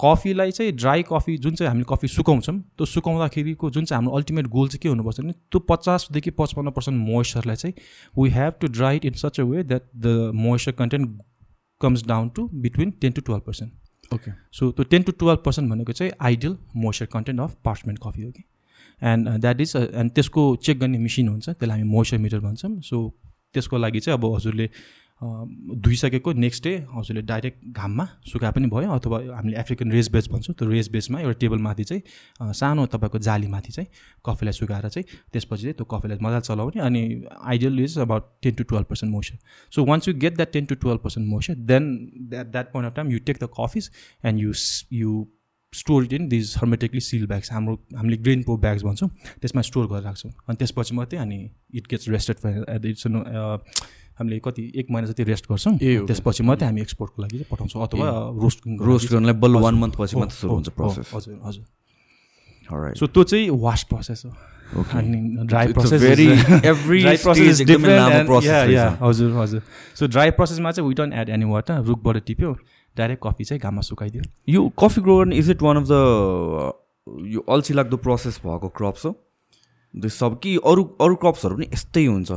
कफीलाई 0.00 0.50
चाहिँ 0.50 0.72
ड्राई 0.74 1.02
कफी 1.08 1.36
जुन 1.38 1.54
चाहिँ 1.54 1.68
हामीले 1.68 1.86
कफी 1.88 2.08
सुकाउँछौँ 2.08 2.56
त्यो 2.58 2.86
सुकाउँदाखेरिको 2.86 3.70
जुन 3.70 3.84
चाहिँ 3.84 3.96
हाम्रो 3.98 4.16
अल्टिमेट 4.16 4.46
गोल 4.54 4.68
चाहिँ 4.68 4.80
के 4.82 4.88
हुनुपर्छ 4.88 5.20
भने 5.20 5.32
त्यो 5.32 5.60
पचासदेखि 5.70 6.30
पचपन्न 6.38 6.70
पर्सेन्ट 6.76 7.06
मोइस्चरलाई 7.08 7.56
चाहिँ 7.56 7.74
we 8.18 8.30
have 8.30 8.52
to 8.60 8.68
dry 8.68 8.96
it 8.96 9.04
in 9.04 9.12
such 9.22 9.40
a 9.40 9.44
way 9.44 9.62
that 9.64 9.82
the 10.06 10.30
moisture 10.36 10.72
content 10.80 11.20
comes 11.80 12.06
down 12.06 12.28
to 12.36 12.48
between 12.62 12.90
ten 13.00 13.12
to 13.12 13.20
twelve 13.22 13.44
percent 13.46 14.14
okay 14.14 14.30
so 14.58 14.70
त्यो 14.72 14.84
टेन 14.90 15.02
टु 15.02 15.12
टुवेल्भ 15.20 15.42
पर्सेन्ट 15.44 15.70
भनेको 15.70 15.92
चाहिँ 15.92 16.12
ideal 16.22 16.56
moisture 16.76 17.06
content 17.12 17.40
of 17.40 17.56
parchment 17.64 18.00
coffee 18.04 18.22
हो 18.22 18.30
कि 18.30 18.44
and 19.02 19.28
that 19.40 19.60
is 19.60 19.76
and 19.76 20.12
त्यसको 20.12 20.54
check 20.64 20.78
गर्ने 20.80 20.98
machine 20.98 21.28
हुन्छ 21.28 21.48
त्यसलाई 21.48 21.78
हामी 21.78 21.90
मोइस्चर 21.90 22.18
मिटर 22.18 22.40
भन्छौँ। 22.40 22.80
सो 22.80 23.08
त्यसको 23.54 23.78
लागि 23.78 24.00
चाहिँ 24.00 24.18
अब 24.18 24.24
हजुरले 24.34 24.68
धोइसकेको 25.22 26.32
नेक्स्ट 26.32 26.64
डे 26.64 26.72
हजुरले 26.92 27.22
डाइरेक्ट 27.22 27.64
घाममा 27.70 28.06
सुकाए 28.26 28.52
पनि 28.52 28.66
भयो 28.66 28.90
अथवा 28.90 29.18
हामीले 29.36 29.56
अफ्रिकन 29.56 29.92
रेस 29.92 30.08
बेस 30.10 30.28
भन्छौँ 30.32 30.54
त्यो 30.54 30.68
रेस 30.68 30.88
बेसमा 30.90 31.20
एउटा 31.20 31.38
टेबलमाथि 31.40 31.84
चाहिँ 31.84 32.52
सानो 32.54 32.86
तपाईँको 32.94 33.18
जालीमाथि 33.26 33.72
चाहिँ 33.72 33.88
कफीलाई 34.26 34.52
सुकाएर 34.52 34.88
चाहिँ 34.88 35.04
त्यसपछि 35.32 35.62
चाहिँ 35.62 35.74
त्यो 35.74 35.84
कफीलाई 35.92 36.18
मजाले 36.22 36.40
चलाउने 36.40 36.80
अनि 36.80 37.02
ideal 37.44 37.80
is 37.80 37.98
about 37.98 38.30
ten 38.42 38.54
to 38.54 38.64
twelve 38.64 38.86
percent 38.86 39.12
moisture 39.12 39.36
so 39.72 39.84
once 39.84 40.08
you 40.08 40.14
get 40.18 40.36
that 40.36 40.52
ten 40.52 40.64
to 40.64 40.74
twelve 40.76 41.00
percent 41.04 41.28
moisture 41.28 41.54
then 41.72 41.92
that 42.30 42.46
that 42.46 42.72
point 42.72 42.90
of 42.90 42.96
time 42.96 43.10
you 43.12 43.18
take 43.26 43.44
the 43.44 43.48
coffees 43.60 43.90
and 44.24 44.40
you 44.40 44.52
you 44.92 45.26
store 45.72 46.14
in 46.14 46.28
these 46.28 46.54
hermetically 46.58 47.00
seal 47.00 47.26
bags 47.26 47.52
हाम्रो 47.52 47.74
हामीले 47.96 48.16
grain 48.16 48.42
pro 48.42 48.56
bags 48.58 48.82
भन्छौँ 48.84 49.08
त्यसमा 49.42 49.62
store 49.62 49.86
गरेर 49.86 50.02
राख्छौँ। 50.02 50.32
अनि 50.48 50.56
त्यसपछि 50.56 50.94
मात्रै 50.94 51.18
अनि 51.20 51.38
इट 51.74 51.86
गेट्स 51.90 52.08
रेस्टेड 52.08 52.86
इट्स 52.86 53.06
हामीले 54.20 54.38
कति 54.44 54.72
एक 54.76 54.86
महिना 54.90 55.08
जति 55.08 55.24
रेस्ट 55.24 55.44
गर्छौँ 55.50 55.76
त्यसपछि 55.80 56.42
मात्रै 56.44 56.66
हामी 56.68 56.80
एक्सपोर्टको 56.80 57.22
लागि 57.22 57.36
चाहिँ 57.36 57.46
पठाउँछौँ 57.50 57.82
अथवा 57.82 58.08
रोस्ट 58.42 58.60
रोस्ट 58.82 59.12
गर्नलाई 59.12 59.34
बल्ल 59.42 59.56
वान 59.66 59.74
मन्थ 59.74 59.94
पछि 59.98 60.16
मात्रै 60.16 60.36
सुरु 60.36 60.54
हुन्छ 60.54 60.68
प्रोसेस 60.78 61.10
हजुर 61.14 61.40
हजुर। 61.44 61.64
सो 62.96 63.06
त्यो 63.06 63.24
चाहिँ 63.24 63.50
वास 63.50 63.82
प्रोसेस 63.90 64.22
हो। 64.26 64.32
ड्राई 65.44 65.72
प्रोसेस 65.72 66.02
हजुर 69.02 69.36
हजुर। 69.36 69.62
सो 69.94 70.06
ड्राई 70.06 70.30
प्रोसेसमा 70.30 70.70
चाहिँ 70.70 70.88
we 70.88 70.94
don't 70.94 71.14
add 71.14 71.28
any 71.28 71.44
water 71.44 71.84
रुखबाट 71.84 72.26
टिप्यो 72.26 72.56
डाइरेक्ट 72.96 73.22
कफी 73.26 73.44
चाहिँ 73.44 73.60
घाममा 73.60 73.82
सुकाइदियो। 73.82 74.22
यो 74.48 74.72
coffee 74.78 75.00
grower 75.00 75.32
is 75.32 75.50
it 75.50 75.62
one 75.62 75.76
of 75.76 75.84
the 75.90 76.72
यो 77.26 77.44
अल्छी 77.48 77.74
लाग्दो 77.74 77.96
प्रोसेस 77.96 78.40
भएको 78.46 78.68
क्रप्स 78.68 79.06
हो? 79.06 79.16
सब 79.94 80.40
कि 80.42 80.56
अरू 80.56 80.96
अरू 81.00 81.14
क्रप्सहरू 81.14 81.56
पनि 81.56 81.66
यस्तै 81.72 82.06
हुन्छ। 82.06 82.32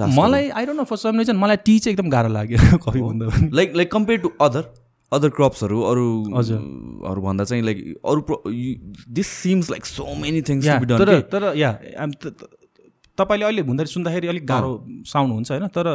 मलाई 0.00 0.48
I 0.50 0.66
don't 0.66 0.78
know 0.78 0.84
for 0.84 0.96
some 0.96 1.18
reason 1.18 1.36
मलाई 1.36 1.56
टी 1.64 1.78
चाहिँ 1.78 1.96
एकदम 1.96 2.10
गाह्रो 2.10 2.28
लाग्यो 2.28 2.78
कफी 2.86 3.00
भन्दा 3.00 3.28
पनि। 3.28 3.50
Like 3.56 3.76
like 3.76 3.92
compare 3.92 4.20
to 4.20 4.30
other 4.40 4.72
other 5.12 5.28
क्रप्सहरू 5.30 5.80
अरू 5.82 6.06
हजुर। 6.36 6.58
भन्दा 7.20 7.44
चाहिँ 7.44 7.62
लाइक 7.64 7.78
अरू 8.04 8.20
this 9.14 9.26
seems 9.26 9.70
like 9.70 9.86
so 9.86 10.14
many 10.22 10.42
things 10.42 10.66
तर 10.66 11.20
तर 11.32 11.52
या 11.56 11.72
तपाईँले 13.18 13.44
अहिले 13.44 13.62
हुँदाखेरि 13.62 13.92
सुन्दाखेरि 13.92 14.26
अलिक 14.28 14.46
गाह्रो 14.46 14.72
साउन्ड 15.06 15.32
हुन्छ 15.32 15.50
होइन? 15.50 15.66
तर 15.68 15.86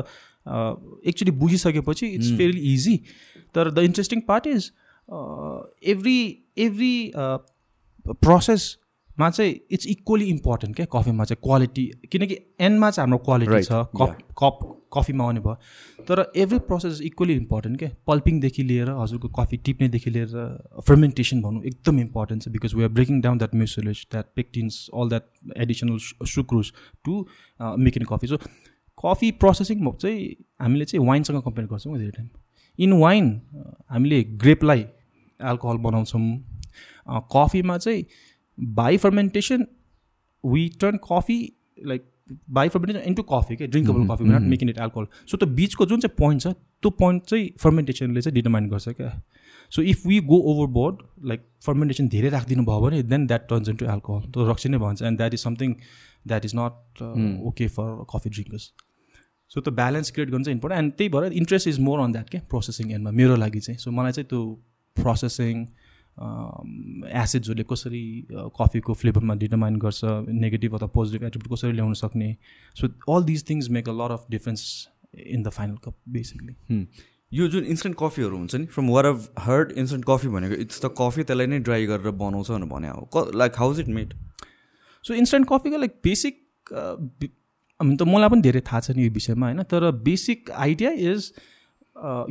एकचोटि 1.09 1.31
बुझिसकेपछि 1.31 2.07
इट्स 2.07 2.31
भेरी 2.37 2.73
इजी 2.73 2.95
तर 3.55 3.71
the 3.71 3.79
interesting 3.89 4.21
part 4.27 4.47
is 4.47 4.71
every 5.93 6.19
every 6.57 6.93
प्रोसेसमा 9.19 9.29
चाहिँ 9.29 9.59
इट्स 9.71 9.87
इक्वली 9.87 10.25
इम्पोर्टेन्ट 10.29 10.75
क्या 10.75 10.85
कफीमा 10.93 11.23
चाहिँ 11.23 11.41
क्वालिटी 11.43 11.85
किनकि 12.11 12.35
एन्डमा 12.61 12.89
चाहिँ 12.91 13.03
हाम्रो 13.03 13.17
क्वालिटी 13.25 13.61
छ 13.63 13.71
कप 13.99 14.17
कप 14.39 14.59
कफीमा 14.93 15.23
आउने 15.23 15.39
भयो। 15.39 15.55
तर 16.07 16.31
every 16.35 16.59
process 16.67 16.93
is 16.93 17.01
equally 17.05 17.33
important 17.33 17.79
क्या। 17.79 17.89
पल्पिङदेखि 18.07 18.63
लिएर 18.63 18.89
हजुरको 18.99 19.27
कफी 19.39 19.57
टिप्नेदेखि 19.65 20.09
लिएर 20.09 20.27
फर्मेन्टेसन 20.87 21.41
भनौँ 21.41 21.63
एकदम 21.63 21.99
इम्पोर्टेन्ट 21.99 22.43
छ 22.43 22.49
because 22.55 22.73
we 22.75 22.83
are 22.83 22.89
breaking 22.89 23.21
down 23.21 23.37
that 23.37 23.55
mucilage 23.55 24.05
that 24.11 24.25
pectins 24.35 24.87
all 24.93 25.09
that 25.09 25.25
additional 25.57 25.97
sucrose 26.35 26.71
to 27.05 27.25
make 27.59 27.97
in 27.97 28.05
coffee 28.11 28.27
so 28.27 28.37
coffee 29.03 29.31
processing 29.43 29.91
चाहिँ 29.91 30.35
हामीले 30.61 30.85
चाहिँ 30.85 31.05
वाइनसँग 31.07 31.41
कम्पेयर 31.43 31.67
गर्छौँ 31.67 31.97
धेरै 31.97 32.11
टाइम 32.11 32.29
इन 32.79 32.93
वाइन 33.01 33.29
हामीले 33.91 34.23
ग्रेपलाई 34.45 34.85
एल्कोहल 35.39 35.77
बनाउँछौँ। 35.83 36.23
कफीमा 37.33 37.77
चाहिँ 37.77 38.03
by 38.79 38.97
fermentation 38.97 39.65
we 40.43 40.67
turn 40.81 40.97
coffee 41.03 41.37
like 41.91 42.05
by 42.57 42.69
fermentation 42.69 43.07
into 43.09 43.23
coffee 43.31 43.55
के 43.55 43.67
drinkable 43.67 44.07
coffee 44.07 44.29
not 44.29 44.49
making 44.49 44.69
it 44.69 44.77
alcohol 44.79 45.07
so 45.31 45.37
त्यो 45.37 45.49
बिचको 45.55 45.85
जुन 45.85 45.99
चाहिँ 45.99 46.15
पोइन्ट 46.17 46.41
छ 46.41 46.53
त्यो 46.83 46.89
पोइन्ट 46.99 47.23
चाहिँ 47.29 47.49
फर्मेन्टेसनले 47.63 48.21
चाहिँ 48.21 48.33
डिटर्माइन 48.33 48.69
गर्छ 48.69 48.89
क्या 48.99 49.21
so 49.71 49.81
if 49.93 50.05
we 50.07 50.19
go 50.27 50.37
overboard 50.73 51.01
like 51.31 51.47
fermentation 51.65 52.07
धेरै 52.09 52.29
राखिदिनु 52.29 52.63
भयो 52.65 52.81
भने 52.81 53.01
then 53.13 53.25
that 53.27 53.49
turns 53.49 53.69
into 53.69 53.85
alcohol 53.95 54.29
त्यो 54.31 54.49
रक्सी 54.51 54.69
नै 54.69 54.77
भन्छ 54.85 55.01
and 55.01 55.17
that 55.17 55.33
is 55.33 55.43
something 55.43 55.75
that 56.27 56.45
is 56.45 56.55
not 56.55 57.01
okay 57.49 57.67
for 57.79 58.05
coffee 58.13 58.29
drinkers 58.29 58.71
so 59.51 59.61
त्यो 59.61 59.73
ब्यालेन्स 59.73 60.11
क्रिएट 60.11 60.29
गर्नु 60.29 60.43
चाहिँ 60.43 60.55
इम्पोर्टेन्ट 60.55 60.83
एन्ड 60.83 60.93
त्यही 60.97 61.09
भएर 61.09 61.33
interest 61.41 61.67
is 61.67 61.79
more 61.89 61.99
on 61.99 62.11
that 62.11 62.29
के 62.29 62.39
प्रोसेसिङ 62.49 62.91
एन्डमा 62.91 63.11
मेरो 63.19 63.35
लागि 63.35 63.59
चाहिँ. 63.59 63.77
सो 63.77 63.91
मलाई 63.91 64.11
चाहिँ 64.11 64.27
त्यो 64.29 64.41
प्रोसेसिङ 64.97 65.65
एसिड्सहरूले 66.19 67.63
कसरी 67.69 68.03
कफीको 68.57 68.93
फ्लेभरमा 68.93 69.35
डिटर्माइन 69.41 69.75
गर्छ 69.79 70.01
नेगेटिभ 70.39 70.75
अथवा 70.75 70.87
पोजिटिभ 70.95 71.23
एटिट्युड 71.25 71.53
कसरी 71.53 71.71
ल्याउन 71.73 71.93
सक्ने? 71.99 72.35
So 72.75 72.87
all 73.15 73.23
these 73.25 73.49
things 73.49 73.69
make 73.77 73.89
a 73.89 73.93
lot 73.93 74.11
of 74.11 74.25
difference 74.31 74.63
in 75.17 75.43
the 75.43 75.49
final 75.49 75.75
cup 75.85 75.95
basically 76.09 76.55
यो 77.31 77.47
जुन 77.47 77.65
इन्स्टेन्ट 77.65 77.97
कफीहरू 77.99 78.37
हुन्छ 78.37 78.55
नि 78.55 78.65
from 78.65 78.89
what 78.89 79.05
of 79.05 79.29
heard 79.39 79.71
instant 79.77 80.05
coffee 80.07 80.27
भनेको 80.29 80.55
इट्स 80.61 80.85
द 80.85 80.91
कफी 80.97 81.23
त्यसलाई 81.23 81.47
नै 81.47 81.59
ड्राई 81.67 81.85
गरेर 81.85 82.11
बनाउँछ 82.21 82.51
भनेर 82.51 82.69
भने 82.69 82.89
हो। 82.89 83.29
Like 83.35 83.53
how's 83.57 83.79
it 83.79 83.87
made 83.97 84.13
so 85.03 85.13
instant 85.15 85.47
कफीको 85.49 85.77
लाइक 85.77 85.93
बेसिक 86.03 86.73
अनि 86.73 87.95
त 87.95 88.01
मलाई 88.07 88.29
पनि 88.29 88.41
धेरै 88.41 88.61
थाहा 88.61 88.79
छ 88.79 88.91
नि 88.91 89.05
यो 89.05 89.11
विषयमा 89.13 89.45
होइन? 89.45 89.63
तर 89.63 89.91
बेसिक 90.03 90.51
आइडिया 90.65 90.91
इज 91.11 91.31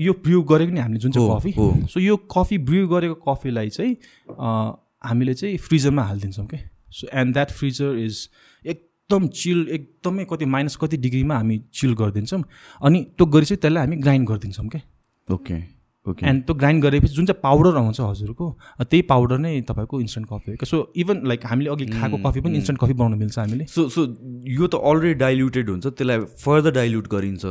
यो 0.00 0.12
ब्रु 0.24 0.42
गरेको 0.42 0.72
नि 0.72 0.80
हामीले 0.80 1.00
जुन 1.00 1.12
चाहिँ 1.12 1.28
कफी। 1.30 1.52
सो 1.86 2.00
यो 2.00 2.16
कफी 2.32 2.58
ब्रु 2.58 2.86
गरेको 2.88 3.14
कफीलाई 3.28 3.68
चाहिँ 3.68 3.96
हामीले 5.04 5.34
चाहिँ 5.34 5.56
फ्रिजरमा 5.58 6.02
हालिदिन्छौँ 6.02 6.46
क्या 6.46 6.60
so 6.90 7.08
and 7.12 7.32
that 7.32 7.50
freezer 7.52 7.98
is 7.98 8.28
एकदम 8.64 9.26
चिल 9.28 9.66
एकदमै 9.70 10.24
कति 10.30 10.44
माइनस 10.46 10.76
कति 10.76 10.96
डिग्रीमा 10.96 11.34
हामी 11.36 11.58
चिल 11.74 11.94
गरिदिन्छौँ। 11.94 12.42
अनि 12.82 13.02
त्यो 13.16 13.26
गरी 13.26 13.44
चाहिँ 13.44 13.60
त्यसलाई 13.60 13.84
हामी 13.84 13.96
ग्राइन्ड 13.96 14.28
गरिदिन्छौँ 14.28 14.68
क्या 14.68 14.80
ओके 15.28 15.77
एन्ड 16.22 16.42
त्यो 16.44 16.54
ग्राइन्ड 16.54 16.82
गरेपछि 16.84 17.14
जुन 17.14 17.26
चाहिँ 17.26 17.40
पाउडर 17.42 17.76
आउँछ 17.76 18.00
हजुरको 18.00 18.46
त्यही 18.80 19.02
पाउडर 19.08 19.38
नै 19.38 19.60
तपाईँको 19.68 20.00
इन्स्टेन्ट 20.00 20.28
कफी 20.30 20.50
हो। 20.52 20.66
सो 20.66 20.92
इभन 20.96 21.22
लाइक 21.28 21.46
हामीले 21.46 21.70
अघि 21.70 21.86
खाएको 21.88 22.16
कफी 22.24 22.40
पनि 22.40 22.54
इन्स्टेन्ट 22.56 22.80
कफी 22.80 22.92
बनाउन 22.92 23.18
मिल्छ 23.18 23.38
हामीले। 23.38 23.64
सो 23.66 23.88
सो 23.88 24.04
यो 24.48 24.66
त 24.66 24.80
अलरेडी 24.82 25.14
डाइल्युटेड 25.18 25.68
हुन्छ 25.70 25.86
त्यसलाई 25.86 26.18
फर्दर 26.44 26.72
डाइल्युट 26.78 27.06
गरिन्छ 27.08 27.44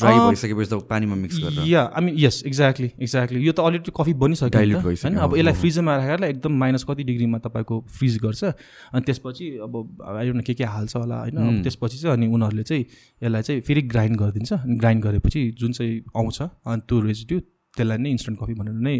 ड्राई 0.00 0.18
भइसकेपछि 0.18 0.70
त 0.70 0.80
पानीमा 0.90 1.14
मिक्स 1.16 1.36
गरेर। 1.44 1.68
Yeah 1.68 1.82
I 1.84 2.04
mean 2.04 2.14
yes 2.18 2.42
exactly 2.46 2.90
exactly 3.00 3.44
यो 3.46 3.52
त 3.52 3.60
अलरेडी 3.60 3.92
कफी 3.96 4.12
बनिसक्यो 4.24 4.50
डाइल्युट 4.50 4.84
भइसक्यो 4.84 5.10
होइन? 5.10 5.20
अब 5.20 5.36
यसलाई 5.36 5.54
फ्रिजमा 5.60 5.96
राखेर 5.96 6.24
एकदम 6.30 6.52
माइनस 6.58 6.84
कति 6.90 7.04
डिग्रीमा 7.04 7.38
तपाईँको 7.46 7.80
फ्रिज 7.98 8.18
गर्छ। 8.22 8.44
अनि 8.44 9.02
त्यसपछि 9.06 9.46
अब 9.62 9.72
आइडोन्ट 10.16 10.44
के 10.46 10.54
के 10.54 10.64
हाल्छ 10.64 10.96
होला 10.96 11.18
होइन? 11.20 11.62
त्यसपछि 11.62 11.98
चाहिँ 11.98 12.16
अनि 12.16 12.26
उनीहरूले 12.26 12.62
चाहिँ 12.62 12.84
यसलाई 13.22 13.42
चाहिँ 13.42 13.60
फेरि 13.60 13.82
ग्राइन्ड 13.92 14.16
गरिदिन्छ। 14.20 14.52
अनि 14.52 14.76
ग्राइन्ड 14.76 15.04
गरेपछि 15.04 15.40
जुन 15.60 15.72
चाहिँ 15.72 16.00
आउँछ 16.16 16.42
अनि 16.42 16.80
त्यो 16.88 17.00
रेजिड्यू 17.00 17.40
त्यसलाई 17.80 17.98
नै 18.04 18.10
इन्स्टेन्ट 18.10 18.36
कफी 18.40 18.54
भनेर 18.60 18.74
नै 18.88 18.94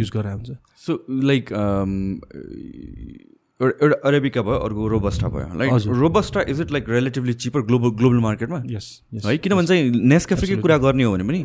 युज 0.00 0.10
गरेर 0.16 0.32
हुन्छ। 0.32 0.50
सो 0.84 1.00
लाइक 1.32 1.44
एउटा 3.56 3.96
अरेबिका 4.08 4.42
भयो 4.46 4.56
अर्को 4.64 4.86
रोबस्टा 4.92 5.28
भयो 5.34 5.58
like 5.58 5.70
robusta 5.98 6.40
is 6.52 6.60
it 6.60 6.72
like 6.72 6.88
relatively 6.90 7.34
cheaper 7.42 7.60
global 7.68 7.90
global 8.00 8.18
मार्केटमा 8.24 8.58
यस 8.68 8.86
है 9.26 9.36
किनभने 9.38 9.66
चाहिँ 9.66 9.82
नेस्क्याफेकै 10.12 10.56
कुरा 10.62 10.76
गर्ने 10.84 11.04
हो 11.04 11.12
भने 11.12 11.24
पनि 11.28 11.40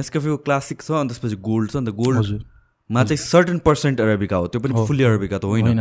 नेस्क्याफेको 0.00 0.36
क्लासिक 0.48 0.78
छ 0.82 0.90
अनि 0.98 1.08
त्यसपछि 1.10 1.36
गोल्ड 1.48 1.70
छ 1.70 1.76
अन्त 1.76 1.90
गोल्डमा 2.00 3.02
चाहिँ 3.02 3.22
सर्टन 3.22 3.58
पर्सेन्ट 3.66 4.00
अरेबिका 4.00 4.36
हो 4.36 4.46
त्यो 4.54 4.60
पनि 4.66 4.86
फुल्ली 4.86 5.04
अरेबिका 5.10 5.38
त 5.38 5.44
होइन। 5.44 5.80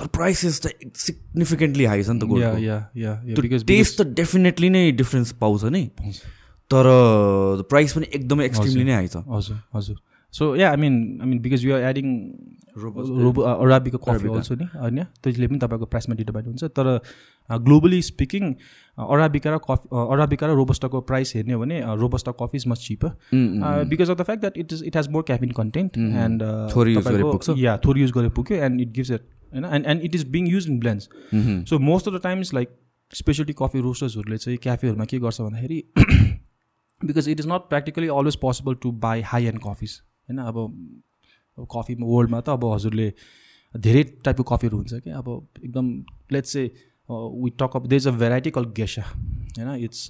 तर 0.00 0.06
प्राइसेस 0.16 0.60
त 0.60 0.92
सिग्निफिकेन्टली 1.06 1.84
हाई 1.92 2.02
छ 2.02 2.10
नि 2.10 2.20
त 2.20 2.24
गोल्ड 2.28 3.64
टेस्ट 3.72 3.94
त 3.96 4.06
डेफिनेटली 4.20 4.68
नै 4.76 4.84
डिफ्रेन्स 5.00 5.32
पाउँछ 5.40 5.64
नि। 5.72 5.82
तर 6.70 6.86
प्राइस 7.70 7.96
पनि 7.96 8.06
एकदमै 8.14 8.44
एक्सट्रिमली 8.46 8.84
नै 8.84 8.94
आइछ 8.94 9.16
हजुर 9.28 9.56
हजुर। 9.74 9.96
So 10.34 10.54
yeah 10.56 10.70
I 10.70 10.76
mean 10.76 10.96
I 11.22 11.28
mean 11.28 11.38
because 11.42 11.64
you 11.64 11.74
are 11.74 11.82
adding 11.84 12.08
robo 12.78 13.42
अराबिको 13.42 13.98
coffee 13.98 14.28
also 14.32 14.54
नि 14.54 14.66
होइन 14.74 15.04
त्यसले 15.22 15.46
पनि 15.46 15.58
तपाईँको 15.58 15.86
प्राइसमा 15.86 16.14
डिटर्माइन 16.16 16.46
हुन्छ। 16.46 16.64
तर 16.76 16.86
ग्लोबली 17.50 18.00
स्पिकिङ 18.08 18.44
अराबिका 18.98 19.50
र 19.50 19.58
कफी 19.64 19.88
अराबिका 20.14 20.46
र 20.46 20.54
रोबस्टाको 20.58 21.00
प्राइस 21.08 21.32
हेर्ने 21.36 21.52
हो 21.52 21.60
भने 21.60 21.80
robusta 22.02 22.32
coffee 22.42 22.56
is 22.56 22.66
much 22.68 22.78
cheap 22.84 23.04
because 23.90 24.10
of 24.10 24.18
the 24.18 24.22
fact 24.28 24.40
that 24.40 24.58
it 24.58 24.72
is 24.72 24.82
it 24.86 24.96
has 24.96 25.08
more 25.16 25.22
caffeine 25.30 25.50
content 25.56 25.98
and 25.98 26.42
yeah 27.58 27.76
थोरै 27.86 28.00
युज 28.00 28.12
गरेर 28.12 28.30
पुग्यो 28.36 28.62
एन्ड 28.64 28.80
इट 28.80 28.92
गिभ्स 28.92 29.10
इट 29.10 29.26
होइन 29.52 29.64
and 29.64 29.86
and 29.86 30.04
it 30.04 30.14
is 30.14 30.28
being 30.36 30.48
used 30.48 30.68
in 30.70 30.78
blends 30.80 31.08
so 31.70 31.78
most 31.88 32.08
of 32.08 32.14
the 32.14 32.20
times 32.22 32.54
like 32.54 32.76
specialty 33.12 33.54
coffee 33.58 33.80
रोस्टर्सहरूले 33.80 34.38
चाहिँ 34.38 34.58
क्याफेहरूमा 34.62 35.04
के 35.04 35.18
गर्छ 35.18 35.40
भन्दाखेरि 35.40 35.82
because 37.00 37.28
it 37.28 37.40
is 37.40 37.46
not 37.48 37.68
practically 37.68 38.08
always 38.18 38.36
possible 38.40 38.74
to 38.82 38.92
buy 39.04 39.22
high 39.26 39.46
end 39.46 39.60
coffees 39.64 40.00
होइन 40.28 40.38
अब 40.40 41.66
coffee 41.74 41.94
वर्ल्डमा 42.02 42.40
त 42.40 42.48
अब 42.50 42.64
हजुरले 42.72 43.12
धेरै 43.74 44.02
टाइपको 44.24 44.42
कफीहरू 44.44 44.76
हुन्छ 44.76 44.94
कि? 44.94 45.10
अब 45.10 45.48
एकदम 45.64 45.92
let's 46.32 46.52
say 46.52 46.64
we 47.08 47.50
talk 47.60 47.76
up 47.76 47.86
there 47.86 47.96
is 47.96 48.08
a 48.08 48.10
variety 48.18 48.50
called 48.50 48.64
Gesha 48.76 49.02
होइन 49.02 49.74
it's 49.84 50.08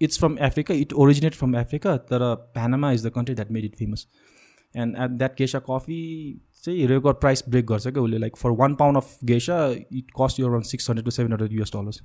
it's 0.00 0.18
from 0.18 0.36
Africa 0.42 0.74
it 0.74 0.92
originate 1.04 1.34
from 1.34 1.56
Africa 1.56 1.96
तर 2.12 2.34
Panama 2.54 2.92
is 2.92 3.06
the 3.06 3.10
country 3.14 3.34
that 3.34 3.50
made 3.52 3.64
it 3.64 3.76
famous 3.76 4.06
and 4.74 4.96
at 4.96 5.10
that 5.18 5.36
Gesha 5.38 5.58
coffee 5.68 6.00
चाहिँ 6.64 6.86
record 6.86 7.16
price 7.16 7.42
break 7.48 7.66
गर्छ 7.66 7.86
क्या? 7.86 8.02
उसले 8.02 8.18
like 8.18 8.36
for 8.36 8.50
one 8.58 8.74
pound 8.74 8.96
of 8.96 9.18
Gesha 9.24 9.58
it 9.92 10.10
cost 10.20 10.40
you 10.40 10.46
around 10.46 10.66
six 10.66 10.90
hundred 10.90 11.04
to 11.04 11.10
seven 11.10 11.32
hundred 11.32 11.52
US 11.52 11.72
dollars 11.76 12.00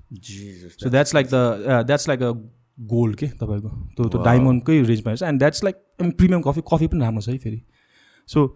so 0.84 0.90
that's 0.90 1.16
like 1.16 1.28
the 1.28 1.84
that's 1.88 2.08
like 2.10 2.22
a 2.22 2.32
gold 2.78 3.16
के 3.18 3.28
तपाईँको। 3.40 3.70
त्यो 3.96 4.08
त्यो 4.10 4.24
डायमन्डकै 4.24 4.82
रेन्जमा 4.84 5.16
छ 5.16 5.24
and 5.24 5.40
that's 5.40 5.64
like 5.64 5.76
premium 6.18 6.42
coffee 6.42 6.62
coffee 6.72 6.88
पनि 6.88 7.02
राम्रो 7.02 7.22
छ 7.22 7.30
है 7.30 7.38
फेरि। 7.40 7.62
सो 8.30 8.48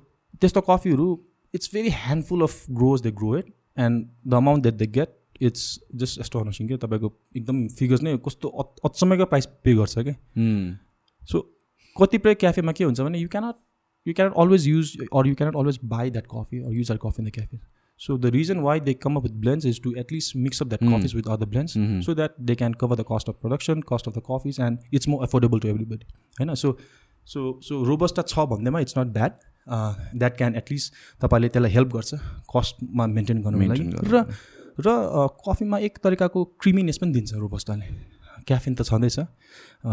त्यस्तो 0.41 0.61
कफीहरू 0.69 1.07
it's 1.53 1.73
very 1.73 1.89
handful 1.93 2.41
of 2.43 2.65
grows 2.71 3.01
they 3.01 3.11
grow 3.21 3.37
it 3.37 3.53
and 3.79 4.05
the 4.27 4.33
amount 4.35 4.63
that 4.63 4.75
they 4.75 4.87
get 4.97 5.15
it's 5.41 5.63
just 5.95 6.19
astonishing 6.21 6.67
क्या 6.67 6.77
तपाईँको 6.77 7.13
एकदम 7.37 7.67
फिगर्स 7.79 8.03
नै 8.03 8.17
कस्तो 8.25 8.49
अचम्मैको 8.85 9.25
प्राइस 9.25 9.45
पे 9.63 9.73
गर्छ 9.75 9.97
क्या। 9.99 10.15
सो 11.23 11.41
कतिपय 11.95 12.35
क्याफेमा 12.35 12.71
के 12.71 12.83
हुन्छ 12.83 12.99
भने 13.01 13.19
you 13.19 13.29
cannot 13.29 13.55
you 14.05 14.13
cannot 14.13 14.33
always 14.37 14.67
use 14.67 14.95
or 15.01 15.27
you 15.27 15.35
cannot 15.35 15.55
always 15.55 15.79
buy 15.91 16.09
that 16.11 16.27
coffee 16.31 16.59
or 16.61 16.73
use 16.73 16.87
that 16.87 16.99
coffee 17.03 17.23
in 17.23 17.29
the 17.29 17.31
cafe 17.33 17.59
So 17.99 18.15
the 18.17 18.31
reason 18.31 18.61
why 18.61 18.73
they 18.79 18.93
come 18.95 19.17
up 19.17 19.23
with 19.23 19.33
blends 19.41 19.65
is 19.65 19.79
to 19.85 19.91
at 20.01 20.11
least 20.11 20.35
mix 20.43 20.61
up 20.61 20.69
that 20.73 20.83
Mm. 20.83 20.91
coffees 20.91 21.15
with 21.15 21.29
other 21.35 21.47
blends 21.53 21.73
Mhm. 21.79 21.97
so 22.01 22.13
that 22.13 22.37
they 22.49 22.55
can 22.61 22.75
cover 22.83 22.97
the 22.99 23.05
cost 23.09 23.31
of 23.31 23.39
production, 23.41 23.81
cost 23.91 24.07
of 24.07 24.13
the 24.13 24.23
coffees, 24.29 24.59
and 24.67 24.85
it's 24.91 25.09
more 25.13 25.21
affordable 25.27 25.63
to 25.65 25.71
everybody. 25.73 26.05
होइन 26.39 26.53
so 26.55 26.77
so 27.27 27.41
so 27.63 27.83
robusta 27.85 28.21
छ 28.27 28.45
भन्दैमा 28.51 28.79
it's 28.79 28.97
not 28.97 29.07
bad 29.17 29.31
that 30.19 30.37
can 30.37 30.55
at least 30.55 30.93
तपाईँले 31.21 31.49
त्यसलाई 31.49 31.71
help 31.71 31.93
गर्छ 31.93 32.13
कस्टमा 32.55 33.07
maintain 33.17 33.41
गर्नुको 33.41 33.73
लागि 33.73 33.83
Maintain 33.89 34.15
र 34.15 34.23
र 34.87 35.27
कफीमा 35.45 35.77
एक 35.89 35.97
तरिकाको 36.03 36.43
क्रिमिनेस 36.63 36.97
पनि 36.97 37.11
दिन्छ 37.13 37.33
रोबस्टाले 37.43 37.85
क्याफिन 38.49 38.73
त 38.75 38.81
छँदैछ। 38.83 39.19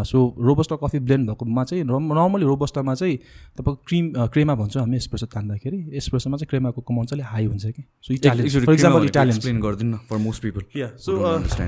सो 0.03 0.17
रोबस्टा 0.41 0.75
कफी 0.81 0.99
ब्लेन्ड 0.99 1.29
भएकोमा 1.29 1.63
चाहिँ 1.63 1.83
नर्मली 1.85 2.45
रोबस्टामा 2.45 2.93
चाहिँ 2.95 3.15
तपाईँको 3.57 3.75
क्रिम 3.87 4.05
क्रेमा 4.33 4.55
भन्छौँ 4.55 4.81
हामी 4.81 4.97
एस्प्रेसो 4.97 5.25
तान्दाखेरि। 5.29 5.79
एस्प्रेसोमा 5.97 6.37
चाहिँ 6.37 6.49
क्रेमाको 6.49 6.81
कमाउन्ट 6.81 7.09
चाहिँ 7.09 7.23
हाई 7.23 7.45
हुन्छ 7.45 7.65
कि। 7.67 7.83
So 8.01 8.13
Italian 8.13 8.65
for 8.65 8.73
example 8.73 9.05
Italian 9.05 9.35
explain 9.35 9.59
गरिदिनु 9.61 9.97
for 10.09 10.17
most 10.25 10.41
people 10.43 10.61
so. 10.97 11.11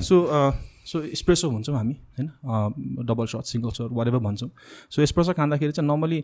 So 0.02 0.18
so 0.90 1.02
espresso 1.06 1.50
भन्छौँ 1.52 1.76
हामी 1.76 1.96
होइन? 2.18 2.28
Double 3.06 3.26
shot 3.30 3.46
single 3.46 3.72
shot 3.72 3.90
whatever 4.08 4.20
भन्छौँ। 4.20 4.50
सो 4.90 5.02
एस्प्रेसो 5.02 5.34
खाँदाखेरि 5.34 5.72
चाहिँ 5.72 5.88
नर्मली 5.88 6.24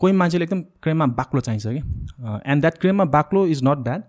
कोही 0.00 0.12
मान्छेले 0.14 0.44
एकदम 0.44 0.60
क्रेममा 0.82 1.06
बाक्लो 1.12 1.40
चाहिन्छ 1.40 1.66
कि। 1.66 1.80
एन्ड 2.50 2.60
द्याट 2.60 2.78
क्रेममा 2.80 3.04
बाक्लो 3.12 3.46
इज 3.46 3.60
नट 3.64 3.78
ब्याड 3.84 4.02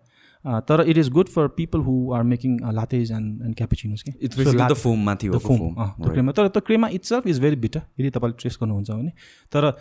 तर 0.45 0.83
it 0.87 0.97
is 0.97 1.09
good 1.09 1.27
for 1.27 1.47
people 1.47 1.79
who 1.79 2.11
are 2.13 2.23
making 2.23 2.57
lattes 2.73 3.11
and 3.11 3.41
and 3.41 3.55
cappuccinos 3.55 4.03
कि 4.03 4.13
इट्स 4.21 4.37
द 4.37 4.73
फोम 4.73 5.13
त्यो 5.13 5.39
क्रेमा 5.39 6.31
तर 6.31 6.47
त्यो 6.47 6.61
crema 6.61 6.87
itself 7.09 7.27
is 7.27 7.39
very 7.39 7.55
bitter 7.55 7.81
यदि 7.99 8.09
तपाईँले 8.09 8.37
ट्रेस 8.39 8.57
गर्नुहुन्छ 8.61 8.91
भने। 8.91 9.09
तर 9.51 9.71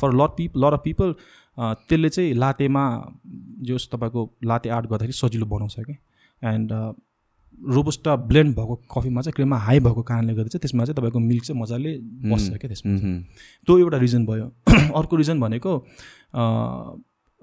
for 0.00 0.12
lot 0.12 0.36
pip 0.36 0.52
lot 0.56 0.72
of 0.72 0.80
people 0.84 1.14
त्यसले 1.58 2.08
चाहिँ 2.08 2.34
लातेमा 2.34 2.84
जस 3.62 3.88
तपाईँको 3.92 4.30
लाते 4.44 4.68
आर्ट 4.68 4.86
गर्दाखेरि 4.86 5.12
सजिलो 5.12 5.46
बनाउँछ 5.46 5.74
कि 5.80 5.96
एन्ड 6.42 6.72
रोबस्टा 7.68 8.16
ब्लेन्ड 8.16 8.56
भएको 8.56 8.74
कफीमा 8.94 9.20
चाहिँ 9.20 9.32
क्रेमा 9.32 9.56
हाई 9.56 9.80
भएको 9.80 10.02
कारणले 10.02 10.34
गर्दा 10.34 10.48
चाहिँ 10.48 10.60
त्यसमा 10.60 10.84
चाहिँ 10.84 10.96
तपाईँको 10.96 11.18
मिल्क 11.18 11.44
चाहिँ 11.44 11.60
मजाले 11.62 11.96
बस्छ 12.32 12.48
क्या 12.48 12.68
त्यसमा 12.68 12.96
त्यो 13.66 13.78
एउटा 13.78 13.98
रिजन 13.98 14.26
भयो। 14.26 14.46
अर्को 14.98 15.16
रिजन 15.16 15.40
भनेको 15.40 15.76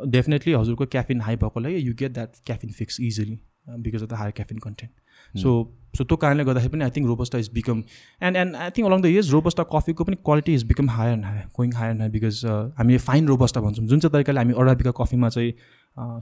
डेफिनेटली 0.07 0.53
हजुरको 0.53 0.85
क्याफिन 0.95 1.21
हाई 1.21 1.35
भएकोलाई 1.43 1.75
you 1.75 1.93
get 1.99 2.11
that 2.13 2.41
caffeine 2.45 2.71
fix 2.79 2.99
easily 3.01 3.39
because 3.69 4.03
of 4.03 4.09
the 4.09 4.13
higher 4.23 4.31
caffeine 4.37 4.57
content 4.59 5.39
so 5.41 5.49
so 5.97 6.03
त्यो 6.03 6.15
कारणले 6.17 6.43
गर्दाखेरि 6.43 6.71
पनि 6.71 6.83
I 6.83 6.89
think 6.95 7.07
robusta 7.07 7.37
is 7.37 7.49
become 7.53 7.83
and 8.21 8.37
and 8.37 8.55
I 8.55 8.69
think 8.77 8.87
along 8.87 9.01
the 9.01 9.05
years 9.05 9.29
robusta 9.31 9.63
कफीको 9.73 10.03
पनि 10.03 10.15
quality 10.25 10.53
is 10.53 10.63
become 10.71 10.89
higher 10.89 11.13
and 11.13 11.25
higher 11.25 11.43
going 11.57 11.73
higher 11.75 11.91
and 11.91 12.01
higher 12.01 12.11
because 12.11 12.41
हामीले 12.77 12.97
fine 13.09 13.27
robusta 13.27 13.61
भन्छौँ। 13.61 13.85
जुन 13.87 13.99
चाहिँ 13.99 14.13
तरिकाले 14.13 14.39
हामी 14.39 14.53
अराबिका 14.63 14.91
कफीमा 15.01 15.29
चाहिँ 15.29 15.53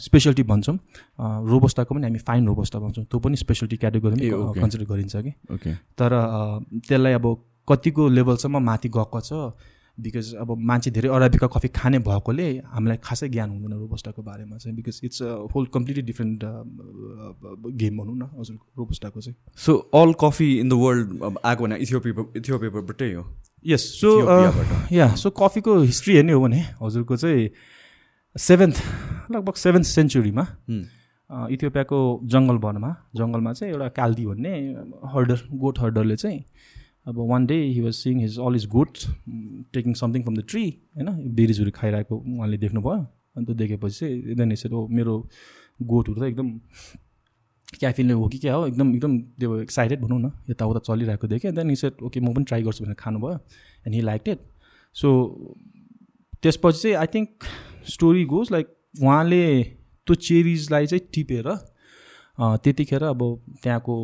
स्पेसलिटी 0.05 0.43
भन्छौँ 0.51 0.77
रोबस्टाको 1.53 1.95
पनि 1.95 2.03
हामी 2.07 2.19
फाइन 2.27 2.47
रोबस्टा 2.47 2.79
भन्छौँ। 2.79 3.05
त्यो 3.05 3.19
पनि 3.19 3.35
specialty 3.37 3.75
uh, 3.75 3.79
category 3.79 4.29
okay. 4.31 4.61
Consider 4.61 4.85
गरिन्छ 4.91 5.15
कि। 5.15 5.31
तर 5.97 6.13
अ, 6.13 6.59
त्यसलाई 6.87 7.13
अब 7.13 7.25
कतिको 7.69 8.07
लेभलसम्म 8.09 8.63
माथि 8.65 8.89
गएको 8.89 9.21
छ 9.21 9.33
बिकज 9.97 10.33
अब 10.35 10.49
मान्छे 10.69 10.91
धेरै 10.91 11.09
अराबिका 11.09 11.47
कफी 11.47 11.67
खाने 11.73 11.99
भएकोले 12.07 12.47
हामीलाई 12.65 12.97
खासै 13.03 13.29
ज्ञान 13.29 13.49
हुँदैन 13.49 13.73
रोबस्टाको 13.73 14.21
बारेमा 14.21 14.57
चाहिँ 14.57 14.75
because 14.75 14.99
it's 15.03 15.21
a 15.23 15.31
whole 15.55 15.65
completely 15.73 16.03
different 16.03 16.43
game 17.81 17.97
भनौँ 17.97 18.15
न 18.17 18.29
हजुर 18.39 18.57
रोबस्टाको 18.77 19.21
चाहिँ 19.21 19.35
so 19.57 19.75
all 19.95 20.13
coffee 20.21 20.49
in 20.59 20.69
the 20.69 20.73
world 20.83 21.07
आएको 21.45 21.63
भने 21.63 21.77
इथियोपिया 21.77 22.25
इथियोपियाबाटै 22.37 23.11
हो 23.13 23.25
यस 23.65 23.83
सो। 24.01 24.11
या 24.93 25.07
सो 25.15 25.29
कफीको 25.39 25.79
हिस्ट्री 25.81 26.15
हेर्ने 26.15 26.33
हो 26.33 26.41
भने 26.41 26.61
हजुरको 26.81 27.17
चाहिँ 27.17 27.49
सेभेन्थ 28.35 28.75
लगभग 29.31 29.53
सेभेन्थ 29.55 29.85
सेन्चुरीमा. 29.87 30.45
इथियोपियाको 31.51 31.97
जङ्गल 32.33 32.57
वनमा 32.63 32.95
जङ्गलमा 33.15 33.53
चाहिँ 33.53 33.73
एउटा 33.73 33.87
काल्दी 33.95 34.25
भन्ने 34.25 34.51
हर्डर 35.13 35.39
गोट 35.63 35.79
हर्डरले 35.79 36.15
चाहिँ 36.15 36.39
अब 37.07 37.19
one 37.29 37.45
day 37.47 37.55
he 37.55 37.81
was 37.81 37.93
seeing 37.93 38.19
his 38.21 38.37
all 38.45 38.55
is 38.55 38.65
good 38.69 38.97
taking 39.73 39.93
something 40.01 40.23
from 40.23 40.35
the 40.35 40.43
tree 40.49 40.63
होइन 40.97 41.29
बेरिजहरू 41.35 41.71
खाइरहेको 41.75 42.15
उहाँले 42.17 42.57
देख्नुभयो। 42.57 43.05
अनि 43.35 43.45
त्यो 43.45 43.55
देखेपछि 43.55 43.99
चाहिँ 43.99 44.35
देन 44.35 44.51
यसरी 44.51 44.75
ओ 44.75 44.87
मेरो 44.97 45.15
गोठहरू 45.79 46.21
त 46.21 46.23
एकदम 46.23 46.49
क्याफिनले 47.79 48.13
हो 48.13 48.27
कि 48.27 48.37
क्या 48.37 48.53
हो? 48.53 48.67
एकदम 48.67 48.93
एकदम 48.95 49.17
त्यो 49.39 49.59
एक्साइटेड 49.61 50.01
भनौँ 50.01 50.19
न 50.19 50.31
यताउता 50.49 50.79
चलिरहेको 50.87 51.27
देखेँ। 51.27 51.51
देन 51.51 51.75
सेट 51.75 52.01
ओके 52.03 52.19
म 52.19 52.33
पनि 52.33 52.43
ट्राई 52.43 52.63
गर्छु 52.63 52.83
भनेर 52.83 52.95
खानुभयो 52.99 53.33
and 53.85 53.95
he 53.95 54.01
like 54.01 54.29
it 54.29 54.39
so 54.95 55.09
त्यसपछि 56.43 56.79
चाहिँ 56.79 56.95
I 56.97 57.07
think 57.13 57.29
story 57.93 58.23
goes 58.33 58.51
like 58.51 58.67
उहाँले 59.01 59.43
त्यो 60.07 60.15
चेरिजलाई 60.17 60.87
चाहिँ 60.87 61.07
टिपेर 61.13 61.47
त्यतिखेर 62.63 63.03
अब 63.03 63.21
त्यहाँको 63.63 63.95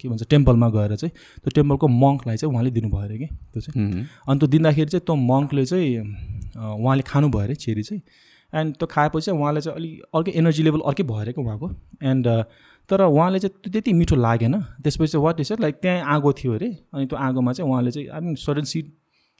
के 0.00 0.08
भन्छ 0.08 0.28
टेम्पलमा 0.30 0.68
गएर 0.70 0.96
चाहिँ 0.96 1.12
त्यो 1.44 1.50
टेम्पलको 1.54 1.88
मङ्कलाई 1.88 2.36
चाहिँ 2.36 2.52
उहाँले 2.52 2.70
दिनुभयो 2.70 3.02
अरे 3.04 3.18
कि 3.18 3.26
त्यो 3.26 3.60
चाहिँ. 3.60 4.06
अनि 4.28 4.38
त्यो 4.38 4.48
दिँदाखेरि 4.48 4.90
चाहिँ 4.90 5.04
त्यो 5.06 5.14
मङ्कले 5.30 5.64
चाहिँ 5.66 5.88
उहाँले 6.80 7.02
खानुभयो 7.06 7.42
अरे 7.42 7.54
चेरी 7.54 7.82
चाहिँ। 7.82 8.02
एन्ड 8.52 8.74
त्यो 8.76 8.86
खाएपछि 8.90 9.24
चाहिँ 9.26 9.40
उहाँलाई 9.40 9.62
चाहिँ 9.62 9.76
अलिक 9.78 10.02
अर्कै 10.14 10.32
एनर्जी 10.38 10.62
लेभल 10.62 10.80
अर्कै 10.90 11.02
भयो 11.02 11.20
अरे 11.20 11.32
क्या 11.32 11.44
उहाँको। 11.44 11.70
एन्ड 12.02 12.26
तर 12.90 13.00
उहाँले 13.06 13.38
चाहिँ 13.38 13.54
त्यो 13.62 13.70
त्यति 13.72 13.92
मिठो 13.92 14.16
लागेन। 14.16 14.54
त्यसपछि 14.82 15.12
चाहिँ 15.12 15.24
वाट 15.24 15.40
इज 15.40 15.52
लाइक 15.60 15.74
त्यहाँ 15.82 16.02
आगो 16.14 16.32
थियो 16.38 16.54
अरे। 16.54 16.68
अनि 16.94 17.06
त्यो 17.06 17.18
आगोमा 17.18 17.52
चाहिँ 17.52 17.70
उहाँले 17.70 17.90
चाहिँ 17.90 18.08
आई 18.08 18.20
मिन 18.20 18.34
सडन 18.34 18.64
सिड 18.66 18.90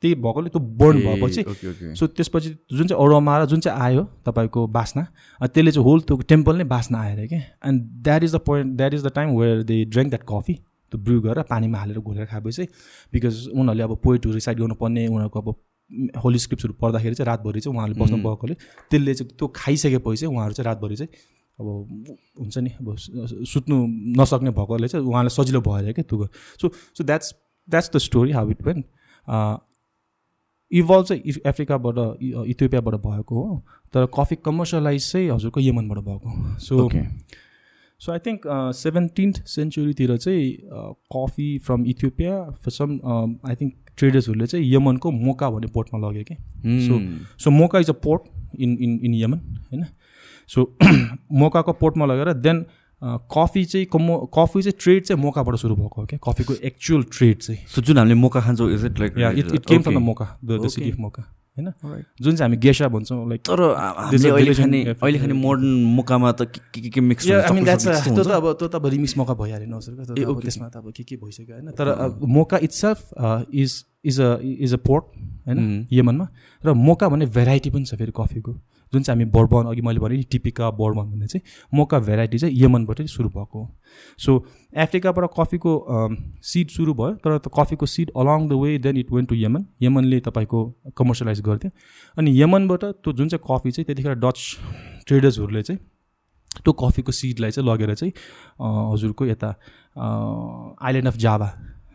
त्यही 0.02 0.14
भएकोले 0.16 0.51
त्यो 0.51 0.60
बर्न 0.77 1.01
भएपछि 1.01 1.94
सो 1.94 2.06
त्यसपछि 2.09 2.51
जुन 2.72 2.86
चाहिँ 2.86 3.05
अरोमा 3.05 3.39
र 3.39 3.47
जुन 3.47 3.60
चाहिँ 3.60 3.81
आयो 3.81 4.05
तपाईँको 4.27 4.66
बास्ना 4.70 5.06
त्यसले 5.40 5.72
चाहिँ 5.72 5.85
होल 5.85 6.01
त्यो 6.02 6.16
टेम्पल 6.27 6.56
नै 6.56 6.64
बास्ना 6.66 7.01
आएर 7.01 7.27
क्या 7.27 7.40
and 7.64 7.82
that 8.02 8.24
is 8.24 8.35
the 8.35 8.40
point 8.47 8.77
that 8.77 8.94
is 8.94 9.06
the 9.06 9.12
time 9.14 9.36
where 9.36 9.62
they 9.64 9.85
drink 9.86 10.09
that 10.09 10.24
coffee 10.28 10.55
त्यो 10.55 11.01
ब्रु 11.01 11.20
गरेर 11.22 11.43
पानीमा 11.51 11.78
हालेर 11.78 11.98
घोलेर 12.01 12.27
खाएपछि 12.27 12.68
बिकज 13.12 13.47
उनीहरूले 13.48 13.82
अब 13.82 13.97
पोइटहरू 14.02 14.35
रिसाइड 14.35 14.59
गर्नुपर्ने 14.59 15.06
उनीहरूको 15.09 15.40
अब 15.40 15.55
होली 16.24 16.39
स्क्रिप्ट्सहरू 16.39 16.74
पढ्दाखेरि 16.81 17.14
चाहिँ 17.14 17.27
रातभरि 17.27 17.60
चाहिँ 17.60 17.77
उहाँहरूले 17.77 18.01
बस्नु 18.01 18.22
भएकोले 18.24 18.55
त्यसले 18.90 19.14
चाहिँ 19.14 19.36
त्यो 19.36 19.52
खाइसकेपछि 19.55 20.16
चाहिँ 20.16 20.35
उहाँहरू 20.35 20.55
चाहिँ 20.55 20.66
रातभरि 20.66 20.97
चाहिँ 20.97 21.10
अब 21.59 21.66
हुन्छ 22.39 22.59
नि 22.59 22.70
अब 22.72 22.97
सुत्नु 23.47 23.86
नसक्ने 24.16 24.51
भएकोले 24.52 24.89
चाहिँ 24.89 25.06
उहाँलाई 25.06 25.35
सजिलो 25.35 25.60
भएर 25.62 25.93
क्या 25.93 26.05
त्यो 26.05 26.27
so 26.60 26.68
so 26.68 27.05
that's 27.05 27.35
that's 27.68 27.90
the 27.94 27.98
story 28.01 28.32
how 28.32 28.51
it 28.51 28.62
when 28.62 28.85
evolve 30.72 31.05
चाहिँ 31.05 31.22
इफ 31.26 31.38
अफ्रिकाबाट 31.47 31.97
इथियोपियाबाट 32.22 32.94
भएको 32.94 33.42
हो। 33.42 33.62
तर 33.94 34.06
कफी 34.18 34.36
कमर्सियलाइज 34.44 35.10
चाहिँ 35.12 35.30
हजुरको 35.30 35.60
यमनबाट 35.60 35.98
भएको। 35.98 36.59
So 36.59 36.88
so 38.01 38.12
I 38.12 38.18
think 38.18 38.42
seventeenth 38.74 39.42
सेन्चुरीतिर 39.47 40.16
चाहिँ 40.16 40.52
coffee 41.16 41.59
from 41.59 41.84
Ethiopia 41.86 42.34
some 42.68 42.98
I 43.48 43.55
think 43.55 43.74
ट्रेडर्सहरूले 43.97 44.47
चाहिँ 44.47 44.74
यमनको 44.74 45.10
मोका 45.10 45.51
भन्ने 45.51 45.66
पोर्टमा 45.66 46.09
लग्यो 46.09 46.24
कि। 46.24 46.34
So 46.86 47.01
so 47.44 47.51
Mocha 47.51 47.78
is 47.78 47.90
a 47.90 47.92
port 47.92 48.22
in 48.60 48.76
in 48.80 49.01
in 49.05 49.14
Yemen 49.14 49.38
होइन? 49.72 49.84
सो 50.48 50.76
मोकाको 51.32 51.72
पोर्टमा 51.72 52.06
लगेर 52.06 52.32
देन 52.32 52.64
कफी 53.02 53.64
चाहिँ 53.64 53.86
कमो 53.93 54.16
कफी 54.35 54.62
चाहिँ 54.62 54.77
ट्रेड 54.81 55.05
चाहिँ 55.05 55.22
मोकाबाट 55.22 55.56
सुरु 55.56 55.74
भएको 55.74 56.01
हो 56.01 56.06
क्या 56.06 56.18
कफीको 56.24 56.55
एक्चुअल 56.62 57.02
ट्रेड 57.09 57.39
चाहिँ। 57.39 57.60
सो 57.66 57.82
जुन 57.82 57.98
हामीले 57.98 58.14
मोका 58.14 58.40
खान्छौँ 58.40 58.70
is 58.72 58.85
it 58.85 59.01
like 59.01 59.12
it 59.18 59.52
it 59.55 59.66
came 59.66 59.82
from 59.82 59.94
the 59.94 60.02
Mocha 60.05 60.27
the 60.44 60.68
city. 60.68 60.90
Of 60.90 60.98
Mocha 61.01 61.22
होइन? 61.56 61.72
जुन 62.20 62.36
चाहिँ 62.36 62.48
हामी 62.48 62.56
गेसा 62.56 62.89
भन्छौँ 62.89 63.28
लाइक 63.28 63.40
तर 63.40 63.60
अहिले 63.60 64.55
खाने. 64.55 64.85
अहिले 64.93 65.18
खाने 65.18 65.32
मोडर्न 65.32 65.85
मोकामा 65.97 66.32
त 66.32 66.43
के 66.52 66.81
के 66.81 66.89
के 66.89 67.01
मिक्स 67.01 67.27
त्यो 67.27 68.22
त 68.22 68.28
अब 68.31 68.52
त्यो 68.59 68.68
त 68.68 68.74
अब 68.74 68.86
रिमिक्स 68.86 69.16
मौका 69.18 69.35
भइहाल्यो 69.35 69.68
नि 69.68 69.77
हजुर 69.77 69.94
ए, 69.94 70.14
त्यो 70.14 70.28
अब 70.28 70.36
okay. 70.36 70.44
त्यसमा 70.44 70.68
त 70.68 70.77
अब 70.77 70.93
के 70.97 71.02
के 71.02 71.16
भइसक्यो 71.16 71.55
होइन? 71.56 71.70
तर 71.72 72.20
Mocha 72.20 72.59
itself 72.81 73.01
is 73.55 73.85
is 74.05 74.20
a 74.20 74.39
is 74.44 74.74
a 74.74 74.77
port 74.86 75.05
होइन? 75.47 75.59
Mm. 75.59 75.86
यमनमा 75.93 76.28
र 76.62 76.72
मोका 76.86 77.09
भन्ने 77.09 77.27
भेराइटी 77.27 77.70
पनि 77.70 77.85
छ 77.85 77.94
फेरि 77.97 78.12
कफीको। 78.16 78.52
जुन 78.92 79.02
चाहिँ 79.02 79.14
हामी 79.14 79.30
बोर्बन 79.30 79.66
अघि 79.70 79.82
मैले 79.82 80.00
भने 80.00 80.16
नि 80.16 80.22
टिपिका 80.30 80.70
बोर्बन 80.78 81.10
भन्ने 81.10 81.26
चाहिँ 81.26 81.42
मोका 81.72 81.98
भेराइटी 82.00 82.38
चाहिँ 82.38 82.62
यमनबाटै 82.62 83.06
सुरु 83.06 83.28
भएको 83.28 83.58
हो। 83.58 83.68
सो 84.18 84.38
अफ्रिकाबाट 84.76 85.30
कफीको 85.38 85.72
सिड 86.44 86.68
सुरु 86.70 86.94
भयो 86.94 87.14
तर 87.22 87.38
कफीको 87.50 87.86
seed 87.86 88.10
along 88.16 88.48
the 88.48 88.58
way 88.62 88.78
then 88.78 88.96
it 88.96 89.12
went 89.12 89.28
to 89.28 89.34
Yemen 89.36 89.66
यमनले 89.82 90.20
तपाईँको 90.20 90.58
कमर्सियलाइज 90.96 91.40
गर्थ्यो। 91.42 91.70
अनि 92.16 92.40
यमनबाट 92.40 92.84
त्यो 92.84 93.12
जुन 93.12 93.28
चाहिँ 93.28 93.44
कफी 93.46 93.70
चाहिँ 93.70 93.86
त्यतिखेर 93.86 94.14
डच 94.18 94.38
ट्रेडर्सहरूले 95.06 95.62
चाहिँ 95.62 95.80
त्यो 96.64 96.72
कफीको 96.74 97.12
सिडलाई 97.12 97.50
चाहिँ 97.50 97.68
लगेर 97.68 97.94
चाहिँ 97.94 98.12
हजुरको 98.92 99.26
यता 99.26 99.48
आइल्यान्ड 100.82 101.08
अफ 101.08 101.16
जाभा 101.18 101.48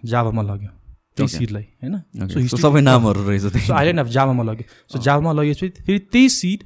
जाभामा 0.05 0.41
लग्यो। 0.41 0.69
त्यही 1.17 1.27
सिडलाई 1.27 1.63
होइन? 1.81 1.95
सो 2.27 2.57
सबै 2.57 2.81
नामहरू 2.81 3.21
रहेछ 3.27 3.71
आइल्यान्ड 3.71 3.99
अफ 3.99 4.07
जाभामा 4.15 4.43
लग्यो। 4.43 4.65
सो 4.91 4.99
जाभामा 4.99 5.31
लगेपछि 5.33 5.67
फेरि 5.85 5.99
त्यही 6.11 6.29
सिड 6.29 6.63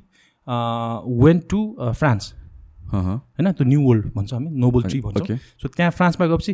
वेन्ट 1.23 1.49
टु 1.49 1.61
फ्रान्स 1.81 2.33
होइन 2.93 3.51
त्यो 3.51 3.65
न्यू 3.67 3.81
वर्ल्ड 3.87 4.11
भन्छ 4.15 4.33
हामी 4.33 4.49
नोबल 4.59 4.83
ट्री 4.83 5.01
भन्छ। 5.01 5.31
सो 5.61 5.67
त्यहाँ 5.67 5.91
फ्रान्समा 5.91 6.27
गएपछि 6.27 6.53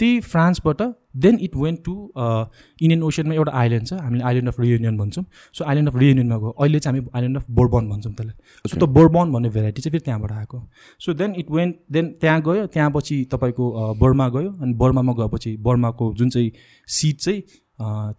त्यही 0.00 0.20
फ्रान्सबाट 0.24 0.82
then 1.22 1.38
it 1.42 1.56
went 1.56 1.78
to 1.84 1.94
Indian 2.16 3.02
ओसियनमा 3.02 3.34
एउटा 3.34 3.52
आइल्यान्ड 3.60 3.86
छ 3.88 3.92
हामीले 3.94 4.24
आइल्यान्ड 4.24 4.48
अफ 4.48 4.60
रियुनियन 4.60 4.96
भन्छौँ। 4.98 5.24
सो 5.54 5.64
आइल्यान्ड 5.64 5.88
अफ 5.88 5.96
रियुनियनमा 5.96 6.36
गयो। 6.36 6.50
अहिले 6.50 6.78
चाहिँ 6.80 6.98
हामी 6.98 7.08
आइल्यान्ड 7.14 7.36
अफ 7.36 7.44
बोर्बन 7.58 7.88
भन्छौँ 7.88 8.12
त्यसलाई। 8.12 8.70
सो 8.70 8.76
त्यो 8.76 8.86
बोर्बन 8.96 9.32
भन्ने 9.32 9.48
भेराइटी 9.50 9.82
चाहिँ 9.82 9.92
फेरि 9.92 10.04
त्यहाँबाट 10.04 10.32
आएको। 10.32 10.62
So 11.00 11.14
then 11.14 11.34
it 11.36 11.50
went 11.50 11.76
then 11.92 12.06
त्यहाँ 12.20 12.40
गयो 12.42 12.66
त्यहाँ 12.66 12.90
पछि 12.96 13.16
तपाईँको 13.32 13.94
बर्मा 14.00 14.28
गयो। 14.36 14.52
अनि 14.52 14.72
बर्मामा 14.74 15.12
गएपछि 15.20 15.56
बर्माको 15.60 16.12
जुन 16.18 16.30
चाहिँ 16.30 16.50
सिट 16.88 17.16
चाहिँ 17.20 17.40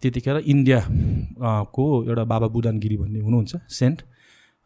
त्यतिखेर 0.02 0.36
इन्डिया 0.46 0.80
को 1.74 1.84
एउटा 2.04 2.24
बाबा 2.24 2.46
बुदानगिरी 2.54 2.96
भन्ने 2.96 3.20
हुनुहुन्छ 3.20 3.56
सेन्ट। 3.70 4.02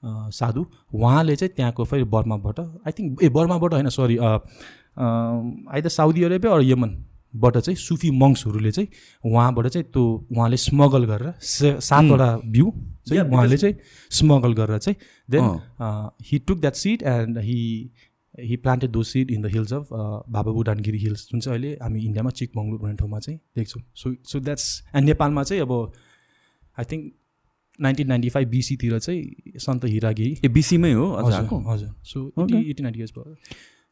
साधु 0.03 0.67
उहाँले 0.95 1.37
चाहिँ 1.37 1.53
त्यहाँको 1.57 1.85
फेरि 1.85 2.05
बर्माबाट 2.07 2.61
आई 2.61 2.93
थिङ्क 2.93 3.23
ए 3.23 3.29
बर्माबाट 3.29 3.73
होइन 3.73 3.89
सरी 3.89 4.17
आइदर 4.19 5.89
साउदी 5.89 6.23
अरेबिया 6.25 6.53
अरू 6.53 6.63
यमनबाट 6.63 7.59
चाहिँ 7.59 7.77
सुफी 7.79 8.11
मङ्सहरूले 8.11 8.73
चाहिँ 8.73 8.89
उहाँबाट 9.25 9.67
चाहिँ 9.67 9.87
त्यो 9.93 10.05
उहाँले 10.33 10.57
स्मगल 10.57 11.05
गरेर 11.05 11.33
सातवटा 11.41 12.37
भ्यू 12.47 12.73
चाहिँ 13.09 13.23
उहाँले 13.23 13.57
चाहिँ 13.57 13.77
स्मगल 14.11 14.53
गरेर 14.53 14.79
चाहिँ 14.79 14.97
then 15.29 15.45
he 16.25 16.39
took 16.39 16.61
that 16.61 16.75
seed 16.75 17.03
and 17.03 17.39
he 17.39 17.59
he 18.39 18.57
planted 18.57 18.91
the 18.91 19.03
seed 19.03 19.31
in 19.31 19.43
the 19.43 19.47
hills 19.47 19.73
of 19.73 19.89
Baba 19.93 20.53
Budangiri 20.53 20.99
hills 20.99 21.29
जुन 21.31 21.41
चाहिँ 21.41 21.59
अहिले 21.59 21.77
हामी 21.83 22.01
इन्डियामा 22.01 22.31
चिकमङ्गलुर 22.31 22.81
भन्ने 22.81 22.97
ठाउँमा 22.97 23.19
चाहिँ 23.19 23.39
देख्छौँ। 23.57 23.83
सो 23.95 24.15
सो 24.25 24.41
द्याट्स 24.41 24.67
एन्ड 24.95 25.09
नेपालमा 25.09 25.43
चाहिँ 25.43 25.63
अब 25.63 25.73
I 26.79 26.85
think 26.85 27.13
nineteen 27.81 28.09
ninety 28.09 28.29
five 28.29 28.49
बिसीतिर 28.49 28.99
चाहिँ 28.99 29.59
सन्त 29.61 29.85
हिरागिरी। 29.85 30.37
ए 30.45 30.49
बिसीमै 30.49 30.93
हो? 30.93 31.07
हजुर 31.17 31.63
हजुर। 31.69 31.91
सो 32.05 32.19
एटी 32.43 32.83
नाइन्टी 32.83 33.01
इयर्स 33.01 33.13
भयो। 33.19 33.37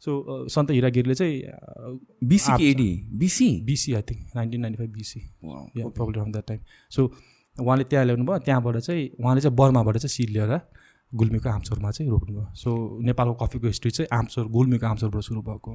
सो 0.02 0.48
सन्त 0.48 0.70
हिरागिरीले 0.70 1.14
चाहिँ 1.14 1.98
BC 2.24 2.52
AD 2.70 2.90
BC 3.14 3.48
BC 3.64 3.94
I 3.94 4.02
think 4.02 4.36
nineteen 4.36 4.60
ninety 4.60 4.78
five 4.78 4.92
BC 4.92 5.20
problem 5.44 6.22
on 6.22 6.32
that 6.32 6.46
time 6.48 6.60
so 6.90 7.06
उहाँले 7.56 7.84
त्यहाँ 7.84 8.04
ल्याउनु 8.04 8.24
भयो 8.24 8.38
त्यहाँबाट 8.38 8.76
चाहिँ 8.78 9.08
उहाँले 9.20 9.40
चाहिँ 9.40 9.56
बर्माबाट 9.56 9.96
चाहिँ 9.96 10.08
सिड 10.08 10.30
लिएर 10.30 10.60
गुल्मीको 11.12 11.48
आम्चोरमा 11.48 11.90
चाहिँ 11.90 12.10
रोप्नुभयो। 12.10 12.46
सो 12.54 12.70
नेपालको 13.02 13.34
कफीको 13.44 13.66
हिस्ट्री 13.66 13.90
चाहिँ 13.90 14.08
आम्चोर 14.18 14.46
गुल्मीको 14.48 14.86
आम्चोरबाट 14.86 15.22
सुरु 15.22 15.42
भएको 15.42 15.72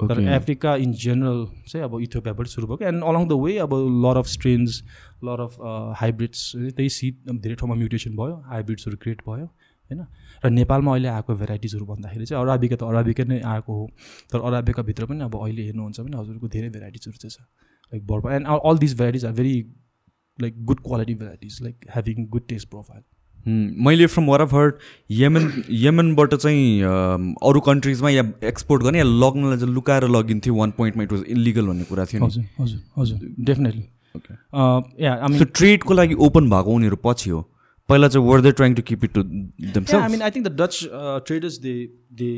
तर 0.00 0.20
एफ्रिका 0.22 0.74
इन 0.76 0.92
जेनरल 0.94 1.46
चाहिँ 1.68 1.84
अब 1.84 2.00
इथियोपियाबाट 2.00 2.46
सुरु 2.46 2.66
भएको 2.66 2.84
एन्ड 2.88 3.04
अलङ 3.04 3.26
द 3.28 3.38
वे 3.44 3.56
अब 3.58 3.72
lot 4.04 4.16
of 4.18 4.26
strains 4.26 4.82
lot 5.24 5.40
of 5.40 5.56
hybrids 6.00 6.52
त्यही 6.56 6.88
सिड 6.96 7.32
धेरै 7.42 7.54
ठाउँमा 7.54 7.74
म्युटेसन 7.74 8.14
भयो 8.16 8.36
हाइब्रिड्सहरू 8.46 8.96
क्रिएट 9.02 9.22
भयो 9.28 9.46
होइन 9.46 10.04
र 10.44 10.50
नेपालमा 10.50 10.92
अहिले 10.92 11.08
आएको 11.08 11.34
भेराइटिजहरू 11.42 11.86
भन्दाखेरि 11.86 12.26
चाहिँ 12.26 12.42
अराबिका 12.42 12.76
त 12.76 12.82
अराबिका 12.84 13.24
नै 13.24 13.40
आएको 13.54 13.72
हो। 13.74 13.88
तर 14.32 14.40
अराबिकाभित्र 14.48 15.06
पनि 15.06 15.24
अब 15.24 15.36
अहिले 15.42 15.62
हेर्नुहुन्छ 15.62 16.00
भने 16.00 16.16
हजुरको 16.16 16.48
धेरै 16.48 16.68
भेराइटिजहरू 16.70 17.18
चाहिँ 17.18 17.34
छ। 17.34 17.40
Like 17.92 18.06
bourbon 18.06 18.32
and 18.32 18.46
all 18.46 18.78
this 18.78 18.98
varieties 18.98 19.24
are 19.24 19.32
very 19.42 19.54
like 20.38 20.64
good 20.64 20.80
quality 20.80 21.14
varieties 21.14 21.58
like 21.62 21.86
having 21.94 22.26
good 22.28 22.46
taste 22.48 22.70
profile 22.70 23.02
मैले 23.84 24.06
from 24.06 24.26
what 24.26 24.40
I've 24.40 24.54
heard 24.54 24.74
Yemen 25.10 25.50
यमनबाट 25.70 26.34
चाहिँ 26.34 26.82
अरू 27.50 27.60
कन्ट्रिजमा 27.66 28.10
या 28.10 28.24
एक्सपोर्ट 28.44 28.82
गर्ने 28.82 28.98
या 28.98 29.04
लग्नलाई 29.04 29.58
चाहिँ 29.58 29.74
लुकाएर 29.74 30.08
लगिन्थ्यो 30.08 30.54
वान 30.54 30.70
पोइन्टमा 30.78 31.02
इट 31.02 31.12
वाज 31.12 31.22
इलिगल 31.28 31.66
भन्ने 31.66 31.84
कुरा 31.84 32.04
थियो 32.04 32.24
हजुर 32.24 32.44
हजुर 32.60 32.80
हजुर 32.98 33.18
डेफिनेटली 33.50 33.84
या 35.04 35.16
ट्रेडको 35.44 35.94
लागि 35.94 36.14
ओपन 36.28 36.50
भएको 36.50 36.70
उनीहरू 36.72 36.96
पछि 37.04 37.30
हो। 37.30 37.40
पहिला 37.88 38.08
चाहिँ 38.08 38.26
were 38.28 38.40
they 38.40 38.52
trying 38.52 38.74
to 38.74 38.82
keep 38.82 39.04
it 39.04 39.12
to 39.12 39.20
I 39.96 40.08
mean 40.10 40.22
I 40.22 40.30
think 40.30 40.46
the 40.48 40.56
Dutch 40.60 40.88
traders 41.26 41.58
they 41.60 41.74
they 42.12 42.30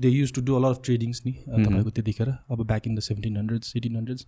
they 0.00 0.08
use 0.08 0.32
to 0.34 0.40
do 0.42 0.54
all 0.56 0.64
of 0.64 0.80
tradings 0.84 1.22
नि 1.26 1.32
तपाईँको 1.32 1.90
त्यतिखेर 1.90 2.28
अब 2.28 2.64
back 2.66 2.86
in 2.86 2.94
the 2.94 3.00
seventeen 3.00 3.36
hundreds 3.36 3.76
eighteen 3.76 3.96
hundreds 3.96 4.26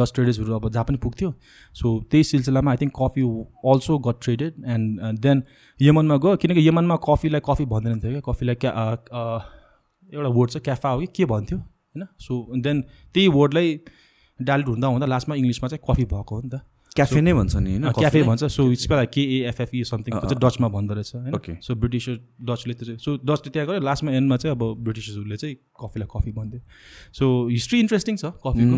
Dutch 0.00 0.12
ट्रेडर्सहरू 0.14 0.54
अब 0.54 0.68
जहाँ 0.70 0.84
पनि 0.88 0.98
पुग्थ्यो 1.04 1.32
so 1.80 1.92
त्यही 2.10 2.24
सिलसिलामा 2.24 2.70
I 2.70 2.76
think 2.82 2.92
coffee 2.98 3.22
also 3.72 3.98
got 4.08 4.22
traded 4.24 4.64
and 4.74 5.18
then 5.20 5.42
यमनमा 5.80 6.16
गयो 6.26 6.36
किनकि 6.44 6.68
यमनमा 6.68 6.96
कफीलाई 7.08 7.40
कफी 7.48 7.64
भन्दैन 7.74 8.00
थियो 8.00 8.10
क्या? 8.10 8.20
कफीलाई 8.32 8.54
क्या 8.64 8.72
एउटा 10.12 10.28
वर्ड 10.28 10.50
चाहिँ 10.50 10.64
क्याफा 10.64 10.88
हो 10.88 11.00
कि? 11.00 11.06
के 11.16 11.24
भन्थ्यो? 11.24 11.58
होइन? 11.58 12.06
सो 12.20 12.32
देन 12.62 12.82
त्यही 13.14 13.28
वर्डलाई 13.38 13.80
डाइल्ट 14.40 14.66
हुँदा 14.68 14.88
हुँदा 14.88 15.06
लास्टमा 15.06 15.34
इङ्ग्लिसमा 15.36 15.68
चाहिँ 15.68 15.84
कफी 15.90 16.04
भएको 16.12 16.36
हो 16.36 16.42
नि 16.42 16.48
त। 16.48 16.60
क्याफे 16.96 17.20
नै 17.20 17.32
भन्छ 17.32 17.56
नि 17.56 17.70
होइन? 17.72 17.90
क्याफे 17.92 18.22
भन्छ। 18.22 18.44
सो 18.52 18.62
इट्स 18.72 18.86
बेला 18.88 19.04
केएफएफई 19.14 19.82
समथिङ 19.90 20.12
चाहिँ 20.12 20.38
डचमा 20.40 20.68
भन्दो 20.68 20.94
रहेछ 20.94 21.14
होइन? 21.14 21.56
सो 21.60 21.74
ब्रिटिसर 21.74 22.14
डचले 22.48 22.74
त्यो 22.74 22.96
सो 22.98 23.16
डचले 23.24 23.50
त्यहाँ 23.52 23.66
गयो 23.68 23.80
लास्टमा 23.80 24.12
एन्डमा 24.12 24.36
चाहिँ 24.36 24.56
अब 24.56 24.62
ब्रिटिसर्सहरूले 24.84 25.36
चाहिँ 25.36 25.56
कफीलाई 25.80 26.08
कफी 26.14 26.32
भन्थ्यो 26.32 26.60
सो 27.18 27.24
हिस्ट्री 27.48 27.80
इन्ट्रेस्टिङ 27.80 28.16
छ 28.16 28.24
कफीको 28.44 28.76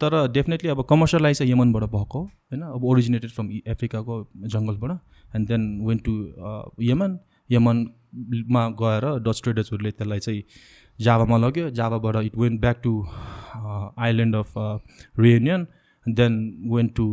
तर 0.00 0.12
डेफिनेटली 0.32 0.68
अब 0.70 0.82
कमर्सियलाइज 0.90 1.38
चाहिँ 1.38 1.52
यमनबाट 1.52 1.84
भएको 1.94 2.20
होइन? 2.22 2.62
अब 2.74 2.84
ओरिजिनेटेड 2.84 3.30
फ्रम 3.30 3.46
अफ्रिकाको 3.68 4.14
जङ्गलबाट। 4.54 4.92
And 5.36 5.48
then 5.48 5.62
went 5.86 5.98
to 6.06 6.12
Yemen 6.90 7.18
यमनमा 7.50 8.62
गएर 8.82 9.04
डच 9.24 9.38
ट्रेडर्सहरूले 9.44 9.90
त्यसलाई 9.90 10.20
चाहिँ 10.26 10.42
जाभामा 10.98 11.36
लग्यो। 11.38 11.70
जाभाबाट 11.70 12.16
it 12.24 12.36
went 12.36 12.60
back 12.60 12.80
to 12.84 12.92
island 14.06 14.34
of 14.36 14.52
Reunion 15.18 15.66
then 16.14 16.34
went 16.72 16.88
to 16.96 17.06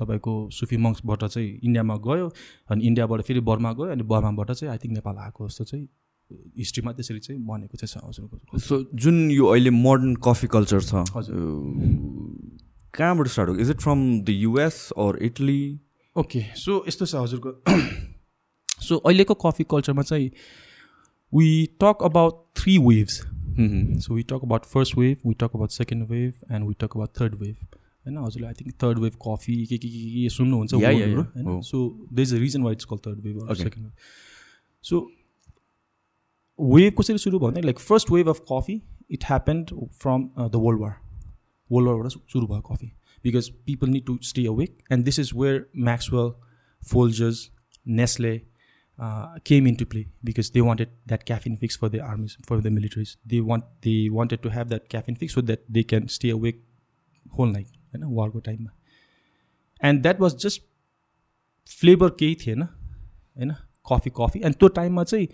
तपाईँको 0.00 0.34
सुफी 0.50 0.76
मङ्सबाट 0.76 1.24
चाहिँ 1.24 1.48
इन्डियामा 1.64 1.96
गयो। 2.06 2.30
अनि 2.70 2.86
इन्डियाबाट 2.86 3.22
फेरि 3.22 3.40
बर्मा 3.40 3.72
गयो। 3.72 3.90
अनि 3.92 4.02
बर्माबाट 4.02 4.50
चाहिँ 4.52 4.70
आई 4.72 4.78
थिङ्क 4.78 4.94
नेपाल 4.94 5.16
आएको 5.16 5.48
जस्तो 5.48 5.64
चाहिँ 5.64 5.88
हिस्ट्रीमा 6.58 6.92
त्यसरी 6.92 7.18
चाहिँ 7.18 7.40
बनेको 7.46 7.76
चाहिँ 7.76 7.90
छ। 7.92 8.04
हजुरको 8.08 8.58
सो 8.58 8.84
जुन 8.94 9.30
यो 9.30 9.46
अहिले 9.46 9.70
मोडर्न 9.70 10.14
कफी 10.24 10.46
कल्चर 10.46 10.80
छ 10.80 11.04
हजुर। 11.16 11.36
कहाँबाट 12.94 13.26
स्टार्ट 13.28 13.50
हो? 13.50 13.56
Is 13.56 13.70
it 13.70 13.80
from 13.80 13.98
the 14.20 14.28
US 14.28 14.88
or 14.98 15.18
Italy 15.22 15.80
okay 16.16 16.40
so 16.56 16.84
यस्तो 16.88 17.06
छ 17.06 17.14
हजुरको। 17.14 17.52
सो 18.86 18.96
अहिलेको 18.96 19.34
कफी 19.34 19.64
कल्चरमा 19.70 20.02
चाहिँ 20.02 20.30
we 21.32 21.66
talk 21.80 22.02
about 22.04 22.42
three 22.56 22.78
waves 22.78 23.20
so 24.04 24.14
we 24.14 24.22
talk 24.22 24.40
about 24.44 24.64
first 24.64 24.96
wave 24.98 25.16
we 25.26 25.34
talk 25.34 25.54
about 25.54 25.70
second 25.70 26.08
wave 26.10 26.32
and 26.52 26.68
we 26.68 26.74
talk 26.80 26.96
about 26.96 27.10
third 27.20 27.34
wave 27.34 27.56
होइन 28.05 28.17
हजुरले 28.17 28.47
I 28.47 28.53
think 28.61 28.73
third 28.83 28.99
wave 28.99 29.15
coffee 29.25 29.55
के 29.65 29.77
के 29.77 29.89
के 29.89 30.01
के 30.13 30.29
सुन्नुहुन्छ 30.35 30.73
होइन 30.73 31.61
so 31.69 31.83
they 32.13 32.21
is 32.21 32.33
a 32.33 32.37
reason 32.39 32.63
why 32.63 32.79
it's 32.79 32.85
call 32.93 32.97
third 33.07 33.25
wave 33.25 33.53
second 33.53 33.85
wave 33.85 33.91
so 34.83 35.01
wave 36.59 36.93
कसरी 36.99 37.17
सुरु 37.25 37.39
भयो 37.39 37.65
like 37.65 37.79
first 37.79 38.11
wave 38.11 38.29
of 38.29 38.41
coffee 38.51 38.81
it 39.17 39.25
happened 39.29 39.73
from 40.03 40.29
the 40.39 40.63
world 40.65 40.81
war 40.81 40.95
world 41.69 41.89
वारबाट 41.89 42.31
सुरु 42.33 42.47
भयो 42.47 42.61
coffee 42.71 42.91
because 43.23 43.49
people 43.65 43.89
need 43.89 44.05
to 44.05 44.17
stay 44.31 44.45
awake 44.47 44.77
and 44.91 45.05
this 45.05 45.19
is 45.19 45.31
where 45.35 45.65
Maxwell 45.89 46.31
Folgers 46.81 47.49
Nestle 47.99 48.39
came 49.43 49.67
into 49.67 49.85
play 49.85 50.07
because 50.23 50.49
they 50.51 50.61
wanted 50.61 50.89
that 51.05 51.25
caffeine 51.25 51.57
fix 51.57 51.75
for 51.75 51.89
their 51.89 52.03
armies, 52.03 52.37
for 52.47 52.61
the 52.61 52.69
militaries. 52.69 53.15
They 53.25 53.41
want 53.41 53.65
they 53.81 54.09
wanted 54.09 54.41
to 54.43 54.49
have 54.49 54.69
that 54.69 54.89
caffeine 54.89 55.15
fix 55.15 55.33
so 55.33 55.41
that 55.41 55.65
they 55.69 55.83
can 55.83 56.07
stay 56.07 56.29
awake 56.29 56.63
whole 57.29 57.45
night. 57.47 57.67
होइन 57.92 58.04
वारको 58.16 58.40
टाइममा। 58.40 58.70
And 59.82 60.02
that 60.02 60.20
was 60.20 60.36
just 60.44 60.62
flavour 61.70 62.08
केही 62.20 62.34
थिएन 62.46 62.62
होइन 62.62 63.54
coffee 63.86 64.10
coffee 64.16 64.40
and 64.44 64.54
त्यो 64.56 64.68
टाइममा 64.78 65.04
चाहिँ 65.04 65.26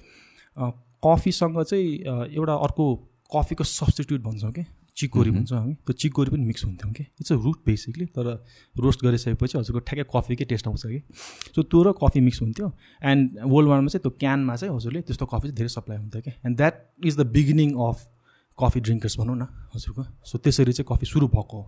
कफीसँग 1.03 1.63
चाहिँ 1.63 1.87
एउटा 2.35 2.55
अर्को 2.57 2.95
कफीको 3.33 3.65
सब्सटिट्युट 3.67 4.21
भन्छौँ 4.23 4.53
कि 4.53 4.65
चिकोरी 4.97 5.31
भन्छौँ 5.31 5.59
हामी। 5.59 5.75
त्यो 5.87 5.93
चिकोरी 5.95 6.31
पनि 6.31 6.45
मिक्स 6.45 6.65
हुन्थ्यौँ 6.65 6.93
कि। 6.93 7.03
इट्स 7.03 7.33
अ 7.33 7.35
रुट 7.37 7.59
बेसिकली 7.67 8.07
तर 8.17 8.27
रोस्ट 8.75 9.05
गरिसकेपछि 9.05 9.59
हजुरको 9.59 9.81
ठ्याक्कै 9.87 10.05
कफीकै 10.11 10.45
टेस्ट 10.45 10.67
आउँछ 10.69 10.83
कि। 10.87 11.01
सो 11.55 11.63
त्यो 11.63 11.83
र 11.83 11.93
कफी 12.03 12.21
मिक्स 12.21 12.41
हुन्थ्यो। 12.43 12.71
एन्ड 13.03 13.39
वर्ल्ड 13.45 13.69
वारमा 13.71 13.89
चाहिँ 13.89 14.03
त्यो 14.03 14.11
क्यानमा 14.19 14.57
चाहिँ 14.57 14.75
हजुरले 14.75 15.01
त्यस्तो 15.07 15.27
कफी 15.27 15.49
चाहिँ 15.49 15.57
धेरै 15.57 15.69
सप्लाई 15.69 15.99
हुन्थ्यो 15.99 16.23
कि। 16.23 16.31
And 16.47 16.57
that 16.57 16.75
is 17.07 17.17
the 17.17 17.27
beginning 17.31 17.75
of 17.79 18.07
coffee 18.61 18.81
drinkers 18.81 19.19
भनौँ 19.19 19.37
न 19.37 19.47
हजुरको। 19.75 20.03
सो 20.29 20.39
त्यसरी 20.39 20.73
चाहिँ 20.73 20.87
कफी 20.91 21.07
सुरु 21.07 21.27
भएको 21.35 21.59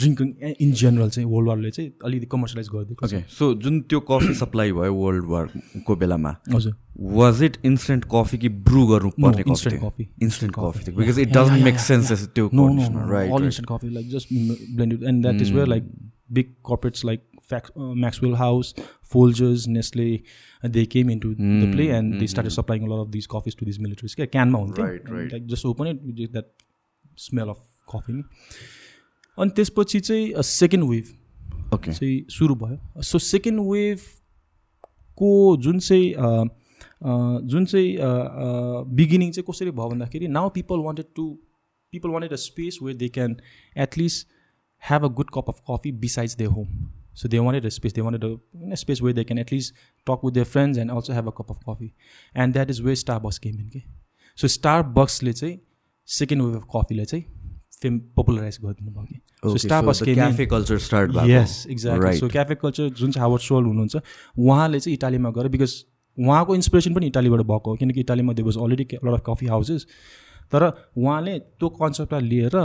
ड्रिङ्किङ 0.00 0.28
इन 0.60 0.72
जेनरल 0.80 1.10
चाहिँ 1.10 1.28
वर्ल्ड 1.30 1.48
वारले 1.48 1.70
चाहिँ 1.70 1.90
अलिकति 2.04 2.26
कमर्सियलाइज 2.32 2.68
गरिदिएको 2.74 3.06
ओके 3.06 3.20
सो 3.36 3.52
जुन 3.64 3.80
त्यो 3.90 4.00
कफी 4.10 4.34
सप्लाई 4.40 4.72
भयो 4.78 4.94
वर्ल्ड 4.94 5.24
वारको 5.32 5.96
बेलामा 5.96 6.36
हजुर। 6.54 6.74
वाज 7.18 7.42
इट 7.42 7.56
इन्स्टेन्ट 7.64 8.04
कफी 8.14 8.38
कि 8.38 8.48
ब्रु 8.68 8.86
गर्नु 8.86 9.10
पर्ने 9.20 9.44
instant 9.48 9.80
coffee 9.84 10.08
instant 10.22 10.54
coffee 10.58 10.92
because 10.96 11.18
it 11.20 11.36
doesn't 11.36 11.64
make 11.64 11.78
sense 11.86 12.26
त्यो 12.34 12.50
right 12.54 13.32
all 13.32 13.44
instant 13.44 13.68
coffee 13.70 13.94
like 13.94 14.10
just 14.10 14.28
blended 14.32 15.02
and 15.02 15.22
that 15.22 15.40
is 15.42 15.52
where 15.52 15.66
like 15.74 15.92
big 16.32 16.52
corporates 16.68 17.04
like 17.04 17.20
Maxwell 18.05 18.35
House, 18.35 18.73
Folgers, 19.13 19.67
Nestle, 19.67 20.07
and 20.63 20.73
they 20.73 20.85
came 20.85 21.09
into 21.09 21.29
mm, 21.35 21.61
the 21.61 21.69
play 21.75 21.87
and 21.99 22.13
mm, 22.13 22.19
they 22.19 22.27
started 22.27 22.51
supplying 22.51 22.83
a 22.83 22.89
lot 22.93 23.01
of 23.05 23.11
these 23.11 23.27
coffees 23.27 23.55
to 23.55 23.65
these 23.65 23.79
militaries. 23.79 24.15
Can 24.37 24.51
mount 24.51 24.77
right, 24.77 25.09
right. 25.09 25.31
Like 25.37 25.45
just 25.55 25.65
open 25.65 25.87
it, 25.87 26.01
you 26.03 26.13
get 26.13 26.33
that 26.33 26.51
smell 27.27 27.49
of 27.55 27.59
coffee. 27.95 28.21
अनि 29.37 29.51
त्यसपछि 29.55 29.99
चाहिँ 29.99 30.41
second 30.43 30.83
wave 30.89 31.73
okay 31.73 31.91
चाहिँ 31.93 32.15
सुरु 32.37 32.55
भयो 32.63 33.01
so 33.09 33.19
second 33.25 33.59
वेभको 33.71 35.29
जुन 35.65 35.79
चाहिँ 35.79 36.11
a, 36.13 36.25
a, 37.03 37.39
जुन 37.53 37.65
चाहिँ 37.65 37.97
बिगिनिङ 38.99 39.31
चाहिँ 39.31 39.45
कसरी 39.51 39.71
भयो 39.71 39.89
भन्दाखेरि 39.89 40.27
now 40.37 40.49
people 40.57 40.79
wanted 40.85 41.05
to 41.15 41.27
people 41.93 42.09
wanted 42.09 42.33
a 42.33 42.41
space 42.45 42.79
where 42.83 42.97
they 42.97 43.09
can 43.17 43.35
at least 43.85 44.27
have 44.83 45.05
a 45.05 45.07
good 45.19 45.29
cup 45.37 45.49
of 45.49 45.61
coffee 45.69 45.91
besides 46.05 46.35
they 46.37 46.45
home 46.57 46.67
so 47.14 47.28
they 47.28 47.38
a 47.38 47.68
space 47.70 47.94
they 47.94 48.00
a 48.00 48.74
space 48.76 49.02
where 49.02 49.14
they 49.16 49.24
can 49.24 49.38
at least 49.38 49.74
talk 50.06 50.24
with 50.24 50.32
their 50.32 50.46
friends 50.46 50.78
and 50.78 50.90
also 50.90 51.12
have 51.12 51.28
a 51.28 51.32
cup 51.38 51.50
of 51.50 51.60
coffee 51.68 51.92
and 52.34 52.52
that 52.52 52.70
is 52.70 52.80
way 52.80 52.94
Starbucks 53.20 53.40
came 53.44 53.60
in 53.60 53.68
के 53.68 53.82
so 54.38 54.48
स्टार 54.48 54.82
बक्सले 54.98 55.32
चाहिँ 55.32 55.58
second 56.08 56.42
wave 56.42 56.56
of 56.56 56.66
कफीलाई 56.76 57.04
चाहिँ 57.04 57.24
fame 57.82 57.98
popularise 58.16 58.58
गरिदिनु 58.62 58.90
भयो 58.90 59.04
कि 59.04 59.50
so 59.50 59.56
Starbucks 59.86 60.02
cafe 60.02 60.46
culture 60.46 60.78
start 60.78 61.16
yes 61.28 61.66
exactly. 61.70 62.18
So 62.18 62.28
cafe 62.28 62.54
culture 62.54 62.88
जुन 62.90 63.10
चाहिँ 63.10 63.22
हावर्ड 63.22 63.42
सोल 63.42 63.64
हुनुहुन्छ 63.64 63.96
उहाँले 64.38 64.80
चाहिँ 64.80 64.94
इटालीमा 64.94 65.30
गएर 65.30 65.48
बिकज 65.48 65.74
उहाँको 66.18 66.54
इन्सपिरेसन 66.54 66.94
पनि 66.94 67.06
इटालीबाट 67.06 67.40
भएको 67.40 67.70
हो 67.70 67.76
किनकि 67.76 68.00
इटालीमा 68.00 68.32
they 68.32 68.42
was 68.42 68.56
already 68.58 68.84
lot 68.94 69.12
of 69.12 69.22
coffee 69.26 69.46
houses 69.46 69.86
तर 70.52 70.66
उहाँले 70.96 71.38
त्यो 71.38 71.68
कन्सेप्टलाई 71.80 72.28
लिएर 72.28 72.56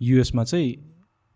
युएसमा 0.00 0.44
चाहिँ 0.44 0.70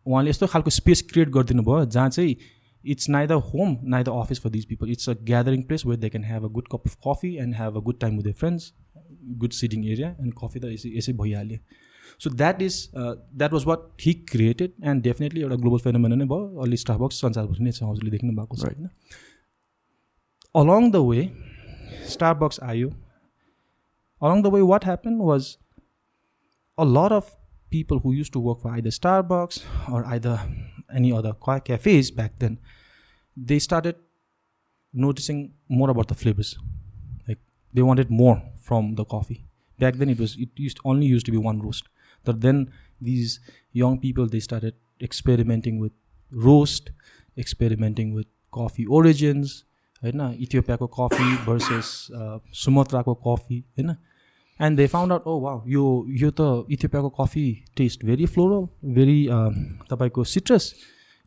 उहाँले 0.06 0.30
यस्तो 0.30 0.46
खालको 0.46 0.70
स्पेस 0.70 1.02
क्रिएट 1.12 1.28
गरिदिनु 1.30 1.62
भयो 1.62 1.84
जहाँ 1.86 2.08
चाहिँ 2.10 2.36
it's 2.83 3.09
neither 3.09 3.35
home 3.51 3.77
neither 3.93 4.11
office 4.21 4.41
for 4.41 4.49
these 4.49 4.65
people 4.65 4.91
it's 4.91 5.09
a 5.09 5.13
gathering 5.29 5.63
place 5.69 5.85
where 5.85 5.99
they 5.99 6.09
can 6.09 6.23
have 6.25 6.45
a 6.45 6.51
good 6.57 6.67
cup 6.71 6.87
of 6.87 6.97
coffee 7.07 7.35
and 7.45 7.55
have 7.55 7.77
a 7.77 7.81
good 7.87 7.99
time 7.99 8.17
with 8.17 8.31
the 8.31 8.33
friends 8.39 8.73
good 9.43 9.57
sitting 9.59 9.85
area 9.85 10.09
and 10.11 10.33
coffee 10.41 10.59
त 10.59 10.73
यसै 10.73 10.91
यसै 10.97 11.13
भइहाल्यो 11.21 11.57
so 12.25 12.29
that 12.35 12.61
is 12.61 12.81
that 12.97 13.53
was 13.53 13.65
what 13.67 13.87
he 14.01 14.13
created 14.33 14.73
and 14.83 15.03
definitely 15.03 15.41
एउटा 15.41 15.55
global 15.63 15.85
फेनोमेन 15.87 16.17
नै 16.19 16.29
भयो 16.33 16.67
अलि 16.67 16.77
Starbucks 16.83 17.21
संसारभरि 17.25 17.69
नै 17.69 17.71
छ 17.79 17.89
हजुरले 17.93 18.17
देख्नु 18.17 18.35
भएको 18.41 18.61
छ 18.61 18.69
होइन 18.69 18.93
अलङ 20.55 20.91
द 20.91 21.03
वे 21.07 21.27
स्टारबक्स 22.13 22.59
आयो 22.69 22.93
along 24.21 24.43
the 24.43 24.49
way 24.49 24.61
what 24.61 24.83
happened 24.83 25.19
was 25.19 25.57
a 26.77 26.85
lot 26.85 27.11
of 27.11 27.35
people 27.69 27.99
who 27.99 28.13
used 28.13 28.33
to 28.33 28.39
work 28.39 28.61
for 28.61 28.71
either 28.71 28.89
starbucks 28.89 29.63
or 29.91 30.05
either 30.07 30.39
any 31.01 31.11
other 31.19 31.33
ca- 31.47 31.59
cafes 31.59 32.11
back 32.11 32.39
then 32.39 32.57
they 33.51 33.59
started 33.59 33.95
noticing 34.93 35.41
more 35.67 35.89
about 35.89 36.07
the 36.07 36.17
flavors 36.23 36.57
like 37.27 37.39
they 37.73 37.81
wanted 37.81 38.09
more 38.09 38.41
from 38.69 38.95
the 38.95 39.05
coffee 39.05 39.39
back 39.79 39.95
then 39.95 40.09
it 40.09 40.19
was 40.19 40.35
it 40.37 40.49
used 40.67 40.79
only 40.85 41.05
used 41.05 41.25
to 41.25 41.31
be 41.37 41.43
one 41.49 41.61
roast 41.61 41.89
but 42.23 42.41
then 42.41 42.71
these 43.01 43.39
young 43.73 43.99
people 43.99 44.27
they 44.35 44.39
started 44.39 44.73
experimenting 45.01 45.79
with 45.79 45.93
roast 46.31 46.91
experimenting 47.37 48.13
with 48.13 48.27
coffee 48.51 48.85
origins 48.99 49.63
होइन 50.03 50.21
इथियोपियाको 50.45 50.87
coffee 50.95 51.27
versus 51.45 51.87
सुमत्राको 52.63 53.13
coffee 53.25 53.59
होइन 53.77 53.95
and 54.60 54.76
they 54.76 54.86
found 54.86 55.12
out 55.12 55.26
oh 55.26 55.38
wow 55.40 55.52
यो 55.68 55.84
यो 56.20 56.30
त 56.30 56.66
इथियोपियाको 56.70 57.08
coffee 57.18 57.44
taste 57.76 58.04
very 58.04 58.26
floral 58.26 58.66
very 58.94 59.18
तपाईँको 59.90 60.24
citrus 60.32 60.74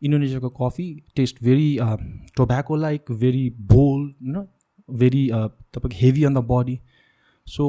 इन्डोनेसियाको 0.02 0.48
coffee 0.60 0.88
taste 1.16 1.42
very 1.44 1.68
tobacco 2.36 2.76
like 2.76 3.12
very 3.20 3.48
bold 3.72 4.12
होइन 4.22 4.46
very 4.88 5.28
तपाईँको 5.30 5.96
heavy 5.96 6.24
on 6.24 6.34
the 6.34 6.44
body 6.50 6.78
so 7.46 7.68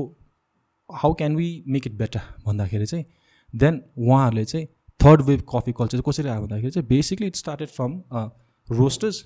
how 0.90 1.14
can 1.14 1.36
we 1.36 1.50
make 1.68 1.88
it 1.88 1.94
better 1.98 2.34
भन्दाखेरि 2.46 2.86
चाहिँ 2.86 3.06
then 3.54 3.82
उहाँहरूले 3.98 4.46
चाहिँ 4.46 4.68
थर्ड 5.00 5.22
वेभ 5.30 5.46
कफी 5.50 5.72
कल्चर 5.72 5.98
चाहिँ 5.98 6.12
कसरी 6.12 6.30
आयो 6.30 6.42
भन्दाखेरि 6.42 6.72
चाहिँ 6.72 6.88
basically 6.88 7.28
it 7.28 7.36
started 7.36 7.70
from 7.70 8.02
roasters 8.68 9.24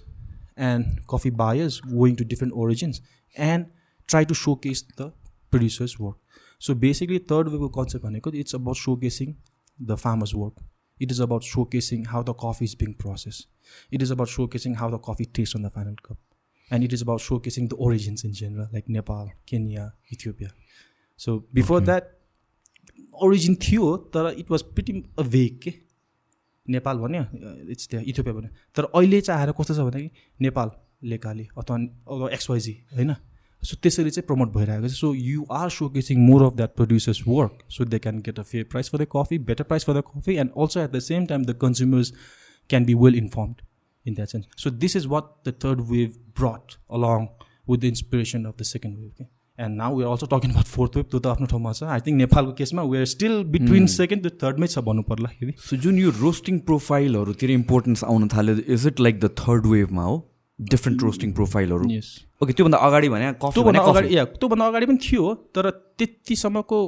and 0.60 1.06
coffee 1.08 1.30
buyers 1.32 1.80
going 1.82 2.16
to 2.16 2.26
different 2.26 2.54
origins 2.54 3.02
and 3.36 3.68
try 4.10 4.24
to 4.24 4.34
showcase 4.34 4.84
the 4.98 5.12
producer's 5.54 5.98
work. 5.98 6.18
So 6.62 6.76
basically 6.76 7.20
third 7.32 7.48
Veko 7.48 7.70
concept 7.70 8.06
भनेको 8.06 8.32
it's 8.32 8.56
about 8.56 8.78
showcasing 8.98 9.34
the 9.82 9.96
farmers 9.96 10.34
work 10.36 10.56
it 11.02 11.12
is 11.12 11.22
about 11.22 11.44
showcasing 11.74 12.06
how 12.06 12.24
the 12.24 12.36
coffee 12.44 12.66
is 12.66 12.76
being 12.80 12.94
process 12.94 13.48
it 13.94 14.02
is 14.02 14.12
about 14.12 14.30
showcasing 14.48 14.76
how 14.76 14.98
the 14.98 15.02
coffee 15.10 15.26
taste 15.36 15.56
on 15.56 15.64
the 15.64 15.70
final 15.70 15.96
cup 16.06 16.18
and 16.74 16.84
it 16.84 16.94
is 16.94 17.04
about 17.04 17.22
showcasing 17.40 17.68
the 17.68 17.74
origins 17.80 18.26
in 18.26 18.32
general 18.32 18.70
like 18.74 18.90
Nepal 18.90 19.30
Kenya 19.48 19.92
Ethiopia 20.14 20.50
so 21.18 21.38
before 21.54 21.84
that 21.84 22.18
origin 23.24 23.56
थियो 23.56 23.96
तर 24.16 24.34
it 24.38 24.52
was 24.52 24.62
पिटिम 24.76 25.04
अ 25.20 25.22
वेक 25.22 25.60
के 25.62 25.74
नेपाल 26.70 26.98
भन्यो? 26.98 27.22
It's 27.72 27.88
त्यथियोपिया 27.88 28.34
भन्यो. 28.34 28.50
तर 28.76 28.84
अहिले 28.84 29.22
चाहिँ 29.22 29.42
आएर 29.42 29.52
कस्तो 29.52 29.74
छ 29.74 29.78
भन्दाखेरि 29.78 30.12
नेपाल 30.42 30.72
लेकाले 31.04 31.48
अथवा 31.58 32.30
एक्सवाइजी 32.30 32.74
होइन? 32.96 33.16
सो 33.64 33.78
त्यसरी 33.84 34.10
चाहिँ 34.10 34.26
प्रमोट 34.28 34.54
भइरहेको 34.54 34.88
छ. 34.88 34.92
So 34.94 35.14
you 35.14 35.46
are 35.52 35.70
showcasing 35.96 36.20
more 36.26 36.44
of 36.44 36.54
that 36.58 36.76
producers 36.76 37.22
work 37.28 37.64
so 37.70 37.86
they 37.86 38.00
can 38.00 38.20
get 38.28 38.40
a 38.40 38.44
fair 38.52 38.66
price 38.72 38.90
for 38.90 39.04
the 39.04 39.08
coffee 39.16 39.38
better 39.50 39.64
price 39.72 39.86
for 39.86 39.94
the 39.94 40.04
coffee 40.12 40.36
and 40.36 40.52
also 40.58 40.80
at 40.82 40.92
the 40.92 41.00
same 41.08 41.26
time 41.32 41.46
the 41.46 41.58
consumers 41.62 42.14
can 42.70 42.86
be 42.86 42.94
well 43.04 43.16
informed 43.16 43.62
in 44.06 44.14
that 44.14 44.28
sense 44.28 44.64
so 44.64 44.70
this 44.86 44.96
is 44.98 45.06
what 45.16 45.34
the 45.48 45.54
third 45.66 45.82
wave 45.92 46.16
brought 46.40 46.80
along 47.00 47.28
with 47.70 47.78
the 47.80 47.84
inspiration 47.96 48.46
of 48.46 48.56
the 48.62 48.70
second 48.72 48.98
wave 48.98 49.12
के 49.18 49.24
and 49.60 49.76
now 49.78 49.98
we 49.98 50.04
are 50.04 50.10
also 50.10 50.28
talking 50.32 50.52
about 50.52 50.66
fourth 50.66 50.98
wave 50.98 51.06
त्यो 51.12 51.20
त 51.20 51.28
आफ्नो 51.28 51.48
ठाउँमा 51.54 51.72
छ। 51.74 51.84
I 51.84 52.00
think 52.06 52.18
नेपालको 52.18 52.52
केसमा 52.60 52.84
we 52.92 52.98
are 52.98 53.06
still 53.14 53.44
between 53.56 53.86
second 53.94 54.26
र 54.26 54.30
थर्डमै 54.44 54.68
छ 54.68 54.86
भन्नु 54.88 55.04
पर्दाखेरि 55.10 55.54
सो 55.66 55.78
जुन 55.86 56.00
यो 56.00 56.10
रोस्टिङ 56.20 56.60
प्रोफाइलहरूतिर 56.70 57.52
इम्पोर्टेन्स 57.52 58.04
आउन 58.14 58.28
थाल्यो 58.36 58.56
is 58.76 58.88
it 58.88 59.00
like 59.08 59.20
the 59.20 59.36
third 59.42 59.66
वेभमा 59.74 60.04
हो? 60.04 60.18
डिफ्रेन्ट 60.60 61.02
रोस्टिङ 61.04 61.34
प्रोफाइलहरू 61.34 61.90
ओके 62.42 62.54
त्योभन्दा 62.54 62.78
अगाडि 62.78 63.10
भने 63.10 63.32
त्योभन्दा 63.34 63.64
भने 63.64 63.80
अगाडि 63.90 64.18
या 64.18 64.26
त्योभन्दा 64.38 64.68
अगाडि 64.68 64.86
पनि 64.86 64.98
थियो 65.04 65.34
तर 65.56 65.70
त्यतिसम्मको 65.98 66.80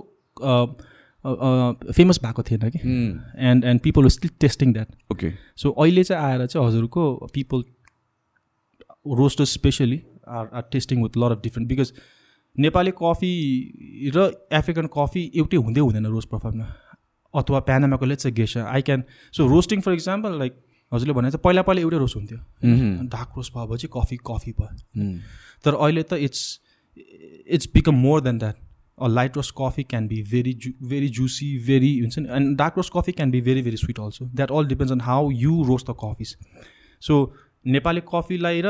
फेमस 1.94 2.20
भएको 2.24 2.44
थिएन 2.44 2.70
कि। 2.70 2.80
And 3.50 3.66
and 3.66 3.82
people 3.82 4.08
still 4.08 4.32
testing 4.40 4.74
that 4.74 5.12
okay 5.12 5.32
so 5.56 5.70
अहिले 5.72 6.04
चाहिँ 6.04 6.24
आएर 6.24 6.46
चाहिँ 6.46 6.68
हजुरको 6.68 7.04
people 7.34 7.64
roasters 9.18 9.54
specially 9.54 10.02
are 10.30 10.50
are 10.54 10.64
testing 10.72 11.04
with 11.04 11.18
lot 11.18 11.32
of 11.32 11.42
different 11.44 11.70
because 11.70 11.94
Nepali 12.56 12.92
coffee 12.98 13.34
र 14.16 14.32
एफ्रिकन 14.54 14.90
कफी 14.96 15.32
एउटै 15.36 15.58
हुँदै 15.58 15.82
हुँदैन 15.82 16.06
रोस्ट 16.06 16.30
प्रोफाइलमा 16.30 16.66
अथवा 17.34 17.60
प्यानामाको 17.70 18.06
लेट्स 18.06 18.24
चाहिँ 18.24 18.36
guess 18.36 18.58
I 18.58 18.82
can 18.82 19.04
so 19.34 19.48
roasting 19.48 19.82
for 19.82 19.94
example 19.94 20.38
like 20.40 20.60
हजुरले 20.92 21.14
भने 21.14 21.32
चाहिँ 21.32 21.42
पहिला 21.44 21.62
पहिला 21.62 21.82
एउटै 21.82 21.98
रोस्ट 21.98 22.16
हुन्थ्यो। 22.16 22.40
डार्क 23.10 23.38
रोस्ट 23.38 23.54
भएपछि 23.54 23.88
कफी 23.94 24.18
कफी 24.28 24.52
भयो। 24.60 25.14
तर 25.66 25.74
अहिले 25.76 26.04
त 26.04 26.14
it's 26.22 26.42
it's 27.50 27.70
become 27.74 27.96
more 28.06 28.22
than 28.22 28.38
that 28.40 28.56
a 28.98 29.08
light 29.10 29.38
roast 29.38 29.56
coffee 29.60 29.84
can 29.86 30.08
be 30.08 30.22
very 30.32 30.54
zoo 30.56 30.72
very 30.90 31.10
juicy 31.20 31.48
very 31.68 31.92
हुन्छ 32.00 32.20
नि? 32.20 32.28
And 32.32 32.58
dark 32.58 32.74
roast 32.78 32.94
coffee 32.96 33.12
can 33.12 33.32
be 33.32 33.42
very 33.42 33.62
very 33.62 33.78
sweet 33.78 34.00
also 34.00 34.26
that 34.34 34.52
all 34.52 34.66
depends 34.68 34.92
on 34.92 35.02
how 35.02 35.32
you 35.38 35.64
roast 35.68 35.90
the 35.90 35.96
coffees 36.04 36.36
so 37.02 37.22
Nepali 37.66 38.02
कफीलाई 38.10 38.62
र 38.66 38.70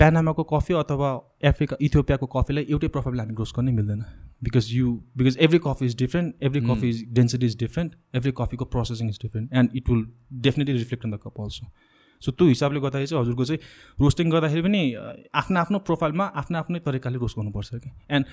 प्यानामाको 0.00 0.42
coffee 0.50 0.74
अथवा 0.80 1.08
Africa 1.44 1.76
इथियोपियाको 1.82 2.26
कफीलाई 2.34 2.64
एउटै 2.70 2.88
प्रोफाइलले 2.88 3.22
हामी 3.22 3.34
roast 3.38 3.56
गर्नै 3.56 3.72
मिल्दैन। 3.72 4.04
Because 4.42 4.72
you 4.72 4.92
because 5.16 5.36
every 5.40 5.58
coffee 5.64 5.86
is 5.86 5.96
different 5.96 6.42
every 6.42 6.60
coffee 6.60 6.88
is 6.88 7.04
density 7.14 7.46
is 7.46 7.56
different 7.58 7.94
every 8.14 8.32
कफीको 8.38 8.64
processing 8.74 9.08
is 9.08 9.18
different 9.22 9.52
and 9.52 9.76
it 9.76 9.90
will 9.90 10.06
definitely 10.42 10.76
reflect 10.78 11.04
on 11.04 11.10
the 11.10 11.18
cup 11.24 11.40
also 11.40 11.66
so 12.22 12.32
त्यो 12.32 12.46
हिसाबले 12.48 12.80
गर्दाखेरि 12.80 13.06
चाहिँ 13.06 13.22
हजुरको 13.22 13.44
चाहिँ 13.44 13.60
रोस्टिङ 14.00 14.30
गर्दाखेरि 14.30 14.62
पनि 14.62 14.82
आफ्नो 15.34 15.60
आफ्नो 15.60 15.78
प्रोफाइलमा 15.90 16.24
आफ्नो 16.42 16.58
आफ्नै 16.58 16.78
तरिकाले 16.86 17.18
रोस्ट 17.18 17.38
गर्नुपर्छ 17.38 17.74
कि। 17.74 17.90
एन्ड 18.10 18.26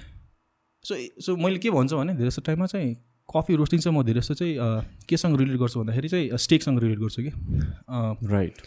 सो 0.86 0.96
सो 1.26 1.36
मैले 1.44 1.60
के 1.60 1.70
भन्छु 1.72 1.98
भने 1.98 2.14
धेरै 2.14 2.30
जस्तो 2.30 2.42
टाइममा 2.42 2.66
चाहिँ 2.66 2.94
कफी 3.30 3.56
रोस्टिङ 3.56 3.80
चाहिँ 3.80 3.98
म 4.00 4.04
धेरै 4.04 4.20
जस्तो 4.20 4.34
चाहिँ 4.34 4.56
केसँग 5.10 5.40
रिलेट 5.40 5.58
गर्छु 5.60 5.80
भन्दाखेरि 5.80 6.10
चाहिँ 6.10 6.38
स्टेकसँग 6.38 6.80
रिलेट 6.84 7.00
गर्छु 7.00 7.24
कि। 7.24 7.32
Right 8.28 8.62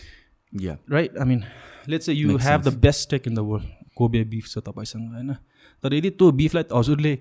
yeah 0.52 0.78
right 0.90 1.18
I 1.18 1.28
mean 1.28 1.42
let's 1.88 2.08
you 2.08 2.36
have 2.38 2.62
the 2.62 2.76
best 2.80 3.00
steak 3.00 3.28
in 3.28 3.34
the 3.34 3.38
world 3.50 3.92
Kobe 3.96 4.24
beef 4.32 4.48
छ 4.48 4.58
तपाईँसँग 4.68 5.12
होइन? 5.14 5.36
तर 5.85 5.94
यदि 5.94 6.11
त्यो 6.19 6.31
बिफलाई 6.40 6.65
हजुरले 6.73 7.12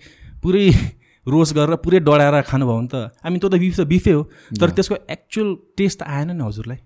पुरै 0.43 0.65
रोस्ट 1.27 1.55
गरेर 1.55 1.75
पुरै 1.85 1.99
डढाएर 1.99 2.41
खानुभयो 2.51 2.77
भने 2.77 2.89
त 2.93 2.95
मिन 3.25 3.39
त्यो 3.39 3.49
त 3.49 3.57
बिफ 3.63 3.75
त 3.77 3.85
बिफै 3.93 4.11
हो। 4.11 4.23
तर. 4.59 4.69
त्यसको 4.77 4.95
एक्चुअल 5.15 5.55
टेस्ट 5.77 6.03
आएन 6.03 6.31
नि 6.31 6.43
हजुरलाई। 6.43 6.77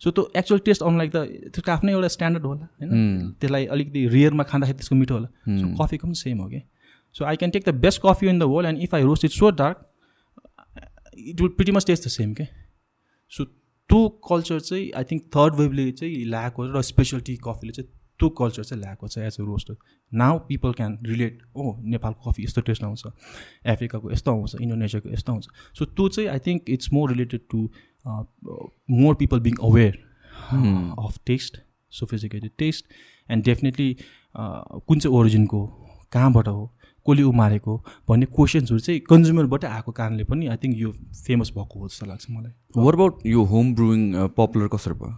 सो 0.00 0.10
त्यो 0.10 0.22
एक्चुअल 0.36 0.60
टेस्ट 0.66 0.82
आउनुलाई 0.82 1.08
त 1.08 1.16
त्यसको 1.54 1.72
आफ्नै 1.72 1.92
एउटा 1.92 2.08
स्ट्यान्डर्ड 2.16 2.44
होला 2.46 2.66
होइन? 2.78 2.90
त्यसलाई 3.40 3.66
अलिकति 3.74 4.06
रियरमा 4.16 4.44
खाँदाखेरि 4.50 4.78
त्यसको 4.78 4.94
मिठो 4.96 5.14
होला। 5.14 5.28
सो 5.60 5.66
कफीको 5.80 6.06
पनि 6.06 6.14
सेम 6.20 6.38
हो 6.40 6.48
कि 6.48 6.60
so 7.16 7.24
I 7.24 7.36
can 7.36 7.50
take 7.50 7.68
the 7.68 7.74
best 7.80 8.00
coffee 8.04 8.28
in 8.28 8.38
the 8.38 8.42
world 8.52 8.68
and 8.68 8.82
if 8.82 8.94
I 8.94 9.02
roast 9.02 9.24
it 9.24 9.30
so 9.30 9.50
dark 9.60 9.76
it 11.18 11.40
will 11.40 11.50
pretty 11.56 11.72
much 11.72 11.86
taste 11.86 12.04
the 12.06 12.10
same 12.12 12.34
के 12.34 12.44
सो 13.32 13.44
त्यो 13.44 14.08
कल्चर 14.28 14.60
चाहिँ 14.60 14.90
आई 14.96 15.04
थिङ्क 15.10 15.22
थर्ड 15.36 15.54
वेभले 15.54 15.90
चाहिँ 15.92 16.24
ल्याएको 16.26 16.66
र 16.76 16.82
स्पेसलिटी 16.82 17.36
कफीले 17.44 17.72
चाहिँ 17.72 17.88
त्यो 18.20 18.28
कल्चर 18.38 18.62
चाहिँ 18.64 18.80
ल्याएको 18.82 19.08
छ 19.08 19.18
as 19.18 19.36
a 19.40 19.44
roaster. 19.44 19.74
Now 20.12 20.38
people 20.48 20.72
can 20.72 20.98
relate 21.06 21.42
oh 21.56 21.74
नेपालको 21.84 22.30
कफी 22.30 22.44
यस्तो 22.44 22.60
टेस्ट 22.68 22.84
आउँछ 22.84 23.06
अफ्रिकाको 23.06 24.10
यस्तो 24.12 24.30
आउँछ 24.32 24.54
इन्डोनेसियाको 24.60 25.08
यस्तो 25.10 25.32
आउँछ। 25.32 25.48
सो 25.78 25.84
त्यो 25.86 26.08
चाहिँ 26.08 26.28
I 26.30 26.38
think 26.46 26.70
it's 26.70 26.92
more 26.92 27.10
related 27.10 27.40
to 27.50 27.68
more 28.96 29.14
people 29.14 29.40
being 29.40 29.54
aware 29.62 29.98
of 30.98 31.18
taste 31.26 31.60
sophisticated 31.92 32.50
taste 32.58 32.86
and 33.28 33.44
definitely 33.44 33.90
कुन 34.34 34.98
चाहिँ 34.98 35.16
ओरिजिनको 35.18 35.66
कहाँबाट 36.12 36.48
हो 36.48 36.72
कसले 37.06 37.22
उमारेको 37.22 37.76
भन्ने 38.08 38.26
क्वेसन्सहरू 38.26 38.78
चाहिँ 38.80 39.00
कन्ज्युमरबाटै 39.10 39.66
आएको 39.68 39.92
कारणले 39.92 40.24
पनि 40.24 40.46
आई 40.46 40.56
थिङ्क 40.62 40.76
यो 40.78 40.90
फेमस 41.26 41.50
भएको 41.56 41.80
हो 41.80 41.88
जस्तो 41.88 42.06
लाग्छ 42.06 42.26
मलाई। 42.30 42.52
वर 42.76 42.94
अबाउट 42.94 43.26
यो 43.26 43.44
होम 43.52 43.74
ब्रुइङ 43.74 44.00
पपुलर 44.36 44.68
कसरी 44.68 44.94
भयो? 44.94 45.14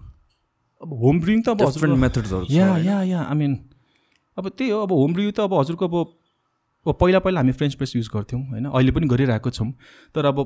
अब 0.83 0.93
होम 1.03 1.21
ब्रुइङ 1.21 1.43
त 1.43 1.49
अब 1.49 1.59
different 1.61 1.99
मेथड्सहरू 1.99 2.47
yeah 2.51 2.77
yeah 2.79 3.03
yeah 3.03 3.23
I 3.23 3.37
mean 3.37 3.59
अब 4.37 4.49
त्यही 4.49 4.71
हो 4.71 4.83
अब 4.83 4.93
होम 4.93 5.15
ब्रिउ 5.15 5.31
त 5.31 5.41
अब 5.41 5.55
हजुरको 5.55 5.89
अब 5.89 5.97
अब 6.87 6.95
पहिला 7.01 7.19
पहिला 7.19 7.41
हामी 7.41 7.53
फ्रेन्च 7.53 7.75
प्रेस 7.75 7.93
युज 7.97 8.09
गर्थ्यौँ 8.15 8.43
होइन? 8.49 8.65
अहिले 8.67 8.93
पनि 8.93 9.07
गरिरहेको 9.09 9.51
छौँ। 9.51 9.73
तर 10.15 10.25
अब 10.25 10.39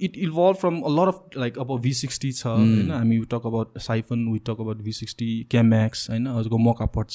it 0.00 0.16
evolve 0.18 0.56
from 0.56 0.80
a 0.80 0.88
lot 0.90 1.08
of 1.08 1.36
like 1.36 1.58
अब 1.58 1.78
भी 1.82 1.92
सिक्सटी 1.94 2.30
छ 2.32 2.46
होइन? 2.46 2.90
हामी 2.90 3.18
talk 3.32 3.46
about 3.46 3.78
siphon 3.80 4.26
we 4.32 4.38
talk 4.46 4.60
about 4.60 4.82
V 4.82 4.92
sixty 4.92 5.28
Chemex 5.50 6.08
होइन? 6.10 6.26
हजुरको 6.28 6.58
मौका 6.58 6.86
पर्छ 6.96 7.14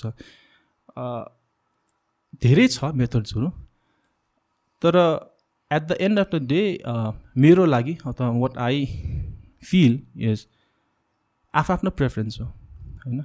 धेरै 2.43 2.67
छ 2.67 2.91
मेथड्सहरू 3.01 3.49
तर 4.81 4.97
at 5.71 5.83
the 5.83 5.97
end 6.01 6.19
of 6.19 6.35
the 6.35 6.47
day 6.47 6.63
मेरो 7.37 7.65
लागि 7.65 7.97
अथवा 8.05 8.29
वाट 8.39 8.57
आई 8.67 8.85
फिल 9.63 9.99
इज 10.31 10.45
आफ्नो 11.53 11.91
प्रेफरेन्स 11.91 12.39
हो 12.41 12.45
होइन? 13.05 13.23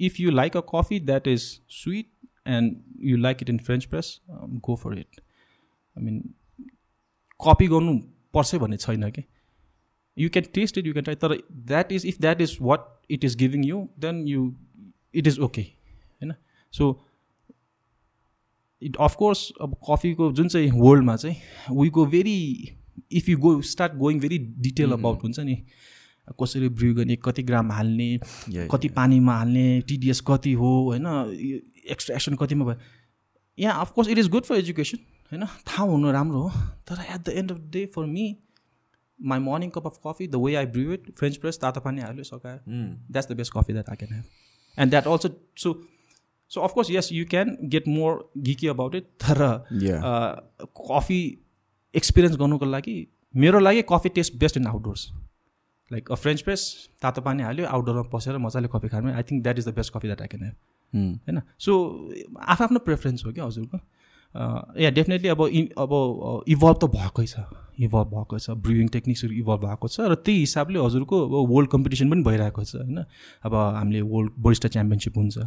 If 0.00 0.20
you 0.20 0.30
like 0.30 0.56
a 0.56 0.60
coffee 0.74 1.00
that 1.00 1.28
is 1.28 1.42
sweet 1.70 2.06
and 2.48 2.76
you 3.04 3.16
like 3.16 3.42
it 3.42 3.50
in 3.50 3.58
French 3.58 3.84
press 3.84 4.20
go 4.28 4.76
for 4.76 4.98
it 4.98 5.20
I 5.20 6.04
mean 6.04 6.18
copy 7.40 7.66
गर्नु 7.68 7.98
पर्छ 8.34 8.54
भन्ने 8.54 8.76
छैन 8.76 9.10
कि? 9.10 9.22
You 10.16 10.28
can 10.30 10.44
taste 10.54 10.78
it 10.78 10.86
you 10.86 10.92
can 10.92 11.04
try 11.04 11.16
तर 11.16 11.36
that 11.52 11.92
is 11.92 12.06
if 12.06 12.20
that 12.20 12.40
is 12.40 12.56
what 12.60 12.90
it 13.10 13.24
is 13.24 13.36
giving 13.36 13.64
you 13.64 13.86
then 13.98 14.26
you 14.28 14.52
it 15.14 15.26
is 15.26 15.38
okay 15.38 15.62
होइन? 15.62 16.34
So 16.74 16.92
it 18.82 18.96
of course 19.00 19.52
अब 19.60 19.74
कफीको 19.90 20.32
जुन 20.32 20.48
चाहिँ 20.48 20.70
वर्ल्डमा 20.70 21.16
चाहिँ 21.16 21.80
we 21.80 21.88
go 21.90 22.06
very 22.06 22.38
if 23.12 23.28
you 23.28 23.38
go 23.38 23.60
start 23.70 23.92
going 23.96 24.20
very 24.20 24.38
detail 24.38 24.92
about 24.92 25.22
हुन्छ 25.22 25.40
नि 25.40 25.54
कसरी 26.40 26.68
ब्रिउ 26.70 26.94
गर्ने 26.94 27.16
कति 27.24 27.42
ग्राम 27.42 27.72
हाल्ने 27.72 28.08
कति 28.72 28.88
पानीमा 28.96 29.36
हाल्ने 29.36 29.80
टिडिएस 29.88 30.20
कति 30.26 30.52
हो 30.52 30.70
होइन 30.84 31.06
एक्सट्रा 31.90 32.36
कतिमा 32.36 32.64
भयो। 32.64 32.76
यहाँ 33.58 33.80
of course 33.80 34.08
it 34.08 34.18
is 34.18 34.28
good 34.30 34.44
for 34.44 34.56
education 34.56 34.98
होइन 35.32 35.46
थाहा 35.68 35.86
हुनु 35.86 36.10
राम्रो 36.12 36.40
हो 36.40 36.60
तर 36.88 37.04
at 37.04 37.20
the 37.26 37.32
end 37.38 37.52
of 37.52 37.58
the 37.58 37.70
day 37.72 37.84
for 37.94 38.06
me 38.06 38.24
my 39.18 39.38
morning 39.38 39.70
cup 39.70 39.86
of 39.86 39.98
coffee 40.06 40.28
the 40.28 40.36
way 40.44 40.54
I 40.54 40.66
brew 40.76 40.92
it 40.92 41.10
French 41.18 41.36
press 41.36 41.58
तातो 41.60 41.80
पानी 41.80 42.00
हाल्यो 42.00 42.24
सकायो। 42.24 42.58
That's 42.66 43.28
the 43.30 43.36
best 43.36 43.52
coffee 43.52 43.72
that 43.72 43.90
I 43.90 43.96
can 43.96 44.14
have 44.14 44.80
and 44.80 44.90
that 44.90 45.06
also 45.06 45.28
so 45.58 45.74
so 46.50 46.60
of course 46.60 46.90
yes 46.90 47.12
you 47.12 47.24
can 47.30 47.56
get 47.72 47.88
more 47.88 48.30
geeky 48.46 48.66
about 48.68 48.94
it 48.94 49.04
तर 49.24 49.42
coffee 50.80 51.20
experience 51.94 52.36
गर्नुको 52.38 52.64
लागि 52.64 52.96
मेरो 53.34 53.58
लागि 53.58 53.82
coffee 53.90 54.08
taste 54.16 54.36
best 54.36 54.56
in 54.56 54.66
outdoors 54.66 55.08
like 55.92 56.10
a 56.10 56.14
French 56.16 56.40
press 56.42 56.66
तातो 57.02 57.20
पानी 57.22 57.42
हाल्यो 57.42 57.66
आउटडोरमा 57.68 58.02
बसेर 58.14 58.38
मजाले 58.44 58.68
कफी 58.74 58.88
खानु 58.88 59.12
I 59.12 59.22
think 59.30 59.42
that 59.42 59.58
is 59.58 59.68
the 59.68 59.74
best 59.74 59.94
coffee 59.94 60.08
that 60.08 60.22
I 60.22 60.28
can 60.28 60.44
have 60.44 60.54
होइन? 60.94 61.40
सो 61.58 61.72
आफ्नो 62.54 62.78
प्रेफरेन्स 62.86 63.24
हो 63.26 63.32
क्या 63.32 63.44
हजुरको? 63.44 63.78
या 64.80 64.90
डेफिनेटली 64.90 65.28
अब 65.28 65.46
इन 65.52 65.68
अब 65.78 65.92
इभल्भ 66.48 66.78
त 66.82 66.84
भएकै 66.92 67.26
छ। 67.26 67.44
इभल्भ 67.80 68.08
भएको 68.08 68.38
छ। 68.38 68.50
ब्रिविङ 68.64 68.88
टेक्निक्सहरू 68.88 69.34
इभल्भ 69.34 69.64
भएको 69.64 69.88
छ 69.88 70.00
र 70.00 70.14
त्यही 70.24 70.38
हिसाबले 70.38 70.78
हजुरको 70.80 71.16
अब 71.28 71.50
वर्ल्ड 71.52 71.70
कम्पिटिसन 71.70 72.10
पनि 72.10 72.22
भइरहेको 72.24 72.64
छ 72.64 72.76
होइन? 72.76 73.04
अब 73.44 73.54
हामीले 73.54 74.00
वर्ल्ड 74.12 74.32
बरिस्टा 74.44 74.68
च्याम्पियनसिप 74.68 75.18
हुन्छ 75.18 75.38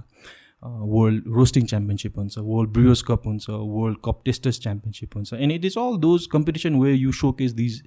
वर्ल्ड 0.63 1.23
रोस्टिङ 1.35 1.65
च्याम्पियनसिप 1.65 2.17
हुन्छ 2.19 2.37
वर्ल्ड 2.39 2.71
ब्रियर्स 2.73 3.01
कप 3.07 3.27
हुन्छ 3.27 3.49
वर्ल्ड 3.49 3.97
कप 4.05 4.21
टेस्टर्स 4.25 4.59
च्याम्पियनसिप 4.61 5.15
हुन्छ। 5.15 5.33
And 5.33 5.51
it 5.51 5.65
is 5.65 5.77
all 5.77 5.97
those 6.01 6.25
competition 6.31 6.75
way 6.81 6.93
you 6.93 7.11
showcase 7.41 7.51
these 7.53 7.81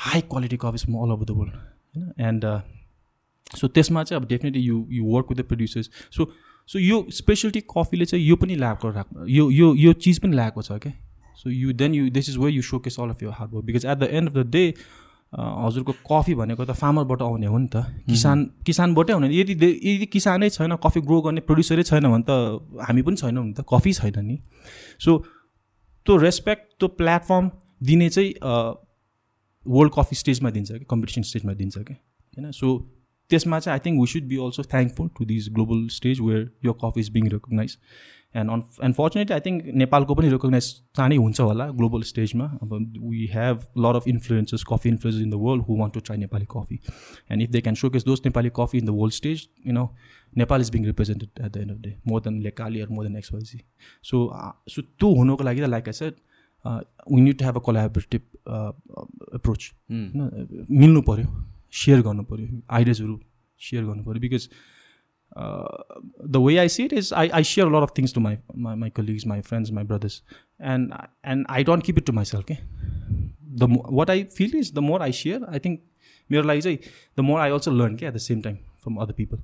high 0.00 0.20
quality 0.30 0.56
coffees 0.62 0.84
from 0.84 0.94
all 1.02 1.12
over 1.12 1.24
the 1.24 1.36
world 1.38 1.54
होइन 1.54 2.28
and 2.28 2.44
so 3.56 3.68
त्यसमा 3.68 4.04
चाहिँ 4.04 4.22
अब 4.22 4.28
definitely 4.28 4.62
you 4.62 4.86
you 4.92 5.04
work 5.14 5.26
with 5.30 5.42
the 5.42 5.46
producers 5.48 5.90
so 6.16 6.30
so 6.68 6.78
यो 6.78 7.04
speciality 7.18 7.60
कफीले 7.70 8.04
चाहिँ 8.06 8.24
यो 8.24 8.36
पनि 8.36 8.54
ल्याएको 8.56 8.90
राख्नु 8.90 9.26
यो 9.28 9.50
यो 9.50 9.74
यो 9.74 9.92
चिज 10.06 10.18
पनि 10.22 10.36
ल्याएको 10.36 10.62
छ 10.62 10.78
क्या 10.86 10.92
so 11.36 11.50
you 11.50 11.72
then 11.84 11.94
you 11.94 12.10
this 12.10 12.28
is 12.30 12.36
way 12.38 12.50
you 12.50 12.62
showcase 12.78 13.00
all 13.00 13.10
of 13.10 13.22
your 13.22 13.30
hard 13.38 13.54
work 13.54 13.64
because 13.66 13.86
at 13.86 13.98
the 13.98 14.08
end 14.12 14.28
of 14.28 14.34
the 14.34 14.50
day 14.50 14.64
हजुरको 15.32 15.92
कफी 16.06 16.34
भनेको 16.34 16.64
त 16.64 16.74
फार्मरबाट 16.74 17.20
आउने 17.22 17.46
हो 17.46 17.58
नि 17.58 17.68
त। 17.74 17.82
किसान 18.06 18.44
किसानबाटै 18.66 19.12
आउने 19.12 19.28
यदि 19.34 19.52
यदि 19.52 20.06
किसानै 20.06 20.48
छैन 20.50 20.76
कफी 20.84 21.00
ग्रो 21.00 21.20
गर्ने 21.22 21.40
प्रड्युसरै 21.40 21.82
छैन 21.82 22.08
भने 22.10 22.24
त 22.28 22.82
हामी 22.88 23.02
पनि 23.02 23.16
छैनौँ 23.16 23.44
नि 23.44 23.52
त। 23.52 23.64
कफी 23.72 23.92
छैन 23.92 24.24
नि। 24.26 24.38
सो 24.98 25.16
त्यो 26.06 26.16
रेस्पेक्ट 26.16 26.64
त्यो 26.78 26.88
प्लेटफर्म 27.00 27.50
दिने 27.82 28.08
चाहिँ 28.10 28.32
वर्ल्ड 29.66 29.92
कफी 29.94 30.16
स्टेजमा 30.16 30.50
दिन्छ 30.50 30.72
कि 30.72 30.84
कम्पिटिसन 30.90 31.22
स्टेजमा 31.22 31.54
दिन्छ 31.54 31.78
क्या 31.78 31.96
होइन? 31.96 32.50
सो 32.52 32.78
त्यसमा 33.30 33.58
चाहिँ 33.58 33.74
I 33.74 33.84
think 33.86 34.00
we 34.00 34.06
should 34.06 34.24
be 34.28 34.36
also 34.44 34.62
thankful 34.70 35.08
to 35.18 35.24
this 35.24 35.48
global 35.50 35.86
stage 35.90 36.20
where 36.20 36.50
यो 36.64 36.72
coffee 36.84 37.00
is 37.00 37.10
being 37.10 37.28
recognize 37.28 37.76
and 38.34 38.50
on 38.50 38.62
unfortunately 38.82 39.34
I 39.34 39.40
think 39.40 39.74
नेपालको 39.74 40.14
पनि 40.14 40.28
रिकगनाइज 40.30 40.66
चाँडै 40.96 41.16
हुन्छ 41.16 41.40
होला 41.40 41.68
ग्लोबल 41.72 42.02
स्टेजमा 42.10 42.44
अब 42.62 42.74
we 43.04 43.26
have 43.32 43.66
lot 43.78 43.96
of 43.96 44.08
influences 44.08 44.64
coffee 44.68 44.88
influences 44.88 45.22
in 45.22 45.30
the 45.30 45.40
world 45.42 45.64
who 45.68 45.76
want 45.76 45.94
to 45.94 46.00
try 46.00 46.18
Nepali 46.18 46.46
coffee 46.50 46.78
and 47.30 47.42
if 47.42 47.50
they 47.50 47.60
can 47.60 47.76
case 47.90 48.04
those 48.04 48.22
Nepali 48.24 48.50
coffee 48.56 48.78
in 48.78 48.86
the 48.86 48.96
world 48.98 49.14
stage 49.14 49.48
you 49.66 49.72
know 49.72 49.84
Nepal 50.32 50.60
is 50.60 50.70
being 50.70 50.84
represented 50.86 51.44
at 51.44 51.52
the 51.52 51.56
end 51.56 51.72
of 51.72 51.78
day 51.78 51.94
more 52.08 52.20
than 52.20 52.40
लेकाली 52.42 52.80
or 52.80 52.88
more 52.88 53.06
than 53.06 53.16
XYZ 53.16 53.60
so 54.04 54.24
so 54.68 54.82
त्यो 54.82 55.14
हुनुको 55.14 55.44
लागि 55.44 55.60
त 55.60 55.68
like 55.68 55.88
I 55.88 55.92
said 55.92 56.20
we 56.64 57.20
need 57.20 57.38
to 57.38 57.44
have 57.44 57.56
a 57.56 57.60
collaborative 57.60 58.22
approach 59.34 59.70
होइन 59.90 60.66
मिल्नु 60.72 61.02
पऱ्यो 61.02 61.26
share 61.74 62.02
गर्नु 62.02 62.22
पऱ्यो 62.24 62.60
आइडियाजहरू 62.70 63.20
share 63.60 63.84
गर्नु 63.84 64.04
पऱ्यो 64.04 64.20
because 64.20 64.48
the 65.32 66.36
way 66.38 66.56
I 66.58 66.68
see 66.68 66.84
it 66.84 66.92
is 66.92 67.12
I 67.14 67.28
I 67.30 67.44
share 67.46 67.68
lot 67.68 67.82
of 67.82 67.92
things 67.98 68.14
to 68.14 68.20
my 68.20 68.38
my 68.58 68.76
my 68.76 68.90
colleagues 68.92 69.26
my 69.26 69.40
friends 69.42 69.72
my 69.72 69.84
brothers 69.84 70.22
and 70.64 70.94
and 71.26 71.46
I 71.50 71.64
don't 71.64 71.84
keep 71.84 71.98
it 71.98 72.06
to 72.06 72.12
myself 72.12 72.46
के 72.46 72.56
the 73.54 73.76
what 73.92 74.10
I 74.10 74.24
feel 74.32 74.56
is 74.56 74.72
the 74.74 74.78
more 74.84 75.02
I 75.02 75.12
share 75.14 75.44
I 75.44 75.58
think 75.58 75.80
मेरो 76.30 76.42
लागि 76.42 76.60
चाहिँ 76.60 76.78
the 77.18 77.20
more 77.20 77.40
I 77.40 77.50
also 77.50 77.70
learn 77.72 77.96
के 77.96 78.06
at 78.06 78.14
the 78.14 78.18
same 78.20 78.40
time 78.40 78.56
from 78.82 78.96
other 78.96 79.12
people 79.12 79.38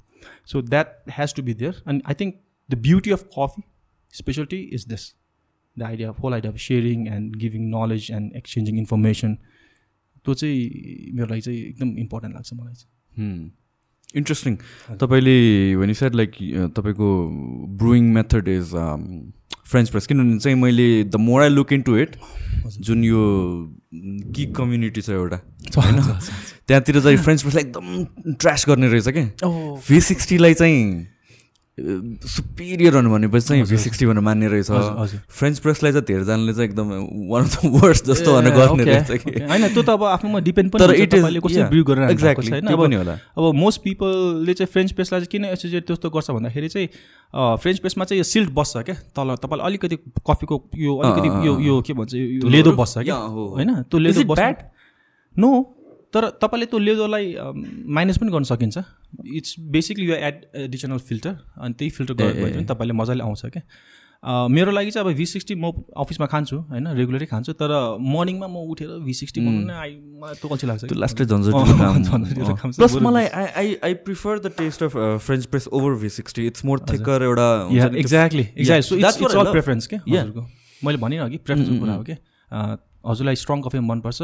so 0.46 0.62
that 0.64 0.98
has 1.10 1.34
to 1.34 1.42
be 1.42 1.54
there 1.54 1.82
and 1.88 2.02
I 2.06 2.14
think 2.20 2.34
the 2.68 2.78
beauty 2.80 3.10
of 3.10 3.24
coffee 3.38 3.62
specialty 4.14 4.60
is 4.72 4.86
this 4.88 5.12
the 5.78 5.82
idea 5.82 6.10
whole 6.22 6.34
idea 6.34 6.52
of 6.52 6.58
sharing 6.58 7.06
and 7.08 7.36
giving 7.36 7.68
knowledge 7.70 8.10
and 8.12 8.36
exchanging 8.36 8.78
information 8.78 9.34
त्यो 10.24 10.34
चाहिँ 10.34 11.12
मेरो 11.14 11.26
लागि 11.26 11.40
चाहिँ 11.40 11.58
एकदम 11.58 11.98
important 11.98 12.34
लाग्छ 12.34 12.52
मलाई 12.54 12.74
चाहिँ। 12.74 13.50
Interesting 14.16 14.56
तपाईँले 15.00 15.36
भने 15.76 15.94
साइड 15.94 16.14
लाइक 16.14 16.30
तपाईँको 16.76 17.08
brewing 17.76 18.12
method 18.12 18.48
is 18.48 18.70
French 19.66 19.90
press 19.90 20.06
किनभने 20.06 20.38
चाहिँ 20.38 20.58
मैले 20.58 21.04
the 21.04 21.16
more 21.16 21.42
I 21.42 21.48
look 21.48 21.72
in 21.72 21.82
to 21.82 21.96
it 21.96 22.16
जुन 22.78 23.04
यो 23.04 23.22
कि 24.36 24.46
कम्युनिटी 24.46 25.00
छ 25.00 25.10
एउटा 25.10 25.36
होइन? 25.76 26.00
त्यहाँतिर 26.66 27.00
चाहिँ 27.00 27.16
फ्रेन्च 27.16 27.42
प्रेसलाई 27.42 27.64
एकदम 27.64 28.32
ट्रास 28.32 28.64
गर्ने 28.68 28.88
रहेछ 28.88 29.08
क्या। 29.08 29.48
भी 29.88 30.00
सिक्सटीलाई 30.00 30.54
चाहिँ 30.54 31.06
सुपिरियर 31.76 32.94
हुनु 32.96 33.10
भनेपछि 33.10 33.46
चाहिँ 33.46 33.62
भी 33.68 33.76
सिक्सटी 33.76 34.06
भनेर 34.06 34.24
मान्ने 34.24 34.48
रहेछ। 34.48 34.70
फ्रेन्च 35.28 35.58
प्रेसलाई 35.60 35.92
चाहिँ 35.92 36.04
धेरैजनाले 36.08 36.52
चाहिँ 36.52 36.68
एकदम 36.68 36.88
वान 37.28 37.42
अफ 37.44 37.52
द 37.52 37.68
वर्स्ट 37.84 38.04
जस्तो 38.06 38.32
भनेर 38.32 38.52
गर्ने 38.56 38.84
रहेछ 38.84 39.10
कि। 39.20 39.44
होइन 39.44 39.68
त्यो 39.68 39.82
त 39.82 39.88
अब 39.92 40.04
आफ्नोमा 40.06 40.40
डिपेन्ड 40.40 40.72
पनि 40.72 40.80
तर 40.80 40.94
इट 40.96 41.14
इज 41.14 41.24
कसरी 41.44 41.62
ब्रिउ 41.68 41.84
गरेर 41.84 42.10
एक्ज्याक्टली 42.10 42.60
त्यो 42.64 42.76
पनि 42.80 42.96
होला। 42.96 43.12
अब 43.12 43.44
मोस्ट 43.54 43.80
पिपलले 43.84 44.54
चाहिँ 44.56 44.72
फ्रेन्च 44.72 44.92
प्रेसलाई 44.96 45.20
चाहिँ 45.20 45.30
किन 45.32 45.44
एसोसिएट 45.52 45.86
त्यस्तो 45.86 46.10
गर्छ 46.10 46.30
भन्दाखेरि 46.30 46.68
चाहिँ 46.68 46.88
फ्रेन्च 47.60 47.78
प्रेसमा 47.84 48.04
चाहिँ 48.04 48.18
यो 48.20 48.24
सिल्ट 48.24 48.50
बस्छ 48.56 48.76
क्या। 48.88 48.96
तल 49.12 49.36
तपाईँले 49.36 49.64
अलिकति 49.68 49.96
कफीको 50.24 50.54
यो 50.80 50.96
अलिकति 50.96 51.28
यो 51.44 51.60
यो 51.60 51.80
के 51.84 51.92
भन्छ 51.92 52.14
यो 52.14 52.48
लेदो 52.48 52.72
बस्छ 52.72 53.04
क्या। 53.04 53.16
होइन? 53.52 53.84
त्यो 53.84 53.98
लेदो 54.00 54.24
बस्छ। 54.32 54.72
नो 55.36 55.50
तर 56.16 56.28
तपाईँले 56.42 56.66
त्यो 56.72 56.78
लेदोलाई 56.80 57.34
माइनस 57.98 58.16
पनि 58.18 58.30
गर्न 58.32 58.48
सकिन्छ। 58.48 58.76
इट्स 59.36 59.54
बेसिकली 59.76 60.06
यो 60.06 60.16
एड 60.30 60.36
एडिसनल 60.64 60.98
फिल्टर 61.04 61.36
अनि 61.60 61.72
त्यही 61.74 61.90
फिल्टर 61.92 62.14
गर्नुभयो 62.14 62.56
भने 62.56 62.66
तपाईँले 62.72 62.94
मजाले 63.02 63.22
आउँछ 63.22 63.44
क्या। 63.52 63.62
मेरो 64.24 64.70
लागि 64.72 64.90
चाहिँ 64.90 65.06
अब 65.06 65.12
भी 65.16 65.24
सिक्सटी 65.26 65.54
म 65.54 65.70
अफिसमा 66.02 66.26
खान्छु 66.26 66.56
होइन 66.70 66.86
रेगुलरै 66.98 67.26
खान्छु 67.30 67.52
तर 67.60 67.70
मर्निङमा 68.00 68.46
म 68.48 68.56
उठेर 68.72 68.88
भी 69.04 69.12
सिक्सटी 69.14 69.40
त्यो 69.44 70.48
अल्छी 70.48 70.66
लाग्छ 70.66 70.82
लास्टै 70.96 71.24
प्लस 72.78 72.96
मलाई 73.06 73.26
I 73.26 73.46
I 73.62 73.76
I 73.84 73.94
prefer 74.08 74.38
the 74.38 74.52
taste 74.58 74.82
of 74.82 74.96
French 75.26 75.46
press 75.52 75.68
over 75.70 75.92
V 76.00 76.08
sixty 76.16 76.46
it's 76.46 76.64
more 76.64 76.78
thicker 76.90 77.22
एउटा 77.28 77.48
एक्ज्याक्टली 78.02 78.46
एक्ज्याक्टली 78.56 79.52
प्रेफरेन्स 79.52 79.86
के 79.86 79.96
मैले 80.80 80.98
भनेँ 80.98 81.18
अघि 81.20 81.38
प्रेफरेन्सको 81.38 81.78
कुरा 81.80 81.94
हो 81.94 82.02
कि 82.02 82.16
हजुरलाई 83.06 83.36
स्ट्रङ 83.36 83.60
कफी 83.62 83.78
मनपर्छ 83.88 84.22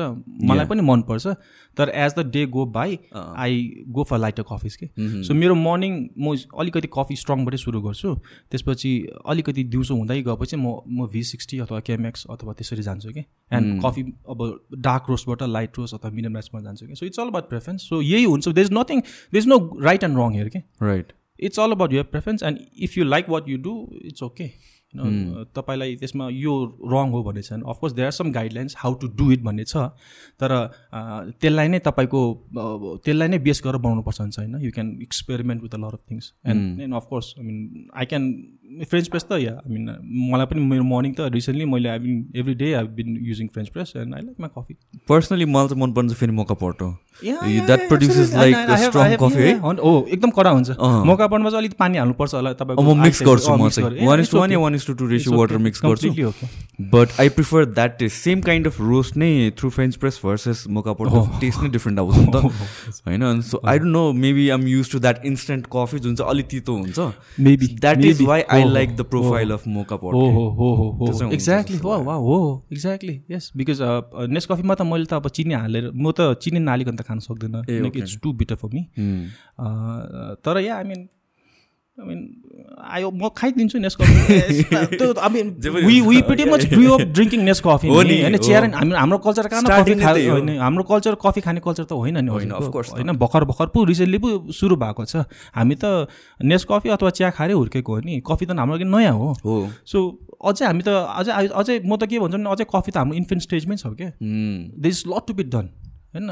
मलाई 0.51 0.67
पनि 0.67 0.83
मनपर्छ 0.89 1.35
तर 1.77 1.89
as 1.97 2.15
the 2.19 2.27
day 2.33 2.45
go 2.55 2.65
by 2.75 2.99
I 3.15 3.61
go 3.89 4.05
for 4.11 4.19
lighter 4.19 4.45
coffees 4.51 4.77
के 4.77 4.89
सो 5.23 5.35
मेरो 5.35 5.55
मर्निङ 5.55 5.99
म 6.19 6.35
अलिकति 6.61 6.89
कफी 6.95 7.17
स्ट्रङबाटै 7.17 7.59
सुरु 7.59 7.81
गर्छु। 7.83 8.15
त्यसपछि 8.51 8.93
अलिकति 9.27 9.65
दिउँसो 9.75 9.95
हुँदै 9.95 10.21
गएपछि 10.23 10.57
म 10.57 10.75
म 10.89 11.09
भी 11.13 11.23
सिक्सटी 11.25 11.59
अथवा 11.61 11.81
केमेक्स 11.87 12.27
अथवा 12.31 12.53
त्यसरी 12.59 12.83
जान्छु 12.83 13.13
कि 13.13 13.25
एन्ड 13.53 13.81
कफी 13.85 14.03
अब 14.29 14.45
डार्क 14.81 15.11
रोस्टबाट 15.11 15.43
लाइट 15.49 15.79
रोस्ट 15.79 15.95
अथवा 15.95 16.11
मिडियम 16.11 16.35
राइसमा 16.35 16.61
जान्छु 16.61 16.87
कि 16.87 16.95
so 16.95 17.07
it's 17.07 17.21
all 17.21 17.29
about 17.29 17.49
preference 17.49 17.89
so 17.89 18.03
यही 18.03 18.25
हुन्छ। 18.25 18.49
There 18.49 18.63
is 18.63 18.73
nothing 18.73 19.01
there 19.33 19.39
is 19.39 19.47
no 19.49 19.59
right 19.83 20.05
and 20.05 20.19
wrong 20.19 20.35
here 20.35 20.49
के 20.49 20.59
right 20.83 21.13
it's 21.41 21.61
all 21.61 21.73
about 21.73 21.93
your 21.93 22.05
preference 22.13 22.43
and 22.43 22.59
if 22.83 22.99
you 22.99 23.05
like 23.05 23.31
what 23.31 23.49
you 23.49 23.59
do 23.63 23.75
it's 24.05 24.23
okay 24.23 24.51
तपाईँलाई 25.57 25.97
त्यसमा 25.97 26.29
यो 26.33 26.55
wrong 26.93 27.11
हो 27.11 27.23
भन्ने 27.25 27.43
छैन 27.43 27.63
of course 27.63 27.93
there 27.95 28.07
are 28.07 28.13
some 28.13 28.33
guidelines 28.33 28.75
how 28.79 28.95
to 29.03 29.09
do 29.19 29.31
it 29.33 29.43
भन्ने 29.43 29.65
छ 29.65 29.77
तर 30.43 30.55
त्यसलाई 31.41 31.69
नै 31.69 31.79
तपाईँको 31.89 32.23
त्यसलाई 33.05 33.29
नै 33.29 33.39
बेस 33.49 33.63
गरेर 33.65 33.81
बनाउनु 33.87 34.03
पर्छ 34.09 34.19
छैन 34.39 34.59
you 34.63 34.71
can 34.73 34.89
experiment 35.03 35.63
with 35.63 35.75
a 35.75 35.81
lot 35.85 35.95
of 35.95 36.03
things 36.11 36.33
and 36.47 36.81
and 36.81 36.95
of course 36.95 37.35
I 37.39 37.45
mean 37.47 37.89
I 37.95 38.13
can 38.13 38.33
French 38.91 39.09
press 39.09 39.25
त 39.25 39.41
या 39.41 39.55
आई 39.55 39.73
मिन 39.73 39.85
मलाई 40.33 40.47
पनि 40.53 40.67
मेरो 40.67 40.85
मर्निङ 40.91 41.13
त 41.15 41.33
रिसेन्टली 41.35 41.65
मैले 41.77 41.89
I 41.89 41.99
been 42.09 42.15
every 42.43 42.55
day 42.65 42.73
I 42.75 42.93
been 43.01 43.17
using 43.31 43.47
French 43.55 43.69
press 43.79 43.93
and 43.97 44.15
I 44.15 44.21
like 44.23 44.37
my 44.41 44.51
coffee 44.59 44.75
personally 45.09 45.45
मलाई 45.57 45.69
चाहिँ 45.69 45.83
मनपर्छ 45.83 46.21
फेरि 46.21 46.33
moka 46.33 46.55
pot 46.65 46.91
that 47.23 47.89
produces 47.89 48.35
like 48.35 48.57
strong 48.85 49.17
coffee 49.23 49.43
है 49.43 49.53
हो 49.63 49.93
एकदम 50.09 50.31
कडा 50.37 50.51
हुन्छ। 50.51 50.71
मोका 51.09 51.27
पर्टमा 51.27 51.51
चाहिँ 51.51 51.63
अलिक 51.63 51.75
पानी 51.79 51.99
हाल्नुपर्छ 51.99 52.35
होला 52.35 52.53
तपाईँको 52.61 52.95
मिक्स 53.03 53.23
गर्छु 53.23 53.57
म 53.57 53.69
चाहिँ। 53.69 54.07
One 54.07 54.21
is 54.21 54.35
one 54.35 54.55
one 54.63 54.75
is 54.75 54.82
two 54.87 54.95
two 54.95 55.07
ratio 55.07 55.39
water 55.39 55.59
mix 55.67 55.81
गर्छु 55.85 56.33
but 56.93 57.09
I 57.21 57.29
prefer 57.29 57.65
that 57.65 57.99
taste 57.99 58.17
same 58.17 58.41
kind 58.41 58.67
of 58.67 58.81
roast 58.81 59.17
नै 59.17 59.31
through 59.59 59.71
French 59.71 59.97
press 59.97 60.21
versus 60.25 60.65
moka 60.71 60.93
pot 61.01 61.23
taste 61.41 61.63
नै 61.63 61.69
डिफ्रेन्ट 61.71 61.99
आउँछ 61.99 62.17
नि 62.19 62.27
त 62.27 62.37
होइन 63.09 63.41
so 63.51 63.61
I 63.65 63.79
don't 63.79 63.93
know 63.93 64.05
maybe 64.21 64.49
um 64.57 64.67
use 64.67 64.91
to 64.93 64.99
that 64.99 65.25
instant 65.27 65.67
coffee 65.73 65.99
जुन 65.99 66.17
चाहिँ 66.17 66.31
अलिक 66.31 66.47
तितो 66.49 66.77
हुन्छ 66.77 66.99
maybe 67.49 67.67
that 67.77 68.05
is 68.05 68.23
why 68.23 68.43
I 68.51 68.65
like 68.71 68.97
the 68.97 69.09
profile 69.13 69.51
of 69.51 69.67
moka 69.69 69.97
pot 69.97 70.27
हो 70.39 70.49
हो 70.59 70.73
हो 70.99 71.31
एक्ज्याक्टली 71.31 71.79
हो 71.79 72.17
हो 72.27 72.41
एक्ज्याक्टली 72.73 73.21
यस 73.31 73.51
बिकज 73.57 73.79
नेक्स्ट 73.83 74.53
कफीमा 74.53 74.75
त 74.75 74.83
मैले 74.93 75.05
त 75.05 75.13
अब 75.15 75.29
चिनी 75.29 75.55
हालेर 75.55 75.91
म 75.95 76.13
त 76.13 76.21
चिनी 76.43 76.59
नहालिकन 76.59 76.97
त 76.97 77.03
खान 77.03 77.19
सक्दैन। 77.19 77.91
It's 77.97 78.19
too 78.23 78.33
bitter 78.35 78.55
for 78.55 78.69
me 78.75 78.83
तर 80.45 80.61
या 80.61 80.77
आई 80.77 80.85
मिन 80.85 81.09
आई 81.93 83.05
म 83.05 83.29
खाइदिन्छु 83.37 83.79
नेस 83.79 83.97
कफी 84.01 84.63
त्यो 84.99 85.13
I 85.13 85.31
mean 85.33 85.49
we 85.87 86.01
we 86.01 86.21
pretty 86.23 86.45
much 86.51 86.65
grew 86.67 86.93
up 86.93 87.01
drinking 87.17 87.43
Nes 87.45 87.61
coffee 87.61 87.89
होइन 87.89 88.37
चियर 88.39 88.65
हामी 88.75 88.95
हाम्रो 88.97 89.19
कल्चर 89.19 89.47
कहाँ 89.53 89.83
कफी 89.83 89.95
खा 90.01 90.11
होइन 90.11 90.49
हाम्रो 90.59 90.85
कल्चर 90.85 91.15
कफी 91.21 91.41
खाने 91.41 91.61
कल्चर 91.61 91.85
त 91.85 91.93
होइन 91.93 92.19
नि 92.25 92.31
होइन 92.31 93.13
भर्खर 93.19 93.45
भर्खर 93.45 93.67
पो 93.77 93.85
रिसेन्टली 93.85 94.19
पो 94.19 94.31
सुरु 94.53 94.77
भएको 94.77 95.05
छ। 95.05 95.29
हामी 95.53 95.77
त 95.85 96.09
नेस 96.41 96.65
कफी 96.65 96.89
अथवा 96.97 97.11
चिया 97.13 97.31
खाएरै 97.31 97.55
हुर्केको 97.55 97.93
हो 97.93 98.01
नि। 98.01 98.21
कफी 98.25 98.47
त 98.47 98.57
हाम्रो 98.57 98.77
लागि 98.77 98.89
नयाँ 98.89 99.13
हो। 99.13 99.29
सो 99.85 99.99
अझै 100.41 100.65
हामी 100.67 100.83
त 100.83 100.89
अझै 100.89 101.33
अझै 101.53 101.81
म 101.85 101.97
त 101.97 102.09
के 102.09 102.19
भन्छु 102.19 102.39
भने 102.39 102.51
अझै 102.51 102.65
कफी 102.73 102.91
त 102.91 102.97
हाम्रो 102.97 103.21
इन्फेन्ट 103.21 103.43
स्टेजमै 103.43 103.77
छ 103.77 103.93
क्या 103.93 104.11
there 104.17 104.89
is 104.89 105.05
lot 105.13 105.29
to 105.29 105.35
be 105.35 105.45
done 105.45 105.69
होइन 106.15 106.27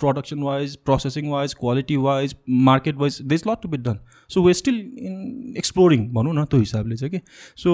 production 0.00 0.42
wise 0.42 0.76
processing 0.86 1.30
wise 1.30 1.54
quality 1.60 1.96
wise 2.06 2.34
market 2.68 2.96
wise 2.96 3.20
there 3.22 3.34
is 3.34 3.42
lot 3.48 3.62
to 3.62 3.68
be 3.68 3.78
done 3.84 3.98
so 4.30 4.42
we 4.42 4.54
still 4.54 4.80
in 5.10 5.54
exploring 5.58 6.08
भनौँ 6.14 6.34
न 6.34 6.44
त्यो 6.46 6.60
हिसाबले 6.60 6.96
चाहिँ 6.96 7.10
कि 7.10 7.20
so 7.62 7.70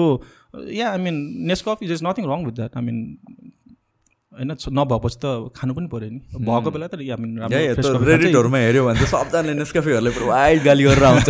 yeah 0.73 0.91
I 0.91 0.99
mean 1.07 1.15
Nescafe 1.47 1.83
is 1.83 1.91
is 1.91 2.01
nothing 2.03 2.23
wrong 2.31 2.45
with 2.45 2.55
that 2.61 2.77
I 2.77 2.83
mean 2.83 2.97
होइन 4.33 4.51
नभएपछि 4.79 5.17
त 5.23 5.25
खानु 5.55 5.73
पनि 5.75 5.87
पऱ्यो 5.91 6.09
नि। 6.09 6.19
भएको 6.39 6.71
बेला 6.71 6.87
त 6.87 6.95
आई 6.95 7.15
मिन 7.19 7.31
रेडिटहरूमा 8.09 8.57
हेऱ्यो 8.57 8.83
भने 8.85 8.99
त 8.99 9.07
सबजनाले 9.11 9.53
नेस्कफीहरूले 9.53 10.11
पुरा 10.17 10.27
वाइल्ड 10.27 10.63
गाली 10.63 10.83
गरेर 10.83 11.03
आउँछ 11.03 11.27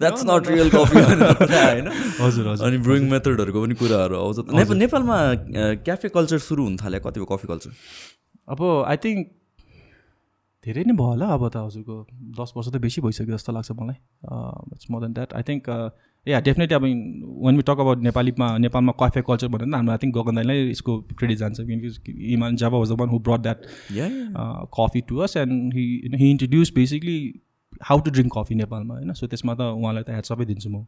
द्याट्स 0.00 0.22
नट 0.28 0.48
रियल 0.48 0.70
कफी 0.74 0.98
होइन? 0.98 1.88
हजुर 2.20 2.48
हजुर 2.48 2.66
अनि 2.66 2.78
ब्रुइङ 2.86 3.10
मेथडहरूको 3.10 3.58
पनि 3.64 3.74
कुराहरू 3.82 4.14
आउँछ। 4.16 4.36
नेपालमा 4.84 5.18
क्याफे 5.84 6.08
कल्चर 6.16 6.38
सुरु 6.46 6.62
हुन 6.64 6.76
थाल्यो 6.84 7.00
कति 7.06 7.20
भयो 7.20 7.28
कफी 7.36 7.46
कल्चर 7.48 7.70
अब 8.48 8.60
आई 8.88 8.96
थिङ्क 9.04 9.26
धेरै 10.66 10.82
नै 10.84 10.94
भयो 10.98 11.08
होला 11.08 11.26
अब 11.34 11.48
त 11.48 11.56
हजुरको। 11.56 11.96
दस 12.38 12.52
वर्ष 12.56 12.68
त 12.68 12.76
बेसी 12.84 13.00
भइसक्यो 13.00 13.34
जस्तो 13.36 13.52
लाग्छ 13.52 13.70
मलाई। 13.80 13.98
It's 14.74 14.90
more 14.90 15.00
than 15.02 15.12
that 15.18 15.34
I 15.40 15.42
think 15.48 15.64
yeah 16.26 16.40
definitely 16.46 16.76
अब 16.76 16.84
वान 17.44 17.54
मी 17.54 17.62
टक 17.68 17.78
अबाउट 17.80 17.98
नेपालीमा 18.06 18.46
नेपालमा 18.58 18.92
कफे 19.00 19.20
कल्चर 19.28 19.48
भनेर 19.48 19.74
हाम्रो 19.74 19.92
आई 19.92 19.98
थिङ्क 20.02 20.14
गगन 20.16 20.34
दाईलाई 20.40 20.70
यसको 20.70 20.92
क्रेडिट 21.18 21.38
जान्छ। 21.38 21.60
किनकि 21.60 22.12
इमान 22.34 22.56
जाबा 22.62 22.78
was 22.78 22.92
the 22.92 23.00
one 23.00 23.08
who 23.08 23.18
brought 23.28 23.40
that 23.42 23.60
coffee 24.78 25.00
to 25.08 25.18
us 25.26 25.36
and 25.44 25.74
he 25.74 25.84
he 26.14 26.30
introduce 26.30 26.72
basically 26.74 27.18
how 27.82 28.00
to 28.00 28.10
drink 28.10 28.32
coffee 28.34 28.54
नेपालमा 28.54 28.94
होइन 28.94 29.12
सो 29.12 29.26
त्यसमा 29.26 29.54
त 29.54 29.60
उहाँलाई 29.60 30.02
त 30.02 30.10
ह्याड 30.10 30.24
सबै 30.24 30.44
दिन्छु 30.44 30.70
म। 30.70 30.84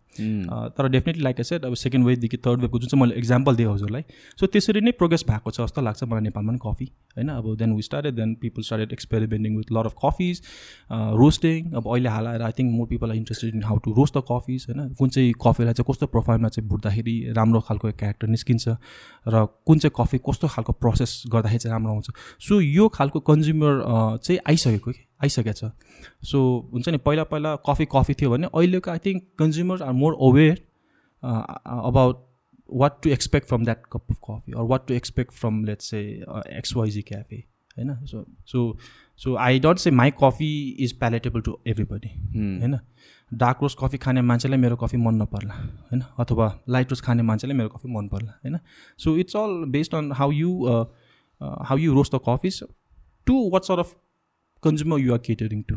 तर 0.77 0.89
डेफिनेटली 0.89 1.23
लाइक 1.23 1.43
सेट 1.43 1.65
अब 1.65 1.75
सेकेन्ड 1.75 2.07
वेभदेखि 2.07 2.37
थर्ड 2.47 2.61
वेभको 2.61 2.79
जुन 2.79 2.89
चाहिँ 2.89 3.01
मैले 3.03 3.15
इक्जाम्पल 3.15 3.57
दिएँ 3.57 3.69
हजुरलाई। 3.69 4.03
सो 4.41 4.47
त्यसरी 4.47 4.81
नै 4.81 4.93
प्रोग्रेस 4.93 5.25
भएको 5.29 5.51
छ 5.51 5.61
जस्तो 5.61 5.81
लाग्छ 5.81 6.05
मलाई 6.05 6.23
नेपालमा 6.23 6.51
पनि 6.51 6.59
कफी 6.63 6.87
होइन? 7.17 7.29
अब 7.31 7.55
then 7.57 7.73
we 7.73 7.83
started 7.83 8.15
then 8.15 8.35
people 8.43 8.63
started 8.63 8.93
experimenting 8.93 9.57
with 9.57 9.73
lot 9.73 9.87
of 9.87 9.95
coffees 10.05 10.43
roasting 11.21 11.71
अब 11.73 11.85
अहिले 11.95 12.09
हालाएर 12.11 12.43
I 12.43 12.53
think 12.59 12.73
more 12.75 12.87
people 12.87 13.11
are 13.11 13.17
interested 13.17 13.55
in 13.55 13.63
how 13.65 13.79
to 13.85 13.93
roast 14.01 14.19
the 14.19 14.23
coffees 14.31 14.67
होइन? 14.71 14.95
कुन 14.95 15.09
चाहिँ 15.09 15.33
कफीलाई 15.47 15.75
चाहिँ 15.75 15.87
कस्तो 15.91 16.07
प्रोफाइलमा 16.17 16.49
चाहिँ 16.49 16.69
भुट्दाखेरि 16.69 17.17
राम्रो 17.37 17.61
खालको 17.69 17.93
क्यारेक्टर 17.93 18.29
निस्किन्छ 18.29 18.69
र 19.29 19.47
कुन 19.67 19.79
चाहिँ 19.79 19.95
कफी 20.01 20.19
कस्तो 20.27 20.49
खालको 20.57 20.73
प्रोसेस 20.81 21.23
गर्दाखेरि 21.29 21.59
चाहिँ 21.59 21.75
राम्रो 21.75 21.93
आउँछ। 21.93 22.11
सो 22.49 22.61
यो 22.61 22.89
खालको 22.99 23.21
कन्ज्युमर 23.31 23.73
चाहिँ 24.25 24.41
आइसकेको 24.49 24.91
कि 24.91 25.07
आइसकेको 25.21 25.53
छ। 25.53 25.71
सो 26.25 26.39
हुन्छ 26.73 26.89
नि 26.89 26.99
पहिला 27.05 27.25
पहिला 27.27 27.55
कफी 27.69 27.87
कफी 27.93 28.15
थियो 28.15 28.31
भने 28.31 28.47
अहिलेको 28.55 28.91
I 28.91 28.99
think 29.07 29.23
consumers 29.39 29.83
are 29.83 29.93
more 29.95 30.17
aware 30.23 30.67
about 31.23 32.27
what 32.69 33.03
to 33.03 33.11
expect 33.11 33.49
from 33.49 33.65
that 33.65 33.83
cup 33.93 34.11
of 34.11 34.19
coffee 34.25 34.53
or 34.53 34.65
what 34.73 34.87
to 34.89 34.95
expect 34.95 35.33
from 35.35 35.65
let's 35.65 35.91
say 35.91 36.01
XYZ 36.59 37.03
cafe 37.03 37.37
होइन? 37.77 37.95
So 38.07 38.25
so 38.47 38.79
so 39.21 39.35
I 39.39 39.59
don't 39.61 39.79
say 39.79 39.91
my 39.93 40.11
coffee 40.23 40.51
is 40.81 40.99
palatable 40.99 41.41
to 41.41 41.59
everybody 41.67 42.09
होइन? 42.09 42.79
Dark 43.33 43.63
roast 43.63 43.75
coffee 43.81 43.99
खाने 43.99 44.23
मान्छेलाई 44.23 44.59
मेरो 44.59 44.77
coffee 44.77 44.97
मन 44.97 45.15
नपर्ला 45.23 45.55
होइन? 45.55 46.03
अथवा 46.19 46.47
light 46.69 46.91
रोज 46.91 47.01
खाने 47.01 47.23
मान्छेलाई 47.23 47.57
मेरो 47.57 47.69
कफी 47.69 47.93
मन 47.95 48.09
पर्ला 48.09 48.33
होइन? 48.45 48.59
So 48.99 49.17
it's 49.17 49.37
all 49.37 49.65
based 49.71 49.95
on 49.95 50.13
how 50.13 50.31
you 50.33 50.51
how 51.41 51.77
you 51.79 51.95
roast 51.95 52.15
the 52.15 52.21
coffees 52.29 52.63
to 53.27 53.49
what 53.53 53.63
sort 53.63 53.79
of 53.79 53.95
consumer 54.63 55.01
you're 55.01 55.19
catering 55.21 55.63
to 55.65 55.77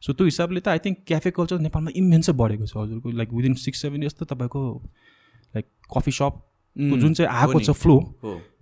so 0.00 0.12
त्यो 0.12 0.24
हिसाबले 0.26 0.60
त 0.60 0.68
आई 0.68 0.84
थिङ्क 0.84 1.04
क्याफे 1.06 1.30
कल्चर 1.32 1.60
नेपालमा 1.60 1.96
इमेन्सै 1.96 2.32
बढेको 2.34 2.66
छ 2.66 2.76
हजुरको 2.78 3.16
like 3.16 3.32
within 3.34 3.54
six 3.60 3.82
seven 3.82 4.02
years 4.02 4.16
त 4.16 4.30
तपाईँको 4.32 4.64
लाइक 5.54 5.66
कफी 5.90 6.12
सप 6.12 6.42
जुन 6.76 7.14
चाहिँ 7.14 7.30
आएको 7.32 7.60
छ 7.60 7.76
फ्लो 7.78 7.98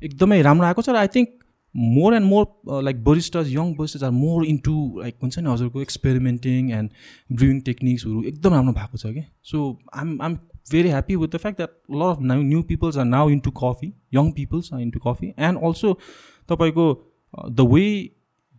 एकदमै 0.02 0.42
राम्रो 0.42 0.66
आएको 0.66 0.82
छ 0.82 0.88
र 0.90 0.96
I 0.96 1.12
think 1.14 1.38
more 1.74 2.14
and 2.14 2.26
more 2.26 2.82
like 2.82 3.02
baristas 3.04 3.48
young 3.48 3.74
baristas 3.74 4.02
are 4.04 4.10
more 4.12 4.46
into 4.46 4.74
like 4.98 5.14
हुन्छ 5.22 5.38
नि 5.38 5.50
हजुरको 5.50 5.82
एक्सपेरिमेन्टिङ 5.82 6.72
एन्ड 6.72 6.90
ब्रुइङ 7.32 7.60
टेक्निक्सहरू 7.68 8.22
एकदम 8.24 8.54
राम्रो 8.54 8.72
भएको 8.72 8.98
छ 8.98 9.12
कि। 9.14 9.22
So 9.44 9.60
um 9.94 10.18
um 10.22 10.34
very 10.72 10.88
happy 10.88 11.16
with 11.16 11.28
the 11.28 11.36
fact 11.38 11.56
that 11.56 11.70
lot 11.92 12.16
of 12.16 12.20
now 12.22 12.42
new 12.42 12.62
peoples 12.64 12.98
are 12.98 13.04
now 13.06 13.30
into 13.30 13.50
coffee 13.56 13.92
young 14.14 14.30
peoples 14.32 14.72
are 14.72 14.80
into 14.80 15.00
coffee 15.06 15.32
and 15.40 15.62
also 15.62 15.94
तपाईँको 16.48 16.86
the 17.50 17.68
way 17.70 17.86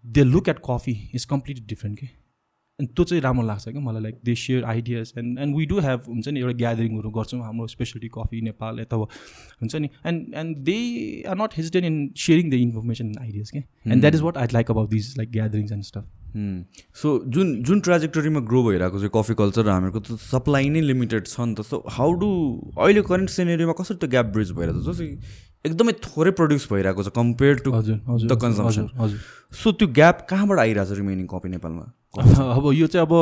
they 0.05 0.23
look 0.23 0.49
at 0.49 0.59
coffee 0.65 0.97
is 1.15 1.25
completely 1.25 1.65
different 1.67 1.99
कि 1.99 2.07
अनि 2.79 2.87
त्यो 2.87 3.03
चाहिँ 3.05 3.21
राम्रो 3.23 3.45
लाग्छ 3.47 3.69
क्या 3.69 3.81
मलाई 3.81 4.01
like 4.03 4.15
they 4.25 4.33
share 4.35 4.63
ideas 4.65 5.11
and 5.17 5.39
and 5.39 5.55
we 5.57 5.65
do 5.65 5.79
have 5.79 5.99
हुन्छ 6.07 6.27
नि 6.27 6.39
एउटा 6.39 6.53
ग्यादरिङहरू 6.57 7.09
गर्छौँ 7.17 7.41
हाम्रो 7.41 7.67
स्पेसलिटी 7.67 8.07
कफी 8.15 8.41
नेपाल 8.41 8.79
यता 8.79 8.95
हुन्छ 8.95 9.75
नि? 9.75 9.89
And 10.05 10.33
and 10.35 10.57
they 10.65 10.77
are 11.29 11.37
not 11.37 11.57
hesitated 11.57 11.85
in 11.85 11.99
sharing 12.17 12.49
the 12.51 12.53
information 12.65 13.05
and 13.05 13.19
ideas 13.19 13.51
के 13.51 13.59
and 13.59 14.01
that 14.01 14.15
is 14.15 14.21
what 14.21 14.37
I 14.37 14.47
like 14.53 14.71
about 14.71 14.89
this 14.89 15.17
like 15.17 15.31
gatherings 15.31 15.71
and 15.71 15.83
stuff 15.83 16.05
so 16.97 17.09
जुन 17.29 17.55
जुन 17.63 17.79
ट्राजेक्टरीमा 17.87 18.39
ग्रो 18.51 18.63
भइरहेको 18.63 18.99
छ 18.99 19.09
कफी 19.15 19.33
कल्चर 19.41 19.69
हामीहरूको 19.69 19.99
त 19.99 20.19
सप्लाई 20.19 20.69
नै 20.69 20.81
लिमिटेड 20.81 21.27
छ 21.27 21.39
नि 21.39 21.55
त। 21.55 21.61
सो 21.61 21.83
हाउ 21.97 22.13
डु 22.23 22.29
अहिले 22.77 23.01
करेन्ट 23.09 23.29
सिनेरीमा 23.29 23.73
कसरी 23.79 23.97
त्यो 23.97 24.09
ग्याप 24.09 24.33
ब्रिज 24.37 24.51
भइरहेको 24.51 24.81
छ? 24.81 24.85
जस्तो 24.89 25.52
एकदमै 25.65 25.93
थोरै 26.05 26.31
प्रड्युस 26.39 26.67
भइरहेको 26.71 27.03
छ 27.03 27.09
compare 27.15 27.53
to 27.65 27.71
the 27.71 28.37
consumption 28.41 28.89
so 29.61 29.71
त्यो 29.71 29.87
ग्याप 29.99 30.25
कहाँबाट 30.29 30.59
आइरहेको 30.59 30.89
छ 30.89 30.97
रिमेनिङ 30.99 31.25
कपी 31.33 31.49
नेपालमा? 31.49 31.85
अब 32.57 32.65
यो 32.73 32.87
चाहिँ 32.87 33.07
अब 33.07 33.13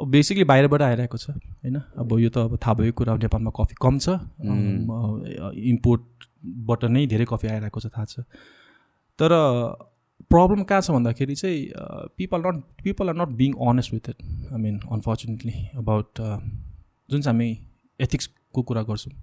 बेसिकली 0.00 0.44
बाहिरबाट 0.44 0.82
आइरहेको 0.82 1.16
छ 1.18 1.30
होइन? 1.30 1.76
अब 1.96 2.18
यो 2.20 2.28
त 2.28 2.36
अब 2.38 2.58
थाहा 2.62 2.74
भएको 2.82 2.96
कुरा 3.00 3.16
नेपालमा 3.24 3.50
कफी 3.56 3.74
कम 3.80 3.98
छ। 3.98 4.08
इम्पोर्टबाट 5.72 6.84
नै 6.92 7.06
धेरै 7.14 7.26
कफी 7.32 7.48
आइरहेको 7.48 7.80
छ 7.80 7.86
थाहा 7.96 8.04
छ। 8.04 8.14
तर 9.18 9.30
प्रब्लम 10.30 10.62
कहाँ 10.68 10.80
छ 10.80 10.90
भन्दाखेरि 10.90 11.34
चाहिँ 11.34 11.58
people 12.18 12.40
not 12.46 12.56
people 12.84 13.08
are 13.08 13.16
not 13.16 13.30
being 13.40 13.50
honest 13.68 13.92
with 13.92 14.08
it 14.10 14.18
I 14.52 14.58
mean 14.62 14.80
unfortunately 14.90 15.54
about 15.78 16.10
जुन 16.20 17.20
चाहिँ 17.20 17.32
हामी 17.32 17.48
एथिक्सको 18.00 18.62
कुरा 18.62 18.82
गर्छौँ। 18.90 19.14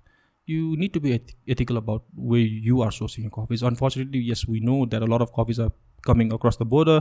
You 0.54 0.76
need 0.82 0.92
to 0.94 1.00
be 1.06 1.20
ethical 1.56 1.76
about 1.84 2.04
way 2.34 2.40
you 2.72 2.82
are 2.88 2.92
sourcing 2.98 3.30
coffees 3.38 3.64
unfortunately 3.72 4.30
yes 4.32 4.46
we 4.50 4.60
know 4.72 4.86
that 4.86 5.04
a 5.04 5.14
lot 5.14 5.22
of 5.30 5.40
coffees 5.40 5.60
are 5.68 5.72
coming 6.06 6.30
across 6.36 6.56
the 6.60 6.66
border 6.70 6.94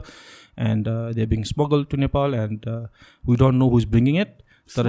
and 0.65 0.89
uh, 0.95 1.05
they're 1.13 1.29
being 1.29 1.45
smuggled 1.51 1.87
to 1.93 1.99
Nepal 2.01 2.35
and 2.39 2.67
uh, 2.73 2.83
we 3.29 3.37
don't 3.43 3.57
know 3.61 3.69
who's 3.75 3.87
bringing 3.93 4.17
it. 4.23 4.33
तर 4.71 4.89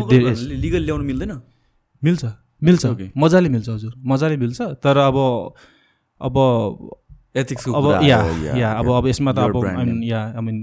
legal 0.63 0.83
ल्याउनु 0.85 1.03
मिल्दैन 1.03 1.31
मिल्छ 2.03 2.31
मिल्छ 2.69 2.83
मजाले 3.23 3.49
मिल्छ 3.49 3.69
हजुर. 3.69 3.93
मजाले 4.13 4.37
मिल्छ 4.41 4.67
तर 4.83 4.97
अब 5.03 5.19
अब 6.21 6.35
एथिक्सको 7.43 7.71
अब 7.71 8.03
या 8.05 8.19
या 8.57 8.73
अब 8.81 8.91
अब 8.97 9.07
यसमा 9.07 9.33
त 9.33 9.47
अब 9.47 9.55
या 10.09 10.21
आई 10.27 10.41
मिन 10.49 10.59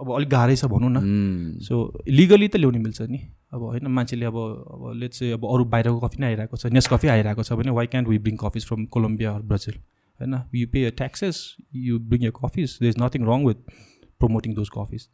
अब 0.00 0.12
अलिक 0.16 0.30
गाह्रै 0.36 0.56
छ 0.56 0.64
भनौँ 0.76 0.92
न। 0.96 1.58
सो 1.68 1.74
लिगली 2.20 2.48
त 2.48 2.56
ल्याउनु 2.62 2.78
मिल्छ 2.84 3.00
नि। 3.14 3.22
अब 3.52 3.62
होइन 3.62 3.86
मान्छेले 3.96 4.26
अब 4.26 4.36
अब 4.36 4.92
लेट 4.96 5.12
चाहिँ 5.12 5.32
अब 5.32 5.44
अरू 5.46 5.64
बाहिरको 5.64 5.98
कफी 6.00 6.20
नै 6.20 6.26
आइरहेको 6.26 6.56
छ 6.56 6.72
नेस 6.72 6.88
कफी 6.88 7.08
आइरहेको 7.08 7.42
छ 7.42 7.52
भने 7.52 7.70
why 7.72 7.86
can't 7.86 8.08
we 8.08 8.18
bring 8.18 8.36
coffees 8.36 8.66
from 8.66 8.84
Colombia 8.96 9.32
Brazil 9.50 9.76
होइन 10.20 10.34
you 10.54 10.68
pay 10.72 10.90
taxes 11.00 11.42
you 11.82 11.98
bring 12.12 12.24
your 12.24 12.32
coffees 12.38 12.78
there 12.82 12.88
is 12.88 12.96
nothing 13.02 13.26
wrong 13.26 13.44
with 13.46 13.76
promoting 14.20 14.54
those 14.54 14.68
coffees 14.76 15.08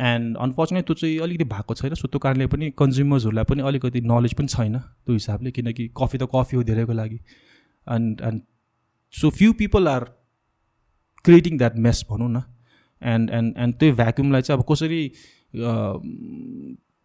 and 0.00 0.36
unfortunate 0.36 0.86
त्यो 0.86 0.94
चाहिँ 0.94 1.18
अलिकति 1.18 1.44
भएको 1.50 1.74
छैन 1.74 1.94
सो 1.94 2.08
त्यो 2.08 2.18
कारणले 2.18 2.46
पनि 2.46 2.70
कन्ज्युमर्सहरूलाई 2.78 3.44
पनि 3.44 3.62
अलिकति 3.62 4.00
नलेज 4.00 4.34
पनि 4.34 4.46
छैन 4.46 4.78
त्यो 4.78 5.12
हिसाबले 5.12 5.50
किनकि 5.50 5.88
कफी 5.96 6.18
त 6.18 6.28
कफी 6.34 6.56
हो 6.56 6.62
धेरैको 6.62 6.92
लागि। 6.92 7.18
And 7.86 8.20
and 8.20 8.42
so 9.14 9.30
few 9.30 9.52
people 9.52 9.88
are 9.88 10.04
creating 11.24 11.58
that 11.58 11.76
mess 11.86 12.04
भनौँ 12.10 12.30
न। 12.30 12.42
एन्ड 13.02 13.30
एन्ड 13.30 13.54
एन्ड 13.58 13.74
त्यो 13.74 13.94
भ्याक्युमलाई 13.94 14.42
चाहिँ 14.42 14.58
अब 14.58 14.66
कसरी 14.72 15.00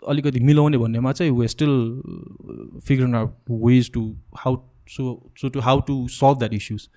अलिकति 0.03 0.39
मिलाउने 0.39 0.77
भन्नेमा 0.77 1.11
चाहिँ 1.11 1.31
we 1.31 1.47
still 1.47 2.01
figure 2.87 3.15
out 3.15 3.31
ways 3.65 3.91
to 3.93 4.01
how 4.37 4.55
so 4.89 5.03
so 5.41 5.49
to 5.49 5.59
how 5.59 5.79
to 5.87 6.07
solve 6.07 6.37
that 6.39 6.53
issues 6.53 6.87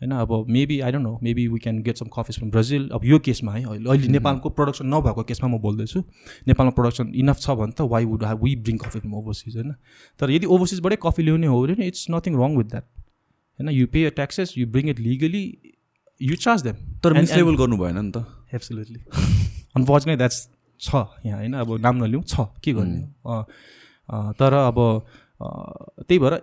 होइन 0.00 0.10
अब 0.12 0.46
maybe 0.48 0.78
I 0.80 0.92
don't 0.92 1.06
know 1.06 1.18
maybe 1.22 1.46
we 1.48 1.58
can 1.58 1.82
get 1.82 1.96
some 1.96 2.06
coffees 2.14 2.38
from 2.38 2.50
Brazil 2.50 2.88
अब 2.94 3.04
यो 3.04 3.18
केसमा 3.18 3.52
है 3.52 3.62
अहिले 3.64 3.90
अहिले 3.90 4.08
नेपालको 4.08 4.50
प्रडक्सन 4.50 4.86
नभएको 4.86 5.22
केसमा 5.22 5.48
म 5.48 5.58
बोल्दैछु। 5.58 6.00
नेपालमा 6.48 6.70
प्रडक्सन 6.70 7.12
इनफ 7.14 7.38
छ 7.40 7.50
भने 7.50 7.72
त 7.72 7.80
why 7.90 8.04
would 8.04 8.24
have 8.24 8.42
we 8.44 8.54
bring 8.56 8.76
coffee 8.78 8.98
from 9.00 9.14
overseas 9.14 9.56
होइन? 9.56 9.72
तर 10.20 10.30
यदि 10.30 10.46
ओभरसिजबाटै 10.46 10.96
कफी 11.02 11.22
ल्याउने 11.22 11.46
हो 11.46 11.60
भने 11.66 11.86
it's 11.86 12.06
nothing 12.10 12.32
wrong 12.36 12.56
with 12.56 12.68
that 12.70 12.84
होइन 13.58 13.70
you 13.70 13.86
pay 13.86 14.10
taxes 14.10 14.54
you 14.58 14.66
bring 14.68 14.88
it 14.90 14.98
legally 15.00 15.44
you 16.20 16.36
charge 16.36 16.62
them 16.62 16.76
तर 17.04 17.12
मिसलेबल 17.12 17.56
गर्नु 17.56 17.76
भएन 17.76 17.98
नि 18.00 18.10
त। 18.10 18.26
एब्सोल्युटली 18.54 19.00
अनफर्चुनेट 19.76 20.18
द्याट्स 20.18 20.48
छ 20.86 21.04
यहाँ 21.26 21.38
होइन 21.38 21.52
अब 21.62 21.76
नाम 21.86 22.04
नलिउँ 22.04 22.22
छ 22.32 22.46
के 22.64 22.72
गर्ने 22.72 23.02
तर 24.40 24.54
अब 24.60 24.80
त्यही 26.02 26.18
भएर 26.18 26.40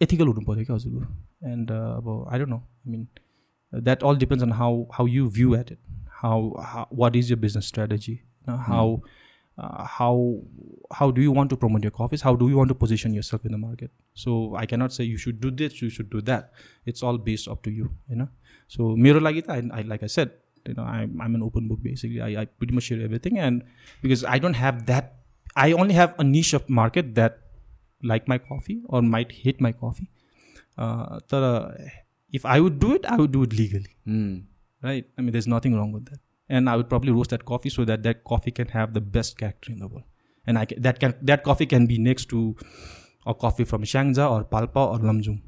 एथिकल 0.00 0.26
हुनु 0.26 0.44
पऱ्यो 0.46 0.64
क्या 0.64 0.76
हजुरको 0.76 1.50
एन्ड 1.52 1.70
अब 1.70 2.08
I 2.32 2.38
don't 2.38 2.50
know 2.50 2.56
I 2.56 2.92
mean 2.92 3.06
that 3.72 4.04
all 4.04 4.16
depends 4.24 4.44
on 4.44 4.52
how 4.60 4.82
how 4.98 5.06
you 5.16 5.28
view 5.40 5.54
at 5.56 5.72
it 5.72 5.78
how 6.22 6.52
what 7.02 7.16
is 7.16 7.32
your 7.32 7.38
business 7.46 7.68
strategy 7.68 8.18
how 8.68 8.96
how 9.58 10.42
how 10.98 11.10
do 11.10 11.20
you 11.20 11.30
want 11.30 11.50
to 11.50 11.56
promote 11.56 11.82
your 11.82 11.90
coffees 11.90 12.22
how 12.22 12.34
do 12.34 12.48
you 12.48 12.56
want 12.56 12.68
to 12.68 12.74
position 12.74 13.12
yourself 13.12 13.44
in 13.44 13.52
the 13.52 13.58
market 13.58 13.90
so 14.14 14.54
i 14.56 14.64
cannot 14.66 14.92
say 14.92 15.04
you 15.04 15.18
should 15.18 15.40
do 15.40 15.50
this 15.50 15.82
you 15.82 15.90
should 15.90 16.08
do 16.10 16.20
that 16.20 16.52
it's 16.86 17.02
all 17.02 17.18
based 17.18 17.48
up 17.48 17.62
to 17.62 17.70
you 17.70 17.90
you 18.08 18.16
know 18.16 18.28
so 18.68 18.96
mero 18.96 19.20
lagi 19.20 19.42
I, 19.48 19.58
I 19.72 19.82
like 19.82 20.02
i 20.02 20.06
said 20.06 20.30
you 20.66 20.74
know 20.74 20.82
I'm, 20.82 21.20
I'm 21.20 21.34
an 21.34 21.42
open 21.42 21.68
book 21.68 21.82
basically 21.82 22.20
I, 22.20 22.42
I 22.42 22.44
pretty 22.44 22.74
much 22.74 22.84
share 22.84 23.02
everything 23.02 23.38
and 23.38 23.64
because 24.00 24.24
i 24.24 24.38
don't 24.38 24.54
have 24.54 24.86
that 24.86 25.16
i 25.56 25.72
only 25.72 25.94
have 25.94 26.14
a 26.18 26.24
niche 26.24 26.52
of 26.54 26.68
market 26.68 27.14
that 27.16 27.42
like 28.02 28.28
my 28.28 28.38
coffee 28.38 28.82
or 28.86 29.02
might 29.02 29.32
hate 29.32 29.60
my 29.60 29.72
coffee. 29.72 30.08
Uh, 30.76 31.20
if 32.32 32.44
I 32.44 32.60
would 32.60 32.78
do 32.78 32.94
it, 32.94 33.04
I 33.06 33.16
would 33.16 33.32
do 33.32 33.42
it 33.42 33.52
legally. 33.52 33.96
Mm. 34.06 34.44
Right? 34.82 35.06
I 35.16 35.22
mean, 35.22 35.32
there's 35.32 35.46
nothing 35.46 35.76
wrong 35.76 35.92
with 35.92 36.06
that. 36.06 36.18
And 36.48 36.68
I 36.68 36.76
would 36.76 36.88
probably 36.88 37.12
roast 37.12 37.30
that 37.30 37.44
coffee 37.44 37.70
so 37.70 37.84
that 37.84 38.02
that 38.02 38.24
coffee 38.24 38.50
can 38.50 38.68
have 38.68 38.94
the 38.94 39.00
best 39.00 39.38
character 39.38 39.72
in 39.72 39.78
the 39.78 39.86
world. 39.86 40.04
And 40.46 40.58
I 40.58 40.64
can, 40.64 40.82
that 40.82 40.98
can 40.98 41.14
that 41.22 41.44
coffee 41.44 41.66
can 41.66 41.86
be 41.86 41.98
next 41.98 42.28
to 42.30 42.56
a 43.26 43.32
coffee 43.32 43.64
from 43.64 43.84
Shangja 43.84 44.28
or 44.28 44.44
Palpa 44.44 44.92
or 44.92 44.98
Lamjung. 44.98 45.40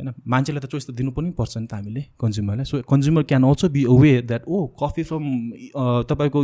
होइन? 0.00 0.14
मान्छेलाई 0.26 0.60
त 0.60 0.66
choice 0.66 0.84
त 0.88 0.90
दिनु 0.96 1.10
पनि 1.12 1.30
पर्छ 1.36 1.56
नि 1.60 1.66
त 1.68 1.76
हामीले 1.76 2.02
कन्ज्युमरलाई। 2.16 2.64
So 2.64 2.82
consumer 2.88 3.22
can 3.28 3.42
also 3.44 3.68
be 3.68 3.82
aware 3.86 4.12
that 4.24 4.42
oh 4.48 4.56
coffee 4.80 5.02
from 5.04 5.24
तपाईँको 6.08 6.40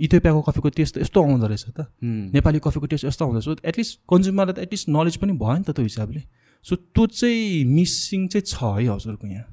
इथियोपियाको 0.00 0.40
कफीको 0.42 0.68
टेस्ट 0.74 0.98
यस्तो 0.98 1.18
आउँदो 1.22 1.46
रहेछ 1.46 1.64
त। 1.70 1.86
नेपाली 2.34 2.58
कफीको 2.64 2.86
टेस्ट 2.88 3.04
यस्तो 3.04 3.22
आउँदो 3.24 3.38
रहेछ। 3.38 3.60
एटलिस्ट 3.64 3.92
कन्ज्युमरलाई 4.08 4.54
त 4.54 4.58
एटलिस्ट 4.66 4.88
नलेज 4.88 5.16
पनि 5.22 5.32
भयो 5.38 5.56
नि 5.56 5.64
त 5.64 5.70
त्यो 5.76 5.84
हिसाबले। 5.84 6.22
सो 6.66 6.76
त्यो 6.76 7.04
चाहिँ 7.06 7.64
मिसिङ 7.64 8.26
चाहिँ 8.32 8.44
छ 8.44 8.56
है 8.64 8.88
हजुरको 8.88 9.26
यहाँ। 9.28 9.46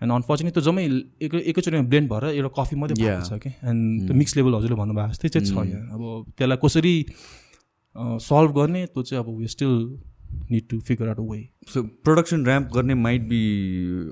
एन्ड 0.00 0.12
अनफर्चुनेट 0.12 0.52
त्यो 0.54 0.62
जम्मै 0.62 0.84
एक 1.26 1.34
एकैचोटिमा 1.34 1.82
ब्लेन्ड 1.90 2.08
भएर 2.10 2.24
एउटा 2.38 2.50
कफी 2.54 2.76
मात्रै 2.76 2.96
भएको 2.98 3.24
छ 3.24 3.32
कि। 3.42 3.50
एन्ड 3.66 4.06
त्यो 4.06 4.14
मिक्स 4.14 4.36
लेभल 4.36 4.52
हजुरले 4.54 4.76
भन्नुभएको 4.78 5.10
जस्तै 5.10 5.28
चाहिँ 5.28 5.46
छ 5.48 5.54
यहाँ। 5.66 5.82
अब 5.96 6.02
त्यसलाई 6.38 6.58
कसरी 6.62 6.94
सल्भ 8.22 8.50
गर्ने 8.58 8.82
त्यो 8.94 9.02
चाहिँ 9.02 9.24
अब 9.24 9.28
we 9.38 9.46
still 9.48 9.74
need 10.50 10.68
to 10.70 10.78
figure 10.88 11.08
out 11.08 11.18
a 11.18 11.26
way 11.30 11.40
so 11.72 11.82
production 12.04 12.46
ramp 12.46 12.70
गर्ने 12.74 12.94
might 13.02 13.28
be 13.28 13.42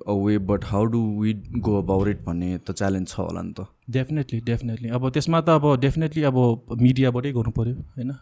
a 0.08 0.14
way 0.24 0.38
but 0.50 0.64
how 0.72 0.84
do 0.94 1.00
we 1.20 1.32
go 1.68 1.78
about 1.82 2.08
it 2.08 2.24
भन्ने 2.26 2.50
त 2.58 2.70
च्यालेन्ज 2.72 3.08
छ 3.08 3.18
होला 3.20 3.42
नि 3.42 3.52
त. 3.52 3.66
डेफिनेटली 3.90 4.40
डेफिनेटली 4.46 4.88
अब 4.98 5.08
त्यसमा 5.16 5.40
त 5.40 5.48
अब 5.60 5.74
डेफिनेटली 5.80 6.22
अब 6.30 6.38
मिडियाबाटै 6.82 7.32
गर्नु 7.32 7.52
पऱ्यो 7.58 7.74
होइन 7.96 8.12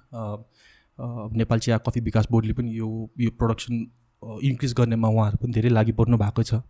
नेपाल 1.38 1.58
चिया 1.58 1.78
कफी 1.86 2.00
विकास 2.08 2.26
बोर्डले 2.30 2.52
पनि 2.54 2.76
यो 2.78 2.88
यो 3.20 3.30
प्रोडक्सन 3.38 3.86
इन्क्रिज 4.22 4.74
गर्नेमा 4.76 5.08
उहाँहरू 5.08 5.36
पनि 5.42 5.52
धेरै 5.52 5.70
लागि 5.70 5.92
पर्नु 5.92 6.16
भएको 6.18 6.42
छ। 6.42 6.60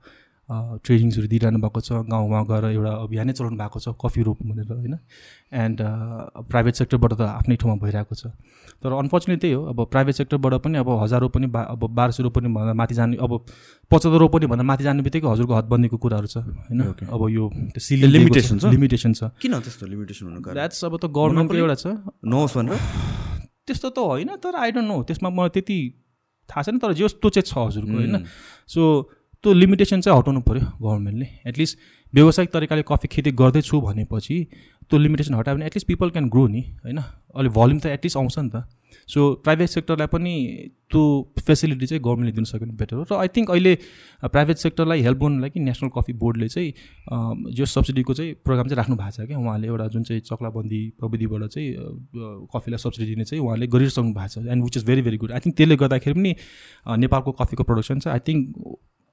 ट्रेनिङ्सहरू 0.44 1.26
दिइरहनु 1.32 1.58
भएको 1.58 1.80
छ 1.80 2.04
गाउँमा 2.04 2.40
गएर 2.44 2.64
एउटा 2.76 2.92
अभियानै 3.04 3.32
चलाउनु 3.32 3.56
भएको 3.56 3.78
छ 3.80 3.96
कफी 3.96 4.22
रोप 4.28 4.38
भनेर 4.44 4.68
होइन? 4.72 4.94
एन्ड 5.52 5.78
प्राइभेट 6.52 6.74
सेक्टरबाट 6.74 7.12
त 7.16 7.20
आफ्नै 7.24 7.56
ठाउँमा 7.56 7.76
भइरहेको 7.80 8.14
छ। 8.14 8.28
तर 8.84 8.92
अनफर्चुनेट 8.92 9.40
त्यही 9.40 9.54
हो 9.56 9.62
अब 9.72 9.78
प्राइभेट 9.88 10.14
सेक्टरबाट 10.14 10.54
पनि 10.60 10.76
अब 10.78 10.88
हजार 11.00 11.20
रोपनी 11.24 11.46
बा 11.48 11.60
अब 11.72 11.82
बाह्र 11.88 12.10
सय 12.12 12.22
रोपनी 12.28 12.48
भन्दा 12.52 12.74
माथि 12.76 12.94
जाने 12.94 13.16
अब 13.16 13.32
पचहत्तर 13.90 14.20
रोपनी 14.20 14.46
भन्दा 14.52 14.64
माथि 14.68 14.84
जाने 14.84 15.00
बित्तिकै 15.00 15.28
हजुरको 15.32 15.54
हदबन्दीको 15.54 15.96
कुराहरू 15.96 16.28
छ 16.28 16.36
होइन? 16.44 17.08
अब 17.08 17.22
यो 17.32 17.44
लिमिटेसन 17.88 18.58
छ? 18.60 18.64
लिमिटेसन 18.68 19.12
छ। 19.16 19.32
किन 19.40 19.52
त्यस्तो 19.64 19.86
लिमिटेसन 19.88 20.24
हुनु 20.28 20.40
द्याट्स 20.44 20.84
अब 20.84 21.00
त 21.00 21.08
गभर्मेन्टको 21.08 21.56
एउटा 21.56 21.76
छ। 21.80 21.86
नहोस् 22.20 22.56
भनेर? 22.60 22.78
त्यस्तो 23.64 23.88
त 23.96 23.98
होइन 24.12 24.36
तर 24.44 24.60
आई 24.60 24.76
डोन्ट 24.76 24.88
नो 24.92 24.96
त्यसमा 25.08 25.28
मलाई 25.32 25.56
त्यति 25.56 25.78
थाहा 26.52 26.62
छैन 26.68 26.76
तर 26.84 26.92
जस्तो 26.92 27.28
चाहिँ 27.32 27.48
छ 27.48 27.52
हजुरको 27.56 27.96
होइन? 27.96 28.28
सो 28.68 28.82
त्यो 29.44 29.52
लिमिटेसन 29.52 30.00
चाहिँ 30.00 30.18
हटाउनु 30.18 30.40
पऱ्यो 30.48 30.64
गभर्मेन्टले 30.82 31.26
एटलिस्ट 31.48 31.78
व्यावसायिक 32.14 32.50
तरिकाले 32.52 32.82
कफी 32.88 33.08
खेती 33.12 33.30
गर्दैछु 33.40 33.80
भनेपछि 33.80 34.36
त्यो 34.88 34.98
लिमिटेसन 34.98 35.34
हटायो 35.34 35.56
भने 35.56 35.66
एटलिस्ट 35.66 35.86
पिपल 35.88 36.10
क्यान 36.10 36.28
ग्रो 36.28 36.46
नि 36.48 36.60
होइन? 36.84 36.98
अहिले 36.98 37.50
भल्युम 37.50 37.78
त 37.78 37.86
एटलिस्ट 37.96 38.16
आउँछ 38.16 38.38
नि 38.38 38.50
त। 38.54 38.64
सो 39.08 39.20
प्राइभेट 39.44 39.68
सेक्टरलाई 39.68 40.06
पनि 40.06 40.34
त्यो 40.90 41.00
फेसिलिटी 41.46 41.86
चाहिँ 41.86 42.02
गभर्मेन्टले 42.02 42.32
दिन 42.32 42.44
सक्यो 42.44 42.60
भने 42.60 42.76
बेटर 42.78 42.96
हो। 42.96 43.02
र 43.10 43.16
आई 43.20 43.28
थिङ्क 43.36 43.50
अहिले 43.50 43.74
प्राइभेट 44.32 44.56
सेक्टरलाई 44.56 45.00
हेल्प 45.02 45.18
गर्नु 45.18 45.40
लागि 45.40 45.60
नेसनल 45.60 45.90
कफी 45.96 46.12
बोर्डले 46.22 46.48
चाहिँ 46.48 46.70
जो 47.52 47.64
सब्सिडीको 47.74 48.14
चाहिँ 48.14 48.32
प्रोग्राम 48.44 48.68
चाहिँ 48.68 48.78
राख्नु 48.78 48.96
भएको 48.96 49.10
छ 49.10 49.26
क्या। 49.26 49.38
उहाँले 49.38 49.66
एउटा 49.66 49.86
जुन 49.92 50.02
चाहिँ 50.08 50.20
चक्लाबन्दी 50.30 50.80
प्रविधिबाट 51.00 51.42
चाहिँ 51.50 51.68
कफीलाई 52.54 52.78
सब्सिडी 52.86 53.06
दिने 53.10 53.24
चाहिँ 53.24 53.44
उहाँले 53.44 53.66
गरिसक्नु 53.66 54.14
भएको 54.14 54.40
छ 54.40 54.46
and 54.46 54.64
which 54.64 54.76
is 54.76 54.84
very 54.86 55.02
very 55.02 55.16
good 55.20 55.32
I 55.32 55.40
think 55.44 55.56
त्यसले 55.56 55.76
गर्दाखेरि 55.76 56.14
पनि 56.14 56.32
नेपालको 57.04 57.32
कफीको 57.42 57.62
प्रडक्सन 57.64 57.98
चाहिँ 57.98 58.14
आई 58.14 58.22
थिङ्क 58.28 58.42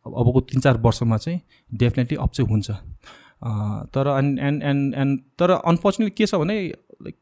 अबको 0.05 0.41
तिन 0.49 0.61
चार 0.61 0.77
वर्षमा 0.81 1.17
चाहिँ 1.17 1.39
डेफिनेटली 1.71 2.17
अप 2.17 2.31
चाहिँ 2.33 2.49
हुन्छ। 2.49 2.71
तर 3.93 4.07
एन्ड 4.17 4.39
एन्ड 4.39 4.63
एन्ड 4.63 4.95
एन्ड 4.95 5.19
तर 5.39 5.51
अनफर्चुनेटली 5.51 6.15
के 6.17 6.25
छ 6.25 6.35
भने 6.35 6.57
लाइक 7.07 7.15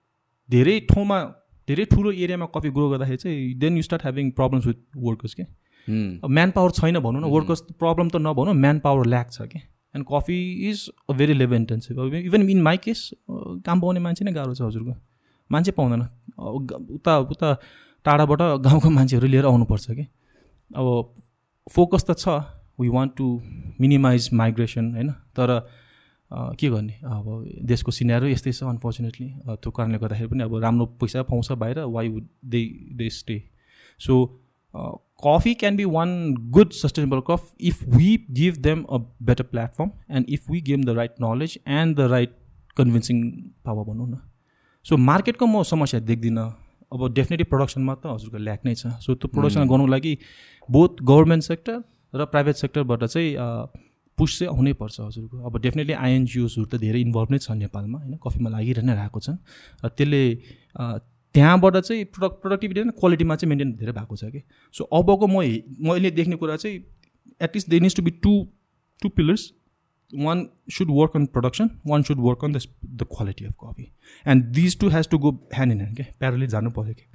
धेरै 0.49 0.79
ठाउँमा 0.91 1.19
धेरै 1.67 1.85
ठुलो 1.85 2.11
एरियामा 2.11 2.45
कफी 2.55 2.69
ग्रो 2.75 2.89
गर्दाखेरि 2.89 3.17
चाहिँ 3.17 3.53
then 3.59 3.75
you 3.77 3.83
start 3.83 4.03
having 4.03 4.31
problems 4.37 4.65
with 4.67 4.79
workers 4.97 5.33
के? 5.33 5.43
म्यान 5.87 6.51
पावर 6.51 6.71
छैन 6.71 6.99
भनौँ 6.99 7.21
न 7.21 7.31
वर्कर्स 7.33 7.61
प्रब्लम 7.79 8.09
त 8.09 8.15
नभनौँ 8.21 8.53
म्यान 8.55 8.79
पावर 8.79 9.05
ल्याक 9.07 9.31
छ 9.31 9.41
कि? 9.51 9.59
And 9.95 10.05
coffee 10.11 10.39
is 10.69 10.89
a 11.09 11.13
very 11.13 11.33
level 11.33 11.55
intensive 11.55 12.13
even 12.15 12.49
in 12.49 12.61
my 12.61 12.77
case 12.77 13.09
काम 13.65 13.81
पाउने 13.81 13.99
मान्छे 13.99 14.25
नै 14.25 14.31
गाह्रो 14.33 14.53
छ 14.53 14.61
हजुरको। 14.61 14.93
मान्छे 15.49 15.71
पाउँदैन। 15.71 16.01
उता 16.95 17.17
उता 17.33 17.49
टाढाबाट 18.05 18.41
गाउँको 18.65 18.89
मान्छेहरू 18.89 19.27
लिएर 19.27 19.45
आउनुपर्छ 19.45 19.91
कि? 19.91 20.05
अब 20.71 21.15
फोकस 21.67 22.05
त 22.09 22.17
छ 22.17 22.29
we 22.79 22.89
want 22.89 23.15
to 23.17 23.27
minimise 23.81 24.29
migration 24.33 24.91
होइन? 24.93 25.09
तर 25.35 25.59
के 26.31 26.69
गर्ने? 26.69 26.93
अब 27.05 27.25
देशको 27.69 27.91
सिनेरो 27.91 28.27
यस्तै 28.27 28.51
छ 28.51 28.63
अनफर्चुनेटली 28.65 29.27
त्यो 29.47 29.71
कारणले 29.71 29.97
गर्दाखेरि 29.99 30.29
पनि 30.29 30.43
अब 30.43 30.55
राम्रो 30.63 30.85
पैसा 31.01 31.23
पाउँछ 31.25 31.51
बाहिर 31.53 31.79
why 31.95 32.09
would 32.09 32.27
they 32.45 32.61
they 32.97 33.09
stay 33.15 33.41
so 33.99 34.25
coffee 35.23 35.53
can 35.61 35.75
be 35.77 35.85
one 35.91 36.09
good 36.55 36.71
sustainable 36.73 37.21
coffee 37.27 37.53
if 37.69 37.83
we 37.95 38.09
give 38.31 38.57
them 38.67 38.83
a 38.83 38.97
better 39.29 39.43
platform 39.51 39.91
and 40.15 40.29
if 40.29 40.49
we 40.51 40.61
give 40.67 40.85
the 40.85 40.95
right 40.97 41.15
knowledge 41.21 41.57
and 41.67 41.97
the 41.97 42.09
right 42.11 42.35
convincing 42.77 43.21
power 43.65 43.83
भनौँ 43.85 44.07
न। 44.09 44.17
So 44.85 44.97
मार्केटको 44.97 45.45
म 45.45 45.63
समस्या 45.65 45.99
देख्दिनँ। 46.01 46.49
अब 46.93 47.13
definitely 47.13 47.43
प्रडक्सनमा 47.45 47.95
त 47.95 48.05
हजुरको 48.07 48.37
lack 48.37 48.65
नै 48.65 48.75
छ। 48.75 48.87
सो 49.01 49.15
त्यो 49.15 49.27
प्रडक्सन 49.33 49.67
गर्नुको 49.67 49.87
लागि 49.87 50.17
बोथ 50.69 51.01
गभर्मेन्ट 51.03 51.43
सेक्टर 51.43 51.81
र 52.13 52.25
प्राइभेट 52.25 52.55
सेक्टरबाट 52.55 53.03
चाहिँ 53.05 53.29
पुस 54.17 54.39
चाहिँ 54.39 54.49
आउनै 54.53 54.73
पर्छ 54.73 54.99
हजुरको। 54.99 55.37
अब 55.47 55.57
डेफिनेटली 55.61 55.93
आइएनजिओसहरू 55.95 56.65
त 56.65 56.75
धेरै 56.79 56.99
इन्भल्भ 57.01 57.31
नै 57.31 57.37
छ 57.39 57.51
नेपालमा 57.55 57.97
होइन? 57.99 58.15
कफीमा 58.23 58.49
लागिरहनै 58.49 58.87
नै 58.87 58.95
रहेको 58.95 59.19
छन्। 59.19 59.37
र 59.83 59.87
त्यसले 59.95 60.23
त्यहाँबाट 61.35 61.77
चाहिँ 61.77 62.03
प्रडक्ट 62.15 62.41
प्रोडक्टिभिटी 62.41 62.79
र 62.81 62.91
क्वालिटीमा 62.99 63.35
चाहिँ 63.35 63.49
मेन्टेन 63.49 63.71
धेरै 63.79 63.93
भएको 63.93 64.15
छ 64.15 64.23
कि। 64.33 64.41
सो 64.75 64.83
अबको 64.91 65.27
म 65.27 65.37
मैले 65.87 66.11
देख्ने 66.11 66.35
कुरा 66.35 66.55
चाहिँ 66.57 66.77
at least 67.41 67.69
they 67.69 67.79
needs 67.79 67.95
to 67.95 68.03
be 68.03 68.11
two 68.19 68.33
two 69.01 69.09
pillars 69.15 69.43
one 70.13 70.37
should 70.73 70.89
work 70.91 71.15
on 71.15 71.25
production 71.35 71.69
one 71.87 72.03
should 72.03 72.19
work 72.19 72.43
on 72.45 72.53
the 72.53 72.59
the 72.83 73.07
quality 73.11 73.45
of 73.45 73.55
coffee 73.63 73.85
and 74.25 74.45
these 74.57 74.79
two 74.79 74.89
has 74.89 75.09
to 75.09 75.17
go 75.17 75.31
hand 75.53 75.71
in 75.73 75.79
hand 75.79 75.95
क्या 75.97 76.05
parallelly 76.19 76.47
जानु 76.47 76.71
पऱ्यो 76.71 76.93
कि। 76.93 77.05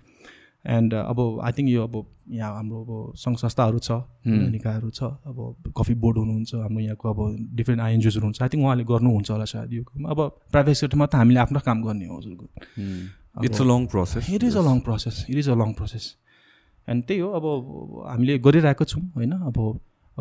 and 0.64 0.94
अब 0.94 1.18
I 1.44 1.52
think 1.52 1.68
यो 1.70 1.82
अब 1.86 1.94
यहाँ 2.30 2.54
हाम्रो 2.54 2.80
अब 2.84 3.16
सङ्घ 3.22 3.36
संस्थाहरू 3.38 3.78
छ 3.78 3.90
निकायहरू 4.26 4.90
छ 4.90 5.02
अब 5.02 5.72
कफी 5.78 5.94
बोर्ड 6.04 6.18
हुनुहुन्छ 6.18 6.54
हाम्रो 6.54 6.80
यहाँको 6.80 7.10
अब 7.10 7.20
डिफ्रेन्ट 7.56 7.82
आइएनजिओसहरू 7.82 8.26
हुन्छ 8.26 8.42
आई 8.42 8.48
थिङ्क 8.48 8.64
उहाँले 8.64 8.84
गर्नुहुन्छ 8.90 9.30
होला 9.30 9.44
सायद 9.52 9.72
यो 9.72 9.82
अब 10.08 10.20
प्राइभेट 10.52 10.76
सेक्टरमा 10.76 11.06
त 11.06 11.14
हामीले 11.14 11.40
आफ्नो 11.40 11.60
काम 11.66 11.82
गर्ने 11.84 12.06
हो 12.06 12.18
हजुरको। 12.18 12.46
It's 13.44 13.60
a 13.60 13.64
long 13.64 13.86
process 13.94 14.30
it 14.30 14.44
is 14.44 14.56
a 14.56 14.62
long 14.68 14.80
process 14.86 15.24
it 15.30 15.36
is 15.36 15.48
a 15.48 15.54
long 15.62 15.72
process 15.80 16.14
and 16.88 17.04
त्यही 17.04 17.20
हो 17.20 17.28
अब 17.40 17.44
हामीले 18.08 18.38
गरिरहेको 18.46 18.84
छौँ 18.84 19.02
होइन? 19.16 19.32
अब 19.32 19.58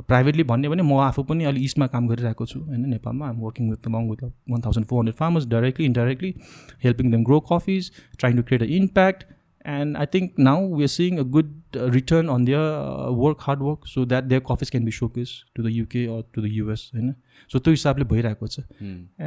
प्राइभेटली 0.10 0.44
भन्यो 0.44 0.70
भने 0.72 0.84
म 0.84 0.98
आफू 1.06 1.24
पनि 1.24 1.44
अलिक 1.46 1.64
इस्टमा 1.64 1.88
काम 1.88 2.08
गरिरहेको 2.08 2.46
छु 2.46 2.60
होइन? 2.60 2.86
नेपालमा 2.90 3.28
आम 3.30 3.40
working 3.40 3.70
with 3.70 3.88
long 3.88 4.10
with 4.10 4.24
one 4.24 4.62
thousand 4.66 4.86
four 4.88 5.00
hundred 5.00 5.16
farmers 5.18 5.46
directly 5.48 5.86
indirectly 5.86 6.34
helping 6.84 7.12
them 7.12 7.24
grow 7.24 7.40
coffees 7.52 7.92
trying 8.20 8.38
to 8.38 8.44
create 8.44 8.64
a 8.64 8.70
impact 8.78 9.24
and 9.66 9.98
i 9.98 10.06
think 10.06 10.40
now 10.46 10.56
we're 10.78 10.92
seeing 10.94 11.20
a 11.20 11.24
good 11.24 11.52
uh, 11.76 11.90
return 11.92 12.30
on 12.30 12.46
their 12.46 12.62
uh, 12.62 13.12
work 13.12 13.40
hard 13.40 13.62
work 13.68 13.86
so 13.88 14.04
that 14.06 14.28
their 14.32 14.42
coffees 14.42 14.70
can 14.70 14.84
be 14.84 14.92
showcased 14.92 15.36
to 15.56 15.64
the 15.66 15.72
uk 15.82 15.96
or 16.14 16.18
to 16.38 16.42
the 16.46 16.50
us 16.74 16.82
होइन 16.94 17.14
so 17.52 17.60
त्यो 17.60 17.72
हिसाबले 17.74 18.06
भइरहेको 18.06 18.48
छ 18.48 18.64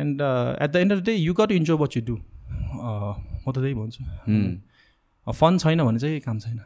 and 0.00 0.22
at 0.22 0.70
the 0.70 0.76
end 0.76 0.92
of 0.92 0.98
the 0.98 1.04
day 1.04 1.14
you 1.14 1.34
got 1.34 1.52
enjoy 1.52 1.76
what 1.82 1.96
you 1.96 2.02
do 2.06 2.16
म 2.16 3.52
त 3.52 3.54
त्यही 3.58 3.74
भन्छु 3.74 5.32
fun 5.38 5.58
छैन 5.58 5.82
भने 5.84 5.98
चाहिँ 5.98 6.20
काम 6.26 6.38
छैन। 6.38 6.58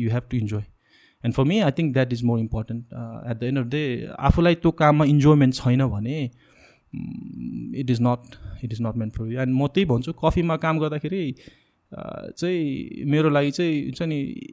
You 0.00 0.10
have 0.10 0.22
to 0.30 0.36
enjoy 0.36 0.64
and 1.24 1.34
for 1.34 1.44
me 1.50 1.60
I 1.66 1.70
think 1.78 1.92
that 1.92 2.12
is 2.12 2.24
more 2.30 2.38
important 2.40 2.84
at 3.30 3.36
the 3.40 3.42
end 3.50 3.58
of 3.58 3.64
the 3.66 3.70
day 3.70 3.84
आफूलाई 4.30 4.54
त्यो 4.64 4.70
काममा 4.80 5.04
इन्जोयमेन्ट 5.12 5.54
छैन 5.54 5.86
भने 5.94 6.18
it 7.80 7.90
is 7.90 8.00
not 8.08 8.34
it 8.64 8.72
is 8.72 8.82
not 8.82 8.96
meant 9.04 9.12
for 9.18 9.32
you 9.32 9.40
and 9.40 9.54
म 9.54 9.66
त्यही 9.68 9.86
भन्छु 9.92 10.12
कफीमा 10.24 10.56
काम 10.66 10.78
गर्दाखेरि 10.80 11.22
चाहिँ 11.94 13.04
मेरो 13.06 13.30
लागि 13.30 13.50
चाहिँ 13.50 13.82
हुन्छ 13.82 14.02
नि 14.02 14.52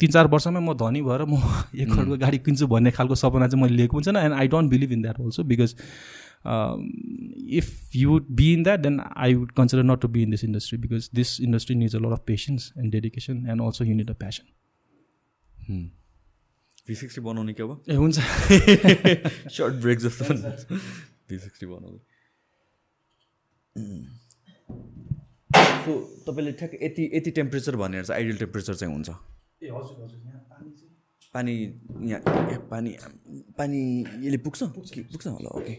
तिन 0.00 0.10
चार 0.10 0.26
वर्षमै 0.26 0.60
म 0.60 0.74
धनी 0.74 1.02
भएर 1.02 1.22
म 1.22 1.36
एक 1.74 1.88
करोडको 1.88 2.16
गाडी 2.16 2.38
किन्छु 2.38 2.66
भन्ने 2.66 2.90
खालको 2.90 3.14
सपना 3.14 3.48
चाहिँ 3.48 3.62
मैले 3.62 3.76
लिएको 3.76 3.96
हुन्छ 3.96 4.08
and 4.08 4.34
I 4.34 4.48
don't 4.48 4.70
believe 4.70 4.92
in 4.92 5.02
that 5.02 5.20
also 5.20 5.44
because 5.44 5.74
if 7.50 7.96
you 7.96 8.10
would 8.10 8.26
be 8.30 8.52
in 8.52 8.62
that 8.62 8.80
then 8.80 9.00
I 9.16 9.34
would 9.34 9.52
consider 9.52 9.82
not 9.82 10.00
to 10.00 10.08
be 10.08 10.22
in 10.22 10.30
this 10.30 10.44
industry 10.44 10.78
because 10.78 11.10
this 11.14 11.40
industry 11.40 11.76
needs 11.76 11.96
a 11.96 11.98
lot 11.98 12.12
of 12.12 12.24
patience 12.26 12.72
and 12.78 12.92
dedication 12.92 13.46
and 13.50 13.62
also 13.62 13.84
you 13.84 13.94
need 13.94 14.10
a 14.10 14.14
passion 14.14 15.90
V 16.88 16.94
sixty 16.94 17.20
बनाउने 17.20 17.52
के 17.52 17.62
अब? 17.62 17.84
ए 17.90 17.94
हुन्छ। 17.94 18.18
Short 19.56 19.74
brake 19.74 19.98
जस्तो 19.98 20.34
भी 21.30 21.38
sixty 21.38 21.66
बनाउँदै 21.66 21.98
so 25.88 25.94
तपाईँले 26.26 26.52
ठ्याक्क 26.52 26.74
यति 26.82 27.04
यति 27.14 27.30
टेम्परेचर 27.36 27.76
भनेर 27.80 28.04
चाहिँ 28.04 28.20
आइडियल 28.20 28.38
टेम्परेचर 28.38 28.74
चाहिँ 28.74 28.92
हुन्छ। 28.94 29.08
ए 29.08 29.68
हजुर 29.72 30.02
हजुर 30.04 30.20
यहाँ 30.26 30.40
पानी 30.50 30.70
चाहिँ। 30.76 30.92
पानी 31.34 31.52
यहाँ 32.10 32.20
पानी 32.70 32.90
पानी 33.58 33.80
यसले 34.24 34.38
पुग्छ? 34.44 34.62
पुग्छ। 35.12 35.26
होला? 35.26 35.50
ओके। 35.58 35.74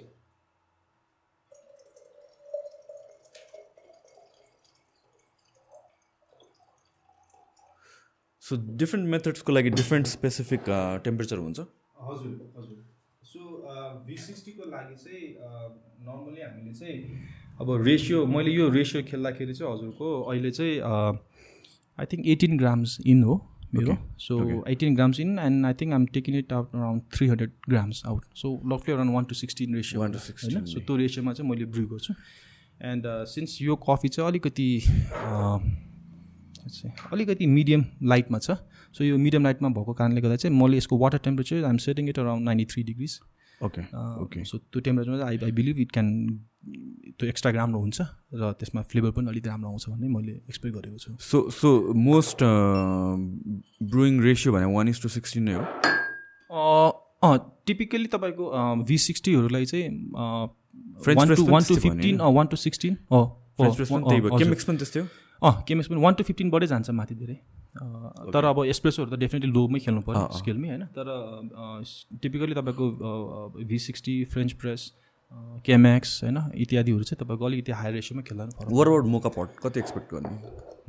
सो 8.44 8.56
डिफ्रेन्ट 8.82 9.10
मेथड्सको 9.10 9.52
लागि 9.54 9.70
डिफ्रेन्ट 9.78 10.08
स्पेसिफिक 10.08 10.64
टेम्परेचर 11.06 11.38
हुन्छ? 11.38 11.60
हजुर 12.10 12.34
हजुर। 12.58 12.78
सो 13.24 13.40
भी 14.08 14.18
सिक्सटीको 14.18 14.70
लागि 14.72 14.96
चाहिँ 14.96 15.28
नर्मली 16.08 16.42
हामीले 16.42 16.74
चाहिँ 16.74 16.98
अब 17.62 17.70
रेसियो 17.86 18.26
मैले 18.26 18.52
यो 18.52 18.70
रेसियो 18.72 19.04
खेल्दाखेरि 19.04 19.54
चाहिँ 19.54 19.72
हजुरको 19.74 20.08
अहिले 20.32 20.52
चाहिँ 20.52 20.76
I 22.00 22.06
think 22.12 22.28
eighteen 22.34 22.58
grams 22.58 22.98
in 23.06 23.24
हो 23.24 23.36
मेरो। 23.76 23.96
So 24.20 24.36
eighteen 24.70 24.96
grams 24.96 25.20
in 25.20 25.40
and 25.40 25.66
I 25.66 25.74
think 25.82 25.94
um 25.94 26.06
taking 26.14 26.38
it 26.38 26.54
out 26.54 26.76
around 26.76 27.02
three 27.16 27.28
hundred 27.28 27.52
grams 27.70 28.02
out 28.08 28.26
so 28.42 28.52
लफली 28.74 28.94
around 28.94 29.14
one 29.14 29.26
to 29.26 29.36
sixteen 29.36 29.76
ratio 29.76 30.02
one 30.02 30.12
to 30.12 30.20
sixteen 30.20 30.56
होइन? 30.56 30.66
So 30.66 30.80
त्यो 30.80 30.96
रेसियोमा 30.98 31.34
चाहिँ 31.34 31.50
मैले 31.50 31.66
ब्रु 31.76 31.86
गर्छु 31.88 32.14
and 32.92 33.04
since 33.28 33.58
यो 33.62 33.76
कफी 33.88 34.10
चाहिँ 34.10 34.30
अलिकति 34.30 34.70
अलिकति 37.14 37.46
मिडियम 37.48 37.86
लाइटमा 38.06 38.40
छ। 38.40 38.58
सो 38.96 39.04
यो 39.04 39.18
मिडियम 39.18 39.44
लाइटमा 39.44 39.70
भएको 39.70 39.94
कारणले 39.94 40.22
गर्दा 40.22 40.36
चाहिँ 40.36 40.56
मैले 40.58 40.78
यसको 40.78 40.98
water 40.98 41.18
temperature 41.26 41.64
I'm 41.66 41.78
setting 41.86 42.10
it 42.10 42.20
around 42.20 42.46
ninety 42.46 42.66
three 42.74 42.84
degrees 42.84 43.20
okay 43.62 43.82
okay 44.24 44.44
so 44.46 44.58
त्यो 44.58 44.80
टेम्परेचरमा 44.82 45.18
चाहिँ 45.18 45.30
I 45.30 45.38
I 45.46 45.52
believe 45.52 45.80
it 45.80 45.92
can 45.92 46.08
त्यो 47.20 47.30
एक्स्ट्रा 47.30 47.52
राम्रो 47.52 47.80
हुन्छ 47.80 48.02
र 48.34 48.52
त्यसमा 48.60 48.82
फ्लेभर 48.92 49.12
पनि 49.12 49.28
अलिक 49.30 49.48
राम्रो 49.48 49.70
आउँछ 49.70 49.90
भन्ने 49.90 50.08
मैले 50.10 50.32
एक्सपेक्ट 50.32 50.76
गरेको 50.78 50.98
छु। 50.98 51.16
So 51.20 51.38
so 51.52 51.70
most 51.94 52.44
brewing 53.92 54.22
ratio 54.24 54.54
भने 54.54 54.66
वान 54.76 54.88
इज 54.90 55.02
टू 55.02 55.10
सिक्सटिन 55.10 55.44
नै 55.44 55.54
हो? 55.54 55.64
अँ 57.24 57.38
टिपिकल्ली 57.68 58.08
तपाईँको 58.08 58.44
भी 58.88 58.98
सिक्सटीहरूलाई 58.98 59.66
चाहिँ 59.66 59.88
one 61.18 61.36
to 61.36 61.44
one 61.52 61.64
to 61.64 61.76
fifteen 61.78 62.22
one 62.22 62.48
to 62.48 62.58
sixteen 62.58 62.94
Chemex 63.60 64.64
पनि 64.66 64.78
त्यस्तै 64.78 65.00
हो? 65.00 65.08
अँ 65.42 65.64
केमिक्स 65.68 65.90
पनि 65.90 66.00
वान 66.02 66.14
टू 66.14 66.24
फिफ्टिनबाटै 66.24 66.68
जान्छ 66.68 66.90
माथि 66.92 67.16
धेरै। 67.16 67.38
तर 68.34 68.46
अब 68.46 68.64
एस्प्रेसोहरू 68.66 69.12
त 69.12 69.20
डेफिनेटली 69.20 69.52
लोमै 69.52 69.80
खेल्नु 69.80 70.02
पऱ्यो 70.02 70.38
स्केलमै 70.38 70.70
होइन। 70.70 70.84
तर 70.96 71.08
टिपिकली 72.22 72.54
तपाईँको 72.56 72.86
V 73.66 73.78
sixty 73.80 74.16
French 74.26 74.54
press 74.62 74.82
Chemex 75.66 76.12
होइन 76.24 76.38
इत्यादिहरू 76.58 77.04
चाहिँ 77.04 77.20
तपाईँको 77.24 77.46
अलिकति 77.46 77.72
हाई 77.72 77.92
रेसियोमा 77.94 78.22
खेल्दा 78.30 78.46
पर्छ। 78.58 78.74
वरवर्ड 78.74 79.06
मोका 79.06 79.30
पट 79.30 79.50
कति 79.64 79.80
एक्सपेक्ट 79.80 80.14
गर्ने? 80.14 80.36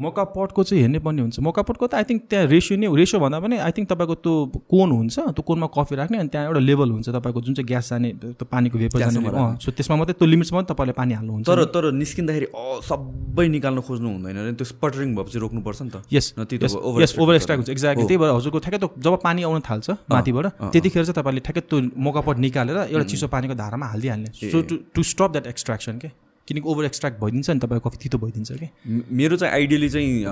मोका 0.01 0.25
पटको 0.33 0.63
चाहिँ 0.65 0.83
हेर्नै 0.83 0.99
पर्ने 1.05 1.21
हुन्छ। 1.23 1.39
मोका 1.45 1.63
पटको 1.69 1.87
त 1.87 1.95
आई 1.95 2.05
थिङ्क 2.09 2.23
त्यहाँ 2.31 2.47
रेसियो 2.49 2.77
नै 2.81 2.89
रेसियो 2.89 3.21
भन्दा 3.21 3.39
पनि 3.45 3.57
आई 3.61 3.73
थिङ्क 3.77 3.89
तपाईँको 3.93 4.15
त्यो 4.25 4.33
कोन 4.65 4.89
हुन्छ 4.91 5.17
त्यो 5.37 5.43
कोनमा 5.45 5.69
कफी 5.77 5.95
राख्ने 6.01 6.19
अनि 6.25 6.29
त्यहाँ 6.33 6.47
एउटा 6.49 6.61
लेभल 6.61 6.89
हुन्छ 6.91 7.09
तपाईँको 7.13 7.41
जुन 7.45 7.55
चाहिँ 7.61 7.69
ग्यास 7.69 7.89
जाने 7.91 8.09
त्यो 8.41 8.47
पानीको 8.49 8.77
भेपर 8.81 8.99
जाने। 9.01 9.61
सो 9.61 9.69
त्यसमा 9.77 9.97
मात्रै 10.01 10.15
त्यो 10.17 10.27
लिमिट्समा 10.33 10.61
तपाईँले 10.73 10.95
पानी 10.97 11.13
हाल्नुहुन्छ। 11.21 11.47
तर 11.47 11.65
तर 11.75 11.85
निस्किँदाखेरि 11.93 12.47
सबै 12.89 13.47
निकाल्न 13.61 13.81
खोज्नु 13.85 14.09
हुँदैन 14.09 14.57
त्यो 14.57 14.67
स्पटरिङ 14.73 15.09
भएपछि 15.21 15.39
रोक्नुपर्छ 15.45 15.81
नि 15.83 15.91
त। 15.91 15.97
यस 16.09 16.27
यस 16.41 17.17
ओभर 17.21 17.35
एक्सट्रा 17.37 17.57
हुन्छ। 17.61 17.69
एक्ज्याक्टली 17.69 18.07
त्यही 18.09 18.21
भएर 18.25 18.33
हजुरको 18.41 18.59
ठ्याक्कै 18.65 18.81
त्यो 18.81 18.91
जब 19.05 19.15
पानी 19.21 19.43
आउन 19.45 19.61
थाल्छ 19.69 19.89
माथिबाट 20.09 20.47
त्यतिखेर 20.73 21.05
चाहिँ 21.05 21.17
तपाईँले 21.21 21.41
ठ्याक्कै 21.45 21.63
त्यो 21.69 21.79
मोकापट 21.93 22.37
निकालेर 22.41 22.77
एउटा 22.89 23.05
चिसो 23.05 23.29
पानीको 23.29 23.55
धारामा 23.61 23.87
हालिदिइहाल्ने। 23.93 24.29
So 24.49 24.59
to 24.65 24.75
to 24.97 25.03
stop 25.13 25.31
that 25.37 25.47
extraction 25.47 25.99
के? 26.01 26.09
किनकि 26.51 26.69
ओभर 26.69 26.85
एक्सट्र्याक्ट 26.85 27.21
भइदिन्छ 27.21 27.51
नि 27.51 27.61
तपाईँको 27.61 27.89
कफी 27.89 27.99
तितो 28.03 28.19
भइदिन्छ 28.19 28.53
कि 28.55 29.03
मेरो 29.15 29.37
चाहिँ 29.37 29.55
आइडियली 29.55 29.89
चाहिँ 29.89 30.25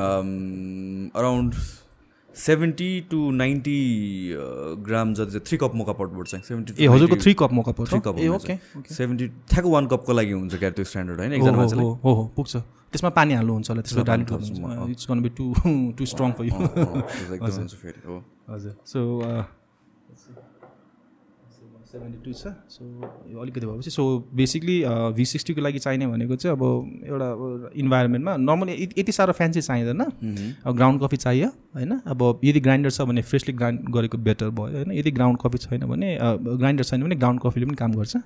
around 1.15 1.55
seventy 2.37 2.89
to 3.11 3.31
ninety 3.33 3.79
gram 4.87 5.15
जति 5.15 5.31
चाहिँ 5.31 5.45
थ्री 5.47 5.59
कप 5.59 5.75
मोका 5.75 5.93
पटबाट 5.93 6.27
चाहिँ 6.27 6.45
सेभेन्टी 6.45 6.85
ए 6.85 6.89
हजुरको 6.89 7.17
three 7.17 7.35
cup 7.35 7.53
moka 7.53 7.73
pot 7.73 7.89
three 7.89 8.01
cup 8.01 8.19
okay 8.35 8.57
seventy 8.95 9.29
ठ्याक्क 9.51 9.69
वान 9.69 9.87
कपको 9.87 10.13
लागि 10.13 10.33
हुन्छ 10.33 10.55
क्या 10.57 10.71
त्यो 10.71 10.85
स्ट्यान्डर्ड 10.85 11.21
होइन 11.21 11.33
एकजना 11.33 11.83
हो 11.83 12.15
हो 12.15 12.25
पुग्छ 12.37 12.57
त्यसमा 12.57 13.11
पानी 13.13 13.35
हाल्नुहुन्छ 13.35 13.71
होला 13.71 13.83
त्यसमा 13.83 14.05
dilute 14.05 14.91
it's 14.91 15.07
gonna 15.11 15.23
be 15.23 15.29
too 15.37 15.53
too 15.99 16.07
strong 16.07 16.33
for 16.33 16.45
you 16.45 16.53
हजुर 18.49 18.77
सो 18.87 19.01
सेभेन्टी 21.89 22.19
टू 22.25 22.33
छ। 22.33 22.53
सो 22.69 22.85
यो 23.33 23.41
अलिकति 23.41 23.67
भएपछि 23.67 23.91
सो 23.91 24.05
बेसिकली 24.37 24.77
भी 25.17 25.25
सिक्सटीको 25.25 25.61
लागि 25.61 25.79
चाहिने 25.79 26.07
भनेको 26.07 26.37
चाहिँ 26.37 26.57
अब 26.57 26.63
एउटा 27.09 27.71
इन्भाइरोमेन्टमा 27.81 28.37
नर्मली 28.39 28.73
यति 28.99 29.13
साह्रो 29.13 29.33
फ्यान्सी 29.33 29.61
चाहिँदैन। 29.61 30.01
अब 30.65 30.77
ग्राउन्ड 30.77 31.01
कफी 31.03 31.17
चाहियो 31.17 31.49
होइन? 31.49 31.93
अब 32.07 32.41
यदि 32.45 32.61
ग्राइन्डर 32.61 32.91
छ 32.91 33.09
भने 33.09 33.23
फ्रेसली 33.25 33.55
ग्राइन्ड 33.55 33.89
गरेको 33.89 34.19
बेटर 34.21 34.51
भयो 34.53 34.77
होइन? 34.77 34.93
यदि 34.93 35.11
ग्राउन्ड 35.11 35.39
कफी 35.43 35.59
छैन 35.59 35.87
भने 35.89 36.09
ग्राइन्डर 36.61 36.85
छैन 36.85 37.03
भने 37.03 37.17
ग्राउन्ड 37.17 37.41
कफीले 37.43 37.67
पनि 37.67 37.77
काम 37.77 37.93
गर्छ। 37.95 38.17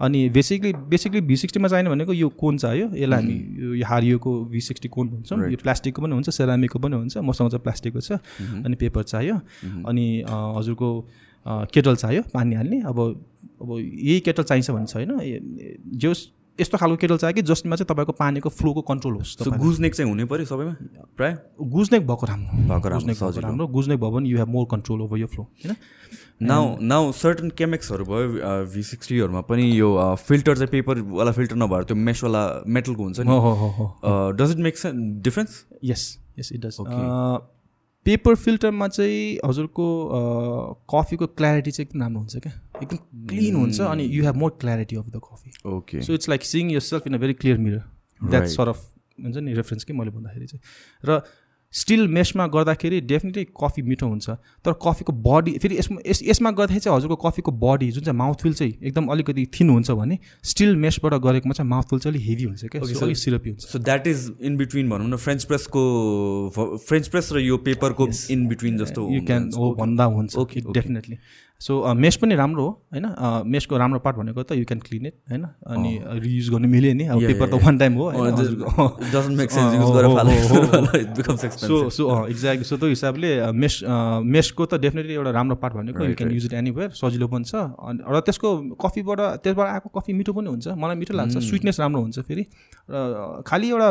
अनि 0.00 0.28
बेसिकली 0.34 0.72
बेसिकली 0.90 1.20
भी 1.22 1.36
सिक्सटीमा 1.36 1.68
चाहिने 1.68 1.90
भनेको 1.90 2.12
यो 2.12 2.28
कोन 2.28 2.58
चाहियो? 2.58 2.90
यसलाई 2.94 3.22
हामी 3.22 3.78
यो 3.78 3.86
हारियोको 3.86 4.32
भी 4.50 4.60
सिक्सटी 4.62 4.88
कोन 4.90 5.08
भन्छौँ? 5.08 5.38
यो 5.50 5.58
प्लास्टिकको 5.62 6.02
पनि 6.02 6.12
हुन्छ 6.12 6.30
सेरामिकको 6.32 6.78
पनि 6.78 6.96
हुन्छ 6.96 7.16
मसँग 7.22 7.50
चाहिँ 7.50 7.62
प्लास्टिकको 7.62 8.00
छ। 8.00 8.18
अनि 8.66 8.74
पेपर 8.76 9.02
चाहियो। 9.02 9.36
अनि 9.86 10.06
हजुरको 10.26 10.88
केटल 11.46 11.96
चाहियो 11.96 12.22
पानी 12.34 12.54
हाल्ने 12.54 12.80
अब 12.82 12.98
अब 13.62 13.78
यही 13.78 14.20
केटल 14.20 14.42
चाहिन्छ 14.42 14.70
भने 14.70 14.86
छैन। 14.86 15.10
जो 15.98 16.12
यस्तो 16.58 16.78
खालको 16.78 16.96
केटल 16.96 17.16
चाहियो 17.16 17.34
कि 17.34 17.42
जसमा 17.42 17.76
चाहिँ 17.76 17.86
तपाईँको 17.88 18.12
पानीको 18.12 18.48
फ्लोको 18.48 18.80
कन्ट्रोल 18.82 19.14
होस् 19.14 19.48
गुजनेक 19.48 19.94
चाहिँ 19.94 20.10
हुनै 20.10 20.24
पऱ्यो 20.28 20.44
सबैमा? 20.44 20.74
प्रायः? 21.16 21.36
गुजनेक 21.60 22.06
भएको 22.06 22.26
राम्रो। 22.26 22.50
भएको 22.68 22.88
गुजनेक 22.90 23.16
भएको 23.16 23.40
राम्रो। 23.40 23.66
गुजनेक 23.68 23.98
भयो 24.00 24.10
भने 24.10 24.28
you 24.28 24.38
have 24.38 24.48
more 24.48 24.66
control 24.70 25.00
over 25.02 25.18
यो 25.18 25.26
फ्लो 25.26 25.42
होइन? 25.42 25.76
नाउ 26.42 26.76
नाउ 26.82 27.12
सर्टन 27.12 27.48
केमेक्सहरू 27.56 28.04
भयो 28.04 28.26
भी 28.68 28.82
सिक्सटीहरूमा 28.82 29.40
पनि 29.48 29.64
यो 29.78 29.88
फिल्टर 30.26 30.54
चाहिँ 30.56 30.70
पेपरवाला 30.70 31.32
फिल्टर 31.32 31.56
नभएर 31.56 31.82
त्यो 31.84 31.96
मेसवाला 31.96 32.42
मेटलको 32.68 33.02
हुन्छ 33.02 33.20
नि। 33.20 33.30
Does 34.36 34.50
it 34.50 34.58
make 34.58 34.74
difference 35.22 35.64
yes 35.84 36.02
yes 36.38 36.52
it 36.52 36.60
does 36.66 36.76
paper 38.06 38.34
फिल्टरमा 38.36 38.88
चाहिँ 38.88 39.38
हजुरको 39.44 39.86
कफीको 40.90 41.26
क्ल्यारिटी 41.26 41.70
चाहिँ 41.70 41.86
एकदम 41.86 42.00
राम्रो 42.00 42.20
हुन्छ 42.20 42.36
क्या। 42.36 42.52
एकदम 42.82 42.96
क्लिन 43.28 43.54
हुन्छ 43.56 43.80
अनि 43.80 44.04
you 44.12 44.24
have 44.24 44.36
more 44.36 44.56
clarity 44.60 44.96
of 44.96 45.06
the 45.08 45.20
coffee 45.24 45.50
okay 45.76 46.00
so 46.02 46.14
it's 46.14 46.28
like 46.28 46.44
seeing 46.44 46.72
yourself 46.88 47.06
in 47.06 47.14
a 47.14 47.18
very 47.18 47.34
clear 47.34 47.58
mirror 47.58 47.82
that 48.30 48.46
sort 48.54 48.68
of 48.68 48.88
हुन्छ 49.24 49.36
नि 49.36 49.52
रेफरेन्स 49.54 49.84
कि 49.84 49.92
मैले 49.92 50.10
भन्दाखेरि 50.10 50.46
चाहिँ। 50.46 50.62
र 51.04 51.20
स्टिल 51.72 52.06
मेसमा 52.08 52.46
गर्दाखेरि 52.48 53.00
डेफिनेटली 53.02 53.44
कफी 53.60 53.82
मिठो 53.82 54.06
हुन्छ। 54.06 54.30
तर 54.64 54.72
कफीको 54.82 55.12
बडी 55.24 55.52
फेरि 55.58 55.76
यसमा 55.78 56.00
यस 56.06 56.22
यसमा 56.22 56.50
गर्दाखेरि 56.52 56.80
चाहिँ 56.80 56.96
हजुरको 56.96 57.16
कफीको 57.22 57.52
बडी 57.58 57.90
जुन 57.90 58.04
चाहिँ 58.04 58.18
माउथफिल 58.18 58.54
चाहिँ 58.54 58.74
एकदम 58.82 59.06
अलिकति 59.08 59.46
थिन 59.58 59.70
हुन्छ 59.70 59.90
भने 59.92 60.18
स्टिल 60.44 60.76
मेसबाट 60.76 61.14
गरेकोमा 61.24 61.52
चाहिँ 61.52 61.68
माउथफिल 61.70 61.98
चाहिँ 61.98 62.14
अलिक 62.14 62.28
हेभी 62.28 62.44
हुन्छ 62.44 62.64
क्या 62.72 62.82
अलिक 62.82 63.16
सिरपी 63.18 63.50
हुन्छ। 63.50 63.62
So 63.62 63.78
that 63.80 64.06
is 64.06 64.30
in 64.42 64.56
between 64.56 64.90
भनौँ 64.90 65.08
न 65.08 65.16
फ्रेन्च 65.18 65.44
प्रेसको 65.44 65.80
फ्रेन्च 66.88 67.08
प्रेस 67.08 67.32
र 67.32 67.38
यो 67.40 67.56
पेपरको 67.64 68.08
इन 68.30 68.46
बिट्विन 68.48 68.78
जस्तो 68.78 69.08
यु 69.12 69.24
क्यान 69.26 69.50
हो 69.56 69.70
भन्दा 69.80 70.04
हुन्छ 70.12 70.36
ओके 70.36 70.60
डेफिनेटली 70.72 71.18
सो 71.62 71.94
मेस 71.94 72.16
पनि 72.18 72.34
राम्रो 72.34 72.62
हो 72.62 72.70
होइन? 72.92 73.06
मेसको 73.46 73.76
राम्रो 73.78 73.98
पार्ट 74.02 74.16
भनेको 74.16 74.42
त 74.42 74.52
यु 74.58 74.64
क्यान 74.66 74.80
क्लिन 74.82 75.06
इट 75.06 75.14
होइन? 75.30 75.44
अनि 75.70 75.92
रियुज 76.20 76.48
गर्नु 76.50 76.68
मिल्यो 76.68 76.92
नि। 76.94 77.04
अब 77.06 77.18
पेपर 77.22 77.46
त 77.48 77.54
वान 77.62 77.78
टाइम 77.78 77.92
हो 77.94 78.04
सो 81.62 81.76
सो 81.90 82.02
एक्ज्याक्टली 82.26 82.66
सो 82.66 82.76
त्यो 82.76 82.88
हिसाबले 82.88 83.30
मेस 83.54 83.74
मेसको 84.26 84.66
त 84.66 84.74
डेफिनेटली 84.82 85.14
एउटा 85.14 85.30
राम्रो 85.30 85.56
पार्ट 85.62 85.74
भनेको 85.74 86.04
you 86.04 86.14
can 86.18 86.30
use 86.32 86.44
it 86.50 86.54
anywhere 86.54 86.90
सजिलो 86.98 87.26
पनि 87.30 87.44
छ। 87.44 87.54
अनि 87.54 87.98
र 88.10 88.20
त्यसको 88.26 88.48
कफीबाट 88.82 89.20
त्यसबाट 89.46 89.68
आएको 89.68 89.88
कफी 90.00 90.12
मिठो 90.18 90.32
पनि 90.34 90.48
हुन्छ। 90.50 90.66
मलाई 90.74 90.96
मिठो 90.98 91.14
लाग्छ। 91.14 91.38
स्विटनेस 91.38 91.80
राम्रो 91.80 92.00
हुन्छ 92.02 92.18
फेरि। 92.26 92.44
र 92.90 93.42
खालि 93.46 93.68
एउटा 93.70 93.88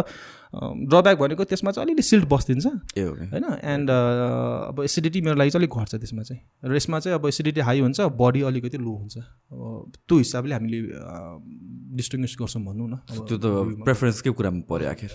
ड्रब्याक 0.53 1.17
भनेको 1.17 1.43
त्यसमा 1.43 1.71
चाहिँ 1.71 1.85
अलिअलि 1.85 2.03
सिल्ट 2.03 2.25
बस्दिन्छ। 2.27 2.65
होइन? 2.97 3.45
एन्ड 3.63 3.89
अब 3.89 4.83
एसिडिटी 4.83 5.21
मेरो 5.21 5.35
लागि 5.39 5.49
चाहिँ 5.49 5.63
अलिक 5.63 5.73
घट्छ 5.79 5.95
त्यसमा 5.95 6.23
चाहिँ। 6.23 6.41
र 6.63 6.75
यसमा 6.75 6.99
चाहिँ 6.99 7.15
अब 7.19 7.27
एसिडिटी 7.27 7.61
हाई 7.61 7.79
हुन्छ 7.79 7.99
बडी 8.19 8.41
अलिकति 8.51 8.77
लो 8.77 8.91
हुन्छ। 8.91 9.17
अब 9.17 9.91
त्यो 10.07 10.17
हिसाबले 10.17 10.53
हामीले 10.55 10.79
डिस्टिङ्विस 11.95 12.35
गर्छौँ 12.39 12.63
भनौँ 12.65 12.87
न। 12.89 12.95
त्यो 13.07 13.37
त 13.37 13.45
प्रेफरेन्सकै 13.87 14.31
कुरामा 14.31 14.61
पऱ्यो 14.67 14.89
आखिर। 14.89 15.11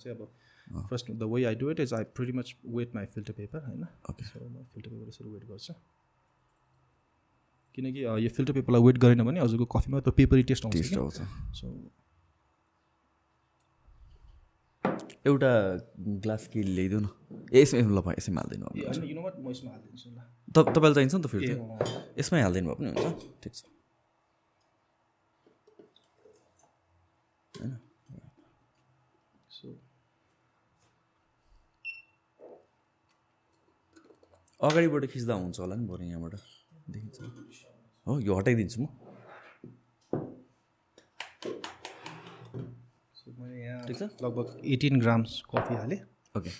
चाहिँ 0.00 0.16
अब 0.16 0.88
first 0.90 1.10
the 1.12 1.22
way 1.22 1.44
I 1.44 1.54
do 1.54 1.70
it 1.70 1.80
is 1.80 1.92
I 1.94 2.04
pretty 2.16 2.32
much 2.32 2.54
wet 2.66 2.94
my 2.94 3.04
filter 3.12 3.32
paper 3.32 3.60
होइन? 3.66 3.84
फिल्टर 4.08 4.88
पेपर 4.90 5.08
यसरी 5.08 5.28
वेट 5.28 5.44
गर्छु। 5.44 5.74
किनकि 7.74 8.04
यो 8.04 8.28
फिल्टर 8.32 8.52
पेपरलाई 8.52 8.82
वेट 8.82 8.98
गरेन 8.98 9.22
भने 9.24 9.40
हजुरको 9.40 9.64
कफीमा 9.76 10.00
त्यो 10.00 10.12
पेपरी 10.16 10.42
टेस्ट 10.48 10.64
आउँछ 10.66 11.20
सो 11.60 11.66
एउटा 15.26 15.52
ग्लास 16.22 16.42
कि 16.52 16.62
ल्याइदेऊ 16.62 17.00
न। 17.00 17.06
यसमा 17.52 17.80
ल 17.96 17.98
यसैमा 18.18 18.40
हालिदिनु 18.42 18.66
तपाईँलाई 20.54 20.94
चाहिन्छ 20.94 21.14
नि 21.14 21.22
त 21.22 21.26
फेरि 21.32 21.46
यसमै 22.18 22.40
हालिदिनु 22.42 22.66
भए 22.70 22.76
पनि 22.78 22.88
हुन्छ। 22.94 23.06
ठिक 23.42 23.52
छ। 23.54 23.60
होइन। 27.58 27.72
अगाडिबाट 34.56 35.04
खिच्दा 35.12 35.34
हुन्छ 35.34 35.56
होला 35.60 35.74
नि 35.76 35.84
बरु 35.84 36.02
यहाँबाट। 36.04 36.34
देखिन्छ। 36.90 37.18
हो 38.06 38.12
यो 38.20 38.32
हटाइदिन्छु 38.38 38.78
म। 38.82 38.86
मैले 43.38 43.56
यहाँ 43.62 43.86
ठिक 43.86 43.96
छ? 43.98 44.02
लगभग 44.22 44.60
एटिन 44.74 45.00
ग्राम्स 45.00 45.42
कफी 45.50 45.74
हालेँ। 45.74 45.98
ओके। 46.36 46.50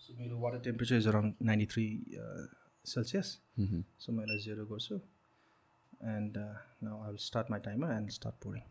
सो 0.00 0.14
मेरो 0.18 0.38
water 0.40 0.58
temperature 0.64 0.96
is 0.96 1.08
around 1.08 1.34
ninety 1.42 1.66
three 1.72 1.86
Celsius 2.84 3.28
so 3.56 4.12
म 4.12 4.20
यसलाई 4.22 4.38
जेरो 4.44 4.64
गर्छु। 4.66 5.00
And 6.16 6.36
now 6.84 7.00
I 7.02 7.08
will 7.08 7.22
start 7.28 7.50
my 7.50 7.60
timer 7.60 7.92
and 7.92 8.10
start 8.18 8.36
pouring 8.42 8.62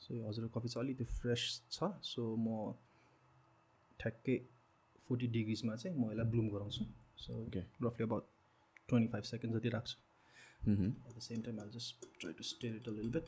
so 0.00 0.28
हजुर 0.28 0.50
कफी 0.54 0.68
चाहिँ 0.68 0.84
अलिकति 0.84 1.04
फ्रेस 1.16 1.42
छ। 1.72 1.90
सो 2.04 2.22
म 2.36 2.72
ठ्याक्कै 4.00 4.36
फोर्टी 5.08 5.26
डिग्रिजमा 5.34 5.76
चाहिँ 5.76 5.96
म 5.98 6.10
यसलाई 6.10 6.30
ब्लुम 6.30 6.48
गराउँछु। 6.54 6.84
सो 7.18 7.32
रफली 7.84 8.04
अबाउट 8.04 8.24
ट्वेन्टी 8.88 9.08
फाइभ 9.12 9.24
सेकेन्ड 9.24 9.56
जति 9.56 9.68
राख्छु। 9.68 9.96
At 10.62 11.16
the 11.16 11.20
same 11.20 11.40
time 11.42 11.60
I 11.60 11.70
just 11.74 12.06
try 12.20 12.32
to 12.34 12.44
stir 12.44 12.76
it 12.76 12.88
a 12.88 12.92
लिल 12.92 13.10
bit 13.12 13.26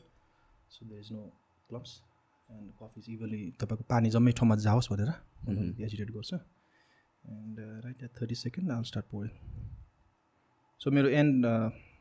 so 0.71 0.85
there 0.85 1.01
is 1.01 1.11
no 1.11 1.21
clumps 1.69 1.91
and 2.49 2.71
coffee 2.81 3.01
चाहिँ 3.01 3.17
इभली 3.17 3.41
तपाईँको 3.61 3.83
पानी 3.89 4.09
जम्मै 4.11 4.31
ठाउँमा 4.39 4.55
जाओस् 4.65 4.89
भनेर 4.91 5.11
एजिटेट 5.85 6.11
गर्छु। 6.11 6.37
And 7.23 7.59
right 7.85 8.03
at 8.03 8.11
thirty 8.21 8.35
second 8.37 8.71
I'll 8.71 8.83
start 8.91 9.05
pouring 9.11 9.29
so 10.81 10.91
मेरो 10.91 11.09
एन्ड 11.21 11.45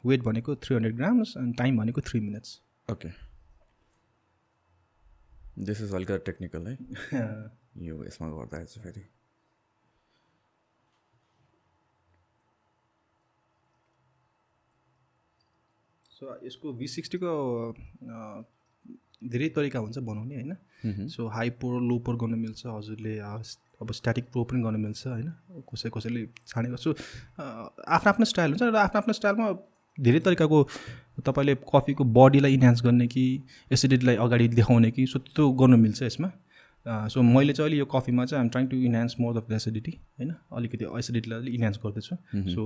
वेट 0.05 0.22
भनेको 0.22 0.56
three 0.64 0.74
hundred 0.74 0.97
grams 0.97 1.35
and 1.36 1.56
time 1.59 1.78
भनेको 1.78 2.01
three 2.10 2.20
minutes 2.20 2.60
okay 2.89 3.09
this 5.64 5.80
is 5.82 5.94
अलिकति 5.94 6.18
टेक्निकल 6.26 6.66
है 6.66 6.74
यो 7.86 8.05
यसमा 8.05 8.28
गर्दा 8.30 8.64
चाहिँ 8.64 8.82
फेरि। 8.85 9.05
सो 16.18 16.38
यसको 16.46 16.72
भी 16.74 16.86
सिक्सटीको 16.88 17.32
धेरै 19.30 19.48
तरिका 19.56 19.78
हुन्छ 19.78 19.98
बनाउने 20.08 20.34
होइन? 20.34 20.52
सो 21.08 21.26
हाई 21.36 21.50
पोर 21.62 21.80
लो 21.82 21.98
पोर 22.06 22.16
गर्नु 22.16 22.36
मिल्छ 22.36 22.66
हजुरले 22.66 23.14
अब 23.82 23.92
स्ट्याटिक 23.92 24.24
प्रो 24.32 24.44
पनि 24.44 24.62
गर्नु 24.62 24.78
मिल्छ 24.78 25.06
होइन? 25.06 25.32
कसै 25.72 25.90
कसैले 25.96 26.26
छानेको 26.46 26.76
छु 26.76 26.90
आफ्नो 26.92 28.10
आफ्नो 28.10 28.24
स्टाइल 28.32 28.50
हुन्छ 28.50 28.62
र 28.62 28.76
आफ्नो 28.78 28.98
आफ्नो 29.00 29.14
स्टाइलमा 29.20 29.48
धेरै 29.98 30.20
तरिकाको 30.26 30.58
तपाईँले 31.26 31.54
कफीको 31.70 32.04
बडीलाई 32.16 32.54
इन्हान्स 32.54 32.82
गर्ने 32.82 33.06
कि 33.14 33.24
एसिडिटीलाई 33.72 34.16
अगाडि 34.26 34.48
देखाउने 34.50 34.90
कि 34.90 35.06
सो 35.06 35.18
त्यो 35.30 35.48
गर्नु 35.62 35.76
मिल्छ 35.76 36.02
यसमा। 36.02 36.30
सो 37.12 37.22
मैले 37.22 37.52
चाहिँ 37.52 37.66
अहिले 37.66 37.78
यो 37.78 37.86
कफीमा 37.94 38.24
चाहिँ 38.26 38.42
I'm 38.42 38.48
trying 38.50 38.66
to 38.68 38.76
enhance 38.88 39.16
more 39.20 39.36
of 39.36 39.48
the 39.48 39.52
acidity 39.54 39.92
होइन? 40.18 40.30
अलिकति 40.58 40.84
एसिडिटीलाई 40.98 41.38
अलिक 41.40 41.54
इन्हान्स 41.54 41.78
गर्दैछु। 41.84 42.16
So 42.54 42.62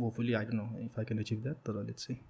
hopefully 0.00 0.32
I 0.32 0.44
don't 0.44 0.62
know 0.62 0.66
if 0.84 0.98
I 0.98 1.04
can 1.04 1.20
achieve 1.20 1.42
that 1.42 1.56
तर 1.66 1.84
लेट्स 1.84 2.06
चाहिँ 2.06 2.20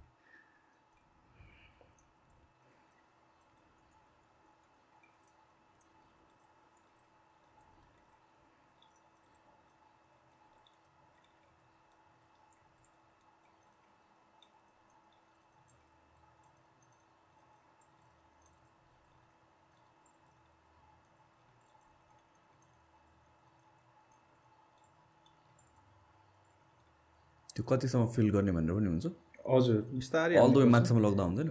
कतिसम्म 27.69 28.05
फिल 28.15 28.27
गर्ने 28.35 28.51
भनेर 28.57 28.73
पनि 28.77 28.87
हुन्छ। 28.93 29.05
हजुर 29.45 29.77
बिस्तारै 29.93 30.35
अल 30.43 30.51
द 30.53 30.57
माथिसम्म 30.75 30.99
लग्दा 31.05 31.23
हुँदैन? 31.29 31.49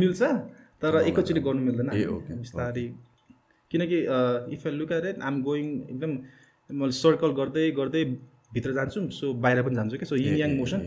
मिल्छ 0.00 0.20
तर 0.82 0.92
एकैचोटि 1.02 1.40
गर्नु 1.46 1.62
मिल्दैन। 1.68 1.88
ए 1.92 2.04
ओके 2.16 2.32
बिस्तारै। 2.42 2.86
किनकि 3.70 3.98
if 4.54 4.62
I 4.66 4.72
look 4.80 4.90
at 4.92 5.04
it 5.04 5.16
I'm 5.28 5.34
going 5.44 5.66
एकदम 5.92 6.12
मैले 6.70 6.94
सर्कल 6.98 7.30
गर्दै 7.38 7.64
गर्दै 7.78 8.02
भित्र 8.54 8.70
जान्छु 8.76 9.00
सो 9.12 9.32
बाहिर 9.44 9.62
पनि 9.62 9.74
जान्छु 9.78 9.96
क्या 10.00 10.08
so 10.08 10.16
yin 10.16 10.34
yang 10.38 10.50
motion 10.58 10.80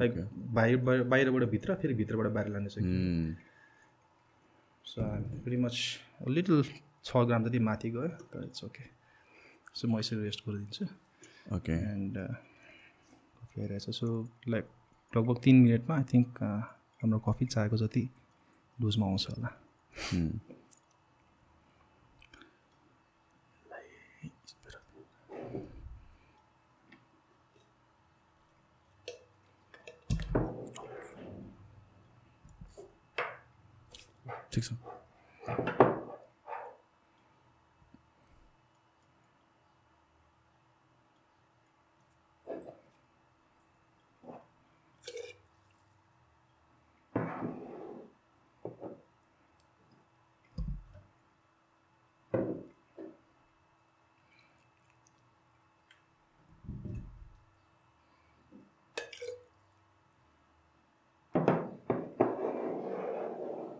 like 0.00 0.12
बाहिर 0.56 0.76
बाहिरबाट 1.12 1.44
भित्र 1.54 1.74
फेरि 1.82 1.94
भित्रबाट 2.00 2.26
बाहिर 2.34 2.48
लाने 2.52 2.68
सो 2.68 2.80
भेरी 5.44 5.56
मच 5.64 5.76
लिटल 6.36 6.62
छ 7.04 7.24
ग्राम 7.30 7.44
जति 7.44 7.58
माथि 7.68 7.88
गयो 7.96 8.08
तर 8.32 8.44
इट्स 8.44 8.64
ओके 8.64 8.84
सो 9.78 9.88
म 9.88 9.98
यसरी 9.98 10.18
रेस्ट 10.24 10.40
गरिदिन्छु। 10.48 10.84
ओके 11.56 11.72
एन्ड 11.72 12.14
कफी 13.56 13.62
आइरहेछ 13.62 13.90
सो 13.96 14.06
लाइक 14.48 14.68
लगभग 15.12 15.40
तिन 15.44 15.56
मिनटमा 15.62 15.96
आई 15.96 16.04
थिङ्क 16.12 16.42
हाम्रो 16.42 17.18
कफी 17.28 17.46
चाहेको 17.46 17.76
जति 17.76 18.08
डोजमा 18.78 19.06
आउँछ 19.06 19.28
होला। 19.30 19.48
ठिक 34.52 34.64
छ 34.64 34.72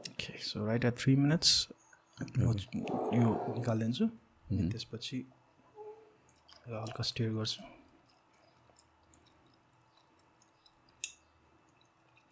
okay 0.07 0.36
so 0.47 0.67
right 0.67 0.85
at 0.85 0.95
three 0.99 1.17
minutes 1.17 1.51
यो 2.19 3.31
निकालिदिन्छु। 3.57 4.05
अनि 4.51 4.69
त्यसपछि 4.73 5.19
र 6.69 6.75
हल्का 6.75 7.03
स्टेयर 7.03 7.31
गर्छु। 7.33 7.63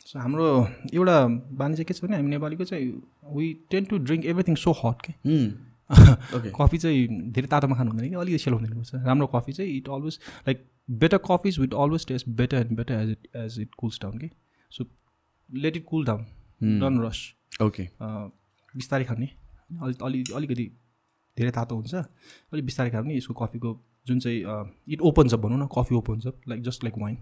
सो 0.07 0.19
हाम्रो 0.19 0.47
एउटा 0.95 1.16
बानी 1.59 1.74
चाहिँ 1.74 1.85
के 1.85 1.95
छ 1.95 2.05
भने 2.05 2.16
हामी 2.16 2.31
नेपालीको 2.31 2.65
चाहिँ 2.65 2.89
we 3.36 3.53
tend 3.70 3.85
to 3.91 3.99
drink 3.99 4.24
everything 4.32 4.55
so 4.62 4.73
hot 4.85 5.03
के 5.07 5.12
कफी 6.59 6.78
चाहिँ 6.78 7.31
धेरै 7.32 7.49
तातोमा 7.49 7.77
खानु 7.77 7.91
हुँदैन 7.91 8.09
कि? 8.09 8.15
अलिकति 8.16 8.39
सेलो 8.45 8.57
हुँदैन 8.59 9.05
राम्रो 9.07 9.27
कफी 9.35 9.53
चाहिँ 9.53 9.77
it 9.77 9.89
always 9.97 10.19
like 10.49 10.65
better 11.03 11.19
coffees 11.27 11.59
with 11.61 11.74
always 11.85 12.07
taste 12.09 12.28
better 12.41 12.57
and 12.57 12.77
better 12.78 12.95
as 12.95 13.11
it 13.11 13.28
as 13.36 13.61
it 13.61 13.74
cools 13.78 13.99
down 14.03 14.19
कि 14.19 14.31
so 14.73 14.85
let 15.49 15.77
it 15.77 15.85
cool 15.89 16.05
down 16.07 16.23
done 16.81 17.01
रस 17.07 17.20
ओके। 17.60 17.89
बिस्तारै 18.74 19.05
खाने 19.05 19.28
अलि 19.82 19.94
अलि 20.02 20.24
अलिकति 20.36 20.70
धेरै 21.36 21.51
तातो 21.51 21.76
हुन्छ। 21.76 21.94
अलिक 21.94 22.64
बिस्तारै 22.64 22.90
खायो 22.90 23.02
भने 23.02 23.16
यसको 23.16 23.35
कफीको 23.35 23.81
जुन 24.06 24.18
चाहिँ 24.20 24.40
इट 24.93 25.01
ओपन्स 25.01 25.35
अप 25.35 25.40
भनौँ 25.40 25.59
न 25.59 25.66
coffee 25.76 25.94
opens 25.94 26.26
up 26.26 26.40
like 26.48 26.62
just 26.62 26.85
like 26.85 26.98
wine. 26.98 27.16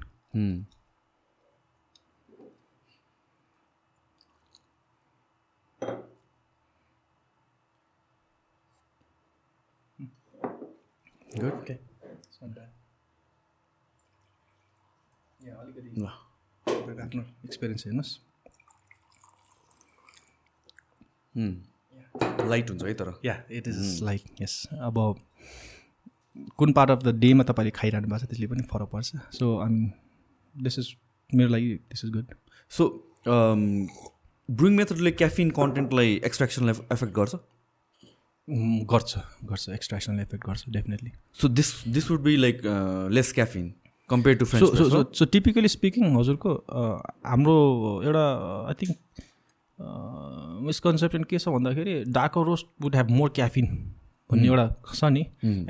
Good 11.39 11.77
अलिकति 15.53 17.01
आफ्नो 17.03 17.23
एक्सपिरियन्स 17.45 17.87
हेर्नुहोस्। 17.87 18.19
लाइट 21.37 22.71
हुन्छ 22.71 22.83
है 22.85 22.95
तर? 22.95 23.13
Yeah 23.25 23.43
it 23.51 23.69
is 23.69 23.99
like 24.03 24.23
yes 24.43 24.63
अब 24.81 24.99
कुन 26.59 26.73
पार्ट 26.73 26.91
अफ 26.91 27.03
द 27.03 27.15
डेमा 27.21 27.45
तपाईँले 27.45 27.71
खाइरहनु 27.77 28.09
भएको 28.09 28.19
छ 28.27 28.29
त्यसले 28.29 28.47
पनि 28.47 28.63
फरक 28.73 28.89
पर्छ। 28.93 29.17
So 29.39 29.57
I 29.61 29.69
mean 29.69 29.93
this 30.55 30.79
is 30.79 30.95
मेरो 31.33 31.49
लागि 31.49 31.75
this 31.91 32.05
is 32.05 32.11
good 32.13 32.35
so 32.73 32.89
brewing 34.49 34.77
मेथडले 34.77 35.11
caffeine 35.13 35.51
कन्टेन्टलाई 35.59 36.15
एक्सट्र्याक्सनलाई 36.25 36.75
एफेक्ट 36.93 37.15
गर्छ? 37.15 37.35
गर्छ 38.93 39.19
गर्छ 39.45 39.69
एक्सट्राक्सनले 39.71 40.23
एफेक्ट 40.23 40.47
गर्छ 40.47 40.65
definitely 40.69 41.11
so 41.41 41.49
this 41.49 41.73
this 41.89 42.11
would 42.11 42.23
be 42.23 42.37
like 42.37 42.61
less 43.13 43.33
caffeine 43.33 43.73
compare 44.11 44.37
to 44.37 44.45
so 44.45 44.59
so 44.59 44.67
French 44.67 44.93
so 44.93 45.03
so 45.19 45.25
typically 45.35 45.69
speaking 45.69 46.17
हजुरको 46.17 46.55
अ, 46.55 46.81
हाम्रो 47.27 47.55
एउटा 48.05 48.25
आई 48.69 48.75
थिङ्क 48.83 48.97
मिसकन्सेप्सन 49.79 51.25
के 51.25 51.39
छ 51.39 51.49
भन्दाखेरि 51.49 52.03
darker 52.09 52.43
roast 52.43 52.67
would 52.83 52.97
have 52.97 53.11
more 53.11 53.31
caffeine 53.37 53.67
भन्ने 54.31 54.47
एउटा 54.47 54.67
छ 54.95 55.05
नि। 55.05 55.21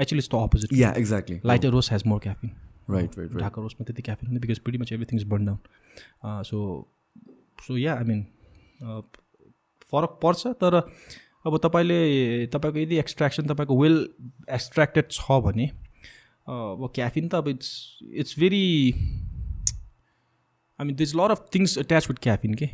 Actually 0.01 0.19
it's 0.19 0.29
the 0.29 0.43
opposite 0.43 0.73
yeah 0.75 0.93
exactly 0.99 1.41
lighter 1.45 1.69
roast 1.71 1.93
has 1.93 2.03
more 2.07 2.21
caffeine 2.21 2.51
right 2.91 3.19
right 3.19 3.35
dark 3.37 3.63
रोस्टमा 3.63 3.85
त्यति 3.85 4.03
क्याफिन 4.03 4.29
हुँदैन 4.29 4.41
because 4.41 4.59
pretty 4.59 4.79
much 4.79 4.93
everything 4.93 5.21
is 5.21 5.27
burn 5.29 5.47
down 5.47 6.43
so 6.45 6.61
so 7.67 7.77
yeah 7.79 7.95
I 7.95 8.05
mean 8.05 8.25
फरक 9.93 10.19
पर्छ 10.23 10.47
तर 10.61 10.75
अब 11.47 11.59
तपाईँले 11.59 12.01
तपाईँको 12.47 12.79
यदि 12.79 12.99
एक्सट्र्याक्सन 12.99 13.47
तपाईँको 13.47 13.81
वेल 13.83 13.97
एक्सट्र्याक्टेड 14.51 15.11
छ 15.11 15.39
भने 15.47 15.67
अब 16.47 16.91
क्याफिन 16.95 17.29
त 17.29 17.35
अब 17.35 17.49
it's 17.49 17.71
it's 18.15 18.39
very 18.39 18.65
I 20.79 20.87
mean 20.87 20.97
these 20.97 21.15
lot 21.17 21.31
of 21.31 21.49
things 21.55 21.79
attach 21.79 22.09
with 22.09 22.23
caffeine 22.23 22.55
के 22.55 22.69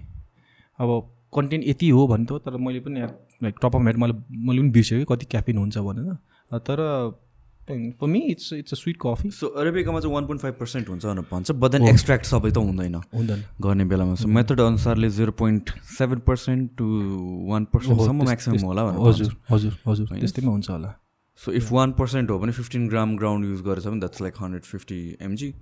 अब 0.79 0.91
कन्टेन्ट 1.33 1.69
यति 1.69 1.89
हो 1.91 2.07
भने 2.09 2.25
त 2.25 2.41
तर 2.45 2.57
मैले 2.57 2.81
पनि 2.81 3.01
लाइक 3.43 3.55
टप 3.63 3.77
अफ 3.77 3.87
हेड 3.87 3.97
मैले 3.97 4.13
मैले 4.13 4.61
पनि 4.61 4.71
बिर्सेँ 4.71 4.99
कि 4.99 5.05
कति 5.09 5.27
क्याफिन 5.31 5.59
हुन्छ 5.59 5.79
भनेर। 5.79 6.15
तर 6.69 6.79
for 7.69 8.07
me 8.09 8.21
it's 8.33 8.53
it's 8.53 8.73
a 8.73 8.77
sweet 8.77 8.97
coffee 9.03 9.31
so 9.31 9.47
अरेबिकामा 9.61 10.01
चाहिँ 10.01 10.15
वान 10.15 10.27
पोइन्ट 10.27 10.43
फाइभ 10.43 10.55
पर्सेन्ट 10.61 10.89
हुन्छ 10.89 11.05
भनेर 11.05 11.25
भन्छ 11.33 11.51
बट 11.53 11.71
देन 11.71 11.83
एक्सट्र्याक्ट 11.89 12.27
सबै 12.27 12.51
त 12.51 12.57
हुँदैन। 12.59 12.95
हुँदैन। 13.15 13.43
गर्ने 13.61 13.85
बेलामा। 13.85 14.15
सो 14.15 14.29
मेथड 14.29 14.61
अनुसारले 14.61 15.11
zero 15.11 15.33
point 15.37 15.71
seven 15.99 16.19
percent 16.27 16.71
to 16.79 16.87
one 17.51 17.65
पर्सेन्टसम्म 17.75 18.25
maximum 18.25 18.65
होला 18.65 18.85
भनेर 18.85 19.09
हजुर 19.09 19.37
हजुर 19.51 19.77
हजुर 19.87 20.07
त्यस्तैमा 20.15 20.51
हुन्छ 20.53 20.71
होला। 20.71 20.95
सो 21.39 21.53
इफ 21.53 21.73
वान 21.73 21.93
पर्सेन्ट 21.99 22.31
हो 22.31 22.39
भने 22.39 22.53
फिफ्टिन 22.53 22.89
ग्राम 22.89 23.17
ग्राउन्ड 23.17 23.47
युज 23.47 23.61
गरेछ 23.69 23.87
भने 23.87 24.01
that's 24.01 24.23
like 24.23 24.35
hundred 24.41 24.65
fifty 24.65 25.01
mg 25.23 25.53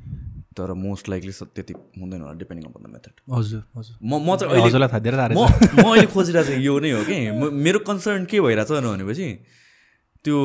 तर 0.57 0.73
मोस्ट 0.73 1.09
लाइकली 1.09 1.33
त्यति 1.55 1.75
हुँदैन 2.01 2.21
होला 2.21 2.33
डिपेन्डिङ 2.41 2.65
अपन 2.71 2.81
द 2.83 2.87
मेथड 2.93 3.15
हजुर 3.35 3.63
हजुर। 3.77 3.95
म 4.03 4.13
म 4.25 4.37
चाहिँ 4.37 4.53
म 4.57 5.85
अहिले 5.93 6.07
खोजिरहेको 6.07 6.49
चाहिँ 6.49 6.65
यो 6.65 6.75
नै 6.81 6.91
हो 6.91 7.03
कि। 7.05 7.17
मेरो 7.65 7.79
कन्सर्न 7.85 8.25
के 8.25 8.41
भइरहेछ 8.41 8.71
भनेपछि 8.73 9.29
त्यो 10.25 10.37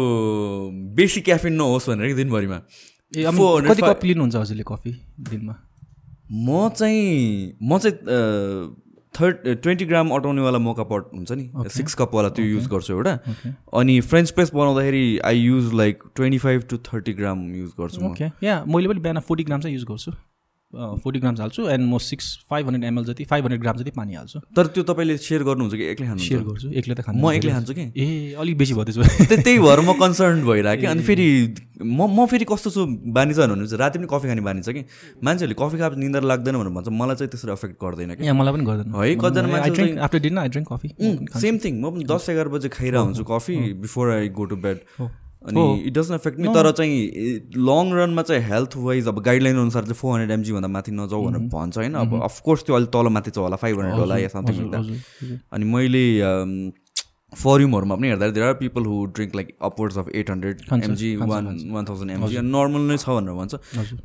बेसी 1.00 1.22
क्याफिन 1.28 1.54
नहोस् 1.54 1.90
भनेर 1.90 2.08
कि 2.08 2.14
दिनभरिमा। 2.14 2.60
ए 3.18 3.24
अब 3.24 3.36
400 3.36 3.68
कति 3.72 3.82
कप 3.82 4.04
लिनुहुन्छ 4.06 4.36
हजुरले 4.36 4.64
कफी 4.68 4.92
दिनमा? 5.32 5.56
म 6.32 6.70
चाहिँ 6.76 7.58
म 7.64 7.78
चाहिँ 7.80 7.96
थर्ड 9.20 9.48
ट्वेन्टी 9.62 9.86
ग्राम 9.86 10.10
अटाउनेवाला 10.16 10.58
मोका 10.58 10.84
पट 10.92 11.14
हुन्छ 11.14 11.32
नि। 11.32 11.70
सिक्स 11.70 11.96
कपवाला 11.96 12.30
त्यो 12.30 12.46
युज 12.46 12.68
गर्छु 12.68 12.94
एउटा। 12.94 13.14
अनि 13.80 14.00
फ्रेन्च 14.02 14.32
प्रेस 14.32 14.52
बनाउँदाखेरि 14.54 15.20
I 15.26 15.40
use 15.40 15.74
like 15.74 16.04
twenty 16.16 16.38
five 16.38 16.64
to 16.70 16.78
thirty 16.88 17.14
gram 17.14 17.46
use 17.56 17.72
गर्छु 17.80 18.30
या 18.44 18.64
मैले 18.68 18.88
पनि 18.88 19.00
बिहान 19.00 19.20
फोर्टी 19.20 19.44
ग्राम 19.44 19.62
चाहिँ 19.62 19.76
युज 19.76 19.86
गर्छु। 19.92 20.12
फोर्टी 20.74 21.20
ग्राम्स 21.20 21.40
हाल्छु 21.40 21.68
एन्ड 21.68 21.84
म 21.84 21.98
सिक्स 21.98 22.28
फाइभ 22.50 22.68
हन्ड्रेड 22.68 22.84
एमएल 22.88 23.06
जति 23.06 23.24
फाइभ 23.32 23.44
हन्ड्रेड 23.46 23.62
ग्राम 23.62 23.78
जति 23.78 23.92
पानी 23.92 24.14
हाल्छु। 24.16 24.40
तर 24.56 24.66
त्यो 24.72 24.84
तपाईँले 24.84 25.18
सेयर 25.18 25.44
गर्नुहुन्छ 25.44 25.76
कि 25.76 25.86
एक्लै 25.92 26.08
सेयर 26.08 26.42
खानुहुन्छ 26.42 26.48
गर्छु 26.48 26.68
एक्लै 26.80 26.96
त 26.96 27.02
खानु 27.02 27.20
म 27.20 27.32
एक्लै 27.32 27.52
खान्छु 27.52 27.74
कि? 27.74 27.86
ए 27.96 28.36
अलिक 28.40 28.58
बेसी 28.58 28.74
भयो 28.74 28.86
त्यसो 28.88 29.02
भए। 29.02 29.26
त्यही 29.36 29.60
भएर 29.60 29.80
म 29.84 29.92
कन्सर्न 30.00 30.40
भइरहेको 30.48 30.82
कि। 30.82 30.88
अनि 30.88 31.02
फेरि 31.04 31.28
म 31.82 32.00
म 32.08 32.26
फेरि 32.32 32.46
कस्तो 32.46 32.70
छु 32.72 32.86
बानी 33.12 33.34
छ 33.34 33.48
भने 33.52 33.66
राति 33.68 34.00
पनि 34.00 34.08
कफी 34.08 34.28
खाने 34.32 34.42
बानी 34.48 34.62
छ 34.62 34.70
कि? 34.72 34.84
मान्छेहरूले 35.20 35.58
कफी 35.60 35.78
खाएर 35.82 35.96
निन्द्रा 35.98 36.24
लाग्दैन 36.32 36.56
भनेर 36.56 36.74
भन्छ। 36.78 36.88
मलाई 36.88 37.16
चाहिँ 37.20 37.30
त्यसरी 37.32 37.52
अफेक्ट 37.52 37.76
गर्दैन 37.84 38.16
कि? 38.16 38.32
मलाई 38.32 38.52
पनि 38.54 38.66
गर्दैन। 38.70 38.88
है, 38.96 39.16
कतिजना 39.18 39.48
मान्छे 39.52 39.84
after 40.08 40.20
dinner 40.24 40.40
I 40.40 40.50
drink 40.56 40.68
coffee 40.72 40.88
same 41.42 41.58
thing 41.64 41.74
म 41.82 41.92
पनि 41.92 42.06
दस 42.06 42.30
एघार 42.32 42.48
बजे 42.54 42.70
खाइरहेको 42.70 43.04
हुन्छु 43.06 43.24
coffee 43.28 43.56
before 43.82 44.06
I 44.12 44.30
go 44.30 44.46
to 44.46 44.56
bed. 44.56 44.78
अनि। 45.42 45.62
इट 45.88 45.94
डजन 45.94 46.14
एफेक्ट 46.16 46.40
मी 46.40 46.48
तर 46.56 46.72
चाहिँ 46.72 46.96
लङ 47.70 47.92
रनमा 47.94 48.22
चाहिँ 48.24 48.44
हेल्थ 48.50 48.78
वाइज 48.78 49.08
अब 49.08 49.20
गाइडलाइन 49.24 49.58
अनुसार 49.60 49.84
चाहिँ 49.84 50.00
फोर 50.02 50.12
हन्ड्रेड 50.14 50.38
एमजी 50.38 50.52
भन्दा 50.54 50.68
माथि 50.76 50.92
नजाऊ 50.92 51.26
भनेर 51.26 51.48
भन्छ 51.56 51.78
होइन। 51.78 51.94
अब 52.04 52.22
अफकोर्स 52.24 52.64
त्यो 52.66 52.76
अलिक 52.76 52.90
तल 52.92 53.08
माथि 53.16 53.32
छ 53.32 53.38
होला 53.38 53.56
फाइभ 53.64 53.80
हन्ड्रेड 53.80 54.00
होला 54.00 54.18
या 54.18 54.28
समथिङ 54.36 54.66
अनि 55.54 55.66
मैले 55.74 56.06
फरिमहरूमा 57.34 57.96
पनि 57.96 58.08
हेर्दा 58.08 58.28
there 58.30 58.46
are 58.46 58.54
people 58.56 58.86
who 58.86 58.96
drink 59.18 59.36
like 59.36 59.48
upwards 59.64 59.98
of 59.98 60.08
eight 60.22 60.30
hundred 60.30 60.62
mg 60.74 61.16
one. 61.16 61.46
One 61.72 61.86
thousand 61.90 62.12
mg 62.12 62.42
normal 62.48 62.82
नै 62.88 62.98
छ 62.98 63.10
भनेर 63.10 63.34
भन्छ। 63.34 63.54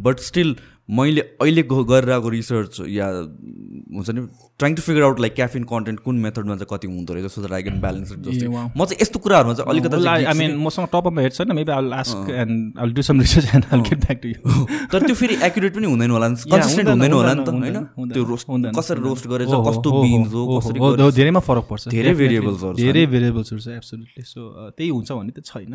बट 0.01 0.21
स्टिल 0.23 0.55
मैले 0.89 1.21
अहिले 1.43 1.63
ग- 1.63 1.85
गरिरहेको 1.87 2.29
रिसर्च 2.31 2.81
या 2.89 3.07
हुन्छ 3.11 4.11
नि 4.11 4.21
trying 4.59 4.75
to 4.77 4.83
figure 4.83 5.03
out 5.03 5.21
like 5.21 5.35
caffeine 5.35 5.65
content 5.73 6.01
कुन 6.01 6.19
मेथडमा 6.25 6.55
चाहिँ 6.57 6.67
कति 6.73 6.87
हुँदो 6.89 7.15
रहेछ 7.15 7.33
so 7.33 7.41
that 7.43 7.53
I 7.53 7.63
can 7.63 7.81
balance 7.81 8.13
it 8.13 8.19
जस्तै. 8.27 8.47
म 8.49 8.85
चाहिँ 8.85 8.99
यस्तो 9.03 9.19
कुराहरूमा 9.19 9.55
चाहिँ 9.55 9.71
अलिकति 9.71 9.97
I 10.27 10.35
mean, 10.41 10.55
मसँग 10.67 10.87
टप 10.93 11.07
अफ 11.11 11.19
हेड 11.19 11.33
छैन 11.33 11.53
maybe 11.57 11.73
I 11.73 11.91
ask 11.99 12.31
and 12.37 12.79
I 12.79 12.93
do 12.93 13.03
some 13.03 13.21
research 13.21 13.55
and 13.55 13.65
I 13.73 13.81
get 13.89 13.99
back 14.07 14.21
to 14.23 14.29
you 14.29 14.67
तर 14.93 15.07
त्यो 15.07 15.15
फेरि 15.23 15.35
एक्युरेट 15.49 15.75
पनि 15.77 15.87
हुँदैन 15.87 16.11
होला 16.11 16.29
नि 16.29 16.37
कन्सिस्टेन्ट 16.55 16.89
हुँदैन, 16.89 17.13
होला 17.13 17.35
नि 17.35 17.45
त 17.45 17.49
होइन? 17.51 18.13
त्यो 18.15 18.25
रोस्ट 18.31 18.49
हुँदैन, 18.49 18.73
कसरी। 18.79 19.01
रोस्ट 19.03 19.27
गरेछ 19.27 19.49
कस्तो 19.69 19.89
बिन्स 20.03 20.33
हो 20.33 20.43
कसरी। 20.61 21.11
धेरैमा 21.19 21.41
फरक 21.51 21.67
पर्छ 21.71 21.89
धेरै 21.89 22.15
छ 22.15 22.17
धेरै। 22.79 23.07
भेरिएबल्सहरू 23.07 23.61
छ 23.61 23.69
एब्सोल्युटली 23.83 24.23
सो 24.25 24.41
त्यही 24.71 24.91
हुन्छ 24.91 25.11
भन्ने 25.13 25.33
त 25.35 25.41
छैन। 25.51 25.75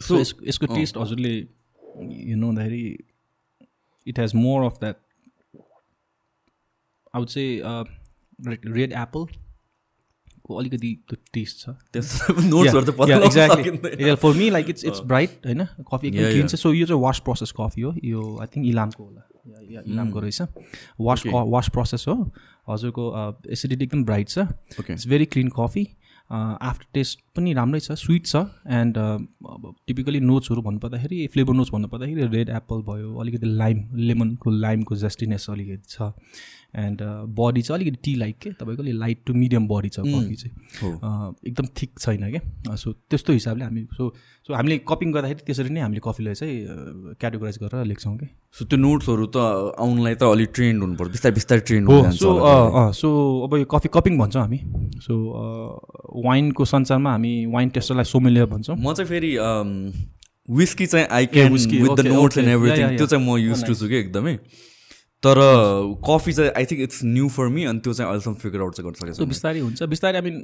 सो 0.00 0.18
यसको 0.20 0.66
टेस्ट 0.74 0.96
हजुरले 0.96 1.34
हेर्नु 1.38 2.46
हुँदाखेरि 2.46 2.82
it 4.06 4.18
has 4.18 4.34
more 4.34 4.64
of 4.64 4.78
that 4.80 4.96
out 7.14 7.28
चाहिँ 7.28 7.52
रेड 8.74 8.92
एप्पलको 8.92 10.56
अलिकति 10.58 10.90
त्यो 11.08 11.16
टेस्ट 11.34 11.56
छ। 11.60 11.68
Exactly 13.24 14.14
for 14.16 14.32
me 14.36 14.50
like 14.50 14.70
it's 14.70 14.84
it's 14.84 15.00
bright 15.06 15.30
होइन 15.46 15.64
कफी 15.92 16.06
एकदम 16.08 16.30
क्लिन. 16.30 16.46
छ 16.46 16.54
सो 16.54 16.72
यो 16.72 16.86
चाहिँ 16.86 17.02
वास 17.02 17.18
प्रोसेस 17.24 17.52
कफी 17.60 17.80
हो 17.80 17.94
यो 18.04 18.22
आई 18.40 18.46
थिङ्क 18.56 18.66
इलामको 18.66 19.04
होला। 19.04 19.22
इलामको 19.86 20.18
रहेछ 20.20 20.40
वास 21.00 21.22
वास 21.26 21.68
प्रोसेस 21.72 22.04
हो 22.08 22.14
हजुरको 22.68 23.04
एसिडिटी 23.52 23.84
एकदम 23.84 24.04
ब्राइट 24.04 24.28
छ. 24.28 24.38
It's 24.90 25.06
very 25.08 25.26
clean 25.26 25.48
coffee 25.56 25.84
after 26.30 26.86
taste 26.94 27.20
पनि 27.36 27.52
राम्रै 27.52 27.80
छ 27.80 27.92
स्विट 28.02 28.26
छ 28.26 28.36
एन्ड 28.76 28.98
अब 28.98 29.74
टिपिकली 29.86 30.20
नोट्सहरू 30.20 30.62
भन्नुपर्दाखेरि 30.62 31.26
फ्लेभर 31.32 31.54
नोट्स 31.54 31.72
भन्नुपर्दाखेरि 31.72 32.26
रेड 32.36 32.48
एप्पल 32.56 32.82
भयो 32.90 33.16
अलिकति 33.20 33.46
लाइम 33.46 33.84
लेमनको 33.96 34.50
लाइमको 34.50 34.96
जस्टिनेस 34.96 35.46
अलिकति 35.50 35.82
छ। 35.88 36.12
एन्ड 36.74 37.00
बडी 37.38 37.62
चाहिँ 37.62 37.80
अलिकति 37.80 37.98
टी 38.04 38.14
लाइक 38.14 38.36
के? 38.42 38.50
तपाईँको 38.60 38.82
अलिक 38.82 38.94
लाइट 38.94 39.18
टु 39.26 39.34
मिडियम 39.34 39.66
बडी 39.68 39.88
छ 39.88 40.00
कफी 40.00 40.36
चाहिँ। 40.42 40.54
एकदम 41.48 41.66
थिक 41.80 41.90
छैन 41.98 42.30
क्या 42.30 42.76
सो 42.76 42.92
त्यस्तो 43.10 43.32
हिसाबले 43.32 43.64
हामी 43.64 43.86
सो 43.96 44.12
सो 44.46 44.54
हामीले 44.54 44.78
कपिङ 44.88 45.12
गर्दाखेरि 45.12 45.46
त्यसरी 45.46 45.70
नै 45.70 45.80
हामीले 45.80 46.00
कफीलाई 46.04 46.34
चाहिँ 46.34 46.56
क्याटेगोराइज 47.20 47.58
गरेर 47.62 47.84
लेख्छौँ 47.86 48.16
कि? 48.18 48.26
सो 48.58 48.64
त्यो 48.64 48.78
नोट्सहरू 48.78 49.26
त 49.26 49.36
आउनलाई 49.78 50.14
त 50.14 50.22
अलिक 50.30 50.50
ट्रेन्ड 50.54 50.82
हुनुपर्छ 50.82 51.10
बिस्तारै 51.10 51.34
बिस्तारै 51.34 51.60
ट्रेन्ड 51.66 51.88
हो 51.90 51.98
सो 52.20 52.30
सो 53.00 53.08
अब 53.44 53.56
यो 53.58 53.66
कफी 53.74 53.88
कपिङ 53.94 54.18
भन्छौँ 54.18 54.42
हामी। 54.42 54.58
सो 55.02 55.12
वाइनको 56.26 56.64
संसारमा 56.64 57.10
हामी 57.12 57.34
वाइन 57.52 57.68
टेस्टरलाई 57.76 58.04
सोमेलियर 58.14 58.46
भन्छौँ। 58.54 58.76
म 58.78 58.94
चाहिँ 58.94 59.08
फेरि 59.10 59.32
विस्की 60.48 60.86
चाहिँ 60.86 61.06
I 61.06 61.26
can 61.34 61.52
with 61.52 61.96
the 61.96 62.06
notes 62.06 62.38
and. 62.38 62.48
Everything 62.48 62.96
त्यो 62.96 63.06
चाहिँ 63.06 63.26
म. 63.26 63.36
युज 63.38 63.64
टु 63.66 63.74
छु 63.74 63.88
कि 63.88 63.96
एकदमै। 63.96 64.38
तर 65.22 65.38
कफी 66.06 66.32
चाहिँ 66.32 66.50
I 66.56 66.64
think 66.64 66.82
it's 66.82 67.04
new 67.04 67.28
for 67.28 67.48
me 67.54 67.64
अनि 67.72 67.80
त्यो 67.80 67.92
चाहिँ 67.92 68.08
अहिलेसम्म 68.10 68.36
फिगर 68.42 68.60
आउट 68.60 68.74
चाहिँ 68.74 68.90
गर्न 68.90 69.00
सकेको 69.00 69.16
छु 69.16 69.26
बिस्तारै 69.32 69.60
हुन्छ। 69.60 69.82
बिस्तारै 69.94 70.18
आई 70.18 70.24
मिन 70.30 70.36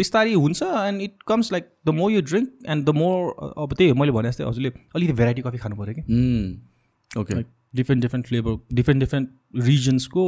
बिस्तारै 0.00 0.32
हुन्छ 0.34 0.62
and 0.62 1.02
it 1.02 1.14
comes 1.28 1.52
like 1.52 1.70
the 1.86 1.94
more 2.00 2.12
you 2.12 2.20
drink 2.22 2.48
and 2.68 2.84
the 2.86 2.94
more 2.98 3.16
अब 3.58 3.74
त्यही 3.74 3.90
हो, 3.90 3.96
मैले 3.96 4.12
भने 4.12 4.28
जस्तै 4.28 4.44
हजुरले 4.44 4.72
अलिकति 4.94 5.16
भेराइटी 5.20 5.42
कफी 5.42 5.58
खानु 5.64 5.76
पऱ्यो 5.76 5.94
कि। 5.98 6.02
Okay 7.10 7.42
different 7.74 8.02
different 8.02 8.26
flavour 8.26 8.58
different 8.74 9.00
different 9.00 9.28
रिजन्सको 9.66 10.24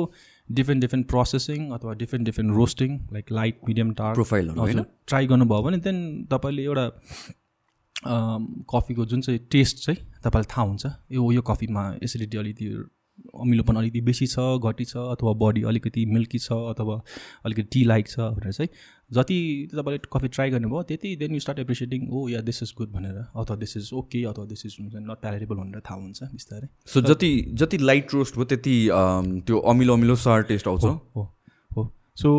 different 0.48 0.80
different 0.80 1.06
processing 1.08 1.70
अथवा 1.72 1.92
different 2.00 2.24
different 2.26 2.56
roasting 2.56 2.98
like 3.12 3.32
light 3.32 3.60
medium 3.68 3.90
dark 4.00 4.14
प्रोफाइलहरू 4.14 4.60
होइन? 4.60 4.84
ट्राई 5.06 5.26
गर्नुभयो 5.26 5.62
भने 5.62 5.76
देन 5.84 6.00
तपाईँले 6.32 6.62
एउटा 6.64 6.86
कफीको 8.72 9.04
जुन 9.06 9.20
चाहिँ 9.20 9.40
टेस्ट 9.52 9.84
चाहिँ 9.84 9.98
तपाईँलाई 10.24 10.50
थाहा 10.50 10.66
हुन्छ। 10.66 10.86
यो 11.12 11.30
यो 11.32 11.42
कफीमा 11.52 11.82
एसिडिटी 12.02 12.38
अलिकति 12.38 12.64
अमिलोपन 13.40 13.76
अलिकति 13.76 14.00
बेसी 14.00 14.26
छ 14.26 14.38
घटी 14.60 14.84
छ 14.84 14.96
अथवा 14.96 15.32
बडी 15.40 15.62
अलिकति 15.68 16.04
मिल्की 16.06 16.38
छ 16.38 16.52
अथवा 16.70 17.00
अलिकति 17.44 17.68
टी 17.72 17.84
लाइक 17.84 18.08
छ 18.08 18.18
भनेर 18.18 18.52
चाहिँ 18.52 18.68
जति 19.12 19.36
तपाईँले 19.72 19.98
कफी 20.12 20.28
ट्राई 20.28 20.50
गर्नुभयो 20.50 20.82
त्यति 20.82 21.14
then 21.16 21.34
you 21.34 21.40
start 21.40 21.58
appreciating 21.58 22.08
oh 22.10 22.28
yeah 22.28 22.40
this 22.40 22.62
is 22.62 22.72
good 22.78 22.92
भनेर। 22.92 23.18
अथवा 23.36 23.56
दिस 23.56 23.76
इज 23.76 23.90
ओके 23.94 24.24
अथवा 24.26 24.44
दिस 24.46 24.66
इज 24.66 24.76
हुन्छ 24.80 24.94
नट 24.96 25.20
प्यारेबल 25.20 25.56
भनेर 25.56 25.80
थाहा 25.80 26.00
हुन्छ 26.00 26.22
बिस्तारै। 26.32 26.68
सो 26.86 27.00
जति 27.02 27.30
जति 27.52 27.78
लाइट 27.78 28.14
रोस्ट 28.14 28.36
भयो 28.36 28.44
त्यति 28.44 28.76
त्यो 29.46 29.58
अमिलो 29.72 29.92
अमिलो 29.92 30.16
सार 30.16 30.42
टेस्ट 30.50 30.68
आउँछ। 30.68 30.84
हो। 30.84 31.33
सो 32.16 32.30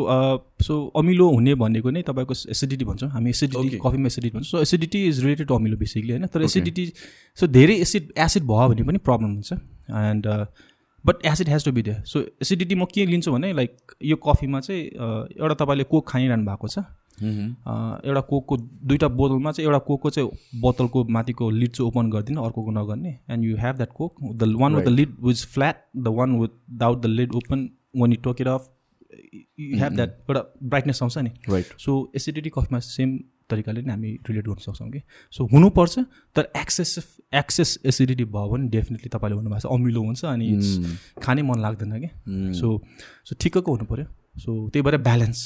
सो 0.64 0.76
अमिलो 0.98 1.30
हुने 1.30 1.56
भनेको 1.56 1.90
नै 1.92 2.02
तपाईँको 2.08 2.34
एसिडिटी 2.52 2.86
भन्छौँ। 2.86 3.10
हामी 3.12 3.30
एसिडिटी. 3.30 3.78
कफीमा 3.78 4.08
एसिडिटी 4.08 4.36
भन्छौँ। 4.36 4.50
So 4.50 4.62
acidity 4.62 5.06
is 5.08 5.24
related 5.24 5.48
to 5.48 5.56
अमिलो 5.56 5.78
बेसिकली 5.78 6.12
होइन? 6.12 6.26
तर 6.28 6.44
एसिडिटी 6.44 6.86
सो 7.38 7.48
धेरै 7.48 7.76
एसिड 7.82 8.14
एसिड 8.18 8.44
भयो 8.44 8.68
भने 8.70 8.84
पनि 8.84 8.98
प्रब्लम 9.06 9.34
हुन्छ। 9.34 9.54
And 10.04 10.28
but 11.06 11.26
acid 11.26 11.50
has 11.50 11.66
to 11.66 11.72
be 11.72 11.82
there 11.84 12.04
so 12.04 12.20
acidity 12.42 12.76
म 12.76 12.86
के 12.94 13.06
लिन्छु 13.06 13.32
भने 13.32 13.52
लाइक 13.54 13.96
यो 14.04 14.16
कफीमा 14.26 14.60
चाहिँ 14.60 14.84
uh, 14.90 15.24
एउटा 15.42 15.56
तपाईँले 15.56 15.84
कोक 15.86 16.08
खाइरहनु 16.10 16.46
भएको 16.46 16.68
छ। 16.68 16.80
Uh, 17.16 17.96
एउटा 18.04 18.22
कोकको 18.30 18.58
दुईवटा 18.58 19.08
बोतलमा 19.08 19.52
चाहिँ 19.52 19.68
एउटा 19.68 19.80
कोकको 19.88 20.10
चाहिँ 20.10 20.60
बोतलको 20.62 21.04
माथिको 21.18 21.50
लिड 21.50 21.72
चाहिँ 21.72 21.88
ओपन 21.88 22.10
गरिदिनु 22.12 22.42
अर्कोको 22.44 22.72
नगर्ने। 22.72 23.18
And 23.32 23.46
you 23.46 23.58
have 23.58 23.76
that 23.76 23.92
coke 23.96 24.16
the 24.36 24.54
one 24.62 24.76
with 24.76 24.86
the 24.86 24.90
lid 24.90 25.16
is 25.24 25.46
flat 25.54 25.84
the 25.98 26.16
one 26.18 26.40
without 26.40 27.02
the 27.02 27.06
lid 27.06 27.36
open 27.36 27.70
one 27.98 28.12
you 28.12 28.18
took 28.24 28.42
it 28.42 28.48
off 28.48 28.68
you 29.60 29.78
have 29.80 29.96
that 29.96 30.10
एउटा 30.30 30.42
ब्राइटनेस 30.64 31.02
आउँछ 31.04 31.18
नि। 31.18 31.32
राइट 31.50 31.78
सो 31.80 31.92
एसिडिटी 32.16 32.50
कफीमा 32.50 32.80
same 32.80 33.18
तरिकाले 33.50 33.82
नै 33.82 33.92
हामी 33.92 34.12
relate 34.30 34.46
गर्न 34.48 34.62
सक्छौँ 34.62 34.90
कि। 34.92 35.02
सो 35.32 35.46
हुनुपर्छ 35.48 36.00
तर 36.36 36.52
एक्सेसिभ 36.58 37.38
एक्सेस 37.38 37.78
एसिडिटी 37.86 38.26
भयो 38.26 38.50
भने 38.50 38.70
डेफिनेटली 38.70 39.10
तपाईँले 39.10 39.38
भन्नुभएको 39.38 39.68
छ 39.68 39.72
अमिलो 39.72 40.02
हुन्छ 40.02 40.26
अनि 40.26 40.46
it's 40.52 41.24
खानै 41.24 41.42
मन 41.42 41.62
लाग्दैन 41.62 42.00
कि। 42.02 42.10
सो 42.60 42.68
सो 43.26 43.36
ठिक्कको 43.40 43.72
हुनु 43.72 43.86
पऱ्यो 43.86 44.06
सो 44.36 44.52
त्यही 44.70 44.84
भएर 44.84 44.98
ब्यालेन्स 45.00 45.40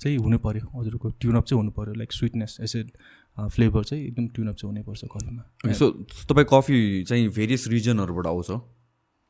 चाहिँ 0.00 0.16
हुनु 0.18 0.38
पऱ्यो 0.38 0.66
हजुरको 0.78 1.10
ट्युनअप 1.20 1.44
चाहिँ 1.44 1.60
हुनु 1.60 1.72
पऱ्यो 1.76 1.94
लाइक 1.94 2.12
स्विटनेस 2.12 2.56
एसिड 2.62 2.90
फ्लेभर 3.36 3.84
चाहिँ 3.84 4.04
एकदम 4.06 4.26
ट्युनअप 4.28 4.56
चाहिँ 4.56 4.70
हुनैपर्छ 4.72 5.04
कफीमा 5.12 5.72
सो 5.72 5.90
तपाईँ 6.30 6.46
कफी 6.52 6.78
चाहिँ 7.04 7.28
भेरियस 7.28 7.68
रिजनहरूबाट 7.68 8.26
आउँछ। 8.26 8.50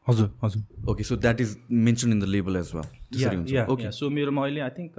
हजुर 0.06 0.28
हजुर। 0.42 0.90
Okay 0.90 1.04
so 1.04 1.16
that 1.18 1.40
is 1.40 1.56
mention 1.70 2.12
in 2.12 2.20
the 2.20 2.24
label 2.34 2.56
as 2.56 2.70
well 2.74 3.64
okay 3.70 3.90
so 3.92 4.10
मेरोमा 4.10 4.42
अहिले 4.42 4.60
आई 4.60 4.70
थिङ्क 4.78 4.98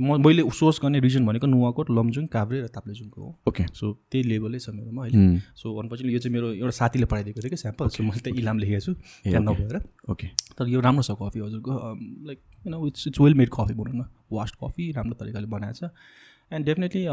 म 0.00 0.16
मैले 0.22 0.42
सोर्स 0.54 0.78
गर्ने 0.82 0.98
रिजन 1.00 1.26
भनेको 1.26 1.46
नुवाकोट 1.46 1.90
लमजुङ 1.90 2.26
काभ्रे 2.32 2.60
र 2.60 2.66
ताप्लेजुङको 2.70 3.20
हो। 3.20 3.30
ओके 3.48 3.64
सो 3.74 3.92
त्यही 4.10 4.22
लेभलै 4.24 4.58
छ 4.58 4.70
मेरोमा 4.70 5.02
अहिले। 5.04 5.40
सो 5.60 5.66
अनफर्चुनेटली 5.82 6.14
यो 6.14 6.20
चाहिँ 6.22 6.34
मेरो 6.34 6.52
एउटा 6.52 6.70
साथीले 6.78 7.06
पठाइदिएको 7.10 7.40
थियो 7.42 7.50
कि 7.50 7.56
स्याम्पल 7.56 7.88
सो 7.90 8.02
मैले 8.02 8.20
त 8.22 8.26
इलाम 8.38 8.58
लेखेको 8.58 8.80
छु। 8.80 8.92
त्यहाँ 8.94 9.42
नभएर। 9.42 9.76
ओके 10.14 10.26
तर 10.54 10.68
यो 10.70 10.80
राम्रो 10.80 11.02
छ 11.02 11.18
कफी 11.18 11.40
हजुरको। 11.40 11.72
Like 12.26 12.38
you 12.66 12.70
know 12.70 12.86
it's 12.86 13.06
it's 13.08 13.20
well 13.20 13.34
made 13.34 13.50
coffee 13.50 13.74
भनौँ 13.74 13.94
न। 13.98 14.06
वास्ट 14.30 14.54
कफी 14.62 14.90
राम्रो 14.94 15.14
तरिकाले 15.20 15.46
बनाएको 15.50 15.74
छ। 15.74 15.90
एन्ड 16.54 16.66
डेफिनेटली 16.66 17.04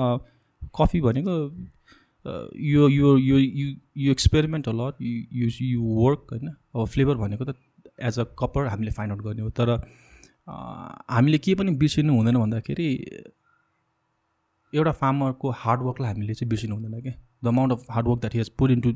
कफी 0.77 1.01
भनेको 1.01 1.33
यो 2.25 2.87
यो 2.89 3.17
यो 3.17 3.37
you 3.37 4.11
experiment 4.11 4.67
a lot 4.69 5.01
you 5.01 5.49
you 5.61 5.81
work 5.81 6.27
होइन? 6.31 6.47
अब 6.75 6.85
फ्लेभर 6.87 7.15
भनेको 7.17 7.45
त 7.45 7.55
एज 7.99 8.19
अ 8.19 8.23
कपर 8.39 8.67
हामीले 8.67 8.91
फाइन्ड 8.91 9.13
आउट 9.13 9.21
गर्ने 9.23 9.41
हो। 9.41 9.49
तर 9.49 9.75
uh, 9.77 9.83
हामीले 11.11 11.37
के 11.37 11.55
पनि 11.55 11.71
बिर्सिनु 11.77 12.13
हुँदैन 12.13 12.37
भन्दाखेरि 12.37 12.87
एउटा 14.73 14.91
फार्मरको 14.91 15.49
हार्डवर्कलाई 15.57 16.09
हामीले 16.09 16.33
चाहिँ 16.33 16.49
बिर्सिनु 16.49 16.75
हुँदैन 16.75 17.01
क्या 17.01 17.13
the 17.43 17.47
amount 17.47 17.73
of 17.73 17.85
hard work 17.91 18.19
that 18.19 18.35
has 18.35 18.49
put 18.59 18.71
in 18.71 18.81
to 18.81 18.93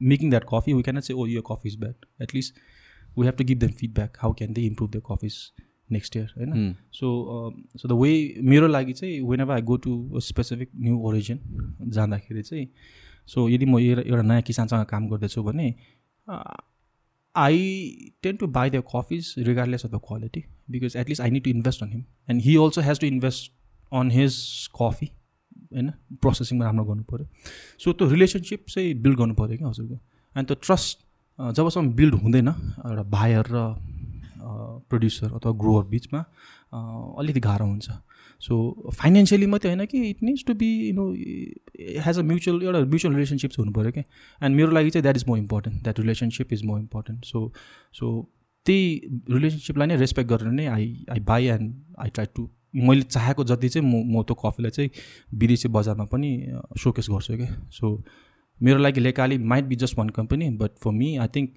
making 0.00 0.30
that 0.30 0.44
coffee 0.52 0.72
we 0.72 0.82
can 0.82 1.00
चाहिँ 1.00 1.20
ओ 1.20 1.26
यो 1.26 1.42
coffee 1.42 1.68
is 1.68 1.78
bad 1.80 2.06
at least 2.22 2.54
we 3.18 3.26
have 3.26 3.34
to 3.38 3.44
give 3.44 3.58
them 3.58 3.70
feedback 3.80 4.16
how 4.20 4.32
can 4.32 4.52
they 4.52 4.62
improve 4.66 4.90
the 4.90 5.02
coffees 5.10 5.34
next 5.90 6.16
year 6.16 6.32
होइन? 6.36 6.74
So 6.92 7.08
so 7.76 7.88
the 7.88 7.92
way 8.02 8.12
मेरो 8.44 8.66
लागि 8.68 8.92
चाहिँ 8.92 9.20
whenever 9.40 9.54
I 9.54 9.62
go 9.62 9.76
to 9.76 10.20
specific 10.20 10.70
new 10.76 10.98
origin 11.08 11.38
जाँदाखेरि 11.90 12.42
चाहिँ 12.42 12.66
so 13.26 13.48
यदि 13.48 13.66
म 13.66 13.78
एउटा 13.78 14.22
नयाँ 14.22 14.42
किसानसँग 14.42 14.84
काम 14.86 15.08
गर्दैछु 15.08 15.42
भने 15.42 15.74
I 17.34 17.58
tend 18.22 18.36
to 18.36 18.46
buy 18.48 18.70
the 18.70 18.82
coffees 18.94 19.34
regardless 19.48 19.84
of 19.86 19.90
the 19.92 20.00
quality 20.06 20.44
because 20.70 20.96
at least 20.96 21.22
I 21.22 21.30
need 21.30 21.44
to 21.44 21.50
invest 21.50 21.82
on 21.82 21.92
him 21.92 22.04
and 22.30 22.42
he 22.42 22.56
also 22.56 22.80
has 22.82 23.00
to 23.00 23.06
invest 23.06 23.52
on 23.92 24.10
his 24.10 24.36
coffee 24.80 25.06
होइन? 25.06 25.90
प्रोसेसिङमा 26.22 26.64
राम्रो 26.64 26.84
गर्नु 26.84 27.02
पऱ्यो। 27.04 27.26
सो 27.80 27.92
त्यो 27.92 28.08
रिलेसनसिप 28.08 28.64
चाहिँ 28.68 28.94
बिल्ड 29.02 29.18
गर्नु 29.18 29.34
पऱ्यो 29.34 29.56
क्या 29.56 29.68
हजुरको। 29.68 29.94
एन्ड 30.36 30.46
त्यो 30.46 30.56
ट्रस्ट 30.62 30.98
जबसम्म 31.38 31.92
बिल्ड 31.94 32.14
हुँदैन 32.14 32.48
एउटा 32.48 33.02
बायर 33.10 33.44
र 33.50 33.56
प्रड्युसर 34.40 35.32
अथवा 35.34 35.52
ग्रोवर 35.60 35.84
बिचमा 35.90 36.20
अलिकति 37.18 37.40
गाह्रो 37.40 37.66
हुन्छ। 37.66 37.90
सो 38.40 38.54
फाइनेन्सियली 38.94 39.46
मात्रै 39.46 39.70
होइन 39.70 39.84
कि 39.86 40.02
it 40.10 40.22
needs 40.22 40.44
to 40.46 40.54
be 40.54 40.68
you 40.88 40.94
know 40.94 41.06
has 42.06 42.18
a 42.18 42.22
mutual 42.22 42.62
एउटा 42.62 42.80
म्युचुअल 42.84 43.14
रिलेसनसिप 43.14 43.50
चाहिँ 43.50 43.64
हुनु 43.64 43.72
पऱ्यो 43.78 43.92
क्या। 43.92 44.04
एन्ड 44.42 44.56
मेरो 44.56 44.70
लागि 44.70 44.90
चाहिँ 44.90 45.02
that 45.02 45.16
is 45.16 45.24
more 45.28 45.38
important 45.38 45.82
that 45.82 46.00
relationship 46.00 46.52
is 46.52 46.64
more 46.64 46.80
important 46.80 47.24
so 47.24 47.52
so 47.94 48.12
त्यही 48.66 48.86
रिलेसनसिपलाई 49.30 49.86
नै 49.86 49.96
रेस्पेक्ट 49.96 50.30
गरेर 50.30 50.52
नै 50.52 50.66
I 50.66 50.86
I 51.10 51.20
buy 51.26 51.46
and 51.48 51.74
I 51.98 52.08
try 52.10 52.26
to 52.36 52.48
मैले 52.74 53.02
चाहेको 53.02 53.44
जति 53.44 53.68
चाहिँ 53.68 53.88
म 53.88 54.02
म 54.12 54.22
त्यो 54.22 54.34
कफीलाई 54.44 54.70
चाहिँ 54.70 54.90
विदेशी 55.34 55.68
बजारमा 55.68 56.04
पनि 56.04 56.30
सोकेस 56.82 57.06
गर्छु 57.10 57.36
क्या। 57.36 57.48
सो 57.70 57.96
मेरो 58.60 58.78
लागि 58.78 59.00
Lekali 59.00 59.38
might 59.38 59.64
be 59.64 59.76
just 59.76 59.98
one 59.98 60.08
company 60.10 60.48
but 60.58 60.70
for 60.82 60.92
me 60.92 61.16
I 61.16 61.28
think 61.34 61.54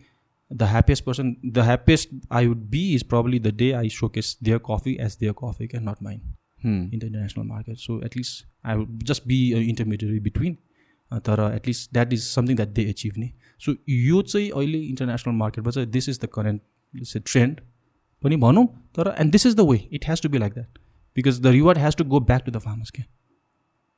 the 0.51 0.63
happiest 0.63 1.03
person 1.03 1.35
the 1.45 1.59
happiest 1.59 2.09
I 2.31 2.47
would 2.47 2.65
be 2.69 2.83
is 2.95 3.03
probably 3.03 3.39
the 3.39 3.53
day 3.55 3.71
I 3.73 3.89
showcase 3.89 4.37
their 4.43 4.57
coffee 4.65 4.97
as 5.01 5.17
their 5.19 5.33
coffee 5.33 5.67
क्या 5.67 5.81
not 5.81 6.03
mind 6.03 6.23
in 6.65 6.99
the 6.99 7.03
international 7.03 7.45
market 7.45 7.77
so 7.77 8.01
at least 8.05 8.45
I 8.65 8.75
would 8.75 9.03
just 9.03 9.27
be 9.27 9.39
intermediate 9.61 10.21
between 10.23 10.57
तर 11.21 11.51
at least 11.55 11.93
that 11.93 12.13
is 12.13 12.23
something 12.23 12.55
that 12.55 12.69
they 12.69 12.83
achieve 12.89 13.17
नि 13.17 13.31
so 13.61 13.75
यो 13.89 14.21
चाहिँ 14.23 14.49
अहिले 14.49 14.81
international 14.81 15.35
मार्केटमा 15.35 15.71
चाहिँ 15.71 15.89
this 15.89 16.09
is 16.09 16.19
the 16.23 16.29
current 16.33 16.61
trend 17.25 17.59
पनि 18.23 18.35
भनौँ 18.37 18.65
तर 18.95 19.15
and 19.19 19.31
this 19.31 19.45
is 19.45 19.55
the 19.55 19.67
way 19.69 19.77
it 19.93 20.09
has 20.09 20.21
to 20.21 20.29
be 20.29 20.37
like 20.37 20.53
that 20.53 20.79
because 21.17 21.39
the 21.41 21.47
reward 21.47 21.77
has 21.77 21.95
to 21.95 22.03
go 22.05 22.19
back 22.21 22.43
to 22.45 22.51
the 22.51 22.57
farmers 22.57 22.91
के 22.91 23.03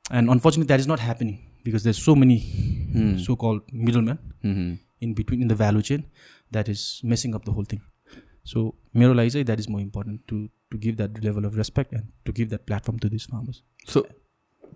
and 0.04 0.30
unfortunate 0.30 0.66
that 0.66 0.80
is 0.80 0.88
not 0.90 1.00
happening 1.00 1.36
because 1.64 1.82
there 1.82 1.94
so 1.94 2.14
many 2.14 2.38
so 3.24 3.34
call 3.44 3.60
middle 3.74 4.00
man 4.00 4.78
in 5.02 5.14
between 5.14 5.42
in 5.42 5.48
the 5.48 5.52
value 5.52 5.80
chain 5.80 6.04
that 6.54 6.68
is 6.68 6.84
messing 7.06 7.32
up 7.34 7.46
the 7.46 7.54
whole 7.56 7.64
thing 7.72 7.80
so 8.46 8.66
मेरो 8.96 9.14
लागि 9.14 9.30
चाहिँ 9.30 9.46
that 9.46 9.58
is 9.58 9.68
more 9.70 9.80
important 9.80 10.20
to 10.28 10.46
to 10.70 10.78
give 10.78 10.96
that 10.96 11.18
level 11.24 11.44
of 11.44 11.56
respect 11.56 11.94
and 11.94 12.06
to 12.24 12.32
give 12.32 12.48
that 12.48 12.64
platform 12.66 12.98
to 12.98 13.08
this 13.08 13.26
farmers 13.26 13.62
so 13.88 14.06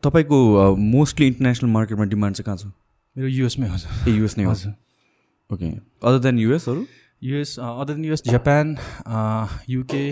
तपाईँको 0.02 0.74
mostly 0.76 1.26
international 1.26 1.70
मार्केटमा 1.70 2.04
demand 2.06 2.36
चाहिँ 2.36 2.44
कहाँ 2.46 2.56
छ 2.58 2.72
मेरो 3.16 3.28
युएसमै 3.30 3.68
हजुर 3.68 4.08
ए 4.08 4.16
युएस 4.16 4.38
नै 4.38 4.44
हजुर 4.44 4.74
okay 5.50 5.70
other 6.02 6.18
than 6.20 6.38
युएसहरू 6.38 6.86
US 7.22 7.58
other 7.60 7.92
than 7.92 8.04
US 8.04 8.22
Japan 8.24 8.76
UK 9.68 10.04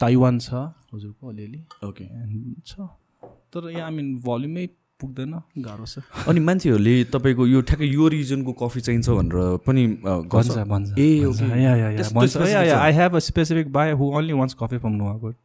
Taiwan 0.00 0.38
छ 0.38 0.54
हजुरको 0.94 1.28
अलिअलि 1.28 1.64
ओके 1.84 2.04
एन्ड 2.04 2.62
छ 2.66 2.88
तर 3.52 3.70
यहाँ 3.70 3.86
आई 3.86 3.94
मिन 3.94 4.14
भल्युमै 4.20 4.66
पुग्दैन 5.00 5.34
गाह्रो 5.62 5.86
छ। 5.86 6.02
अनि 6.28 6.40
मान्छेहरूले 6.40 6.94
तपाईँको 7.14 7.46
यो 7.46 7.60
ठ्याक्कै 7.62 7.88
यो 7.88 8.08
रिजनको 8.08 8.52
कफी 8.62 8.80
चाहिन्छ 8.80 9.08
भनेर 9.08 9.62
पनि 9.66 9.82
भन्छ। 10.04 10.56
भन्छ 10.66 10.88
ए? 10.98 11.24
I 12.74 12.92
have 12.92 13.12
a 13.14 13.18
specific 13.26 13.72
buyer 13.72 13.92
who 13.94 14.04
only 14.18 14.34
wants 14.34 14.54
coffee 14.58 14.78
from 14.78 14.94
Nuwakot 14.94 15.36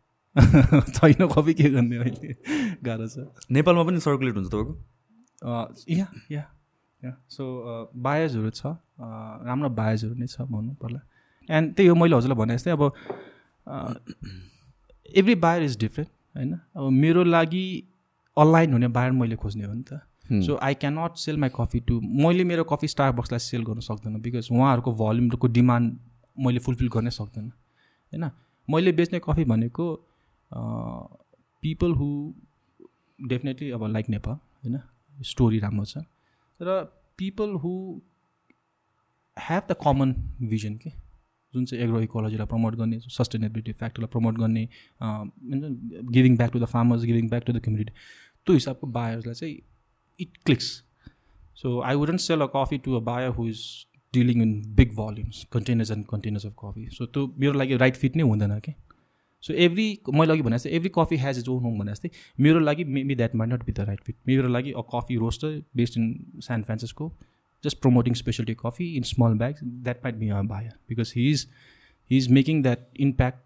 छैन 0.97 1.27
कफी 1.29 1.53
के 1.53 1.69
गर्ने 1.69 1.97
अहिले? 1.97 2.35
गाह्रो 2.81 3.07
छ। 3.07 3.29
नेपालमा 3.51 3.83
पनि 3.83 3.99
सर्कुलेट 4.01 4.35
हुन्छ 4.35 4.49
तपाईँको? 4.49 4.73
या 5.89 6.07
या 6.31 6.43
या। 7.01 7.13
सो 7.29 7.43
बायर्सहरू 7.93 8.49
छ। 8.49 8.65
राम्रो 9.45 9.69
बायर्सहरू 9.69 10.13
नै 10.15 10.27
छ 10.27 10.41
भन्नु 10.49 10.73
पर्ला। 10.81 10.99
एन्ड 11.49 11.73
त्यही 11.75 11.87
हो 11.89 11.95
मैले 11.95 12.15
हजुरलाई 12.15 12.37
भने 12.39 12.53
जस्तै 12.57 12.71
अब 12.71 12.83
एभ्री 15.09 15.35
बायर 15.37 15.63
इज 15.63 15.77
डिफ्रेन्ट 15.79 16.09
होइन? 16.35 16.53
अब 16.75 16.89
मेरो 16.89 17.23
लागि 17.23 17.65
अनलाइन 18.37 18.73
हुने 18.73 18.87
बायर 18.89 19.11
मैले 19.13 19.35
खोज्ने 19.35 19.65
हो 19.65 19.73
नि 19.73 19.83
त। 19.83 19.99
So 20.45 20.55
I 20.63 20.73
cannot 20.99 21.17
sell 21.17 21.37
my 21.37 21.49
coffee 21.55 21.79
to 21.87 21.99
मैले 22.01 22.43
मेरो 22.43 22.63
कफी 22.63 22.87
स्टार 22.87 23.11
बक्सलाई 23.13 23.39
सेल 23.41 23.63
गर्न 23.63 23.79
सक्दैन 23.81 24.21
बिकज 24.21 24.47
उहाँहरूको 24.51 24.91
भल्युमको 24.95 25.47
डिमान्ड 25.57 25.99
मैले 26.37 26.59
फुलफिल 26.59 26.89
गर्नै 26.89 27.11
सक्दैन। 27.11 27.47
होइन? 28.13 28.29
मैले 28.67 28.91
बेच्ने 28.93 29.19
कफी 29.25 29.45
भनेको 29.45 29.85
पिपल 31.63 31.91
हु 31.93 32.07
डेफिनेटली 33.19 33.69
अब 33.71 33.85
लाइक 33.91 34.09
नेपाल 34.09 34.35
होइन? 34.35 34.79
स्टोरी 35.15 35.59
राम्रो 35.59 35.85
छ। 35.85 35.97
र 36.59 36.83
people 37.19 37.53
who 37.61 37.71
have 39.37 39.63
the 39.69 39.75
common 39.83 40.13
vision 40.49 40.75
के? 40.77 40.89
जुन 41.53 41.65
चाहिँ 41.65 41.83
एग्रो 41.83 42.01
इकोलोजीलाई 42.01 42.47
प्रमोट 42.47 42.75
गर्ने 42.75 42.99
सस्टेनेबिलिटी 43.09 43.71
फ्याक्टरलाई 43.73 44.07
प्रमोट 44.11 44.37
गर्ने 44.37 44.67
giving 46.11 46.37
back 46.37 46.51
to 46.51 46.59
the 46.59 46.65
farmers 46.67 47.03
giving 47.03 47.29
back 47.29 47.43
to 47.47 47.53
the 47.53 47.63
community 47.65 47.93
त्यो 48.47 48.53
हिसाबको 48.53 48.87
बायर्सलाई 48.99 49.35
चाहिँ 49.35 49.57
it 50.19 50.37
clicks 50.45 50.69
so 51.57 51.79
I 51.81 51.95
wouldn't 51.95 52.19
sell 52.19 52.41
a 52.41 52.47
coffee 52.55 52.77
to 52.85 52.95
a 52.95 53.03
buyer 53.11 53.29
who 53.31 53.47
is 53.47 53.65
dealing 54.13 54.41
in 54.41 54.55
big 54.75 54.95
volumes 54.95 55.43
containers 55.53 55.91
and 55.91 56.05
containers 56.07 56.45
of 56.45 56.55
coffee 56.63 56.87
so 56.93 57.05
त्यो 57.07 57.27
मेरो 57.39 57.53
लागि 57.53 57.77
right 57.77 57.95
fit 57.95 58.15
नै 58.15 58.23
हुँदैन 58.23 58.59
कि 58.59 58.73
सो 59.43 59.53
एभ्री 59.63 59.85
मैले 60.13 60.33
अघि 60.33 60.41
भने 60.41 60.57
जस्तै 60.57 60.69
every 60.71 60.89
coffee 60.95 61.17
has 61.17 61.37
is 61.37 61.47
own 61.49 61.63
home 61.63 61.79
भने 61.79 61.91
जस्तै 61.91 62.09
मेरो 62.39 62.59
लागि 62.59 62.83
maybe 62.97 63.15
that 63.15 63.35
might 63.35 63.53
not 63.53 63.65
be 63.65 63.71
the 63.71 63.87
right 63.89 64.01
fit 64.01 64.15
मेरो 64.27 64.47
लागि 64.47 64.71
a 64.71 64.81
coffee 64.93 65.15
roaster 65.23 65.61
based 65.75 65.97
in 65.99 66.13
San 66.41 66.63
Francisco 66.63 67.11
just 67.63 67.79
promoting 67.81 68.15
specialty 68.15 68.55
coffee 68.55 68.89
in 68.97 69.03
small 69.03 69.35
bags 69.35 69.63
that 69.87 70.03
might 70.03 70.19
be 70.19 70.29
a 70.29 70.43
buyer 70.43 70.73
because 70.87 71.11
he's 71.11 71.47
he's 72.09 72.29
making 72.29 72.61
that 72.63 72.89
impact 73.07 73.43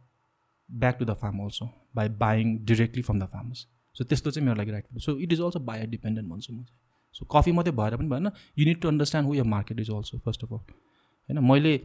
back 0.69 0.99
to 0.99 1.05
the 1.05 1.15
farm 1.15 1.39
also 1.39 1.69
by 1.93 2.07
buying 2.07 2.57
directly 2.71 3.03
from 3.09 3.19
the 3.19 3.27
farmers. 3.27 3.65
So 3.95 4.05
त्यस्तो 4.05 4.31
चाहिँ 4.31 4.45
मेरो 4.47 4.57
लागि 4.57 4.71
right 4.71 4.99
so 5.01 5.17
it 5.19 5.33
is 5.33 5.41
also 5.41 5.59
buyer 5.69 5.87
dependent 5.89 6.29
भन्छु 6.29 6.53
म 6.53 6.63
चाहिँ 6.63 6.77
so 7.15 7.25
coffee 7.31 7.51
मात्रै 7.51 7.71
भएर 7.75 7.95
पनि 7.97 8.09
भएन 8.09 8.31
you 8.57 8.65
need 8.65 8.81
to 8.81 8.87
understand 8.87 9.27
who 9.27 9.35
your 9.35 9.43
market 9.53 9.79
is 9.79 9.89
also 9.91 10.17
first 10.25 10.43
of 10.43 10.53
all 10.53 10.59
होइन 10.59 11.43
मैले 11.51 11.79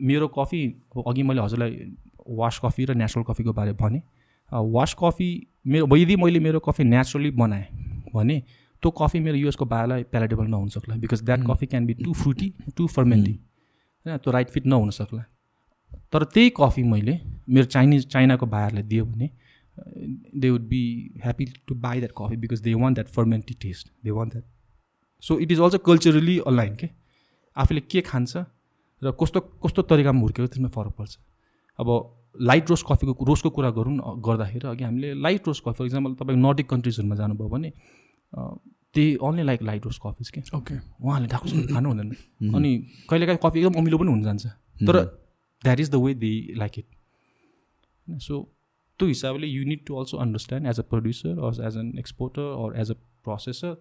मेरो 0.00 0.28
कफी 0.38 0.62
अघि 1.06 1.22
मैले 1.22 1.40
हजुरलाई 1.40 1.90
वास 2.38 2.60
कफी 2.64 2.84
र 2.84 2.94
नेचुरल 2.94 3.24
कफीको 3.32 3.52
बारे 3.58 3.72
भने 3.82 4.02
वास 4.76 4.96
कफी 5.02 5.30
मेरो 5.66 5.96
यदि 5.96 6.16
मैले 6.22 6.40
मेरो 6.46 6.60
कफी 6.68 6.84
नेचुरली 6.84 7.30
बनाएँ 7.42 7.66
भने 8.14 8.42
त्यो 8.86 8.90
कफी 8.98 9.20
मेरो 9.20 9.36
युएसको 9.36 9.64
बायोलाई 9.66 10.02
प्यालेटेबल 10.10 10.46
नहुन 10.46 10.68
सक्ला। 10.70 10.96
Because 10.96 11.22
that 11.24 11.40
coffee 11.46 11.66
can 11.66 11.86
be 11.86 11.94
too 11.94 12.12
fruity 12.14 12.52
too 12.76 12.86
fermenting 12.88 13.34
होइन 13.34 14.16
त्यो 14.16 14.32
राइट 14.32 14.50
फिट 14.50 14.66
नहुन 14.66 14.90
सक्ला। 14.96 15.22
तर 16.12 16.24
त्यही 16.34 16.50
कफी 16.56 16.82
मैले 16.90 17.18
मेरो 17.48 17.66
चाइनिज 17.66 18.06
चाइनाको 18.08 18.46
बायरलाई 18.46 18.82
दियो 18.92 19.04
भने 19.06 19.30
they 20.36 20.50
would 20.50 20.68
be 20.68 20.82
happy 21.24 21.44
to 21.66 21.74
buy 21.86 22.00
that 22.00 22.12
coffee 22.18 22.36
because 22.44 22.60
they 22.62 22.74
want 22.74 22.96
that 22.96 23.08
fermenty 23.16 23.54
taste 23.62 23.90
they 24.04 24.10
want 24.18 24.32
that 24.32 24.44
so 25.22 25.38
it 25.38 25.52
is 25.52 25.60
also 25.60 25.78
culturally 25.88 26.38
online 26.46 26.76
के 26.76 26.88
आफूले 27.56 27.80
के 27.90 28.00
खान्छ 28.10 28.44
र 29.02 29.12
कस्तो 29.20 29.40
कस्तो 29.66 29.82
तरिकामा 29.90 30.20
हुर्केको 30.20 30.46
त्यसमा 30.46 30.68
फरक 30.78 30.92
पर्छ। 30.98 31.18
अब 31.78 31.88
लाइट 32.52 32.70
रोस्ट 32.70 32.86
कफीको 32.90 33.24
रोस्टको 33.24 33.50
कुरा 33.58 33.70
गरौँ 33.80 33.96
गर्दाखेरि 34.24 34.68
अघि 34.68 34.84
हामीले 34.84 35.12
light 35.26 35.48
roast 35.48 35.64
coffee 35.64 35.78
for 35.78 35.84
example 35.86 36.14
तपाईँ 36.22 36.38
नर्डिक 36.38 36.70
कन्ट्रिजहरूमा 36.70 37.16
जानुभयो 37.16 37.48
भने 37.48 37.72
त्यही 38.96 39.14
only 39.28 39.42
like 39.42 39.62
light 39.62 39.84
roast 39.84 40.00
coffees 40.02 40.30
के। 40.30 40.40
ओके 40.56 40.74
उहाँहरूले 40.74 41.28
ठाकुर 41.32 41.66
खानु 41.74 41.88
हुँदैन। 41.88 42.10
अनि 42.56 42.72
कहिलेकाहीँ 43.10 43.40
कफी 43.44 43.60
एकदम 43.60 43.80
अमिलो 43.80 43.98
पनि 43.98 44.10
हुन 44.10 44.22
जान्छ। 44.22 44.46
तर 44.88 44.96
that 45.62 45.80
is 45.80 45.90
the 45.90 45.94
way 46.04 46.14
they 46.24 46.32
like 46.56 46.78
it 46.78 48.18
so 48.26 48.42
त्यो 49.00 49.08
हिसाबले 49.08 49.46
you 49.46 49.64
need 49.66 49.80
to 49.86 49.96
also 50.00 50.16
understand 50.24 50.66
as 50.68 50.80
a 50.80 50.82
producer 50.90 51.38
or 51.46 51.66
as 51.66 51.76
an 51.78 51.92
exporter 51.98 52.46
or 52.64 52.80
as 52.80 52.90
a 52.90 52.94
processor 53.24 53.76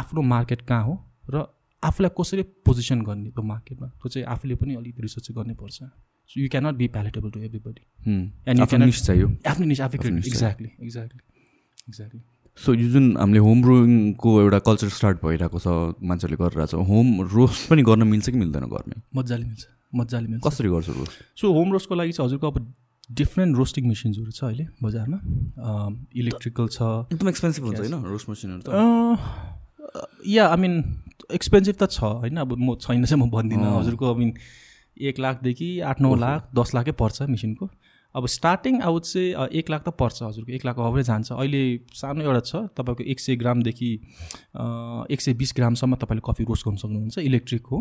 आफ्नो 0.00 0.22
मार्केट 0.34 0.60
कहाँ 0.68 0.84
हो 0.84 0.94
र 1.30 1.46
आफूलाई 1.82 2.10
कसरी 2.20 2.42
पोजिसन 2.66 3.02
गर्ने 3.06 3.30
त्यो 3.30 3.42
मार्केटमा 3.46 3.86
त्यो 3.88 4.08
चाहिँ 4.08 4.26
आफूले 4.34 4.54
पनि 4.60 4.74
अलिक 4.74 5.00
रिसर्च 5.00 5.30
गर्नै 5.38 5.54
पर्छ 5.62 5.78
so 6.30 6.40
you 6.40 6.48
cannot 6.50 6.74
be 6.76 6.86
palatable 6.94 7.30
to 7.30 7.40
everybody 7.48 7.82
and 8.50 8.58
चाहियो। 8.92 9.26
आफ्नो 9.50 9.66
niche 9.66 9.80
exactly 9.80 10.18
exactly 10.28 10.70
exactly 11.88 12.20
so 12.58 12.74
यो 12.74 12.88
जुन 12.90 13.06
हामीले 13.16 13.40
होम 13.46 13.62
ब्रुइङको 13.62 14.30
एउटा 14.42 14.58
कल्चर 14.66 14.88
स्टार्ट 14.96 15.16
भइरहेको 15.24 15.58
छ 15.60 15.68
मान्छेहरूले 16.02 16.38
गरिरहेको 16.42 16.72
छ 16.72 16.88
होम 16.88 17.06
रोस्ट 17.34 17.68
पनि 17.70 17.82
गर्न 17.88 18.02
मिल्छ 18.08 18.26
कि 18.30 18.38
मिल्दैन 18.38 18.64
घरमै 18.66 18.96
मजाले 19.16 19.44
मिल्छ 19.44 19.62
मजाले 19.94 20.28
मिल्छ। 20.28 20.42
कसरी 20.46 20.68
गर्छ 20.68 20.88
रोस्ट 20.98 21.40
सो 21.40 21.52
होम 21.52 21.72
रोस्टको 21.72 21.94
लागि 21.94 22.12
चाहिँ 22.12 22.28
हजुरको 22.28 22.46
अब 22.50 22.56
डिफ्रेन्ट 23.20 23.56
रोस्टिङ 23.56 23.84
मेसिन्सहरू 23.88 24.30
छ 24.30 24.44
अहिले 24.44 24.66
बजारमा। 24.82 25.18
इलेक्ट्रिकल 26.22 26.66
छ। 26.68 26.78
एकदम 27.12 27.28
एक्सपेन्सिभ 27.28 27.64
हुन्छ 27.64 27.80
होइन 27.80 27.94
रोस्ट 28.04 28.30
मसिनहरू 28.30 28.62
त? 28.64 28.68
या 30.26 30.46
आई 30.48 30.58
मिन 30.64 30.74
एक्सपेन्सिभ 31.38 31.76
त 31.76 31.84
छ 31.92 32.00
होइन 32.24 32.36
अब 32.42 32.56
म 32.56 32.74
छैन 32.80 33.04
चाहिँ 33.04 33.20
म 33.20 33.30
भन्दिनँ। 33.30 33.68
हजुरको 33.78 34.04
आई 34.12 34.18
मिन 34.18 34.32
एक 34.96 35.16
लाखदेखि 35.20 35.68
आठ 35.92 36.00
नौ 36.00 36.14
लाख 36.16 36.48
दस 36.56 36.74
लाखै 36.74 36.92
पर्छ 36.98 37.28
मेसिनको 37.30 37.68
अब 38.16 38.26
स्टार्टिङ 38.26 38.80
आउट 38.82 39.02
चाहिँ 39.04 39.48
एक 39.52 39.70
लाख 39.70 39.82
त 39.84 39.92
पर्छ 39.92 40.22
हजुरको 40.22 40.52
एक 40.52 40.64
लाख 40.66 40.78
अभरै 40.80 41.02
जान्छ। 41.04 41.32
अहिले 41.32 41.62
सानो 41.94 42.22
एउटा 42.24 42.40
छ 42.40 42.56
तपाईँको 42.72 43.04
एक 43.04 43.20
सय 43.20 43.36
ग्रामदेखि 43.36 43.90
एक 45.12 45.20
सय 45.20 45.32
बिस 45.36 45.52
ग्रामसम्म 45.56 45.94
तपाईँले 46.00 46.22
कफी 46.24 46.44
रोस्ट 46.48 46.64
गर्नु 46.66 46.80
सक्नुहुन्छ 46.80 47.18
इलेक्ट्रिक 47.20 47.66
हो 47.72 47.78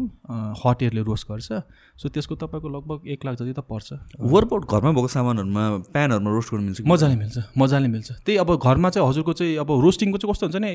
हट 0.61 0.83
एयरले 0.83 1.01
रोस्ट 1.07 1.27
गर्छ। 1.31 1.49
सो 1.95 2.09
त्यसको 2.09 2.35
तपाईँको 2.35 2.69
लगभग 2.69 3.07
एक 3.07 3.25
लाख 3.25 3.35
जति 3.39 3.53
त 3.53 3.63
पर्छ। 3.63 4.19
वर्कआउट 4.19 4.63
घरमै 4.67 4.91
भएको 4.91 5.07
सामानहरूमा 5.15 5.63
प्यानहरूमा 5.95 6.31
रोस्ट 6.31 6.51
गर्नु 6.51 6.65
मिल्छ 6.65 6.81
मजाले 6.83 7.15
मिल्छ 7.15 7.37
मजाले 7.57 7.87
मिल्छ। 7.87 8.11
त्यही 8.25 8.37
अब 8.43 8.55
घरमा 8.59 8.89
चाहिँ 8.91 9.07
हजुरको 9.07 9.33
चाहिँ 9.33 9.55
अब 9.63 9.71
रोस्टिङको 9.87 10.17
चाहिँ 10.19 10.31
कस्तो 10.33 10.45
हुन्छ 10.47 10.59
नि 10.59 10.71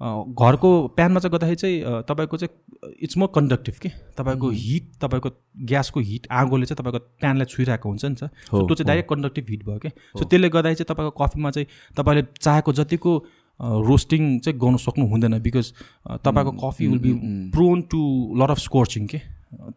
घरको 0.00 0.68
प्यानमा 0.96 1.20
चाहिँ 1.20 1.32
गर्दाखेरि 1.32 1.56
चाहिँ 1.56 2.02
तपाईँको 2.08 2.36
चाहिँ 2.36 2.92
इट्स 3.04 3.16
मोर 3.18 3.28
कन्डक्टिभ 3.34 3.74
के? 3.82 3.88
तपाईँको 4.16 4.50
हिट 4.50 4.84
तपाईँको 5.00 5.30
ग्यासको 5.68 6.00
हिट 6.00 6.26
आगोले 6.32 6.66
चाहिँ 6.66 6.78
तपाईँको 6.82 6.98
प्यानलाई 7.20 7.46
छुइरहेको 7.46 7.88
हुन्छ 7.88 8.04
नि 8.04 8.14
त 8.14 8.30
त्यो 8.48 8.74
चाहिँ 8.74 8.86
डाइरेक्ट 8.86 9.08
कन्डक्टिभ 9.10 9.44
हिट 9.50 9.64
भयो 9.66 9.78
क्या 9.78 9.92
सो 10.16 10.24
त्यसले 10.24 10.48
गर्दाखेरि 10.48 10.80
चाहिँ 10.80 10.88
तपाईँको 10.94 11.24
कफीमा 11.24 11.50
चाहिँ 11.50 11.66
तपाईँले 11.96 12.22
चाहेको 12.40 12.72
जतिको 12.80 13.12
रोस्टिङ 13.60 14.38
चाहिँ 14.40 14.58
गर्नु 14.60 14.78
सक्नु 14.78 15.04
हुँदैन 15.06 15.38
बिकज 15.42 15.72
तपाईँको 16.24 16.52
coffee 16.64 16.86
will 16.86 16.98
be 16.98 17.12
prone 17.52 17.82
to 17.92 18.00
lot 18.40 18.50
of 18.50 18.58
scorching 18.58 19.06
के? 19.06 19.20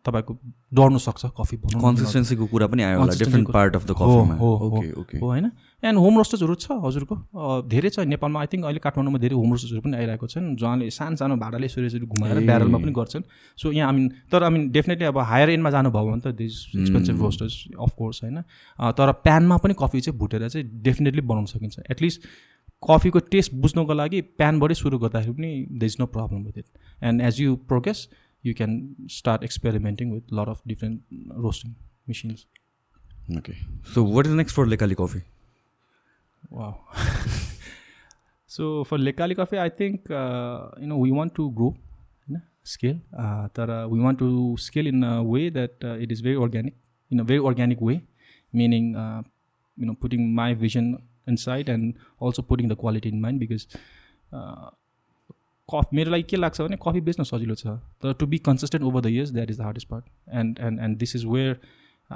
तपाईँको 0.06 0.34
डर्नु 0.78 1.00
सक्छ 1.04 1.26
कफी 1.38 1.58
कन्सिस्टेन्सीको 1.68 2.46
कुरा 2.48 2.68
पनि 2.68 2.84
आयो 2.84 3.00
होला 3.00 3.14
different 3.20 3.52
part 3.52 3.76
of 3.76 3.86
the 3.86 3.92
okay 3.92 5.18
हो 5.18 5.28
होइन? 5.28 5.52
एन्ड 5.84 5.98
होम 6.00 6.18
रोस्टर्सहरू 6.18 6.56
छ 6.56 6.66
हजुरको। 6.84 7.16
धेरै 7.70 7.90
छ 7.90 8.00
नेपालमा। 8.08 8.40
आई 8.40 8.48
थिङ्क 8.52 8.64
अहिले 8.66 8.80
काठमाडौँमा 8.86 9.20
धेरै 9.24 9.36
होम 9.36 9.52
रोस्टर्सहरू 9.54 9.82
पनि 9.84 9.98
आइरहेको 9.98 10.28
छन् 10.34 10.46
जहाँले 10.62 10.90
सानो 10.98 11.16
सानो 11.22 11.36
भाडाले 11.44 11.66
यसरी 11.68 11.86
यसरी 11.86 12.06
घुमाएर 12.08 12.40
ब्यारलमा 12.50 12.78
पनि 12.84 12.94
गर्छन्। 13.00 13.24
सो 13.60 13.72
यहाँ 13.72 13.92
आई 13.92 13.96
मिन 13.98 14.06
तर 14.32 14.44
आई 14.44 14.52
मिन 14.56 14.70
डेफिनेटली 14.72 15.06
अब 15.12 15.18
हायर 15.32 15.50
एन्डमा 15.56 15.70
जानुभयो 15.76 16.12
भने 16.12 16.22
त 16.24 16.36
दिस 16.40 16.56
एक्सपेन्सिभ 16.80 17.22
रोस्टर्स 17.22 17.54
अफकोर्स 17.78 18.24
होइन। 18.24 18.42
तर 18.98 19.12
प्यानमा 19.28 19.58
पनि 19.64 19.74
कफी 19.84 20.02
चाहिँ 20.02 20.20
भुटेर 20.20 20.48
चाहिँ 20.50 20.66
डेफिनेटली 20.90 21.22
बनाउन 21.22 21.46
सकिन्छ। 21.54 21.80
एटलिस्ट 21.92 22.20
कफीको 22.84 23.20
टेस्ट 23.32 23.54
बुझ्नको 23.64 23.94
लागि 23.94 24.22
प्यानबाटै 24.40 24.76
सुरु 24.76 24.98
गर्दाखेरि 25.00 25.36
पनि 25.40 25.52
the 25.72 25.84
is 25.84 25.96
no 26.00 26.06
problem 26.16 26.44
with 26.46 26.58
it 26.58 26.68
and 27.02 27.22
as 27.32 27.42
you 27.42 27.56
progress 27.72 28.08
can 28.56 28.72
start 29.16 29.44
experimenting 29.48 30.10
with 30.14 30.32
a 30.32 30.36
lot 30.38 30.50
of 30.54 30.58
different 30.70 30.98
roasting 31.44 31.76
machines. 32.12 32.42
Okay. 33.38 33.56
So 33.92 34.04
what 34.16 34.28
is 34.28 34.34
next 34.40 34.58
for 34.58 34.66
Lekali 34.72 34.98
Coffee? 35.02 35.22
Wow. 36.53 36.81
so 38.47 38.85
for 38.85 38.99
Lekali 38.99 39.37
Coffee, 39.37 39.59
I 39.59 39.69
think 39.69 40.11
uh, 40.11 40.71
you 40.81 40.87
know 40.87 40.97
we 40.97 41.11
want 41.11 41.35
to 41.37 41.51
grow, 41.51 41.77
you 42.27 42.35
know, 42.35 42.43
scale. 42.63 42.99
Uh, 43.17 43.49
uh, 43.59 43.87
we 43.89 44.01
want 44.01 44.19
to 44.21 44.57
scale 44.59 44.87
in 44.87 45.05
a 45.05 45.23
way 45.23 45.49
that 45.51 45.75
uh, 45.85 46.05
it 46.07 46.11
is 46.11 46.21
very 46.21 46.37
organic, 46.37 46.75
in 47.11 47.21
a 47.21 47.25
very 47.25 47.39
organic 47.41 47.81
way, 47.81 48.03
meaning 48.53 48.97
uh, 48.97 49.23
you 49.77 49.87
know 49.87 49.95
putting 49.95 50.35
my 50.35 50.55
vision 50.55 51.03
inside 51.27 51.69
and 51.69 51.95
also 52.19 52.41
putting 52.43 52.69
the 52.69 52.77
quality 52.77 53.09
in 53.09 53.21
mind 53.21 53.39
because 53.39 53.67
uh, 54.33 54.71
कफ 55.69 55.89
मेरो 55.95 56.11
लागि 56.11 56.23
के 56.31 56.37
लाग्छ 56.37 56.61
भने 56.61 56.77
coffee 56.83 57.01
बेच्न 57.09 57.25
सजिलो 57.29 57.55
छ 57.55 57.73
तर 58.03 58.13
to 58.21 58.27
be 58.27 58.39
consistent 58.45 58.85
over 58.91 59.01
the 59.01 59.07
years 59.07 59.31
that 59.31 59.51
is 59.51 59.59
the 59.59 59.63
hardest 59.63 59.89
part 59.89 60.05
and 60.41 60.59
and 60.69 60.81
and 60.81 60.97
this 60.99 61.15
is 61.17 61.25
where 61.27 61.59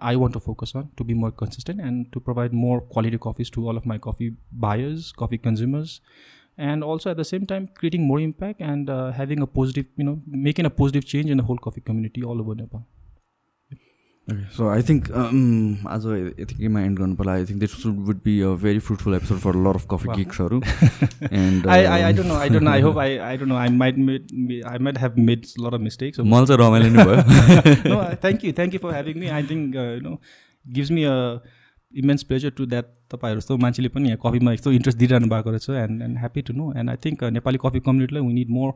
I 0.01 0.15
want 0.15 0.33
to 0.33 0.39
focus 0.39 0.73
on 0.75 0.89
to 0.97 1.03
be 1.03 1.13
more 1.13 1.31
consistent 1.31 1.79
and 1.81 2.11
to 2.13 2.19
provide 2.19 2.53
more 2.53 2.81
quality 2.81 3.17
coffees 3.17 3.49
to 3.51 3.67
all 3.67 3.77
of 3.77 3.85
my 3.85 3.97
coffee 3.97 4.33
buyers, 4.51 5.11
coffee 5.11 5.37
consumers, 5.37 6.01
and 6.57 6.83
also 6.83 7.11
at 7.11 7.17
the 7.17 7.25
same 7.25 7.45
time 7.45 7.69
creating 7.75 8.05
more 8.07 8.19
impact 8.19 8.61
and 8.61 8.89
uh, 8.89 9.11
having 9.11 9.41
a 9.41 9.47
positive, 9.47 9.85
you 9.95 10.03
know, 10.03 10.21
making 10.27 10.65
a 10.65 10.69
positive 10.69 11.05
change 11.05 11.29
in 11.29 11.37
the 11.37 11.43
whole 11.43 11.57
coffee 11.57 11.81
community 11.81 12.23
all 12.23 12.39
over 12.39 12.55
Nepal. 12.55 12.85
So 14.27 14.67
I 14.69 14.81
think 14.83 15.05
आज 15.87 16.05
यतिकैमा 16.39 16.81
end 16.81 16.97
गर्नु 16.99 17.15
पर्ला 17.15 17.33
I 17.33 17.45
think 17.45 17.59
this 17.59 17.85
would 17.85 18.17
be 18.23 18.39
a 18.41 18.49
very 18.63 18.79
fruitful 18.79 19.15
episode 19.15 19.37
for 19.39 19.55
lot 19.57 19.75
of 19.75 19.85
coffee 19.91 20.09
गिक्सहरू 20.09 20.61
and 21.33 21.67
I 21.67 21.85
I 21.85 22.13
don't 22.13 22.27
know 22.27 22.35
I 22.35 22.49
don't 22.49 22.67
I 22.69 22.81
hope 22.81 22.97
I 22.99 23.17
I 23.19 23.37
don't 23.37 23.51
know 23.51 23.57
I 23.57 23.69
might 23.75 23.97
made 23.99 24.33
I 24.67 24.79
might 24.79 24.99
have 24.99 25.15
made 25.21 25.45
lot 25.59 25.73
of 25.73 25.81
mistakes 25.81 26.19
मलाई 26.25 26.45
चाहिँ 26.45 26.59
रमाइलो 26.61 26.89
नै 26.89 27.05
भयो 27.05 28.03
thank 28.17 28.45
you 28.45 28.51
thank 28.53 28.73
you 28.73 28.79
for 28.79 28.93
having 28.93 29.19
me 29.19 29.29
I 29.29 29.43
think 29.45 29.75
you 29.75 30.01
know 30.01 30.19
gives 30.65 30.91
me 30.91 31.03
a 31.05 31.15
immense 31.93 32.23
pleasure 32.23 32.49
to 32.51 32.65
that 32.67 32.85
तपाईँहरू 33.11 33.39
जस्तो 33.39 33.57
मान्छेले 33.59 33.89
पनि 33.89 34.09
यहाँ 34.09 34.19
कफीमा 34.23 34.53
यस्तो 34.53 34.71
इन्ट्रेस्ट 34.73 34.97
दिइरहनु 34.99 35.27
भएको 35.29 35.49
रहेछ 35.49 35.69
and 35.79 36.01
and 36.01 36.17
happy 36.17 36.41
to 36.43 36.53
know 36.53 36.71
and 36.73 36.89
I 36.89 37.05
think 37.05 37.23
Nepali 37.33 37.57
coffee 37.61 37.79
कम्युनिटीलाई 37.81 38.23
we 38.23 38.33
need 38.33 38.49
more 38.51 38.73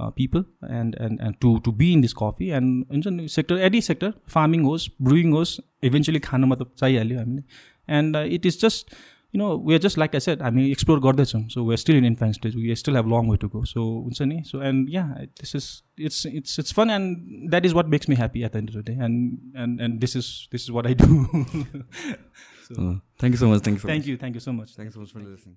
uh, 0.00 0.10
people 0.12 0.44
and, 0.78 0.96
and, 0.96 1.20
and 1.20 1.40
to, 1.40 1.52
to 1.60 1.72
be 1.72 1.92
in 1.92 2.00
this 2.00 2.14
coffee. 2.14 2.50
And 2.50 2.86
in 2.90 3.28
sector 3.28 3.58
any 3.60 3.80
sector 3.82 4.12
farming 4.26 4.64
host 4.64 4.98
brewing 5.00 5.32
host 5.32 5.60
eventually 5.82 6.20
खानुमा 6.26 6.56
त 6.56 6.66
चाहिहाल्यो 6.76 7.18
हामीले 7.18 7.42
and 7.88 8.16
it 8.36 8.46
is 8.46 8.60
just 8.60 8.94
you 9.34 9.38
know 9.38 9.46
we 9.66 9.74
are 9.74 9.80
just 9.80 9.98
like 9.98 10.14
I 10.14 10.20
said 10.20 10.42
हामी 10.42 10.70
explore 10.70 11.00
गर्दैछौँ 11.00 11.42
so 11.48 11.64
we 11.64 11.72
are 11.72 11.78
still 11.84 11.96
in 11.96 12.04
infant 12.04 12.34
stage 12.34 12.56
we 12.56 12.74
still 12.82 12.96
have 12.96 13.08
long 13.12 13.30
way 13.30 13.36
to 13.44 13.48
go 13.48 13.64
so 13.72 13.84
हुन्छ 14.04 14.22
नि 14.32 14.42
so 14.46 14.62
and 14.70 14.90
yeah 14.94 15.04
this 15.40 15.54
is 15.56 15.70
it's 16.08 16.26
it's 16.26 16.58
it's 16.58 16.72
fun 16.80 16.90
and 16.90 17.50
that 17.50 17.66
is 17.66 17.72
what 17.80 17.86
makes 17.96 18.08
me 18.08 18.16
happy 18.22 18.42
at 18.42 18.52
the 18.52 18.56
end 18.56 18.70
of 18.70 18.76
the 18.76 18.84
day 18.86 18.92
and 19.04 19.58
and 19.64 19.80
and 19.80 20.00
this 20.00 20.16
is 20.16 20.30
this 20.52 20.68
is 20.68 20.70
what 20.76 20.86
I 20.86 20.94
do 20.94 21.24
thank 22.70 23.32
you 23.32 23.36
so 23.36 23.52
much 23.54 23.64
thank 23.64 23.78
you 23.78 23.88
thank 23.88 24.08
you 24.08 24.16
thank 24.16 24.34
you 24.34 24.40
so 24.40 24.52
much 24.52 24.74
thank 24.76 24.86
you 24.86 24.92
so 24.92 25.00
much 25.00 25.12
for 25.12 25.30
listening 25.30 25.56